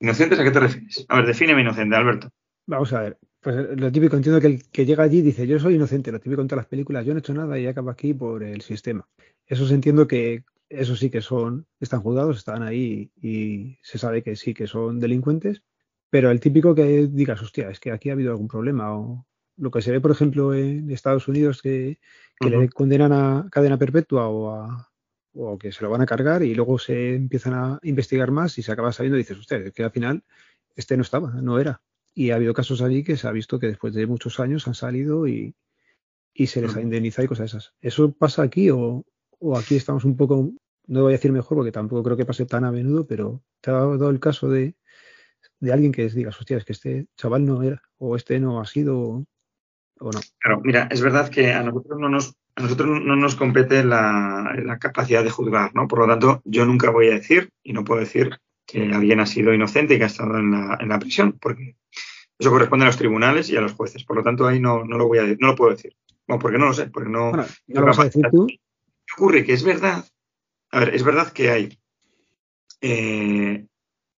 ¿Inocentes 0.00 0.38
a 0.38 0.44
qué 0.44 0.50
te 0.50 0.60
refieres? 0.60 1.06
A 1.08 1.16
ver, 1.16 1.26
defíneme 1.26 1.62
inocente, 1.62 1.96
Alberto. 1.96 2.30
Vamos 2.66 2.92
a 2.92 3.00
ver. 3.00 3.18
Pues 3.40 3.56
eh, 3.56 3.76
lo 3.76 3.92
típico, 3.92 4.16
entiendo 4.16 4.40
que 4.40 4.46
el 4.46 4.70
que 4.70 4.86
llega 4.86 5.04
allí 5.04 5.20
dice, 5.20 5.46
yo 5.46 5.58
soy 5.58 5.74
inocente, 5.74 6.10
lo 6.10 6.20
típico 6.20 6.40
en 6.40 6.48
todas 6.48 6.64
las 6.64 6.70
películas, 6.70 7.04
yo 7.04 7.12
no 7.12 7.18
he 7.18 7.20
hecho 7.20 7.34
nada 7.34 7.58
y 7.58 7.66
acabo 7.66 7.90
aquí 7.90 8.14
por 8.14 8.42
el 8.42 8.62
sistema. 8.62 9.06
Eso 9.46 9.66
se 9.66 9.74
entiendo 9.74 10.06
que 10.06 10.44
eso 10.68 10.96
sí 10.96 11.10
que 11.10 11.20
son, 11.20 11.66
están 11.80 12.00
juzgados, 12.00 12.38
están 12.38 12.62
ahí 12.62 13.10
y 13.20 13.78
se 13.82 13.98
sabe 13.98 14.22
que 14.22 14.36
sí 14.36 14.54
que 14.54 14.66
son 14.66 15.00
delincuentes, 15.00 15.62
pero 16.10 16.30
el 16.30 16.40
típico 16.40 16.74
que 16.74 17.08
digas, 17.08 17.42
hostia, 17.42 17.70
es 17.70 17.80
que 17.80 17.90
aquí 17.90 18.10
ha 18.10 18.12
habido 18.12 18.30
algún 18.30 18.48
problema 18.48 18.96
o 18.96 19.26
lo 19.56 19.70
que 19.70 19.82
se 19.82 19.92
ve, 19.92 20.00
por 20.00 20.10
ejemplo, 20.10 20.54
en 20.54 20.90
Estados 20.90 21.28
Unidos 21.28 21.62
que, 21.62 21.98
le 22.40 22.68
condenan 22.68 23.12
a 23.12 23.48
cadena 23.50 23.78
perpetua 23.78 24.28
o 24.28 24.50
a, 24.50 24.90
o 25.34 25.58
que 25.58 25.72
se 25.72 25.82
lo 25.82 25.90
van 25.90 26.02
a 26.02 26.06
cargar 26.06 26.42
y 26.42 26.54
luego 26.54 26.78
se 26.78 27.14
empiezan 27.14 27.54
a 27.54 27.78
investigar 27.82 28.30
más 28.30 28.58
y 28.58 28.62
se 28.62 28.72
acaba 28.72 28.92
sabiendo 28.92 29.16
y 29.16 29.22
dices, 29.22 29.38
usted, 29.38 29.72
que 29.72 29.84
al 29.84 29.90
final 29.90 30.24
este 30.76 30.96
no 30.96 31.02
estaba, 31.02 31.30
no 31.30 31.58
era. 31.58 31.82
Y 32.14 32.30
ha 32.30 32.36
habido 32.36 32.54
casos 32.54 32.80
allí 32.80 33.02
que 33.02 33.16
se 33.16 33.26
ha 33.26 33.32
visto 33.32 33.58
que 33.58 33.66
después 33.68 33.94
de 33.94 34.06
muchos 34.06 34.38
años 34.40 34.66
han 34.68 34.74
salido 34.74 35.26
y, 35.26 35.54
se 36.46 36.60
les 36.60 36.76
ha 36.76 36.80
indemnizado 36.80 37.24
y 37.24 37.28
cosas 37.28 37.50
esas. 37.50 37.74
¿Eso 37.80 38.12
pasa 38.12 38.42
aquí 38.42 38.70
o, 38.70 39.04
aquí 39.56 39.76
estamos 39.76 40.04
un 40.04 40.16
poco, 40.16 40.52
no 40.86 41.02
voy 41.02 41.12
a 41.12 41.16
decir 41.16 41.32
mejor 41.32 41.58
porque 41.58 41.72
tampoco 41.72 42.02
creo 42.02 42.16
que 42.16 42.24
pase 42.24 42.46
tan 42.46 42.64
a 42.64 42.72
menudo, 42.72 43.06
pero 43.06 43.42
te 43.60 43.70
ha 43.70 43.74
dado 43.74 44.10
el 44.10 44.20
caso 44.20 44.48
de, 44.48 44.74
alguien 45.70 45.92
que 45.92 46.08
digas, 46.08 46.38
hostia, 46.38 46.56
es 46.56 46.64
que 46.64 46.72
este 46.72 47.06
chaval 47.16 47.44
no 47.44 47.62
era, 47.62 47.82
o 47.98 48.16
este 48.16 48.40
no 48.40 48.60
ha 48.60 48.66
sido, 48.66 49.26
o, 50.00 50.10
no? 50.10 50.20
Claro, 50.40 50.60
mira, 50.62 50.88
es 50.90 51.00
verdad 51.00 51.28
que 51.28 51.52
a 51.52 51.62
nosotros 51.62 51.98
no 51.98 52.08
nos, 52.08 52.34
a 52.56 52.62
nosotros 52.62 52.88
no 53.02 53.16
nos 53.16 53.34
compete 53.34 53.84
la, 53.84 54.54
la, 54.64 54.78
capacidad 54.78 55.22
de 55.22 55.30
juzgar, 55.30 55.74
¿no? 55.74 55.88
Por 55.88 56.00
lo 56.00 56.06
tanto, 56.06 56.42
yo 56.44 56.64
nunca 56.66 56.90
voy 56.90 57.08
a 57.08 57.14
decir, 57.14 57.50
y 57.62 57.72
no 57.72 57.84
puedo 57.84 58.00
decir, 58.00 58.38
que 58.66 58.92
alguien 58.92 59.20
ha 59.20 59.26
sido 59.26 59.52
inocente 59.52 59.94
y 59.94 59.98
que 59.98 60.04
ha 60.04 60.08
estado 60.08 60.38
en 60.38 60.50
la, 60.50 60.78
en 60.80 60.88
la 60.88 60.98
prisión, 60.98 61.38
porque 61.38 61.76
eso 62.38 62.50
corresponde 62.50 62.84
a 62.84 62.88
los 62.88 62.96
tribunales 62.96 63.50
y 63.50 63.56
a 63.56 63.60
los 63.60 63.72
jueces. 63.72 64.04
Por 64.04 64.16
lo 64.16 64.22
tanto, 64.22 64.46
ahí 64.46 64.60
no, 64.60 64.84
no 64.84 64.98
lo 64.98 65.06
voy 65.06 65.18
a 65.18 65.24
no 65.24 65.48
lo 65.48 65.54
puedo 65.54 65.72
decir. 65.72 65.94
Bueno, 66.26 66.40
porque 66.40 66.58
no 66.58 66.66
lo 66.66 66.72
sé, 66.72 66.86
porque 66.86 67.10
no. 67.10 67.30
Bueno, 67.30 67.44
¿no 67.66 67.80
lo 67.80 67.86
vas 67.86 67.98
a 67.98 68.04
decir 68.04 68.26
tú? 68.30 68.46
¿Qué 69.14 69.22
ocurre? 69.22 69.44
Que 69.44 69.52
es 69.52 69.62
verdad. 69.62 70.04
A 70.70 70.80
ver, 70.80 70.94
es 70.94 71.04
verdad 71.04 71.32
que 71.32 71.50
hay 71.50 71.78
eh, 72.80 73.66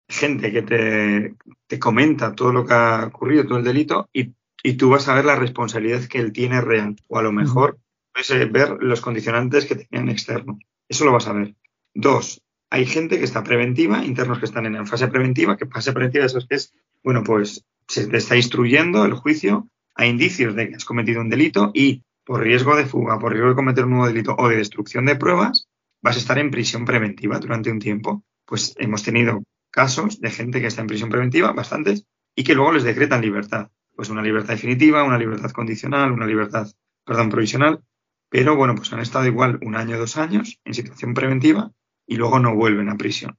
gente 0.08 0.52
que 0.52 0.62
te, 0.62 1.36
te, 1.68 1.80
comenta 1.80 2.34
todo 2.34 2.54
lo 2.54 2.66
que 2.66 2.74
ha 2.74 3.06
ocurrido, 3.08 3.46
todo 3.46 3.58
el 3.58 3.64
delito, 3.64 4.10
y, 4.14 4.34
y, 4.64 4.74
tú 4.74 4.90
vas 4.90 5.08
a 5.08 5.16
ver 5.16 5.26
la 5.26 5.36
responsabilidad 5.36 6.06
que 6.06 6.20
él 6.20 6.32
tiene 6.32 6.62
real. 6.62 6.96
O 7.08 7.20
a 7.20 7.24
lo 7.24 7.32
mejor 7.32 7.78
puedes 8.14 8.32
eh, 8.32 8.46
ver 8.46 8.78
los 8.80 9.02
condicionantes 9.02 9.66
que 9.66 9.76
tenían 9.76 10.10
externos. 10.10 10.58
Eso 10.88 11.06
lo 11.06 11.12
vas 11.12 11.28
a 11.28 11.34
ver. 11.34 11.56
Dos, 11.94 12.42
hay 12.70 12.86
gente 12.86 13.18
que 13.18 13.26
está 13.26 13.44
preventiva, 13.44 14.06
internos 14.06 14.40
que 14.40 14.46
están 14.46 14.66
en 14.66 14.88
fase 14.88 15.08
preventiva, 15.08 15.58
que 15.58 15.66
fase 15.66 15.94
preventiva 15.94 16.26
eso 16.26 16.38
es 16.38 16.46
que 16.46 16.56
es, 16.56 16.74
bueno, 17.04 17.24
pues 17.24 17.66
se 17.88 18.08
te 18.08 18.18
está 18.18 18.36
instruyendo 18.36 19.06
el 19.06 19.14
juicio, 19.14 19.70
hay 19.94 20.10
indicios 20.10 20.56
de 20.56 20.70
que 20.70 20.76
has 20.76 20.86
cometido 20.86 21.22
un 21.22 21.30
delito 21.30 21.72
y 21.74 22.04
por 22.26 22.42
riesgo 22.42 22.76
de 22.76 22.86
fuga, 22.86 23.20
por 23.20 23.32
riesgo 23.32 23.50
de 23.50 23.56
cometer 23.56 23.86
un 23.86 23.92
nuevo 23.92 24.08
delito 24.08 24.36
o 24.38 24.50
de 24.50 24.58
destrucción 24.58 25.06
de 25.06 25.16
pruebas, 25.16 25.70
vas 26.02 26.16
a 26.16 26.20
estar 26.20 26.38
en 26.38 26.52
prisión 26.52 26.84
preventiva 26.84 27.40
durante 27.40 27.72
un 27.72 27.80
tiempo. 27.80 28.24
Pues 28.46 28.76
hemos 28.78 29.04
tenido 29.04 29.44
casos 29.72 30.20
de 30.20 30.32
gente 30.32 30.60
que 30.60 30.68
está 30.68 30.82
en 30.82 30.88
prisión 30.88 31.10
preventiva, 31.10 31.52
bastantes, 31.54 32.06
y 32.36 32.44
que 32.44 32.56
luego 32.56 32.74
les 32.74 32.84
decretan 32.84 33.22
libertad. 33.22 33.70
Pues 33.96 34.10
una 34.10 34.22
libertad 34.22 34.54
definitiva, 34.54 35.04
una 35.04 35.18
libertad 35.18 35.52
condicional, 35.52 36.12
una 36.12 36.26
libertad, 36.26 36.68
perdón, 37.06 37.30
provisional. 37.30 37.82
Pero 38.30 38.56
bueno, 38.56 38.76
pues 38.76 38.92
han 38.92 39.00
estado 39.00 39.26
igual 39.26 39.60
un 39.62 39.76
año, 39.76 39.98
dos 39.98 40.18
años 40.18 40.60
en 40.66 40.74
situación 40.74 41.14
preventiva 41.14 41.72
y 42.08 42.18
luego 42.18 42.40
no 42.40 42.56
vuelven 42.56 42.90
a 42.90 42.98
prisión. 42.98 43.38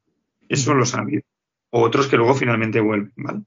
Eso 0.48 0.74
lo 0.74 0.84
ha 0.84 1.00
habido. 1.00 1.22
O 1.70 1.82
otros 1.82 2.06
que 2.06 2.16
luego 2.16 2.34
finalmente 2.34 2.80
vuelven, 2.80 3.12
¿vale? 3.16 3.42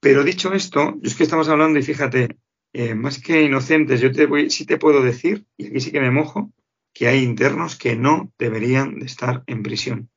Pero 0.00 0.24
dicho 0.24 0.52
esto, 0.52 0.98
es 1.02 1.14
que 1.14 1.22
estamos 1.22 1.48
hablando 1.48 1.78
y 1.78 1.82
fíjate, 1.82 2.36
eh, 2.72 2.94
más 2.94 3.20
que 3.20 3.42
inocentes, 3.42 4.00
yo 4.00 4.12
te 4.12 4.26
voy, 4.26 4.50
sí 4.50 4.64
te 4.64 4.78
puedo 4.78 5.02
decir, 5.02 5.46
y 5.56 5.66
aquí 5.66 5.80
sí 5.80 5.92
que 5.92 6.00
me 6.00 6.10
mojo, 6.10 6.52
que 6.92 7.08
hay 7.08 7.22
internos 7.22 7.76
que 7.76 7.96
no 7.96 8.32
deberían 8.38 8.98
de 8.98 9.06
estar 9.06 9.42
en 9.46 9.62
prisión. 9.62 10.10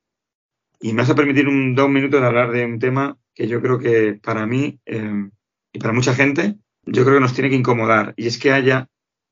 Y 0.80 0.94
me 0.94 1.02
vas 1.02 1.10
a 1.10 1.16
permitir 1.16 1.48
un, 1.48 1.76
dos 1.76 1.90
minutos 1.90 2.22
de 2.22 2.28
hablar 2.28 2.52
de 2.52 2.66
un 2.66 2.80
tema 2.80 3.18
que 3.34 3.48
yo 3.48 3.62
creo 3.62 3.80
que 3.80 4.20
para 4.22 4.46
mí 4.46 4.80
eh, 4.86 5.30
y 5.74 5.80
para 5.80 5.94
mucha 5.94 6.14
gente, 6.14 6.56
yo 6.84 7.04
creo 7.04 7.16
que 7.16 7.22
nos 7.22 7.34
tiene 7.34 7.50
que 7.50 7.56
incomodar. 7.56 8.14
Y 8.16 8.28
es 8.28 8.38
que 8.38 8.52
haya 8.52 8.90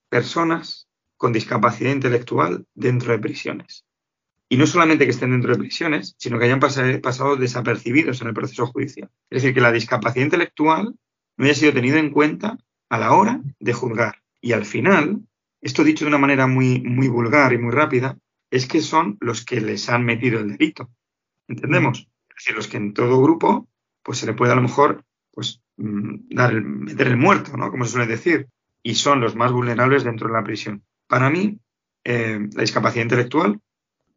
personas 0.09 0.89
con 1.15 1.31
discapacidad 1.31 1.91
intelectual 1.91 2.65
dentro 2.73 3.13
de 3.13 3.19
prisiones. 3.19 3.85
Y 4.49 4.57
no 4.57 4.67
solamente 4.67 5.05
que 5.05 5.11
estén 5.11 5.31
dentro 5.31 5.53
de 5.53 5.59
prisiones, 5.59 6.15
sino 6.17 6.37
que 6.37 6.45
hayan 6.45 6.59
pasado 6.59 7.37
desapercibidos 7.37 8.21
en 8.21 8.27
el 8.27 8.33
proceso 8.33 8.67
judicial. 8.67 9.09
Es 9.29 9.41
decir, 9.41 9.53
que 9.53 9.61
la 9.61 9.71
discapacidad 9.71 10.25
intelectual 10.25 10.95
no 11.37 11.45
haya 11.45 11.55
sido 11.55 11.73
tenido 11.73 11.97
en 11.97 12.11
cuenta 12.11 12.57
a 12.93 12.99
la 12.99 13.13
hora 13.13 13.41
de 13.59 13.73
juzgar. 13.73 14.21
Y 14.39 14.51
al 14.51 14.65
final, 14.65 15.23
esto 15.61 15.83
dicho 15.83 16.05
de 16.05 16.09
una 16.09 16.19
manera 16.19 16.45
muy, 16.45 16.79
muy 16.79 17.07
vulgar 17.07 17.51
y 17.51 17.57
muy 17.57 17.71
rápida, 17.71 18.19
es 18.51 18.67
que 18.67 18.81
son 18.81 19.17
los 19.19 19.43
que 19.43 19.61
les 19.61 19.89
han 19.89 20.05
metido 20.05 20.39
el 20.39 20.55
delito. 20.55 20.91
¿Entendemos? 21.47 22.07
Es 22.29 22.35
decir, 22.35 22.55
los 22.55 22.67
que 22.67 22.77
en 22.77 22.93
todo 22.93 23.19
grupo, 23.19 23.67
pues 24.03 24.19
se 24.19 24.27
le 24.27 24.33
puede 24.33 24.51
a 24.51 24.55
lo 24.55 24.61
mejor, 24.61 25.03
pues, 25.31 25.59
mm, 25.77 26.35
dar 26.35 26.53
meter 26.61 27.07
el 27.07 27.17
muerto, 27.17 27.57
¿no? 27.57 27.71
Como 27.71 27.83
se 27.85 27.93
suele 27.93 28.05
decir. 28.05 28.47
Y 28.83 28.93
son 28.93 29.21
los 29.21 29.35
más 29.35 29.51
vulnerables 29.51 30.03
dentro 30.03 30.27
de 30.27 30.33
la 30.33 30.43
prisión. 30.43 30.83
Para 31.07 31.31
mí, 31.31 31.57
eh, 32.03 32.47
la 32.53 32.61
discapacidad 32.61 33.05
intelectual, 33.05 33.59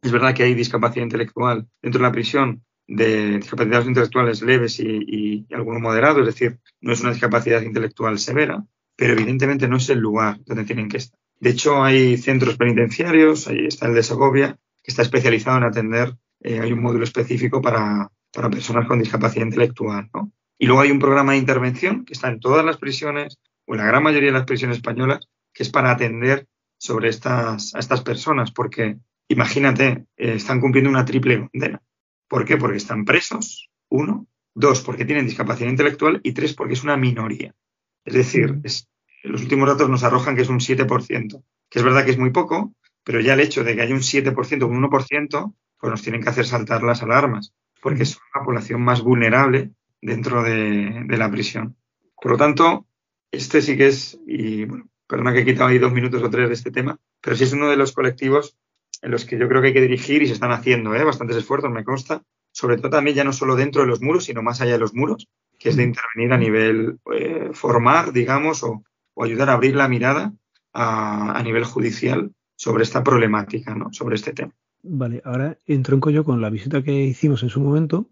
es 0.03 0.11
verdad 0.11 0.35
que 0.35 0.43
hay 0.43 0.53
discapacidad 0.53 1.03
intelectual 1.03 1.67
dentro 1.81 1.97
de 1.97 2.07
la 2.07 2.11
prisión 2.11 2.63
de 2.87 3.37
discapacidades 3.37 3.87
intelectuales 3.87 4.41
leves 4.41 4.79
y, 4.79 5.45
y, 5.49 5.53
alguno 5.53 5.79
moderado, 5.79 6.21
es 6.21 6.25
decir, 6.25 6.59
no 6.81 6.93
es 6.93 7.01
una 7.01 7.11
discapacidad 7.11 7.61
intelectual 7.61 8.17
severa, 8.17 8.63
pero 8.95 9.13
evidentemente 9.13 9.67
no 9.67 9.77
es 9.77 9.89
el 9.89 9.99
lugar 9.99 10.39
donde 10.45 10.63
tienen 10.63 10.87
que 10.87 10.97
estar. 10.97 11.19
De 11.39 11.51
hecho, 11.51 11.83
hay 11.83 12.17
centros 12.17 12.57
penitenciarios, 12.57 13.47
ahí 13.47 13.67
está 13.67 13.87
el 13.87 13.93
de 13.93 14.03
Segovia, 14.03 14.57
que 14.81 14.91
está 14.91 15.01
especializado 15.01 15.57
en 15.57 15.63
atender, 15.65 16.15
eh, 16.41 16.59
hay 16.59 16.71
un 16.71 16.81
módulo 16.81 17.03
específico 17.03 17.61
para, 17.61 18.09
para, 18.33 18.49
personas 18.49 18.87
con 18.87 18.99
discapacidad 18.99 19.45
intelectual. 19.45 20.09
¿no? 20.13 20.31
Y 20.57 20.65
luego 20.65 20.81
hay 20.81 20.91
un 20.91 20.99
programa 20.99 21.33
de 21.33 21.39
intervención 21.39 22.05
que 22.05 22.13
está 22.13 22.29
en 22.29 22.39
todas 22.39 22.65
las 22.65 22.77
prisiones, 22.77 23.37
o 23.65 23.73
en 23.73 23.79
la 23.79 23.87
gran 23.87 24.01
mayoría 24.01 24.29
de 24.29 24.37
las 24.37 24.45
prisiones 24.45 24.77
españolas, 24.77 25.27
que 25.53 25.63
es 25.63 25.69
para 25.69 25.91
atender 25.91 26.47
sobre 26.77 27.09
estas, 27.09 27.75
a 27.75 27.79
estas 27.79 28.01
personas, 28.01 28.51
porque 28.51 28.97
imagínate, 29.27 30.05
eh, 30.15 30.33
están 30.35 30.61
cumpliendo 30.61 30.89
una 30.89 31.05
triple 31.05 31.47
condena. 31.49 31.81
¿Por 32.27 32.45
qué? 32.45 32.57
Porque 32.57 32.77
están 32.77 33.05
presos, 33.05 33.69
uno, 33.89 34.27
dos, 34.53 34.81
porque 34.81 35.05
tienen 35.05 35.25
discapacidad 35.25 35.69
intelectual 35.69 36.19
y 36.23 36.33
tres, 36.33 36.53
porque 36.53 36.73
es 36.73 36.83
una 36.83 36.97
minoría. 36.97 37.55
Es 38.03 38.13
decir, 38.13 38.59
es, 38.63 38.89
los 39.23 39.41
últimos 39.41 39.67
datos 39.67 39.89
nos 39.89 40.03
arrojan 40.03 40.35
que 40.35 40.41
es 40.41 40.49
un 40.49 40.59
7%, 40.59 41.43
que 41.69 41.79
es 41.79 41.85
verdad 41.85 42.05
que 42.05 42.11
es 42.11 42.17
muy 42.17 42.31
poco, 42.31 42.73
pero 43.03 43.19
ya 43.21 43.33
el 43.33 43.39
hecho 43.39 43.63
de 43.63 43.75
que 43.75 43.81
haya 43.81 43.95
un 43.95 44.01
7%, 44.01 44.67
un 44.67 44.83
1%, 44.83 45.55
pues 45.79 45.91
nos 45.91 46.01
tienen 46.01 46.21
que 46.21 46.29
hacer 46.29 46.45
saltar 46.45 46.83
las 46.83 47.03
alarmas, 47.03 47.53
porque 47.81 48.03
es 48.03 48.17
una 48.33 48.45
población 48.45 48.81
más 48.81 49.01
vulnerable 49.01 49.71
dentro 50.01 50.43
de, 50.43 51.03
de 51.05 51.17
la 51.17 51.29
prisión. 51.31 51.75
Por 52.21 52.31
lo 52.31 52.37
tanto, 52.37 52.87
este 53.31 53.61
sí 53.61 53.77
que 53.77 53.87
es, 53.87 54.19
y 54.25 54.65
bueno, 54.65 54.89
perdona 55.07 55.33
que 55.33 55.39
he 55.39 55.45
quitado 55.45 55.69
ahí 55.69 55.79
dos 55.79 55.93
minutos 55.93 56.21
o 56.21 56.29
tres 56.29 56.47
de 56.47 56.53
este 56.53 56.71
tema, 56.71 56.99
pero 57.21 57.35
sí 57.35 57.43
es 57.43 57.53
uno 57.53 57.69
de 57.69 57.77
los 57.77 57.93
colectivos 57.93 58.57
en 59.01 59.11
los 59.11 59.25
que 59.25 59.37
yo 59.37 59.47
creo 59.47 59.61
que 59.61 59.67
hay 59.67 59.73
que 59.73 59.81
dirigir 59.81 60.21
y 60.21 60.27
se 60.27 60.33
están 60.33 60.51
haciendo 60.51 60.95
¿eh? 60.95 61.03
bastantes 61.03 61.37
esfuerzos, 61.37 61.71
me 61.71 61.83
consta, 61.83 62.23
sobre 62.51 62.77
todo 62.77 62.89
también 62.89 63.15
ya 63.15 63.23
no 63.23 63.33
solo 63.33 63.55
dentro 63.55 63.81
de 63.81 63.87
los 63.87 64.01
muros, 64.01 64.25
sino 64.25 64.41
más 64.41 64.61
allá 64.61 64.73
de 64.73 64.79
los 64.79 64.93
muros, 64.93 65.27
que 65.59 65.69
es 65.69 65.75
de 65.75 65.83
intervenir 65.83 66.33
a 66.33 66.37
nivel 66.37 66.99
eh, 67.13 67.49
formar, 67.53 68.11
digamos, 68.11 68.63
o, 68.63 68.83
o, 69.13 69.23
ayudar 69.23 69.49
a 69.49 69.53
abrir 69.53 69.75
la 69.75 69.87
mirada 69.87 70.33
a, 70.73 71.37
a, 71.37 71.43
nivel 71.43 71.63
judicial 71.63 72.31
sobre 72.55 72.83
esta 72.83 73.03
problemática, 73.03 73.75
¿no? 73.75 73.91
sobre 73.93 74.15
este 74.15 74.33
tema. 74.33 74.53
Vale, 74.83 75.21
ahora 75.25 75.57
entro 75.65 75.95
en 75.95 76.01
collo 76.01 76.23
con 76.23 76.41
la 76.41 76.49
visita 76.49 76.83
que 76.83 76.93
hicimos 76.93 77.43
en 77.43 77.49
su 77.49 77.59
momento, 77.59 78.09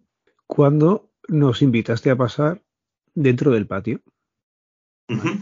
cuando 0.48 1.12
nos 1.28 1.62
invitaste 1.62 2.10
a 2.10 2.16
pasar 2.16 2.62
dentro 3.14 3.52
del 3.52 3.68
patio. 3.68 4.02
Uh 5.10 5.16
-huh. 5.16 5.40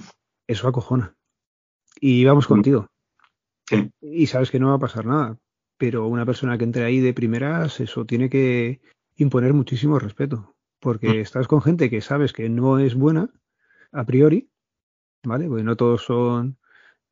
Eso 0.48 0.68
acojona. 0.68 1.16
Y 2.00 2.26
vamos 2.26 2.48
contigo. 2.48 2.88
Sí. 3.68 3.92
Y 4.02 4.28
sabes 4.28 4.52
que 4.52 4.60
no 4.60 4.70
va 4.70 4.76
a 4.76 4.80
pasar 4.80 5.06
nada. 5.06 5.38
Pero 5.78 6.08
una 6.08 6.26
persona 6.26 6.58
que 6.58 6.64
entre 6.64 6.84
ahí 6.84 7.00
de 7.00 7.14
primeras, 7.14 7.80
eso 7.80 8.06
tiene 8.06 8.30
que 8.30 8.82
imponer 9.16 9.54
muchísimo 9.54 10.00
respeto. 10.00 10.56
Porque 10.80 11.10
mm. 11.10 11.20
estás 11.20 11.48
con 11.48 11.62
gente 11.62 11.90
que 11.90 12.02
sabes 12.02 12.34
que 12.34 12.50
no 12.50 12.80
es 12.80 12.96
buena 12.96 13.30
a 13.92 14.06
priori, 14.06 14.50
¿vale? 15.24 15.48
Porque 15.48 15.64
no 15.64 15.76
todos 15.76 16.04
son 16.04 16.58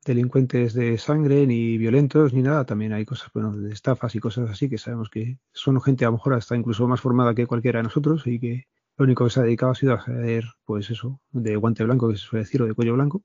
delincuentes 0.06 0.74
de 0.74 0.98
sangre, 0.98 1.46
ni 1.46 1.78
violentos, 1.78 2.34
ni 2.34 2.42
nada. 2.42 2.66
También 2.66 2.94
hay 2.94 3.06
cosas, 3.06 3.30
bueno, 3.34 3.56
de 3.56 3.72
estafas 3.72 4.16
y 4.16 4.20
cosas 4.20 4.50
así 4.50 4.70
que 4.70 4.78
sabemos 4.78 5.10
que 5.10 5.38
son 5.54 5.80
gente 5.82 6.06
a 6.06 6.10
lo 6.10 6.14
mejor 6.14 6.34
hasta 6.34 6.56
incluso 6.56 6.88
más 6.88 7.02
formada 7.02 7.36
que 7.36 7.48
cualquiera 7.48 7.80
de 7.80 7.84
nosotros 7.84 8.26
y 8.26 8.40
que 8.40 8.68
lo 8.98 9.06
único 9.06 9.24
que 9.24 9.32
se 9.32 9.40
ha 9.40 9.44
dedicado 9.44 9.72
ha 9.72 9.76
sido 9.76 9.94
a 9.94 9.98
hacer, 9.98 10.46
pues 10.66 10.90
eso, 10.90 11.22
de 11.32 11.56
guante 11.56 11.84
blanco, 11.84 12.10
que 12.10 12.18
se 12.18 12.24
suele 12.24 12.44
decir, 12.44 12.62
o 12.62 12.68
de 12.68 12.74
cuello 12.74 12.94
blanco. 12.94 13.24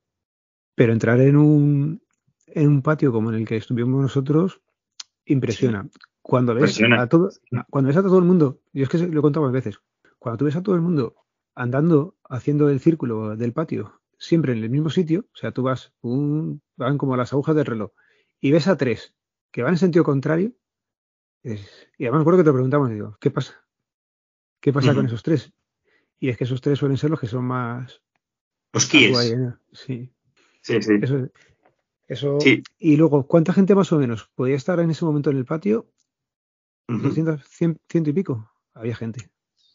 Pero 0.74 0.92
entrar 0.92 1.20
en 1.20 1.36
un, 1.36 2.02
en 2.56 2.68
un 2.68 2.82
patio 2.82 3.12
como 3.12 3.30
en 3.30 3.36
el 3.36 3.46
que 3.46 3.56
estuvimos 3.56 4.00
nosotros 4.00 4.62
impresiona. 5.26 5.88
Cuando 6.22 6.54
ves 6.54 6.62
impresiona. 6.62 7.02
a 7.02 7.08
todo, 7.08 7.28
cuando 7.68 7.88
ves 7.88 7.98
a 7.98 8.02
todo 8.02 8.18
el 8.18 8.24
mundo, 8.24 8.62
yo 8.72 8.84
es 8.84 8.88
que 8.88 8.98
lo 8.98 9.20
he 9.20 9.22
contado 9.22 9.44
varias 9.44 9.64
veces, 9.64 9.82
cuando 10.18 10.38
tú 10.38 10.46
ves 10.46 10.56
a 10.56 10.62
todo 10.62 10.74
el 10.74 10.80
mundo 10.80 11.14
andando, 11.54 12.16
haciendo 12.24 12.70
el 12.70 12.80
círculo 12.80 13.36
del 13.36 13.52
patio, 13.52 14.00
siempre 14.18 14.52
en 14.52 14.64
el 14.64 14.70
mismo 14.70 14.88
sitio, 14.88 15.26
o 15.34 15.36
sea, 15.36 15.52
tú 15.52 15.64
vas, 15.64 15.92
un, 16.00 16.62
van 16.76 16.96
como 16.96 17.14
las 17.16 17.34
agujas 17.34 17.54
del 17.54 17.66
reloj, 17.66 17.92
y 18.40 18.52
ves 18.52 18.68
a 18.68 18.76
tres 18.78 19.14
que 19.50 19.62
van 19.62 19.74
en 19.74 19.78
sentido 19.78 20.04
contrario, 20.04 20.52
es, 21.42 21.60
y 21.98 22.04
además 22.04 22.20
me 22.20 22.22
acuerdo 22.22 22.38
que 22.38 22.44
te 22.44 22.52
preguntamos, 22.52 22.88
digo, 22.88 23.18
¿qué 23.20 23.30
pasa? 23.30 23.66
¿Qué 24.60 24.72
pasa 24.72 24.88
uh 24.88 24.92
-huh. 24.92 24.96
con 24.96 25.06
esos 25.06 25.22
tres? 25.22 25.52
Y 26.18 26.30
es 26.30 26.38
que 26.38 26.44
esos 26.44 26.62
tres 26.62 26.78
suelen 26.78 26.96
ser 26.96 27.10
los 27.10 27.20
que 27.20 27.26
son 27.26 27.44
más... 27.44 28.02
Los 28.72 28.86
kies. 28.86 29.16
Sí. 29.72 30.10
Sí, 30.62 30.82
sí. 30.82 30.94
Eso, 31.02 31.28
eso 32.08 32.40
sí. 32.40 32.62
Y 32.78 32.96
luego, 32.96 33.26
¿cuánta 33.26 33.52
gente 33.52 33.74
más 33.74 33.92
o 33.92 33.98
menos 33.98 34.30
podía 34.34 34.56
estar 34.56 34.80
en 34.80 34.90
ese 34.90 35.04
momento 35.04 35.30
en 35.30 35.38
el 35.38 35.44
patio? 35.44 35.86
Uh 36.88 36.94
-huh. 36.94 37.02
200, 37.02 37.44
100, 37.48 37.78
ciento 37.88 38.10
y 38.10 38.12
pico. 38.12 38.50
Había 38.74 38.94
gente. 38.94 39.30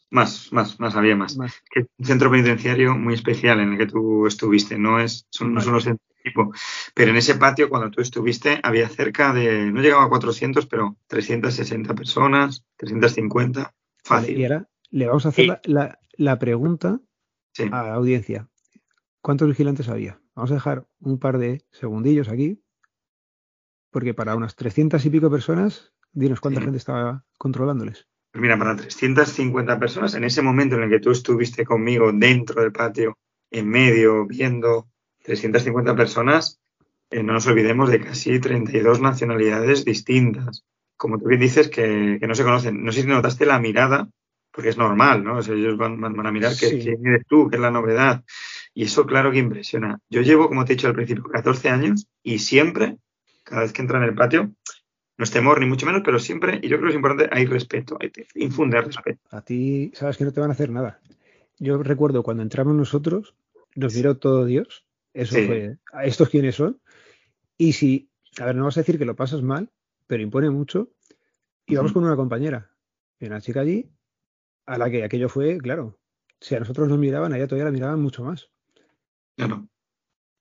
Más, 0.09 0.51
más, 0.51 0.79
más, 0.79 0.95
había 0.95 1.15
más. 1.15 1.37
más. 1.37 1.61
Que 1.69 1.87
un 1.97 2.05
centro 2.05 2.29
penitenciario 2.29 2.95
muy 2.95 3.13
especial 3.13 3.59
en 3.59 3.73
el 3.73 3.77
que 3.77 3.87
tú 3.87 4.27
estuviste. 4.27 4.77
No, 4.77 4.99
es, 4.99 5.25
son, 5.29 5.53
no 5.53 5.61
son 5.61 5.73
los 5.73 5.83
centros 5.83 6.11
tipo. 6.21 6.51
Pero 6.93 7.11
en 7.11 7.17
ese 7.17 7.35
patio, 7.35 7.69
cuando 7.69 7.89
tú 7.91 8.01
estuviste, 8.01 8.59
había 8.63 8.87
cerca 8.89 9.33
de, 9.33 9.71
no 9.71 9.81
llegaba 9.81 10.05
a 10.05 10.09
400, 10.09 10.65
pero 10.67 10.97
360 11.07 11.93
personas, 11.95 12.65
350. 12.77 13.73
Fácil. 14.03 14.39
Y 14.39 14.43
ahora 14.43 14.69
le 14.89 15.07
vamos 15.07 15.25
a 15.25 15.29
hacer 15.29 15.45
sí. 15.45 15.47
la, 15.47 15.61
la, 15.63 15.99
la, 16.17 16.39
pregunta 16.39 16.99
sí. 17.53 17.63
a 17.71 17.83
la 17.83 17.93
audiencia. 17.93 18.49
¿Cuántos 19.21 19.47
vigilantes 19.47 19.89
había? 19.89 20.19
Vamos 20.41 20.49
a 20.49 20.55
dejar 20.55 20.87
un 21.01 21.19
par 21.19 21.37
de 21.37 21.63
segundillos 21.69 22.27
aquí, 22.27 22.59
porque 23.91 24.15
para 24.15 24.35
unas 24.35 24.55
300 24.55 25.05
y 25.05 25.09
pico 25.11 25.29
personas, 25.29 25.93
dinos 26.13 26.41
cuánta 26.41 26.61
sí. 26.61 26.63
gente 26.63 26.79
estaba 26.79 27.23
controlándoles. 27.37 28.07
Pues 28.31 28.41
mira, 28.41 28.57
para 28.57 28.75
350 28.75 29.77
personas, 29.77 30.15
en 30.15 30.23
ese 30.23 30.41
momento 30.41 30.77
en 30.77 30.81
el 30.81 30.89
que 30.89 30.99
tú 30.99 31.11
estuviste 31.11 31.63
conmigo 31.63 32.11
dentro 32.11 32.59
del 32.59 32.71
patio, 32.71 33.19
en 33.51 33.69
medio, 33.69 34.25
viendo 34.25 34.87
350 35.25 35.95
personas, 35.95 36.59
eh, 37.11 37.21
no 37.21 37.33
nos 37.33 37.45
olvidemos 37.45 37.91
de 37.91 38.01
casi 38.01 38.39
32 38.39 38.99
nacionalidades 38.99 39.85
distintas. 39.85 40.65
Como 40.97 41.19
tú 41.19 41.27
bien 41.27 41.41
dices, 41.41 41.69
que, 41.69 42.17
que, 42.19 42.25
no 42.25 42.33
se 42.33 42.43
conocen. 42.43 42.83
No 42.83 42.91
sé 42.91 43.03
si 43.03 43.07
notaste 43.07 43.45
la 43.45 43.59
mirada, 43.59 44.09
porque 44.51 44.69
es 44.69 44.77
normal, 44.79 45.23
¿no? 45.23 45.37
O 45.37 45.43
sea, 45.43 45.53
ellos 45.53 45.77
van, 45.77 46.01
van, 46.01 46.25
a 46.25 46.31
mirar 46.31 46.53
sí. 46.53 46.79
quién 46.81 47.05
eres 47.05 47.27
tú, 47.27 47.47
qué 47.47 47.57
es 47.57 47.61
la 47.61 47.69
novedad. 47.69 48.23
Y 48.73 48.83
eso, 48.83 49.05
claro 49.05 49.31
que 49.31 49.39
impresiona. 49.39 49.99
Yo 50.09 50.21
llevo, 50.21 50.47
como 50.47 50.65
te 50.65 50.73
he 50.73 50.75
dicho 50.75 50.87
al 50.87 50.95
principio, 50.95 51.23
14 51.23 51.69
años 51.69 52.07
y 52.23 52.39
siempre, 52.39 52.97
cada 53.43 53.61
vez 53.61 53.73
que 53.73 53.81
entra 53.81 53.97
en 53.97 54.05
el 54.05 54.15
patio, 54.15 54.51
no 55.17 55.23
es 55.23 55.31
temor 55.31 55.59
ni 55.59 55.67
mucho 55.67 55.85
menos, 55.85 56.01
pero 56.03 56.19
siempre, 56.19 56.59
y 56.63 56.67
yo 56.67 56.77
creo 56.77 56.83
que 56.83 56.89
es 56.89 56.95
importante, 56.95 57.29
hay 57.31 57.45
respeto, 57.45 57.97
hay 57.99 58.09
que 58.09 58.25
infundir 58.35 58.81
respeto. 58.81 59.19
A 59.29 59.41
ti 59.41 59.91
sabes 59.93 60.17
que 60.17 60.23
no 60.23 60.31
te 60.31 60.39
van 60.39 60.49
a 60.49 60.53
hacer 60.53 60.69
nada. 60.69 60.99
Yo 61.59 61.83
recuerdo 61.83 62.23
cuando 62.23 62.41
entramos 62.43 62.73
nosotros, 62.75 63.35
nos 63.75 63.93
miró 63.93 64.17
todo 64.17 64.45
Dios, 64.45 64.85
eso 65.13 65.35
sí. 65.35 65.45
fue, 65.45 65.77
¿a 65.93 66.05
estos 66.05 66.29
quiénes 66.29 66.55
son? 66.55 66.81
Y 67.57 67.73
si, 67.73 68.09
a 68.39 68.45
ver, 68.45 68.55
no 68.55 68.65
vas 68.65 68.77
a 68.77 68.81
decir 68.81 68.97
que 68.97 69.05
lo 69.05 69.15
pasas 69.15 69.43
mal, 69.43 69.69
pero 70.07 70.23
impone 70.23 70.49
mucho, 70.49 70.89
y 71.67 71.75
vamos 71.75 71.91
uh 71.91 71.93
-huh. 71.93 71.95
con 71.95 72.05
una 72.05 72.15
compañera, 72.15 72.71
y 73.19 73.27
una 73.27 73.41
chica 73.41 73.61
allí, 73.61 73.91
a 74.65 74.77
la 74.77 74.89
que 74.89 75.03
aquello 75.03 75.29
fue, 75.29 75.57
claro, 75.59 75.99
si 76.39 76.55
a 76.55 76.59
nosotros 76.59 76.89
nos 76.89 76.97
miraban, 76.97 77.31
a 77.33 77.37
ella 77.37 77.47
todavía 77.47 77.65
la 77.65 77.71
miraban 77.71 78.01
mucho 78.01 78.23
más. 78.23 78.49
Claro. 79.41 79.67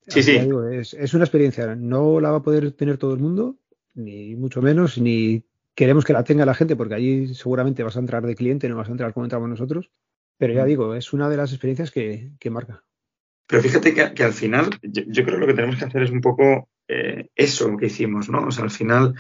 Sí, 0.07 0.23
sí. 0.23 0.39
Digo, 0.39 0.67
es, 0.67 0.93
es, 0.95 1.15
una 1.15 1.25
experiencia, 1.25 1.75
no 1.75 2.21
la 2.21 2.31
va 2.31 2.39
a 2.39 2.43
poder 2.43 2.73
tener 2.73 2.99
todo 2.99 3.15
el 3.15 3.21
mundo, 3.21 3.57
ni 3.95 4.35
mucho 4.35 4.61
menos, 4.61 4.99
ni 4.99 5.45
queremos 5.75 6.05
que 6.05 6.13
la 6.13 6.25
tenga 6.25 6.45
la 6.45 6.55
gente, 6.55 6.77
porque 6.77 6.95
allí 6.95 7.35
seguramente 7.35 7.83
vas 7.83 7.97
a 7.97 8.01
entrar 8.01 8.27
de 8.27 8.35
cliente, 8.35 8.69
no 8.69 8.77
vas 8.77 8.89
a 8.89 8.93
entrar 8.93 9.15
como 9.15 9.25
entramos 9.25 9.49
nosotros. 9.49 9.91
Pero 10.37 10.53
ya 10.53 10.65
digo, 10.65 10.95
es 10.95 11.13
una 11.13 11.29
de 11.29 11.37
las 11.37 11.53
experiencias 11.53 11.91
que, 11.91 12.33
que 12.39 12.51
marca. 12.51 12.85
Pero 13.47 13.63
fíjate 13.63 13.95
que, 13.95 14.13
que 14.13 14.25
al 14.25 14.33
final, 14.33 14.71
yo, 14.83 15.03
yo, 15.07 15.25
creo 15.25 15.37
que 15.37 15.41
lo 15.41 15.47
que 15.47 15.55
tenemos 15.55 15.77
que 15.77 15.85
hacer 15.85 16.03
es 16.03 16.11
un 16.11 16.21
poco 16.21 16.69
eh, 16.89 17.29
eso 17.35 17.77
que 17.77 17.87
hicimos, 17.87 18.29
¿no? 18.29 18.47
O 18.47 18.51
sea, 18.51 18.65
al 18.65 18.71
final, 18.71 19.15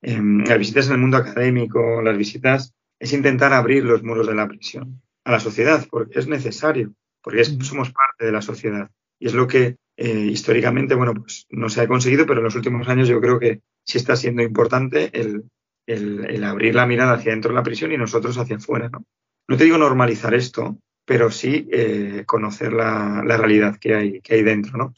eh, 0.00 0.18
las 0.20 0.58
visitas 0.58 0.86
en 0.86 0.94
el 0.94 1.00
mundo 1.00 1.18
académico, 1.18 2.00
las 2.02 2.16
visitas 2.16 2.74
es 2.98 3.12
intentar 3.12 3.52
abrir 3.52 3.84
los 3.84 4.02
muros 4.02 4.26
de 4.26 4.34
la 4.34 4.48
prisión 4.48 5.02
a 5.24 5.32
la 5.32 5.40
sociedad, 5.40 5.86
porque 5.90 6.18
es 6.18 6.28
necesario, 6.28 6.94
porque 7.20 7.44
somos 7.44 7.92
parte 7.92 8.24
de 8.24 8.32
la 8.32 8.42
sociedad. 8.42 8.90
Y 9.18 9.26
es 9.26 9.34
lo 9.34 9.46
que 9.46 9.76
eh, 9.96 10.28
históricamente, 10.30 10.94
bueno, 10.94 11.14
pues 11.14 11.46
no 11.50 11.68
se 11.68 11.80
ha 11.80 11.88
conseguido, 11.88 12.26
pero 12.26 12.40
en 12.40 12.44
los 12.44 12.54
últimos 12.54 12.86
años 12.88 13.08
yo 13.08 13.20
creo 13.20 13.38
que 13.38 13.62
sí 13.82 13.96
está 13.98 14.14
siendo 14.14 14.42
importante 14.42 15.10
el, 15.14 16.44
abrir 16.44 16.74
la 16.74 16.86
mirada 16.86 17.14
hacia 17.14 17.32
dentro 17.32 17.50
de 17.50 17.54
la 17.54 17.62
prisión 17.62 17.92
y 17.92 17.96
nosotros 17.96 18.36
hacia 18.36 18.56
afuera, 18.56 18.88
¿no? 18.90 19.04
No 19.48 19.56
te 19.56 19.64
digo 19.64 19.78
normalizar 19.78 20.34
esto, 20.34 20.78
pero 21.04 21.30
sí 21.30 21.68
eh, 21.70 22.24
conocer 22.26 22.72
la, 22.72 23.22
realidad 23.22 23.78
que 23.80 23.94
hay, 23.94 24.20
que 24.20 24.34
hay 24.34 24.42
dentro, 24.42 24.76
¿no? 24.76 24.94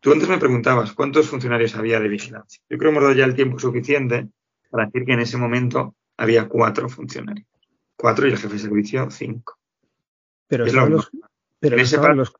Tú 0.00 0.12
antes 0.12 0.28
me 0.28 0.38
preguntabas 0.38 0.94
cuántos 0.94 1.28
funcionarios 1.28 1.76
había 1.76 2.00
de 2.00 2.08
vigilancia. 2.08 2.62
Yo 2.70 2.78
creo 2.78 2.90
que 2.90 2.96
hemos 2.96 3.02
dado 3.02 3.14
ya 3.14 3.26
el 3.26 3.34
tiempo 3.34 3.58
suficiente 3.58 4.28
para 4.70 4.86
decir 4.86 5.04
que 5.04 5.12
en 5.12 5.20
ese 5.20 5.36
momento 5.36 5.94
había 6.16 6.48
cuatro 6.48 6.88
funcionarios. 6.88 7.46
Cuatro 7.96 8.26
y 8.26 8.30
el 8.30 8.38
jefe 8.38 8.54
de 8.54 8.58
servicio, 8.58 9.10
cinco. 9.10 9.58
Pero, 10.48 10.64
los, 10.64 11.10
pero 11.60 11.76
los, 11.76 12.32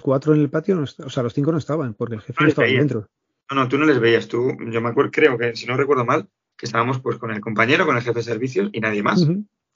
cuatro 0.00 0.34
en 0.34 0.40
el 0.40 0.50
patio, 0.50 0.82
o 0.82 1.10
sea, 1.10 1.22
los 1.22 1.34
cinco 1.34 1.52
no 1.52 1.58
estaban, 1.58 1.94
porque 1.94 2.16
el 2.16 2.20
jefe 2.20 2.42
no, 2.42 2.48
estaba 2.48 2.68
dentro. 2.68 3.08
No, 3.50 3.56
no, 3.56 3.68
tú 3.68 3.78
no 3.78 3.86
les 3.86 4.00
veías. 4.00 4.28
Tú, 4.28 4.56
yo 4.70 4.80
me 4.80 4.90
acuerdo, 4.90 5.10
creo 5.10 5.38
que, 5.38 5.56
si 5.56 5.66
no 5.66 5.76
recuerdo 5.76 6.04
mal, 6.04 6.28
que 6.56 6.66
estábamos 6.66 7.00
pues 7.00 7.18
con 7.18 7.30
el 7.30 7.40
compañero, 7.40 7.86
con 7.86 7.96
el 7.96 8.02
jefe 8.02 8.20
de 8.20 8.24
servicios 8.24 8.70
y 8.72 8.80
nadie 8.80 9.02
más. 9.02 9.26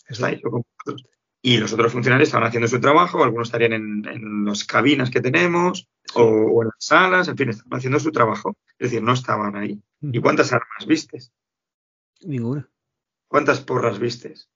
Está 0.08 0.28
ahí, 0.28 0.40
y 1.46 1.58
los 1.58 1.72
otros 1.72 1.92
funcionarios 1.92 2.28
estaban 2.28 2.48
haciendo 2.48 2.66
su 2.66 2.80
trabajo, 2.80 3.22
algunos 3.22 3.46
estarían 3.46 3.72
en, 3.72 4.44
las 4.44 4.64
cabinas 4.64 5.10
que 5.10 5.20
tenemos 5.20 5.88
o, 6.14 6.62
en 6.62 6.66
las 6.66 6.74
salas, 6.78 7.28
en 7.28 7.36
fin, 7.36 7.50
estaban 7.50 7.78
haciendo 7.78 8.00
su 8.00 8.10
trabajo. 8.10 8.56
Es 8.78 8.90
decir, 8.90 9.00
no 9.00 9.12
estaban 9.12 9.54
ahí. 9.54 9.80
¿Y 10.00 10.20
cuántas 10.20 10.52
armas 10.52 10.86
vistes? 10.88 11.32
Ninguna. 12.22 12.68
¿Cuántas 13.28 13.60
porras 13.60 14.00
vistes? 14.00 14.48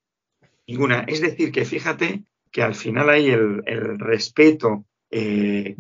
Ninguna. 0.66 1.04
Es 1.06 1.20
decir, 1.20 1.52
que 1.52 1.64
fíjate 1.64 2.24
que 2.50 2.64
al 2.64 2.74
final 2.74 3.08
ahí 3.08 3.30
el, 3.30 3.62
respeto 4.00 4.84
eh, 5.10 5.76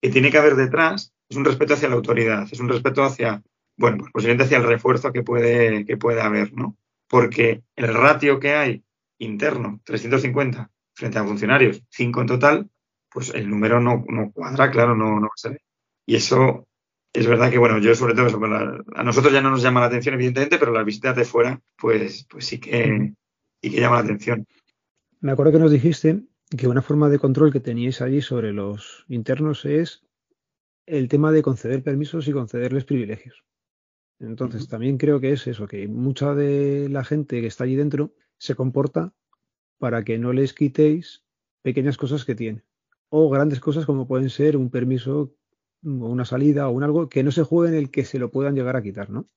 que 0.00 0.10
tiene 0.10 0.30
que 0.30 0.38
haber 0.38 0.56
detrás 0.56 1.12
es 1.28 1.36
un 1.36 1.44
respeto 1.44 1.74
hacia 1.74 1.88
la 1.88 1.94
autoridad, 1.94 2.46
es 2.50 2.60
un 2.60 2.68
respeto 2.68 3.02
hacia, 3.02 3.42
bueno, 3.76 3.98
pues 3.98 4.12
posiblemente 4.12 4.44
hacia 4.44 4.58
el 4.58 4.64
refuerzo 4.64 5.12
que 5.12 5.22
puede, 5.22 5.84
que 5.86 5.96
puede 5.96 6.20
haber, 6.20 6.52
¿no? 6.52 6.76
Porque 7.08 7.62
el 7.76 7.94
ratio 7.94 8.38
que 8.38 8.54
hay 8.54 8.84
interno, 9.18 9.80
350, 9.84 10.70
frente 10.94 11.18
a 11.18 11.24
funcionarios, 11.24 11.82
5 11.90 12.20
en 12.20 12.26
total, 12.26 12.70
pues 13.10 13.32
el 13.34 13.48
número 13.48 13.80
no, 13.80 14.04
cuadra, 14.32 14.70
claro, 14.70 14.94
no, 14.96 15.20
no 15.20 15.30
se 15.36 15.50
ve. 15.50 15.60
Y 16.06 16.16
eso 16.16 16.66
es 17.12 17.26
verdad 17.26 17.50
que, 17.50 17.58
bueno, 17.58 17.78
yo 17.78 17.94
sobre 17.94 18.14
todo 18.14 18.26
eso, 18.26 18.40
a 18.94 19.04
nosotros 19.04 19.32
ya 19.32 19.40
no 19.40 19.50
nos 19.50 19.62
llama 19.62 19.80
la 19.80 19.86
atención, 19.86 20.14
evidentemente, 20.16 20.58
pero 20.58 20.72
las 20.72 20.84
visitas 20.84 21.16
de 21.16 21.24
fuera, 21.24 21.60
pues, 21.76 22.26
pues 22.28 22.44
sí 22.44 22.58
que, 22.58 23.14
sí 23.62 23.70
que 23.70 23.80
llama 23.80 23.96
la 23.96 24.02
atención. 24.02 24.46
Me 25.20 25.32
acuerdo 25.32 25.52
que 25.52 25.58
nos 25.58 25.72
dijiste 25.72 26.20
que 26.56 26.68
una 26.68 26.82
forma 26.82 27.08
de 27.08 27.18
control 27.18 27.52
que 27.52 27.60
teníais 27.60 28.00
allí 28.00 28.20
sobre 28.20 28.52
los 28.52 29.04
internos 29.08 29.64
es 29.64 30.04
el 30.86 31.08
tema 31.08 31.32
de 31.32 31.42
conceder 31.42 31.82
permisos 31.82 32.28
y 32.28 32.32
concederles 32.32 32.84
privilegios. 32.84 33.44
Entonces, 34.20 34.68
también 34.68 34.96
creo 34.96 35.20
que 35.20 35.32
es 35.32 35.46
eso, 35.46 35.66
que 35.66 35.88
mucha 35.88 36.34
de 36.34 36.88
la 36.88 37.04
gente 37.04 37.40
que 37.40 37.46
está 37.46 37.64
allí 37.64 37.76
dentro 37.76 38.14
se 38.38 38.54
comporta 38.54 39.12
para 39.78 40.04
que 40.04 40.18
no 40.18 40.32
les 40.32 40.54
quitéis 40.54 41.24
pequeñas 41.62 41.96
cosas 41.96 42.24
que 42.24 42.34
tiene. 42.34 42.62
O 43.08 43.28
grandes 43.28 43.60
cosas 43.60 43.86
como 43.86 44.06
pueden 44.06 44.30
ser 44.30 44.56
un 44.56 44.70
permiso 44.70 45.34
o 45.84 45.88
una 45.88 46.24
salida 46.24 46.68
o 46.68 46.72
un 46.72 46.82
algo 46.82 47.08
que 47.08 47.22
no 47.22 47.32
se 47.32 47.42
juegue 47.42 47.76
en 47.76 47.82
el 47.82 47.90
que 47.90 48.04
se 48.04 48.18
lo 48.18 48.30
puedan 48.30 48.54
llegar 48.54 48.76
a 48.76 48.82
quitar, 48.82 49.10
¿no? 49.10 49.28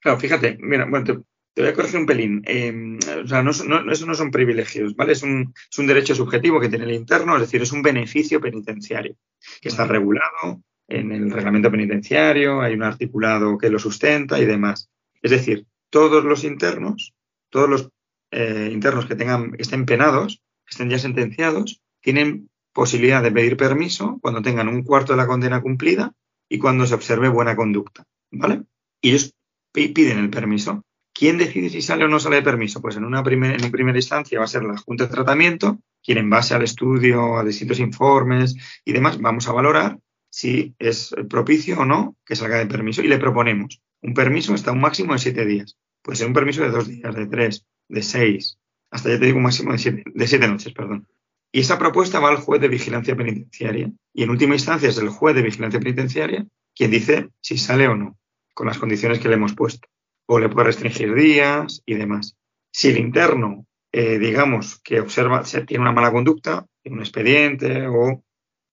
Claro, 0.00 0.18
fíjate, 0.18 0.58
mira, 0.60 0.86
bueno, 0.88 1.04
te, 1.04 1.22
voy 1.62 1.70
a 1.70 1.74
corregir 1.74 2.00
un 2.00 2.06
pelín. 2.06 2.42
Em, 2.44 2.98
o 3.24 3.26
sea, 3.26 3.42
no, 3.42 3.50
eso 3.50 4.06
no 4.06 4.14
son 4.14 4.30
privilegios, 4.30 4.94
¿vale? 4.94 5.12
Es 5.12 5.22
un, 5.22 5.54
es 5.70 5.78
un, 5.78 5.86
derecho 5.86 6.14
subjetivo 6.14 6.60
que 6.60 6.68
tiene 6.68 6.84
el 6.84 6.92
interno, 6.92 7.34
es 7.36 7.42
decir, 7.42 7.62
es 7.62 7.72
un 7.72 7.82
beneficio 7.82 8.40
penitenciario 8.40 9.16
que 9.60 9.68
está 9.68 9.86
regulado 9.86 10.62
en 10.88 11.12
el 11.12 11.30
reglamento 11.30 11.70
penitenciario, 11.70 12.60
hay 12.60 12.74
un 12.74 12.82
articulado 12.82 13.58
que 13.58 13.70
lo 13.70 13.78
sustenta 13.78 14.38
y 14.38 14.44
demás. 14.44 14.88
Es 15.22 15.30
decir, 15.30 15.66
todos 15.90 16.24
los 16.24 16.44
internos 16.44 17.14
todos 17.50 17.68
los 17.68 17.90
eh, 18.32 18.68
internos 18.72 19.06
que 19.06 19.14
tengan, 19.14 19.52
estén 19.58 19.86
penados, 19.86 20.42
que 20.66 20.72
estén 20.72 20.90
ya 20.90 20.98
sentenciados, 20.98 21.80
tienen 22.00 22.50
posibilidad 22.72 23.22
de 23.22 23.32
pedir 23.32 23.56
permiso 23.56 24.18
cuando 24.20 24.42
tengan 24.42 24.68
un 24.68 24.82
cuarto 24.82 25.12
de 25.12 25.16
la 25.16 25.26
condena 25.26 25.62
cumplida 25.62 26.12
y 26.48 26.58
cuando 26.58 26.86
se 26.86 26.94
observe 26.94 27.28
buena 27.28 27.56
conducta, 27.56 28.04
¿vale? 28.30 28.64
Y 29.00 29.10
ellos 29.10 29.34
piden 29.72 30.18
el 30.18 30.30
permiso. 30.30 30.84
¿Quién 31.18 31.38
decide 31.38 31.70
si 31.70 31.80
sale 31.80 32.04
o 32.04 32.08
no 32.08 32.20
sale 32.20 32.36
de 32.36 32.42
permiso? 32.42 32.82
Pues 32.82 32.96
en 32.96 33.04
una 33.04 33.20
en 33.20 33.70
primera 33.70 33.96
instancia 33.96 34.38
va 34.38 34.44
a 34.44 34.48
ser 34.48 34.64
la 34.64 34.76
Junta 34.76 35.04
de 35.04 35.10
Tratamiento, 35.10 35.78
quien 36.04 36.18
en 36.18 36.28
base 36.28 36.54
al 36.54 36.62
estudio, 36.62 37.38
a 37.38 37.44
distintos 37.44 37.80
informes 37.80 38.54
y 38.84 38.92
demás, 38.92 39.18
vamos 39.18 39.48
a 39.48 39.52
valorar 39.52 39.98
si 40.28 40.74
es 40.78 41.14
propicio 41.30 41.80
o 41.80 41.86
no 41.86 42.16
que 42.26 42.36
salga 42.36 42.58
de 42.58 42.66
permiso 42.66 43.00
y 43.00 43.08
le 43.08 43.16
proponemos 43.16 43.80
un 44.02 44.12
permiso 44.12 44.52
hasta 44.52 44.72
un 44.72 44.80
máximo 44.80 45.14
de 45.14 45.18
siete 45.18 45.46
días. 45.46 45.78
Puede 46.02 46.16
ser 46.16 46.26
un 46.26 46.34
permiso 46.34 46.62
de 46.62 46.70
dos 46.70 46.86
días, 46.86 47.14
de 47.14 47.26
tres, 47.26 47.64
de 47.88 48.02
seis, 48.02 48.58
hasta 48.90 49.08
ya 49.08 49.18
te 49.18 49.24
digo 49.24 49.38
un 49.38 49.44
máximo 49.44 49.72
de 49.72 49.78
siete, 49.78 50.04
de 50.06 50.26
siete 50.26 50.46
noches, 50.46 50.74
perdón. 50.74 51.08
Y 51.50 51.60
esa 51.60 51.78
propuesta 51.78 52.20
va 52.20 52.28
al 52.28 52.36
juez 52.36 52.60
de 52.60 52.68
vigilancia 52.68 53.16
penitenciaria. 53.16 53.90
Y 54.12 54.22
en 54.22 54.30
última 54.30 54.54
instancia 54.54 54.90
es 54.90 54.98
el 54.98 55.08
juez 55.08 55.34
de 55.34 55.42
vigilancia 55.42 55.80
penitenciaria 55.80 56.46
quien 56.74 56.90
dice 56.90 57.30
si 57.40 57.56
sale 57.56 57.88
o 57.88 57.96
no, 57.96 58.18
con 58.52 58.66
las 58.66 58.78
condiciones 58.78 59.18
que 59.18 59.28
le 59.28 59.36
hemos 59.36 59.54
puesto. 59.54 59.88
O 60.26 60.38
le 60.38 60.48
puede 60.48 60.66
restringir 60.66 61.14
días 61.14 61.82
y 61.86 61.94
demás. 61.94 62.36
Si 62.72 62.88
el 62.88 62.98
interno, 62.98 63.66
eh, 63.92 64.18
digamos, 64.18 64.80
que 64.82 65.00
observa, 65.00 65.42
tiene 65.42 65.82
una 65.82 65.92
mala 65.92 66.12
conducta, 66.12 66.66
tiene 66.82 66.96
un 66.96 67.02
expediente 67.02 67.86
o, 67.86 68.22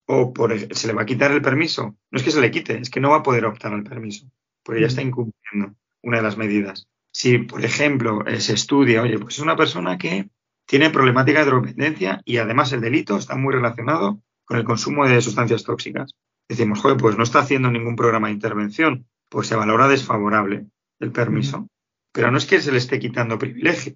o 0.08 0.34
por, 0.34 0.76
se 0.76 0.88
le 0.88 0.94
va 0.94 1.04
a 1.04 1.06
quitar 1.06 1.32
el 1.32 1.42
permiso, 1.42 1.96
no 2.12 2.18
es 2.18 2.24
que 2.24 2.32
se 2.32 2.42
le 2.42 2.52
quite, 2.52 2.80
es 2.80 2.90
que 2.90 3.00
no 3.00 3.12
va 3.12 3.18
a 3.18 3.24
poder 3.24 3.46
optar 3.46 3.74
al 3.74 3.84
permiso, 3.84 4.26
porque 4.64 4.82
ya 4.82 4.88
está 4.88 5.02
incumpliendo 5.02 5.76
una 6.02 6.18
de 6.18 6.24
las 6.24 6.38
medidas 6.38 6.88
si, 7.14 7.38
por 7.38 7.64
ejemplo, 7.64 8.26
eh, 8.26 8.42
se 8.42 8.54
estudia, 8.54 9.04
oye, 9.04 9.20
pues 9.20 9.36
es 9.36 9.40
una 9.40 9.56
persona 9.56 9.98
que 9.98 10.30
tiene 10.66 10.90
problemática 10.90 11.40
de 11.40 11.46
drogodependencia 11.46 12.22
y 12.26 12.38
además 12.38 12.74
el 12.74 12.82
delito 12.82 13.16
está 13.18 13.36
muy 13.36 13.54
relacionado 13.54 14.22
con 14.46 14.58
el 14.58 14.64
consumo 14.64 15.08
de 15.08 15.22
sustancias 15.22 15.64
tóxicas. 15.64 16.16
Decimos, 16.50 16.82
joder, 16.82 16.98
pues 16.98 17.16
no 17.16 17.24
está 17.24 17.40
haciendo 17.40 17.70
ningún 17.70 17.96
programa 17.96 18.28
de 18.28 18.34
intervención, 18.34 19.08
pues 19.30 19.48
se 19.48 19.56
valora 19.56 19.88
desfavorable 19.88 20.66
el 21.04 21.12
permiso. 21.12 21.68
Pero 22.12 22.32
no 22.32 22.38
es 22.38 22.46
que 22.46 22.62
se 22.62 22.72
le 22.72 22.78
esté 22.78 23.00
quitando 23.00 23.40
privilegio. 23.40 23.94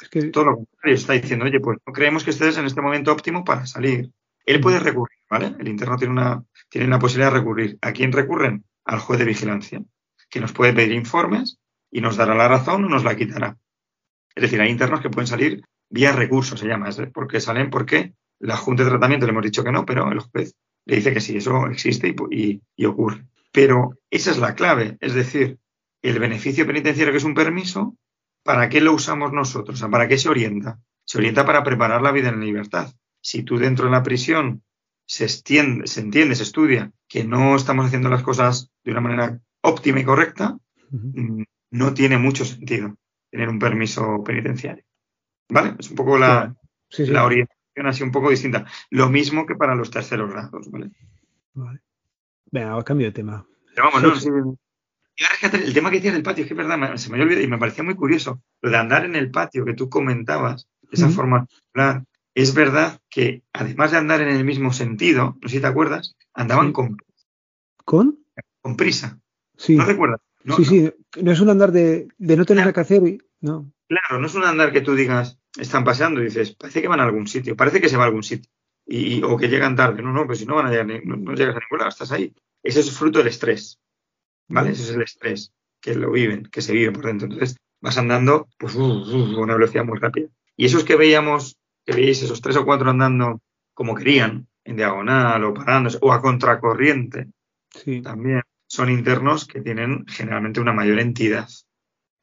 Es 0.00 0.08
que 0.08 0.22
todo 0.24 0.44
lo 0.44 0.56
contrario, 0.56 0.94
está 0.94 1.12
diciendo, 1.12 1.44
oye, 1.44 1.60
pues 1.60 1.78
no 1.86 1.92
creemos 1.92 2.24
que 2.24 2.30
estés 2.30 2.56
en 2.56 2.66
este 2.66 2.80
momento 2.80 3.12
óptimo 3.12 3.44
para 3.44 3.66
salir. 3.66 4.10
Él 4.46 4.60
puede 4.60 4.80
recurrir, 4.80 5.18
¿vale? 5.28 5.54
El 5.58 5.68
interno 5.68 5.96
tiene 5.96 6.12
una, 6.12 6.42
tiene 6.68 6.86
la 6.86 6.98
posibilidad 6.98 7.32
de 7.32 7.38
recurrir. 7.38 7.78
¿A 7.82 7.92
quién 7.92 8.12
recurren? 8.12 8.64
Al 8.84 8.98
juez 8.98 9.18
de 9.18 9.26
vigilancia, 9.26 9.82
que 10.30 10.40
nos 10.40 10.52
puede 10.52 10.72
pedir 10.72 10.92
informes 10.92 11.58
y 11.90 12.00
nos 12.00 12.16
dará 12.16 12.34
la 12.34 12.48
razón 12.48 12.84
o 12.84 12.88
nos 12.88 13.04
la 13.04 13.16
quitará. 13.16 13.58
Es 14.34 14.42
decir, 14.42 14.60
hay 14.60 14.70
internos 14.70 15.00
que 15.00 15.10
pueden 15.10 15.26
salir 15.26 15.62
vía 15.90 16.12
recurso, 16.12 16.56
se 16.56 16.66
llama, 16.66 16.88
porque 17.12 17.40
salen 17.40 17.68
porque 17.68 18.14
la 18.38 18.56
Junta 18.56 18.84
de 18.84 18.90
Tratamiento 18.90 19.26
le 19.26 19.32
hemos 19.32 19.44
dicho 19.44 19.64
que 19.64 19.72
no, 19.72 19.84
pero 19.84 20.10
el 20.10 20.20
juez 20.20 20.54
le 20.86 20.96
dice 20.96 21.12
que 21.12 21.20
sí, 21.20 21.36
eso 21.36 21.66
existe 21.66 22.14
y, 22.30 22.86
ocurre. 22.86 23.26
Pero 23.52 23.98
esa 24.10 24.30
es 24.30 24.38
la 24.38 24.54
clave, 24.54 24.96
es 25.00 25.14
decir, 25.14 25.58
el 26.02 26.18
beneficio 26.18 26.66
penitenciario 26.66 27.12
que 27.12 27.18
es 27.18 27.24
un 27.24 27.34
permiso, 27.34 27.96
¿para 28.42 28.68
qué 28.68 28.80
lo 28.80 28.94
usamos 28.94 29.32
nosotros? 29.32 29.80
¿Para 29.90 30.08
qué 30.08 30.18
se 30.18 30.28
orienta? 30.28 30.80
Se 31.04 31.18
orienta 31.18 31.44
para 31.44 31.62
preparar 31.62 32.02
la 32.02 32.12
vida 32.12 32.28
en 32.28 32.40
libertad. 32.40 32.92
Si 33.20 33.42
tú 33.42 33.58
dentro 33.58 33.86
de 33.86 33.92
la 33.92 34.02
prisión 34.02 34.62
se, 35.06 35.24
extiende, 35.24 35.86
se 35.86 36.00
entiende, 36.00 36.34
se 36.34 36.44
estudia 36.44 36.92
que 37.08 37.24
no 37.24 37.56
estamos 37.56 37.86
haciendo 37.86 38.08
las 38.08 38.22
cosas 38.22 38.70
de 38.84 38.92
una 38.92 39.00
manera 39.00 39.40
óptima 39.60 40.00
y 40.00 40.04
correcta, 40.04 40.56
no 41.70 41.94
tiene 41.94 42.18
mucho 42.18 42.44
sentido 42.44 42.96
tener 43.30 43.48
un 43.48 43.58
permiso 43.58 44.22
penitenciario. 44.24 44.84
¿Vale? 45.48 45.74
Es 45.78 45.90
un 45.90 45.96
poco 45.96 46.16
la, 46.16 46.54
la 46.98 47.24
orientación 47.24 47.86
así 47.86 48.02
un 48.02 48.12
poco 48.12 48.30
distinta. 48.30 48.66
Lo 48.90 49.08
mismo 49.08 49.46
que 49.46 49.56
para 49.56 49.74
los 49.74 49.90
terceros 49.90 50.30
grados, 50.30 50.70
¿vale? 50.70 50.90
Vale. 51.54 51.80
Venga, 52.50 52.82
cambio 52.84 53.08
de 53.08 53.12
tema. 53.12 53.46
Pero 53.74 53.90
vamos, 53.92 54.24
no, 54.24 54.56
el 55.52 55.74
tema 55.74 55.90
que 55.90 55.96
decías 55.96 56.14
del 56.14 56.22
patio, 56.22 56.42
es 56.42 56.48
que 56.48 56.54
es 56.54 56.58
verdad, 56.58 56.96
se 56.96 57.10
me 57.10 57.16
había 57.16 57.24
olvidado 57.24 57.44
y 57.44 57.50
me 57.50 57.58
parecía 57.58 57.84
muy 57.84 57.94
curioso. 57.94 58.42
Lo 58.62 58.70
de 58.70 58.76
andar 58.76 59.04
en 59.04 59.16
el 59.16 59.30
patio 59.30 59.64
que 59.64 59.74
tú 59.74 59.88
comentabas, 59.88 60.68
esa 60.90 61.08
forma 61.08 61.46
es 62.34 62.54
verdad 62.54 63.00
que 63.08 63.42
además 63.52 63.90
de 63.90 63.98
andar 63.98 64.20
en 64.22 64.28
el 64.28 64.44
mismo 64.44 64.72
sentido, 64.72 65.36
no 65.40 65.48
sé 65.48 65.56
si 65.56 65.60
te 65.60 65.66
acuerdas, 65.66 66.16
andaban 66.34 66.72
con. 66.72 66.96
¿Con? 67.84 68.18
Con 68.60 68.76
prisa. 68.76 69.20
Sí. 69.56 69.76
¿No 69.76 69.84
recuerdas? 69.84 70.20
sí, 70.56 70.64
sí, 70.64 70.90
no 71.20 71.32
es 71.32 71.40
un 71.40 71.50
andar 71.50 71.70
de, 71.70 72.08
no 72.18 72.44
tener 72.44 72.62
nada 72.62 72.72
que 72.72 72.80
hacer. 72.80 73.02
no. 73.40 73.72
Claro, 73.88 74.20
no 74.20 74.26
es 74.26 74.34
un 74.36 74.44
andar 74.44 74.72
que 74.72 74.82
tú 74.82 74.94
digas, 74.94 75.40
están 75.58 75.82
paseando 75.82 76.20
y 76.20 76.26
dices, 76.26 76.54
parece 76.54 76.80
que 76.80 76.86
van 76.86 77.00
a 77.00 77.04
algún 77.04 77.26
sitio, 77.26 77.56
parece 77.56 77.80
que 77.80 77.88
se 77.88 77.96
va 77.96 78.04
a 78.04 78.06
algún 78.06 78.22
sitio. 78.22 78.48
Y, 78.86 79.22
o 79.22 79.36
que 79.36 79.48
llegan 79.48 79.76
tarde. 79.76 80.02
No, 80.02 80.12
no, 80.12 80.26
pues 80.26 80.38
si 80.38 80.46
no 80.46 80.54
van 80.54 80.66
a 80.66 80.70
llegar, 80.70 80.86
no, 81.04 81.34
llegas 81.34 81.56
a 81.56 81.60
ningún 81.60 81.78
lado, 81.78 81.88
estás 81.88 82.12
ahí. 82.12 82.32
Ese 82.62 82.80
es 82.80 82.96
fruto 82.96 83.18
del 83.18 83.28
estrés. 83.28 83.80
¿Vale? 84.50 84.72
Ese 84.72 84.82
es 84.82 84.90
el 84.90 85.02
estrés 85.02 85.52
que 85.80 85.94
lo 85.94 86.10
viven, 86.10 86.44
que 86.44 86.60
se 86.60 86.72
vive 86.72 86.92
por 86.92 87.06
dentro. 87.06 87.26
Entonces, 87.26 87.56
vas 87.80 87.96
andando 87.96 88.48
pues, 88.58 88.74
uh, 88.74 88.82
uh, 88.82 89.36
a 89.36 89.40
una 89.40 89.54
velocidad 89.54 89.84
muy 89.84 89.98
rápida. 89.98 90.28
Y 90.56 90.66
esos 90.66 90.84
que 90.84 90.96
veíamos, 90.96 91.56
que 91.86 91.94
veíais 91.94 92.22
esos 92.22 92.40
tres 92.40 92.56
o 92.56 92.64
cuatro 92.64 92.90
andando 92.90 93.40
como 93.72 93.94
querían, 93.94 94.46
en 94.64 94.76
diagonal 94.76 95.42
o 95.44 95.54
parándose, 95.54 95.98
o 96.02 96.12
a 96.12 96.20
contracorriente, 96.20 97.28
también 98.02 98.42
son 98.66 98.90
internos 98.90 99.46
que 99.46 99.60
tienen 99.60 100.04
generalmente 100.06 100.60
una 100.60 100.72
mayor 100.72 100.98
entidad. 100.98 101.48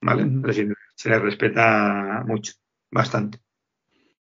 ¿Vale? 0.01 0.23
Es 0.23 0.41
decir, 0.43 0.75
se 0.93 1.09
les 1.09 1.21
respeta 1.21 2.23
mucho, 2.27 2.53
bastante. 2.91 3.39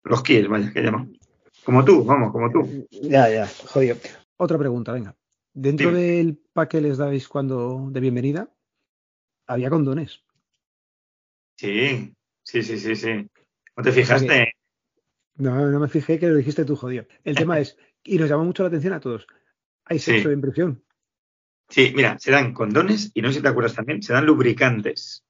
Los 0.03 0.23
kies, 0.23 0.47
vaya, 0.47 0.71
que 0.71 0.81
llaman. 0.81 1.17
Como 1.65 1.83
tú, 1.83 2.05
vamos, 2.05 2.31
como 2.31 2.49
tú. 2.49 2.87
Ya, 2.91 3.29
ya, 3.29 3.47
jodido. 3.65 3.97
Otra 4.37 4.57
pregunta, 4.57 4.93
venga. 4.93 5.13
Dentro 5.59 5.91
del 5.91 6.37
pack 6.53 6.69
que 6.69 6.81
les 6.81 6.99
dais 6.99 7.27
cuando 7.27 7.89
de 7.89 7.99
bienvenida, 7.99 8.47
había 9.47 9.71
condones. 9.71 10.23
Sí, 11.55 12.13
sí, 12.43 12.61
sí, 12.61 12.77
sí, 12.77 12.95
sí. 12.95 13.27
¿No 13.75 13.81
te 13.81 13.91
fijaste? 13.91 14.53
No, 15.37 15.71
no 15.71 15.79
me 15.79 15.87
fijé 15.87 16.19
que 16.19 16.27
lo 16.27 16.35
dijiste 16.35 16.63
tú, 16.63 16.75
jodido. 16.75 17.07
El 17.23 17.35
tema 17.35 17.59
es, 17.59 17.75
y 18.03 18.19
nos 18.19 18.29
llama 18.29 18.43
mucho 18.43 18.61
la 18.61 18.67
atención 18.67 18.93
a 18.93 18.99
todos, 18.99 19.25
¿hay 19.85 19.97
sexo 19.97 20.29
en 20.29 20.41
prisión? 20.41 20.83
Sí, 21.69 21.91
mira, 21.95 22.19
se 22.19 22.29
dan 22.29 22.53
condones 22.53 23.09
y 23.15 23.23
no 23.23 23.29
sé 23.29 23.37
si 23.37 23.41
te 23.41 23.47
acuerdas 23.47 23.73
también, 23.73 24.03
se 24.03 24.13
dan 24.13 24.27
lubricantes. 24.27 25.25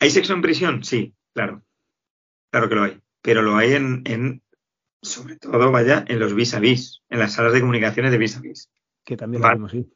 ¿Hay 0.00 0.10
sexo 0.10 0.32
en 0.32 0.42
prisión? 0.42 0.82
Sí, 0.82 1.14
claro. 1.32 1.62
Claro 2.50 2.68
que 2.68 2.74
lo 2.74 2.82
hay. 2.82 3.00
Pero 3.22 3.42
lo 3.42 3.56
hay 3.56 3.74
en, 3.74 4.42
sobre 5.02 5.36
todo, 5.36 5.70
vaya, 5.70 6.04
en 6.08 6.18
los 6.18 6.34
vis 6.34 6.54
a 6.54 6.60
vis, 6.60 7.02
en 7.08 7.18
las 7.18 7.34
salas 7.34 7.52
de 7.52 7.60
comunicaciones 7.60 8.12
de 8.12 8.18
vis 8.18 8.36
a 8.36 8.40
vis. 8.40 8.70
Que 9.04 9.16
también 9.16 9.42
lo 9.42 9.48
vemos, 9.48 9.72
sí. 9.72 9.90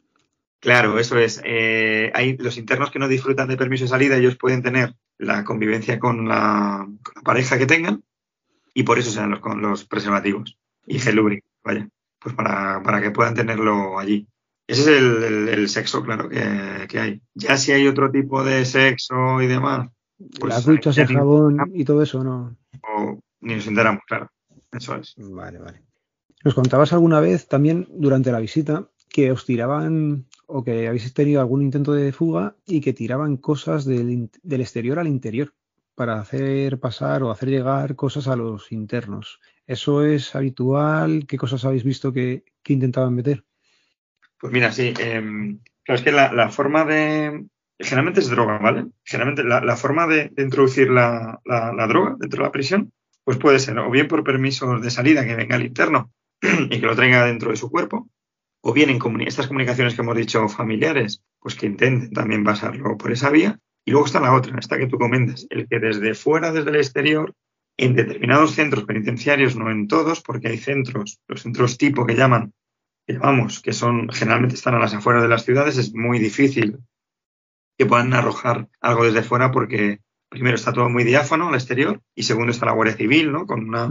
Claro, 0.60 0.98
eso 0.98 1.18
es. 1.18 1.40
Eh, 1.44 2.12
hay 2.14 2.36
los 2.36 2.58
internos 2.58 2.90
que 2.90 2.98
no 2.98 3.08
disfrutan 3.08 3.48
de 3.48 3.56
permiso 3.56 3.84
de 3.84 3.88
salida, 3.88 4.16
ellos 4.16 4.36
pueden 4.36 4.62
tener 4.62 4.94
la 5.16 5.42
convivencia 5.44 5.98
con 5.98 6.28
la, 6.28 6.86
pareja 7.24 7.58
que 7.58 7.66
tengan 7.66 8.04
y 8.74 8.82
por 8.82 8.98
eso 8.98 9.10
se 9.10 9.20
dan 9.20 9.30
los, 9.30 9.40
los 9.56 9.84
preservativos 9.84 10.58
y 10.86 10.98
gel 10.98 11.42
vaya, 11.64 11.88
pues 12.18 12.34
para, 12.34 12.82
para, 12.82 13.00
que 13.00 13.10
puedan 13.10 13.34
tenerlo 13.34 13.98
allí. 13.98 14.26
Ese 14.66 14.82
es 14.82 14.88
el, 14.88 15.68
sexo, 15.68 16.02
claro, 16.02 16.28
que, 16.28 16.98
hay. 16.98 17.20
Ya 17.34 17.56
si 17.56 17.72
hay 17.72 17.88
otro 17.88 18.10
tipo 18.10 18.44
de 18.44 18.64
sexo 18.64 19.42
y 19.42 19.46
demás. 19.46 19.88
Pues 20.38 20.54
Las 20.54 20.64
duchas, 20.64 20.96
el 20.98 21.08
jabón 21.08 21.58
y 21.74 21.84
todo 21.84 22.02
eso, 22.02 22.22
¿no? 22.22 22.56
ni 23.40 23.54
nos 23.54 23.66
enteramos, 23.66 24.02
claro. 24.06 24.30
Eso 24.72 24.96
es. 24.96 25.14
Vale, 25.16 25.58
vale. 25.58 25.82
Nos 26.44 26.54
contabas 26.54 26.92
alguna 26.92 27.20
vez 27.20 27.48
también 27.48 27.86
durante 27.90 28.32
la 28.32 28.40
visita 28.40 28.88
que 29.10 29.32
os 29.32 29.44
tiraban 29.44 30.26
o 30.46 30.64
que 30.64 30.88
habéis 30.88 31.12
tenido 31.12 31.40
algún 31.40 31.62
intento 31.62 31.92
de 31.92 32.12
fuga 32.12 32.56
y 32.66 32.80
que 32.80 32.92
tiraban 32.92 33.36
cosas 33.36 33.84
del, 33.84 34.30
exterior 34.48 34.98
al 34.98 35.08
interior 35.08 35.52
para 35.94 36.18
hacer 36.18 36.78
pasar 36.78 37.22
o 37.22 37.30
hacer 37.30 37.50
llegar 37.50 37.96
cosas 37.96 38.28
a 38.28 38.36
los 38.36 38.72
internos. 38.72 39.40
¿Eso 39.66 40.04
es 40.04 40.34
habitual? 40.34 41.26
¿Qué 41.26 41.36
cosas 41.36 41.64
habéis 41.64 41.84
visto 41.84 42.12
que, 42.12 42.44
intentaban 42.66 43.14
meter? 43.14 43.44
Pues 44.38 44.52
mira, 44.52 44.72
sí. 44.72 44.94
Eh, 44.98 45.58
claro, 45.84 45.98
es 45.98 46.02
que 46.02 46.12
la, 46.12 46.48
forma 46.50 46.84
de. 46.84 47.46
Generalmente 47.78 48.20
es 48.20 48.30
droga, 48.30 48.58
¿vale? 48.58 48.86
Generalmente 49.04 49.44
la, 49.44 49.76
forma 49.76 50.06
de, 50.06 50.32
introducir 50.38 50.88
la, 50.90 51.40
droga 51.88 52.16
dentro 52.18 52.38
de 52.38 52.46
la 52.46 52.52
prisión, 52.52 52.92
pues 53.30 53.38
puede 53.38 53.60
ser 53.60 53.78
o 53.78 53.88
bien 53.88 54.08
por 54.08 54.24
permisos 54.24 54.82
de 54.82 54.90
salida 54.90 55.24
que 55.24 55.36
venga 55.36 55.54
al 55.54 55.64
interno 55.64 56.12
y 56.42 56.80
que 56.80 56.84
lo 56.84 56.96
traiga 56.96 57.26
dentro 57.26 57.52
de 57.52 57.56
su 57.56 57.70
cuerpo, 57.70 58.10
o 58.60 58.72
bien 58.72 58.90
en 58.90 59.20
estas 59.20 59.46
comunicaciones 59.46 59.94
que 59.94 60.02
hemos 60.02 60.16
dicho 60.16 60.48
familiares, 60.48 61.22
pues 61.38 61.54
que 61.54 61.66
intenten 61.66 62.10
también 62.10 62.42
pasarlo 62.42 62.98
por 62.98 63.12
esa 63.12 63.30
vía. 63.30 63.60
Y 63.84 63.92
luego 63.92 64.06
está 64.06 64.18
la 64.18 64.34
otra, 64.34 64.58
esta 64.58 64.76
que 64.78 64.88
tú 64.88 64.98
comentas, 64.98 65.46
el 65.50 65.68
que 65.68 65.78
desde 65.78 66.14
fuera, 66.14 66.50
desde 66.50 66.70
el 66.70 66.76
exterior, 66.78 67.32
en 67.76 67.94
determinados 67.94 68.50
centros 68.50 68.82
penitenciarios, 68.82 69.54
no 69.54 69.70
en 69.70 69.86
todos, 69.86 70.22
porque 70.22 70.48
hay 70.48 70.58
centros, 70.58 71.20
los 71.28 71.42
centros 71.42 71.78
tipo 71.78 72.04
que 72.04 72.16
llaman, 72.16 72.52
que 73.06 73.12
llamamos, 73.12 73.60
que 73.60 73.72
son 73.72 74.08
generalmente 74.08 74.56
están 74.56 74.74
a 74.74 74.80
las 74.80 74.92
afueras 74.92 75.22
de 75.22 75.28
las 75.28 75.44
ciudades, 75.44 75.78
es 75.78 75.94
muy 75.94 76.18
difícil 76.18 76.78
que 77.78 77.86
puedan 77.86 78.12
arrojar 78.12 78.68
algo 78.80 79.04
desde 79.04 79.22
fuera 79.22 79.52
porque 79.52 80.00
primero 80.30 80.54
está 80.54 80.72
todo 80.72 80.88
muy 80.88 81.04
diáfano 81.04 81.48
al 81.48 81.54
exterior 81.54 82.00
y 82.14 82.22
segundo 82.22 82.52
está 82.52 82.64
la 82.64 82.72
Guardia 82.72 82.96
Civil, 82.96 83.32
¿no? 83.32 83.46
Con 83.46 83.68
una 83.68 83.90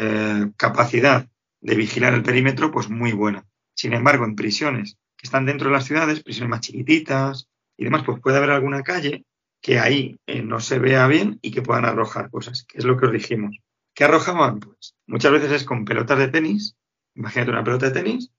eh, 0.00 0.50
capacidad 0.56 1.26
de 1.60 1.74
vigilar 1.74 2.12
el 2.12 2.22
perímetro 2.22 2.70
pues 2.70 2.90
muy 2.90 3.12
buena. 3.12 3.46
Sin 3.74 3.92
embargo, 3.92 4.24
en 4.24 4.34
prisiones 4.34 4.98
que 5.16 5.26
están 5.26 5.46
dentro 5.46 5.68
de 5.68 5.76
las 5.76 5.84
ciudades, 5.84 6.22
prisiones 6.22 6.50
más 6.50 6.60
chiquititas 6.60 7.48
y 7.76 7.84
demás, 7.84 8.02
pues 8.04 8.20
puede 8.20 8.36
haber 8.36 8.50
alguna 8.50 8.82
calle 8.82 9.24
que 9.62 9.78
ahí 9.78 10.18
eh, 10.26 10.42
no 10.42 10.60
se 10.60 10.78
vea 10.78 11.06
bien 11.06 11.38
y 11.40 11.52
que 11.52 11.62
puedan 11.62 11.84
arrojar 11.84 12.30
cosas, 12.30 12.64
que 12.64 12.78
es 12.78 12.84
lo 12.84 12.96
que 12.96 13.06
os 13.06 13.12
dijimos. 13.12 13.56
¿Qué 13.94 14.04
arrojaban? 14.04 14.60
Pues 14.60 14.94
muchas 15.06 15.32
veces 15.32 15.52
es 15.52 15.64
con 15.64 15.84
pelotas 15.84 16.18
de 16.18 16.28
tenis. 16.28 16.76
Imagínate 17.14 17.50
una 17.50 17.64
pelota 17.64 17.86
de 17.86 17.92
tenis, 17.92 18.30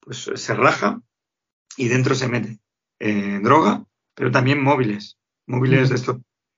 pues 0.00 0.30
se 0.34 0.54
raja 0.54 1.02
y 1.76 1.88
dentro 1.88 2.14
se 2.14 2.28
mete 2.28 2.58
eh, 2.98 3.40
droga, 3.42 3.84
pero 4.14 4.30
también 4.30 4.62
móviles. 4.62 5.18
Móviles 5.46 5.90
de 5.90 5.96
estos, 5.96 6.16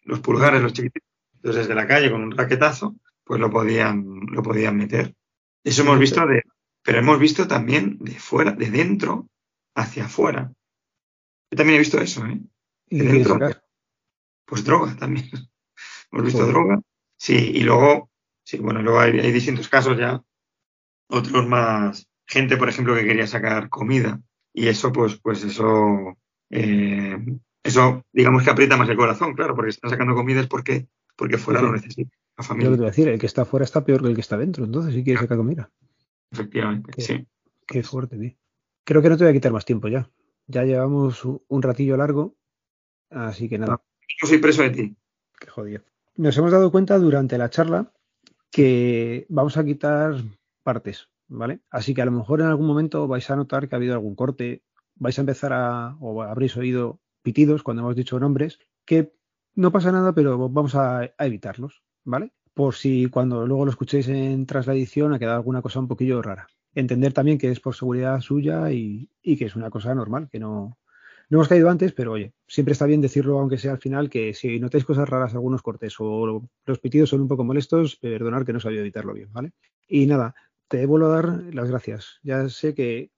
los 0.09 0.21
pulgares, 0.21 0.63
los 0.63 0.73
chiquititos. 0.73 1.09
Entonces, 1.35 1.63
desde 1.63 1.75
la 1.75 1.87
calle 1.87 2.11
con 2.11 2.23
un 2.23 2.37
raquetazo, 2.37 2.97
pues 3.23 3.41
lo 3.41 3.51
podían, 3.51 4.05
lo 4.33 4.43
podían 4.43 4.77
meter. 4.77 5.15
Eso 5.63 5.83
hemos 5.83 5.99
visto 5.99 6.27
de, 6.27 6.43
pero 6.83 6.99
hemos 6.99 7.19
visto 7.19 7.47
también 7.47 7.99
de 8.01 8.19
fuera, 8.19 8.53
de 8.53 8.71
dentro 8.71 9.29
hacia 9.77 10.07
afuera. 10.07 10.51
Yo 11.51 11.57
también 11.57 11.77
he 11.77 11.81
visto 11.81 12.01
eso, 12.01 12.27
¿eh? 12.27 12.41
De 12.91 13.05
dentro, 13.05 13.39
pues 14.47 14.65
droga 14.65 14.97
también. 14.97 15.29
hemos 16.11 16.25
visto 16.25 16.47
droga. 16.47 16.81
Sí, 17.19 17.53
y 17.55 17.61
luego, 17.61 18.11
sí, 18.45 18.59
bueno, 18.59 18.83
luego 18.83 19.01
hay, 19.01 19.13
distintos 19.31 19.69
casos 19.69 19.99
ya. 19.99 20.23
Otros 21.11 21.47
más, 21.47 22.09
gente, 22.27 22.57
por 22.57 22.69
ejemplo, 22.69 22.95
que 22.95 23.05
quería 23.05 23.27
sacar 23.27 23.69
comida. 23.69 24.21
Y 24.55 24.69
eso, 24.69 24.91
pues, 24.91 25.21
pues 25.21 25.45
eso, 25.45 26.17
eh, 26.51 27.19
eso, 27.63 28.05
digamos 28.13 28.43
que 28.43 28.51
aprieta 28.51 28.77
más 28.77 28.89
el 28.89 28.97
corazón, 28.97 29.35
claro, 29.35 29.55
porque 29.55 29.71
están 29.71 29.91
sacando 29.91 30.15
comida 30.15 30.41
es 30.41 30.47
porque, 30.47 30.89
porque 31.17 31.39
fuera 31.39 31.61
lo 31.61 31.73
necesita. 31.73 32.17
La 32.37 32.45
familia. 32.45 32.71
Yo 32.71 32.77
te 32.77 32.79
voy 32.79 32.87
a 32.87 32.91
decir, 32.91 33.09
el 33.09 33.19
que 33.19 33.27
está 33.27 33.45
fuera 33.45 33.65
está 33.65 33.85
peor 33.85 34.03
que 34.03 34.09
el 34.09 34.15
que 34.15 34.21
está 34.21 34.37
dentro, 34.37 34.65
entonces 34.65 34.95
sí 34.95 35.03
quiere 35.03 35.21
sacar 35.21 35.37
comida. 35.37 35.71
Efectivamente, 36.31 37.01
sí. 37.01 37.27
Qué 37.67 37.83
fuerte, 37.83 38.17
tío. 38.17 38.33
Creo 38.85 39.03
que 39.03 39.09
no 39.09 39.17
te 39.17 39.25
voy 39.25 39.31
a 39.33 39.35
quitar 39.35 39.53
más 39.53 39.65
tiempo 39.65 39.89
ya. 39.89 40.09
Ya 40.47 40.65
llevamos 40.65 41.25
un 41.25 41.63
ratillo 41.63 41.97
largo, 41.97 42.37
así 43.11 43.49
que 43.49 43.59
nada. 43.59 43.83
Yo 44.21 44.27
soy 44.27 44.39
preso 44.39 44.63
de 44.63 44.71
ti. 44.71 44.97
Qué 45.39 45.49
jodido. 45.49 45.83
Nos 46.17 46.37
hemos 46.39 46.51
dado 46.51 46.71
cuenta 46.71 46.99
durante 46.99 47.37
la 47.39 47.51
charla 47.51 47.93
que 48.51 49.27
vamos 49.29 49.57
a 49.57 49.65
quitar 49.65 50.15
partes, 50.63 51.09
¿vale? 51.27 51.61
Así 51.71 51.95
que 51.95 52.03
a 52.03 52.07
lo 52.07 52.13
mejor 52.13 52.41
en 52.41 52.47
algún 52.47 52.67
momento 52.67 53.07
vais 53.07 53.29
a 53.31 53.37
notar 53.37 53.69
que 53.69 53.75
ha 53.75 53.79
habido 53.79 53.95
algún 53.95 54.15
corte, 54.15 54.63
vais 54.95 55.19
a 55.19 55.23
empezar 55.23 55.53
a, 55.53 55.97
o 56.01 56.23
habréis 56.23 56.57
oído 56.57 57.01
pitidos 57.23 57.63
cuando 57.63 57.83
hemos 57.83 57.97
dicho 57.97 58.19
nombres, 58.19 58.59
que 58.85 59.13
no 59.55 59.73
pasa 59.73 59.93
nada, 59.93 60.13
pero 60.13 60.49
vamos 60.49 60.75
a, 60.75 61.13
evitarlos, 61.19 61.83
¿vale? 62.05 62.33
por 62.59 62.75
si 62.75 63.07
cuando 63.09 63.47
luego 63.47 63.65
lo 63.65 63.71
escuchéis 63.71 64.09
en 64.09 64.45
tras 64.45 64.67
la 64.67 64.75
edición 64.75 65.13
ha 65.13 65.19
quedado 65.21 65.37
alguna 65.37 65.63
cosa 65.63 65.79
un 65.79 65.87
poquillo 65.87 66.21
rara. 66.23 66.49
Entender 66.75 67.13
también 67.13 67.39
que 67.39 67.53
es 67.53 67.61
por 67.61 67.77
seguridad 67.77 68.21
suya 68.21 68.73
y, 68.73 69.09
que 69.23 69.45
es 69.45 69.55
una 69.55 69.71
cosa 69.71 69.95
normal, 69.95 70.29
que 70.29 70.41
no, 70.41 70.77
no 71.29 71.39
hemos 71.39 71.47
caído 71.47 71.71
antes, 71.71 71.93
pero 71.93 72.11
oye, 72.11 72.35
siempre 72.49 72.73
está 72.73 72.87
bien 72.87 73.01
decirlo, 73.01 73.39
aunque 73.39 73.59
sea 73.59 73.71
al 73.71 73.79
final, 73.79 74.11
que 74.11 74.35
si 74.35 74.59
notáis 74.59 74.85
cosas 74.85 75.09
raras, 75.09 75.35
algunos 75.35 75.63
cortes 75.63 75.95
o 76.01 76.49
los 76.65 76.79
pitidos 76.81 77.11
son 77.11 77.21
un 77.21 77.29
poco 77.29 77.45
molestos, 77.45 77.95
perdonar 77.95 78.45
que 78.45 78.53
no 78.53 78.59
sabía 78.59 78.81
evitarlo 78.81 79.15
bien, 79.15 79.33
¿vale? 79.33 79.53
Y 79.87 80.07
nada, 80.07 80.35
te 80.67 80.85
vuelvo 80.85 81.07
a 81.07 81.11
dar 81.11 81.55
las 81.55 81.71
gracias. 81.71 82.19
Ya 82.25 82.49
sé 82.49 82.75
que, 82.75 83.13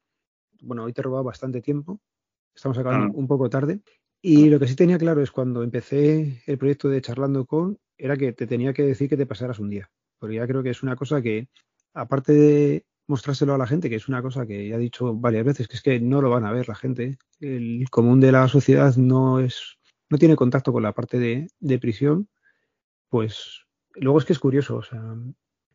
bueno, 0.61 0.85
hoy 0.85 0.93
te 0.93 1.01
he 1.01 1.05
robado 1.05 1.25
bastante 1.25 1.63
tiempo, 1.63 1.99
estamos 2.61 2.77
acabando 2.77 3.07
ah. 3.07 3.19
un 3.19 3.27
poco 3.27 3.49
tarde. 3.49 3.81
Y 4.23 4.51
lo 4.51 4.61
que 4.61 4.69
sí 4.69 4.77
tenía 4.77 4.99
claro 4.99 5.23
es 5.23 5.31
cuando 5.31 5.63
empecé 5.63 6.43
el 6.47 6.59
proyecto 6.59 6.91
de 6.91 7.01
Charlando 7.01 7.47
con, 7.47 7.79
era 7.97 8.19
que 8.19 8.35
te 8.35 8.47
tenía 8.47 8.75
que 8.75 8.83
decir 8.83 9.09
que 9.09 9.17
te 9.17 9.25
pasaras 9.25 9.59
un 9.59 9.71
día. 9.71 9.91
Porque 10.19 10.37
ya 10.37 10.47
creo 10.47 10.63
que 10.63 10.69
es 10.69 10.83
una 10.83 10.95
cosa 10.95 11.23
que, 11.23 11.49
aparte 11.95 12.35
de 12.35 12.85
mostrárselo 13.07 13.55
a 13.55 13.59
la 13.59 13.67
gente, 13.67 13.89
que 13.89 13.97
es 13.97 14.09
una 14.09 14.21
cosa 14.21 14.47
que 14.47 14.69
ya 14.69 14.77
he 14.77 14.79
dicho 14.79 15.15
varias 15.15 15.47
veces, 15.47 15.69
que 15.69 15.77
es 15.77 15.83
que 15.83 16.01
no 16.01 16.21
lo 16.21 16.29
van 16.29 16.45
a 16.45 16.53
ver 16.53 16.69
la 16.69 16.75
gente. 16.75 17.17
El 17.41 17.89
común 17.89 18.21
de 18.21 18.31
la 18.31 18.47
sociedad 18.47 18.95
no 18.97 19.41
es, 19.41 19.79
no 20.11 20.19
tiene 20.19 20.37
contacto 20.37 20.71
con 20.71 20.83
la 20.83 20.93
parte 20.93 21.19
de, 21.19 21.79
prisión, 21.79 22.29
pues 23.09 23.65
luego 23.95 24.19
es 24.19 24.27
que 24.27 24.35
es 24.35 24.39
curioso, 24.39 24.77
o 24.77 24.83
sea, 24.83 25.03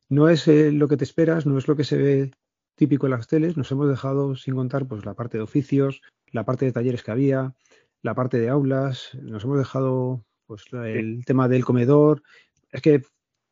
no 0.10 0.30
es 0.30 0.48
eh, 0.48 0.72
lo 0.72 0.88
que 0.88 0.98
te 0.98 1.04
esperas, 1.04 1.48
no 1.48 1.58
es 1.58 1.68
lo 1.68 1.76
que 1.76 1.84
se 1.84 1.98
ve 1.98 2.32
típico 2.76 3.08
en 3.08 3.12
las 3.12 3.28
teles, 3.28 3.58
nos 3.58 3.72
hemos 3.72 3.90
dejado 3.90 4.36
sin 4.36 4.54
contar 4.54 4.88
pues 4.88 5.04
la 5.04 5.16
parte 5.16 5.38
de 5.38 5.44
oficios, 5.44 6.02
la 6.36 6.44
parte 6.44 6.66
de 6.66 6.74
talleres 6.74 7.02
que 7.02 7.12
había, 7.12 7.56
la 8.02 8.14
parte 8.14 8.38
de 8.38 8.50
aulas, 8.50 9.18
nos 9.22 9.46
hemos 9.46 9.58
dejado 9.58 10.26
pues 10.46 10.66
el 10.74 11.24
tema 11.26 11.48
del 11.48 11.64
comedor. 11.64 12.22
Es 12.70 12.82
que 12.82 13.02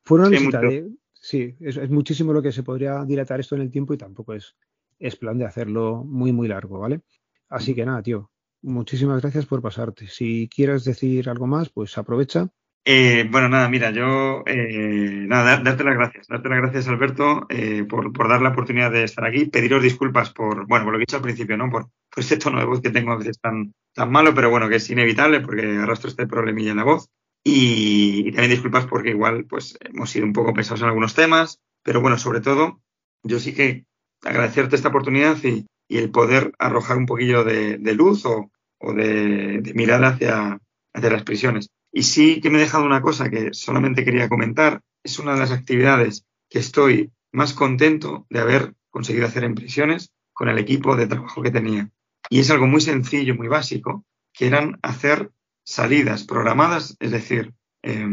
fue 0.03 0.19
una 0.19 0.27
visita 0.27 0.59
de. 0.59 0.91
Sí, 1.13 1.55
es, 1.61 1.89
muchísimo 1.89 2.33
lo 2.33 2.41
que 2.41 2.51
se 2.51 2.61
podría 2.61 3.05
dilatar 3.05 3.39
esto 3.39 3.55
en 3.55 3.61
el 3.61 3.71
tiempo 3.71 3.93
y 3.93 3.97
tampoco 3.97 4.33
es, 4.33 4.57
es 4.99 5.15
plan 5.15 5.37
de 5.37 5.45
hacerlo 5.45 6.03
muy, 6.03 6.33
muy 6.33 6.49
largo, 6.49 6.79
¿vale? 6.79 6.99
Así 7.47 7.73
que 7.73 7.85
nada, 7.85 8.03
tío. 8.03 8.29
muchísimas 8.61 9.21
gracias 9.21 9.45
por 9.45 9.61
pasarte. 9.61 10.07
Si 10.07 10.49
quieres 10.53 10.83
decir 10.83 11.29
algo 11.29 11.47
más, 11.47 11.69
pues 11.69 11.97
aprovecha. 11.97 12.49
Eh, 12.85 13.25
bueno, 13.31 13.47
nada, 13.47 13.69
mira, 13.69 13.91
yo, 13.91 14.43
eh, 14.45 15.23
nada, 15.25 15.57
darte 15.63 15.85
las 15.85 15.95
gracias, 15.95 16.27
darte 16.27 16.49
las 16.49 16.57
gracias, 16.59 16.87
Alberto, 16.89 17.45
eh, 17.49 17.85
por, 17.85 18.11
por, 18.11 18.27
dar 18.27 18.41
la 18.41 18.49
oportunidad 18.49 18.91
de 18.91 19.05
estar 19.05 19.23
aquí, 19.25 19.45
pediros 19.45 19.81
disculpas 19.81 20.31
por, 20.31 20.67
bueno, 20.67 20.83
por 20.83 20.93
lo 20.93 20.99
que 20.99 21.03
he 21.03 21.05
dicho 21.05 21.15
al 21.15 21.21
principio, 21.21 21.55
¿no? 21.55 21.69
Por, 21.69 21.85
por 21.85 22.23
este 22.23 22.35
tono 22.35 22.59
de 22.59 22.65
voz 22.65 22.81
que 22.81 22.89
tengo 22.89 23.13
a 23.13 23.17
veces 23.17 23.39
tan, 23.39 23.73
tan 23.93 24.11
malo, 24.11 24.33
pero 24.35 24.49
bueno, 24.49 24.67
que 24.67 24.75
es 24.75 24.89
inevitable 24.89 25.39
porque 25.39 25.77
arrastro 25.77 26.09
este 26.09 26.27
problemilla 26.27 26.71
en 26.71 26.77
la 26.77 26.83
voz. 26.83 27.07
Y, 27.45 28.31
también 28.31 28.51
disculpas 28.51 28.85
porque 28.85 29.11
igual, 29.11 29.45
pues, 29.45 29.77
hemos 29.81 30.09
sido 30.09 30.25
un 30.25 30.33
poco 30.33 30.53
pesados 30.53 30.81
en 30.81 30.87
algunos 30.87 31.15
temas, 31.15 31.59
pero 31.83 32.01
bueno, 32.01 32.17
sobre 32.17 32.41
todo, 32.41 32.81
yo 33.23 33.39
sí 33.39 33.53
que 33.53 33.85
agradecerte 34.23 34.75
esta 34.75 34.89
oportunidad 34.89 35.37
y, 35.43 35.65
y 35.87 35.97
el 35.99 36.11
poder 36.11 36.51
arrojar 36.59 36.97
un 36.97 37.05
poquillo 37.05 37.45
de, 37.45 37.77
luz 37.95 38.25
o, 38.25 38.51
o 38.79 38.93
de, 38.93 39.61
de, 39.61 39.73
mirar 39.73 40.03
hacia, 40.03 40.59
hacia 40.93 41.09
las 41.09 41.23
prisiones. 41.23 41.69
Y 41.93 42.03
sí 42.03 42.41
que 42.41 42.49
me 42.49 42.57
he 42.57 42.61
dejado 42.61 42.85
una 42.85 43.01
cosa 43.01 43.29
que 43.29 43.53
solamente 43.53 44.03
quería 44.03 44.27
comentar. 44.27 44.81
Es 45.03 45.19
una 45.19 45.33
de 45.33 45.39
las 45.39 45.51
actividades 45.51 46.25
que 46.49 46.59
estoy 46.59 47.11
más 47.31 47.53
contento 47.53 48.25
de 48.29 48.39
haber 48.39 48.73
conseguido 48.89 49.27
hacer 49.27 49.43
en 49.43 49.53
prisiones 49.53 50.11
con 50.33 50.49
el 50.49 50.57
equipo 50.57 50.95
de 50.95 51.07
trabajo 51.07 51.43
que 51.43 51.51
tenía. 51.51 51.91
Y 52.29 52.39
es 52.39 52.49
algo 52.49 52.65
muy 52.65 52.81
sencillo, 52.81 53.35
muy 53.35 53.47
básico, 53.47 54.05
que 54.33 54.47
eran 54.47 54.79
hacer 54.81 55.31
salidas 55.63 56.23
programadas, 56.23 56.97
es 56.99 57.11
decir, 57.11 57.53
eh, 57.83 58.05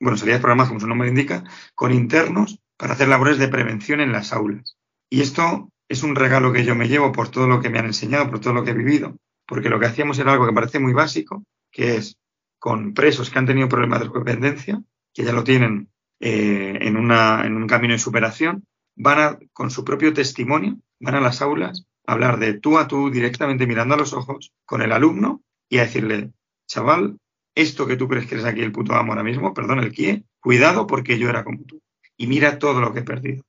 bueno, 0.00 0.16
salidas 0.16 0.40
programadas, 0.40 0.68
como 0.68 0.80
su 0.80 0.86
nombre 0.86 1.08
indica, 1.08 1.44
con 1.74 1.92
internos 1.92 2.58
para 2.78 2.94
hacer 2.94 3.08
labores 3.08 3.38
de 3.38 3.48
prevención 3.48 4.00
en 4.00 4.12
las 4.12 4.32
aulas. 4.32 4.78
Y 5.10 5.20
esto 5.20 5.70
es 5.88 6.02
un 6.02 6.16
regalo 6.16 6.52
que 6.52 6.64
yo 6.64 6.74
me 6.74 6.88
llevo 6.88 7.12
por 7.12 7.28
todo 7.28 7.46
lo 7.46 7.60
que 7.60 7.68
me 7.68 7.78
han 7.78 7.86
enseñado, 7.86 8.30
por 8.30 8.40
todo 8.40 8.54
lo 8.54 8.64
que 8.64 8.70
he 8.70 8.74
vivido, 8.74 9.16
porque 9.46 9.68
lo 9.68 9.78
que 9.78 9.86
hacíamos 9.86 10.18
era 10.18 10.32
algo 10.32 10.46
que 10.46 10.54
parece 10.54 10.78
muy 10.78 10.94
básico, 10.94 11.44
que 11.70 11.96
es 11.96 12.16
con 12.60 12.94
presos 12.94 13.30
que 13.30 13.38
han 13.38 13.46
tenido 13.46 13.68
problemas 13.68 14.00
de 14.00 14.10
dependencia, 14.10 14.80
que 15.12 15.24
ya 15.24 15.32
lo 15.32 15.42
tienen 15.42 15.90
eh, 16.20 16.78
en, 16.82 16.96
un 16.96 17.66
camino 17.66 17.94
de 17.94 17.98
superación, 17.98 18.64
van 18.94 19.18
a, 19.18 19.38
con 19.52 19.70
su 19.70 19.82
propio 19.84 20.12
testimonio, 20.12 20.78
van 21.00 21.14
a 21.16 21.20
las 21.20 21.40
aulas 21.40 21.86
a 22.06 22.12
hablar 22.12 22.38
de 22.38 22.54
tú 22.54 22.78
a 22.78 22.86
tú, 22.86 23.10
directamente 23.10 23.66
mirando 23.66 23.94
a 23.94 23.98
los 23.98 24.12
ojos, 24.12 24.52
con 24.66 24.82
el 24.82 24.92
alumno 24.92 25.42
y 25.68 25.78
a 25.78 25.84
decirle, 25.84 26.32
chaval, 26.68 27.18
esto 27.54 27.86
que 27.86 27.96
tú 27.96 28.08
crees 28.08 28.26
que 28.26 28.34
eres 28.34 28.46
aquí 28.46 28.60
el 28.60 28.72
puto 28.72 28.94
amo 28.94 29.12
ahora 29.12 29.24
mismo, 29.24 29.54
perdón, 29.54 29.78
el 29.80 29.92
kie, 29.92 30.24
cuidado 30.38 30.86
porque 30.86 31.18
yo 31.18 31.30
era 31.30 31.44
como 31.44 31.64
tú. 31.64 31.80
Y 32.16 32.26
mira 32.26 32.58
todo 32.58 32.80
lo 32.80 32.92
que 32.92 33.00
he 33.00 33.04
perdido. 33.04 33.42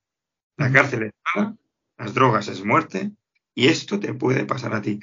La 0.55 0.71
cárcel 0.71 1.03
es 1.03 1.11
mala, 1.35 1.57
las 1.97 2.13
drogas 2.13 2.47
es 2.47 2.63
muerte, 2.63 3.11
y 3.53 3.67
esto 3.67 3.99
te 3.99 4.13
puede 4.13 4.45
pasar 4.45 4.73
a 4.73 4.81
ti. 4.81 4.99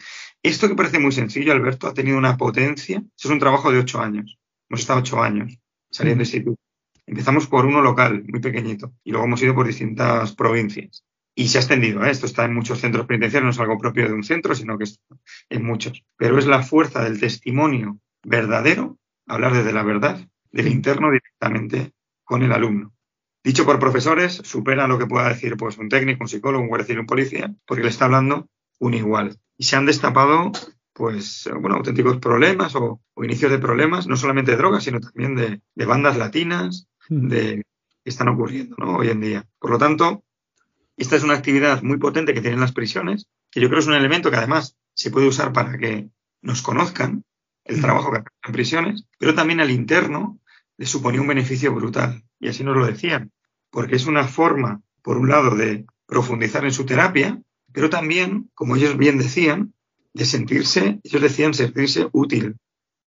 Esto 0.48 0.66
que 0.66 0.74
parece 0.74 0.98
muy 0.98 1.12
sencillo, 1.12 1.52
Alberto, 1.52 1.88
ha 1.88 1.92
tenido 1.92 2.16
una 2.16 2.38
potencia. 2.38 2.96
Eso 2.96 3.28
es 3.28 3.30
un 3.30 3.38
trabajo 3.38 3.70
de 3.70 3.80
ocho 3.80 4.00
años. 4.00 4.38
Hemos 4.70 4.80
estado 4.80 5.00
ocho 5.00 5.22
años 5.22 5.58
saliendo 5.90 6.20
de 6.20 6.24
instituto. 6.24 6.58
Empezamos 7.04 7.46
por 7.46 7.66
uno 7.66 7.82
local, 7.82 8.24
muy 8.26 8.40
pequeñito, 8.40 8.94
y 9.04 9.10
luego 9.10 9.26
hemos 9.26 9.42
ido 9.42 9.54
por 9.54 9.66
distintas 9.66 10.34
provincias. 10.34 11.04
Y 11.34 11.48
se 11.48 11.58
ha 11.58 11.60
extendido. 11.60 12.02
¿eh? 12.02 12.10
Esto 12.10 12.24
está 12.24 12.46
en 12.46 12.54
muchos 12.54 12.80
centros 12.80 13.04
penitenciarios, 13.04 13.44
no 13.44 13.50
es 13.50 13.60
algo 13.60 13.76
propio 13.76 14.08
de 14.08 14.14
un 14.14 14.24
centro, 14.24 14.54
sino 14.54 14.78
que 14.78 14.84
es 14.84 14.98
en 15.50 15.64
muchos. 15.64 16.02
Pero 16.16 16.38
es 16.38 16.46
la 16.46 16.62
fuerza 16.62 17.04
del 17.04 17.20
testimonio 17.20 17.98
verdadero, 18.24 18.96
hablar 19.26 19.52
desde 19.52 19.74
la 19.74 19.82
verdad, 19.82 20.26
del 20.50 20.68
interno 20.68 21.10
directamente 21.10 21.92
con 22.24 22.42
el 22.42 22.52
alumno 22.52 22.94
dicho 23.44 23.64
por 23.64 23.78
profesores, 23.78 24.42
supera 24.44 24.86
lo 24.86 24.98
que 24.98 25.06
pueda 25.06 25.28
decir 25.28 25.56
pues, 25.56 25.78
un 25.78 25.88
técnico, 25.88 26.24
un 26.24 26.28
psicólogo, 26.28 26.62
un 26.62 26.68
guardia 26.68 26.86
civil, 26.86 27.00
un 27.00 27.06
policía, 27.06 27.54
porque 27.66 27.82
le 27.82 27.88
está 27.88 28.04
hablando 28.04 28.46
un 28.78 28.92
igual. 28.92 29.38
Y 29.58 29.64
se 29.64 29.76
han 29.76 29.84
destapado 29.84 30.52
pues, 30.98 31.48
bueno, 31.60 31.76
auténticos 31.76 32.18
problemas 32.18 32.74
o, 32.74 33.00
o 33.14 33.24
inicios 33.24 33.52
de 33.52 33.58
problemas, 33.58 34.06
no 34.08 34.16
solamente 34.16 34.50
de 34.50 34.56
drogas, 34.56 34.84
sino 34.84 35.00
también 35.00 35.36
de, 35.36 35.60
de 35.74 35.86
bandas 35.86 36.16
latinas, 36.16 36.88
de, 37.08 37.64
que 38.02 38.10
están 38.10 38.28
ocurriendo 38.28 38.76
¿no? 38.78 38.96
hoy 38.96 39.10
en 39.10 39.20
día. 39.20 39.46
Por 39.60 39.70
lo 39.70 39.78
tanto, 39.78 40.24
esta 40.96 41.14
es 41.14 41.22
una 41.22 41.34
actividad 41.34 41.82
muy 41.82 41.98
potente 41.98 42.34
que 42.34 42.40
tienen 42.40 42.58
las 42.58 42.72
prisiones, 42.72 43.28
que 43.50 43.60
yo 43.60 43.68
creo 43.68 43.78
es 43.78 43.86
un 43.86 43.94
elemento 43.94 44.30
que 44.30 44.38
además 44.38 44.76
se 44.94 45.12
puede 45.12 45.28
usar 45.28 45.52
para 45.52 45.78
que 45.78 46.10
nos 46.42 46.62
conozcan 46.62 47.24
el 47.64 47.80
trabajo 47.80 48.10
que 48.10 48.18
hacen 48.18 48.32
en 48.44 48.52
prisiones, 48.52 49.04
pero 49.18 49.34
también 49.34 49.60
al 49.60 49.70
interno 49.70 50.40
le 50.76 50.86
suponía 50.86 51.20
un 51.20 51.28
beneficio 51.28 51.72
brutal. 51.72 52.24
Y 52.40 52.48
así 52.48 52.64
nos 52.64 52.76
lo 52.76 52.86
decían, 52.86 53.30
porque 53.70 53.96
es 53.96 54.06
una 54.06 54.24
forma, 54.24 54.82
por 55.02 55.16
un 55.16 55.28
lado, 55.28 55.54
de 55.54 55.86
profundizar 56.06 56.64
en 56.64 56.72
su 56.72 56.86
terapia, 56.86 57.40
pero 57.78 57.90
también, 57.90 58.50
como 58.56 58.74
ellos 58.74 58.96
bien 58.96 59.18
decían, 59.18 59.72
de 60.12 60.24
sentirse, 60.24 60.98
ellos 61.04 61.22
decían 61.22 61.54
sentirse 61.54 62.08
útil, 62.10 62.56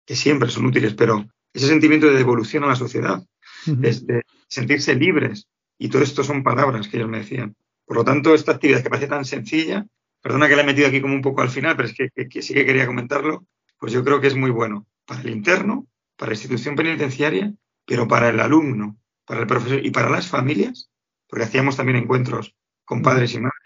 que 0.06 0.14
siempre 0.14 0.48
son 0.48 0.64
útiles, 0.64 0.94
pero 0.94 1.26
ese 1.52 1.66
sentimiento 1.66 2.06
de 2.06 2.16
devolución 2.16 2.62
a 2.62 2.68
la 2.68 2.76
sociedad, 2.76 3.18
uh 3.66 3.70
-huh. 3.70 4.04
de, 4.06 4.22
sentirse 4.46 4.94
libres, 4.94 5.48
y 5.76 5.88
todo 5.88 6.02
esto 6.02 6.22
son 6.22 6.44
palabras 6.44 6.86
que 6.86 6.98
ellos 6.98 7.08
me 7.08 7.18
decían. 7.18 7.56
Por 7.84 7.96
lo 7.96 8.04
tanto, 8.04 8.32
esta 8.32 8.52
actividad 8.52 8.80
que 8.80 8.90
parece 8.90 9.08
tan 9.08 9.24
sencilla, 9.24 9.84
perdona 10.22 10.46
que 10.46 10.54
la 10.54 10.62
he 10.62 10.66
metido 10.66 10.86
aquí 10.86 11.00
como 11.00 11.14
un 11.14 11.22
poco 11.22 11.42
al 11.42 11.50
final, 11.50 11.74
pero 11.74 11.88
es 11.88 11.94
que, 11.96 12.08
que, 12.14 12.28
que 12.28 12.40
sí 12.40 12.54
que 12.54 12.64
quería 12.64 12.86
comentarlo, 12.86 13.44
pues 13.76 13.92
yo 13.92 14.04
creo 14.04 14.20
que 14.20 14.28
es 14.28 14.36
muy 14.36 14.52
bueno 14.52 14.86
para 15.04 15.22
el 15.22 15.30
interno, 15.30 15.88
para 16.16 16.30
la 16.30 16.36
institución 16.36 16.76
penitenciaria, 16.76 17.52
pero 17.84 18.06
para 18.06 18.28
el 18.28 18.38
alumno, 18.38 19.00
para 19.26 19.40
el 19.40 19.48
profesor 19.48 19.84
y 19.84 19.90
para 19.90 20.10
las 20.10 20.28
familias, 20.28 20.92
porque 21.26 21.46
hacíamos 21.46 21.76
también 21.76 21.98
encuentros 21.98 22.54
con 22.84 23.02
padres 23.02 23.34
y 23.34 23.40
madres. 23.40 23.59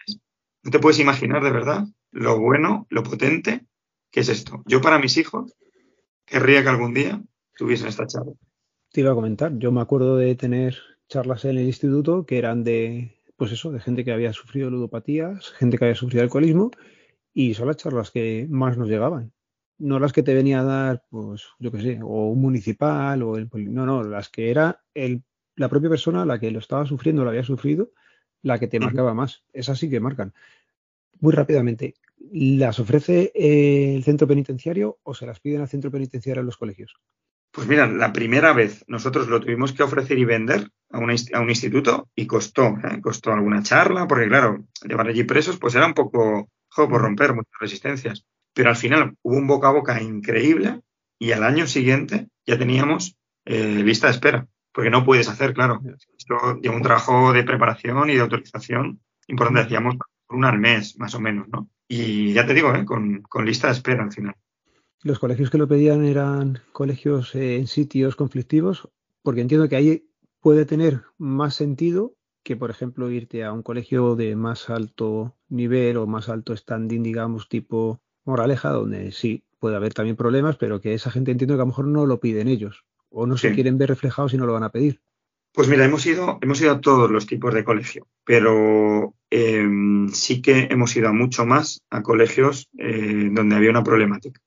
No 0.65 0.71
te 0.71 0.79
puedes 0.79 0.99
imaginar 0.99 1.43
de 1.43 1.51
verdad 1.51 1.85
lo 2.11 2.39
bueno, 2.39 2.87
lo 2.89 3.03
potente 3.03 3.65
que 4.11 4.21
es 4.21 4.29
esto. 4.29 4.63
Yo 4.65 4.81
para 4.81 4.99
mis 4.99 5.15
hijos 5.17 5.53
querría 6.25 6.63
que 6.63 6.69
algún 6.69 6.93
día 6.93 7.21
tuviesen 7.55 7.87
esta 7.87 8.07
charla. 8.07 8.33
Te 8.91 9.01
iba 9.01 9.11
a 9.11 9.15
comentar, 9.15 9.57
yo 9.57 9.71
me 9.71 9.81
acuerdo 9.81 10.17
de 10.17 10.35
tener 10.35 10.77
charlas 11.07 11.45
en 11.45 11.51
el 11.51 11.65
instituto 11.65 12.25
que 12.25 12.37
eran 12.37 12.63
de, 12.63 13.15
pues 13.37 13.51
eso, 13.51 13.71
de 13.71 13.79
gente 13.79 14.03
que 14.03 14.11
había 14.11 14.33
sufrido 14.33 14.69
ludopatías, 14.69 15.51
gente 15.51 15.77
que 15.77 15.85
había 15.85 15.95
sufrido 15.95 16.23
alcoholismo, 16.23 16.71
y 17.31 17.53
son 17.53 17.67
las 17.67 17.77
charlas 17.77 18.09
que 18.09 18.47
más 18.49 18.77
nos 18.77 18.89
llegaban. 18.89 19.33
No 19.77 19.99
las 19.99 20.13
que 20.13 20.23
te 20.23 20.33
venía 20.33 20.61
a 20.61 20.63
dar, 20.63 21.05
pues, 21.09 21.43
yo 21.59 21.71
qué 21.71 21.81
sé, 21.81 21.99
o 22.01 22.29
un 22.29 22.41
municipal, 22.41 23.21
o 23.23 23.37
el. 23.37 23.49
No, 23.71 23.85
no, 23.85 24.03
las 24.03 24.29
que 24.29 24.49
era 24.49 24.83
el 24.93 25.23
la 25.55 25.69
propia 25.69 25.89
persona, 25.89 26.25
la 26.25 26.39
que 26.39 26.51
lo 26.51 26.59
estaba 26.59 26.85
sufriendo, 26.85 27.23
lo 27.23 27.29
había 27.29 27.43
sufrido, 27.43 27.91
la 28.41 28.59
que 28.59 28.67
te 28.67 28.79
marcaba 28.79 29.13
más. 29.13 29.43
Esas 29.53 29.79
sí 29.79 29.89
que 29.89 29.99
marcan. 29.99 30.33
Muy 31.19 31.33
rápidamente, 31.33 31.95
¿las 32.31 32.79
ofrece 32.79 33.31
el 33.35 34.03
centro 34.03 34.27
penitenciario 34.27 34.99
o 35.03 35.13
se 35.13 35.25
las 35.25 35.39
piden 35.39 35.61
al 35.61 35.69
centro 35.69 35.91
penitenciario 35.91 36.41
en 36.41 36.45
los 36.45 36.57
colegios? 36.57 36.95
Pues 37.51 37.67
mira, 37.67 37.87
la 37.87 38.11
primera 38.11 38.51
vez 38.51 38.83
nosotros 38.87 39.27
lo 39.27 39.39
tuvimos 39.39 39.71
que 39.71 39.83
ofrecer 39.83 40.19
y 40.19 40.25
vender 40.25 40.69
a 40.91 40.99
un, 40.99 41.09
a 41.33 41.39
un 41.39 41.49
instituto 41.49 42.09
y 42.13 42.27
costó, 42.27 42.75
¿eh? 42.83 42.99
costó 43.01 43.31
alguna 43.31 43.63
charla, 43.63 44.07
porque 44.07 44.27
claro, 44.27 44.65
llevar 44.83 45.07
allí 45.07 45.23
presos 45.23 45.57
pues 45.57 45.73
era 45.75 45.85
un 45.85 45.93
poco, 45.93 46.49
jo, 46.67 46.89
por 46.89 47.01
romper 47.01 47.33
muchas 47.33 47.53
resistencias. 47.59 48.25
Pero 48.53 48.69
al 48.69 48.75
final 48.75 49.15
hubo 49.21 49.37
un 49.37 49.47
boca 49.47 49.69
a 49.69 49.71
boca 49.71 50.01
increíble 50.01 50.81
y 51.17 51.31
al 51.31 51.43
año 51.43 51.65
siguiente 51.65 52.27
ya 52.45 52.57
teníamos 52.57 53.15
eh, 53.45 53.81
lista 53.83 54.07
de 54.07 54.13
espera 54.13 54.47
porque 54.75 54.89
no 54.89 55.05
puedes 55.05 55.29
hacer, 55.29 55.53
claro. 55.53 55.81
Esto 56.17 56.59
lleva 56.61 56.75
un 56.75 56.81
trabajo 56.81 57.31
de 57.31 57.45
preparación 57.45 58.09
y 58.09 58.15
de 58.15 58.19
autorización 58.19 58.99
importante, 59.27 59.63
decíamos, 59.63 59.95
por 60.27 60.37
una 60.37 60.49
al 60.49 60.59
mes, 60.59 60.97
más 60.97 61.15
o 61.15 61.19
menos, 61.19 61.47
¿no? 61.49 61.69
Y 61.87 62.33
ya 62.33 62.45
te 62.45 62.53
digo, 62.53 62.73
¿eh? 62.73 62.85
con, 62.85 63.21
con 63.23 63.45
lista 63.45 63.67
de 63.67 63.73
espera 63.73 64.03
al 64.03 64.11
final. 64.11 64.35
¿Los 65.03 65.19
colegios 65.19 65.51
que 65.51 65.59
lo 65.59 65.67
pedían 65.67 66.03
eran 66.03 66.59
colegios 66.71 67.35
eh, 67.35 67.57
en 67.57 67.67
sitios 67.67 68.15
conflictivos? 68.15 68.89
Porque 69.21 69.41
entiendo 69.41 69.69
que 69.69 69.75
ahí 69.75 70.09
puede 70.39 70.65
tener 70.65 71.03
más 71.17 71.55
sentido 71.55 72.15
que, 72.43 72.55
por 72.55 72.71
ejemplo, 72.71 73.09
irte 73.09 73.43
a 73.43 73.51
un 73.51 73.63
colegio 73.63 74.15
de 74.15 74.35
más 74.35 74.69
alto 74.69 75.35
nivel 75.47 75.97
o 75.97 76.07
más 76.07 76.29
alto 76.29 76.55
standing, 76.55 77.03
digamos, 77.03 77.49
tipo 77.49 78.01
Moraleja, 78.23 78.69
donde 78.69 79.11
sí 79.11 79.43
puede 79.59 79.75
haber 79.75 79.93
también 79.93 80.15
problemas, 80.15 80.57
pero 80.57 80.81
que 80.81 80.93
esa 80.93 81.11
gente 81.11 81.31
entiendo 81.31 81.55
que 81.55 81.61
a 81.61 81.65
lo 81.65 81.67
mejor 81.67 81.87
no 81.87 82.05
lo 82.05 82.19
piden 82.19 82.47
ellos 82.47 82.85
o 83.09 83.25
no 83.25 83.37
se 83.37 83.53
quieren 83.53 83.77
ver 83.77 83.89
reflejados 83.89 84.33
y 84.33 84.37
no 84.37 84.45
lo 84.45 84.53
van 84.53 84.63
a 84.63 84.71
pedir. 84.71 85.01
Pues 85.55 85.69
mira, 85.69 85.85
hemos 85.85 86.05
ido, 86.05 86.37
hemos 86.41 86.59
ido 86.59 86.73
a 86.73 86.81
todos 86.81 87.09
los 87.09 87.25
tipos 87.25 87.53
de 87.53 87.63
colegio, 87.63 88.07
pero 88.25 89.15
eh, 89.31 89.65
sí 90.11 90.41
que 90.41 90.67
hemos 90.69 90.93
ido 90.97 91.07
a 91.07 91.13
mucho 91.13 91.45
más 91.45 91.81
a 91.89 92.03
colegios 92.03 92.67
eh, 92.77 93.29
donde 93.31 93.55
había 93.55 93.69
una 93.69 93.83
problemática. 93.83 94.41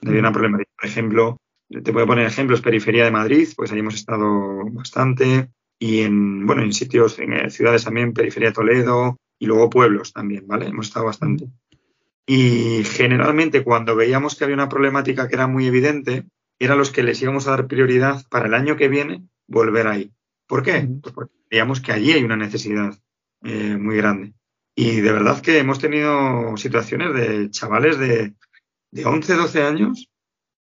Donde 0.00 0.10
había 0.10 0.28
una 0.28 0.32
problemática. 0.32 0.70
Por 0.76 0.88
ejemplo, 0.88 1.36
te 1.68 1.92
puedo 1.92 2.08
poner 2.08 2.26
ejemplos, 2.26 2.60
periferia 2.60 3.04
de 3.04 3.12
Madrid, 3.12 3.48
pues 3.56 3.70
ahí 3.70 3.78
hemos 3.78 3.94
estado 3.94 4.64
bastante, 4.72 5.48
y 5.78 6.00
en, 6.00 6.44
bueno, 6.44 6.62
en 6.62 6.72
sitios, 6.72 7.20
en 7.20 7.50
ciudades 7.52 7.84
también, 7.84 8.12
periferia 8.12 8.48
de 8.48 8.54
Toledo, 8.54 9.16
y 9.38 9.46
luego 9.46 9.70
pueblos 9.70 10.12
también, 10.12 10.46
¿vale? 10.48 10.66
Hemos 10.66 10.88
estado 10.88 11.06
bastante. 11.06 11.46
Y 12.26 12.82
generalmente 12.84 13.62
cuando 13.62 13.94
veíamos 13.94 14.34
que 14.34 14.42
había 14.42 14.56
una 14.56 14.68
problemática 14.68 15.28
que 15.28 15.36
era 15.36 15.46
muy 15.46 15.66
evidente, 15.66 16.24
eran 16.58 16.78
los 16.78 16.90
que 16.90 17.04
les 17.04 17.22
íbamos 17.22 17.46
a 17.46 17.50
dar 17.50 17.68
prioridad 17.68 18.26
para 18.28 18.46
el 18.46 18.54
año 18.54 18.76
que 18.76 18.88
viene 18.88 19.22
volver 19.46 19.86
ahí. 19.86 20.12
¿Por 20.48 20.64
qué? 20.64 20.88
Pues 21.02 21.14
porque 21.14 21.34
veíamos 21.50 21.80
que 21.80 21.92
allí 21.92 22.10
hay 22.12 22.24
una 22.24 22.36
necesidad 22.36 22.98
eh, 23.42 23.76
muy 23.76 23.96
grande. 23.96 24.32
Y 24.74 25.00
de 25.00 25.12
verdad 25.12 25.40
que 25.40 25.58
hemos 25.58 25.78
tenido 25.78 26.56
situaciones 26.56 27.14
de 27.14 27.50
chavales 27.50 27.98
de 27.98 28.34
de 28.90 29.04
11, 29.04 29.34
12 29.34 29.62
años 29.62 30.08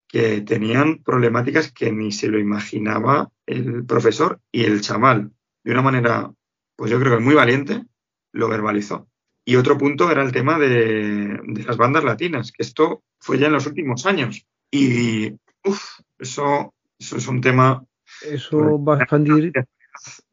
que 0.07 0.41
tenían 0.41 1.03
problemáticas 1.03 1.71
que 1.71 1.91
ni 1.91 2.11
se 2.11 2.27
lo 2.27 2.39
imaginaba 2.39 3.29
el 3.45 3.85
profesor 3.85 4.39
y 4.51 4.63
el 4.63 4.81
chaval, 4.81 5.31
de 5.63 5.71
una 5.71 5.81
manera, 5.81 6.31
pues 6.75 6.91
yo 6.91 6.99
creo 6.99 7.17
que 7.17 7.23
muy 7.23 7.35
valiente, 7.35 7.83
lo 8.31 8.47
verbalizó. 8.47 9.07
Y 9.43 9.57
otro 9.57 9.77
punto 9.77 10.09
era 10.09 10.23
el 10.23 10.31
tema 10.31 10.57
de, 10.57 11.39
las 11.65 11.77
bandas 11.77 12.03
latinas, 12.03 12.51
que 12.51 12.63
esto 12.63 13.03
fue 13.19 13.37
ya 13.37 13.47
en 13.47 13.53
los 13.53 13.67
últimos 13.67 14.05
años. 14.05 14.47
Y, 14.71 15.33
uff, 15.63 15.99
eso, 16.17 16.73
eso 16.97 17.17
es 17.17 17.27
un 17.27 17.41
tema... 17.41 17.83
Eso 18.21 18.83
va 18.83 18.97
a 18.97 18.99
expandir... 18.99 19.51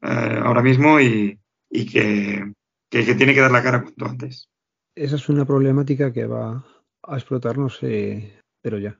Eh, 0.01 0.39
ahora 0.43 0.61
mismo 0.61 0.99
y, 0.99 1.39
que, 1.71 2.51
que, 2.89 3.15
tiene 3.15 3.33
que 3.33 3.39
dar 3.39 3.51
la 3.51 3.63
cara 3.63 3.81
cuanto 3.81 4.05
antes. 4.05 4.49
Esa 4.93 5.15
es 5.15 5.29
una 5.29 5.45
problemática 5.45 6.11
que 6.11 6.25
va 6.25 6.65
a 7.01 7.15
explotarnos, 7.15 7.79
eh, 7.81 8.39
pero 8.61 8.77
ya. 8.77 8.99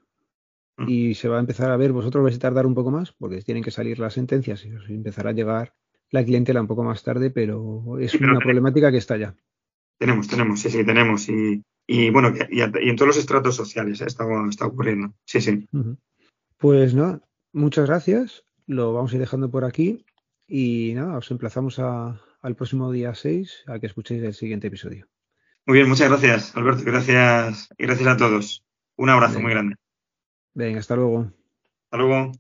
Mm. 0.78 0.86
Y 0.88 1.16
se 1.16 1.28
va 1.28 1.38
a 1.38 1.42
empezar 1.42 1.70
a 1.70 1.78
ver, 1.78 1.92
vosotros 1.92 2.24
vais 2.24 2.38
a 2.38 2.40
tardar 2.40 2.66
un 2.66 2.76
poco 2.76 2.92
más, 2.92 3.12
porque 3.12 3.42
tienen 3.42 3.62
que 3.62 3.72
salir 3.72 4.00
las 4.00 4.14
sentencias 4.14 4.66
y 4.66 4.74
os 4.74 4.90
empezará 4.90 5.32
a 5.32 5.34
llegar 5.34 5.74
la 6.10 6.24
clientela 6.24 6.62
un 6.62 6.68
poco 6.68 6.84
más 6.84 7.04
tarde, 7.04 7.30
pero 7.30 8.00
es 8.00 8.14
una 8.16 8.40
problemática 8.40 8.92
que 8.92 8.98
está 8.98 9.18
ya. 9.18 9.36
Tenemos, 10.00 10.28
tenemos, 10.28 10.60
sí, 10.60 10.70
sí, 10.70 10.86
tenemos. 10.86 11.28
Y, 11.30 11.64
y 11.88 12.10
bueno, 12.10 12.34
y, 12.50 12.62
en 12.62 12.96
todos 12.96 13.08
los 13.08 13.18
estratos 13.18 13.56
sociales 13.56 14.02
¿eh? 14.02 14.06
está, 14.08 14.26
está 14.50 14.68
ocurriendo. 14.68 15.14
Sí, 15.26 15.42
sí. 15.42 15.68
Pues 16.58 16.94
nada, 16.94 17.22
muchas 17.52 17.88
gracias. 17.88 18.46
Lo 18.68 18.94
vamos 18.94 19.12
a 19.12 19.16
ir 19.16 19.22
dejando 19.22 19.50
por 19.50 19.66
aquí. 19.66 20.06
Y 20.48 20.94
nada, 20.96 21.18
os 21.18 21.32
emplazamos 21.32 21.80
al 21.80 22.56
próximo 22.56 22.92
día 22.92 23.16
6 23.16 23.64
a 23.68 23.80
que 23.80 23.88
escuchéis 23.88 24.24
el 24.24 24.34
siguiente 24.34 24.68
episodio. 24.68 25.08
Muy 25.66 25.78
bien, 25.78 25.88
muchas 25.88 26.10
gracias, 26.10 26.56
Alberto. 26.58 26.84
Gracias 26.86 27.70
y 27.78 27.84
gracias 27.84 28.08
a 28.08 28.18
todos. 28.18 28.64
Un 28.98 29.10
abrazo 29.10 29.40
muy 29.40 29.52
grande. 29.52 29.76
Venga, 30.54 30.80
hasta 30.80 30.96
luego. 30.96 31.32
Hasta 31.86 31.98
luego. 31.98 32.34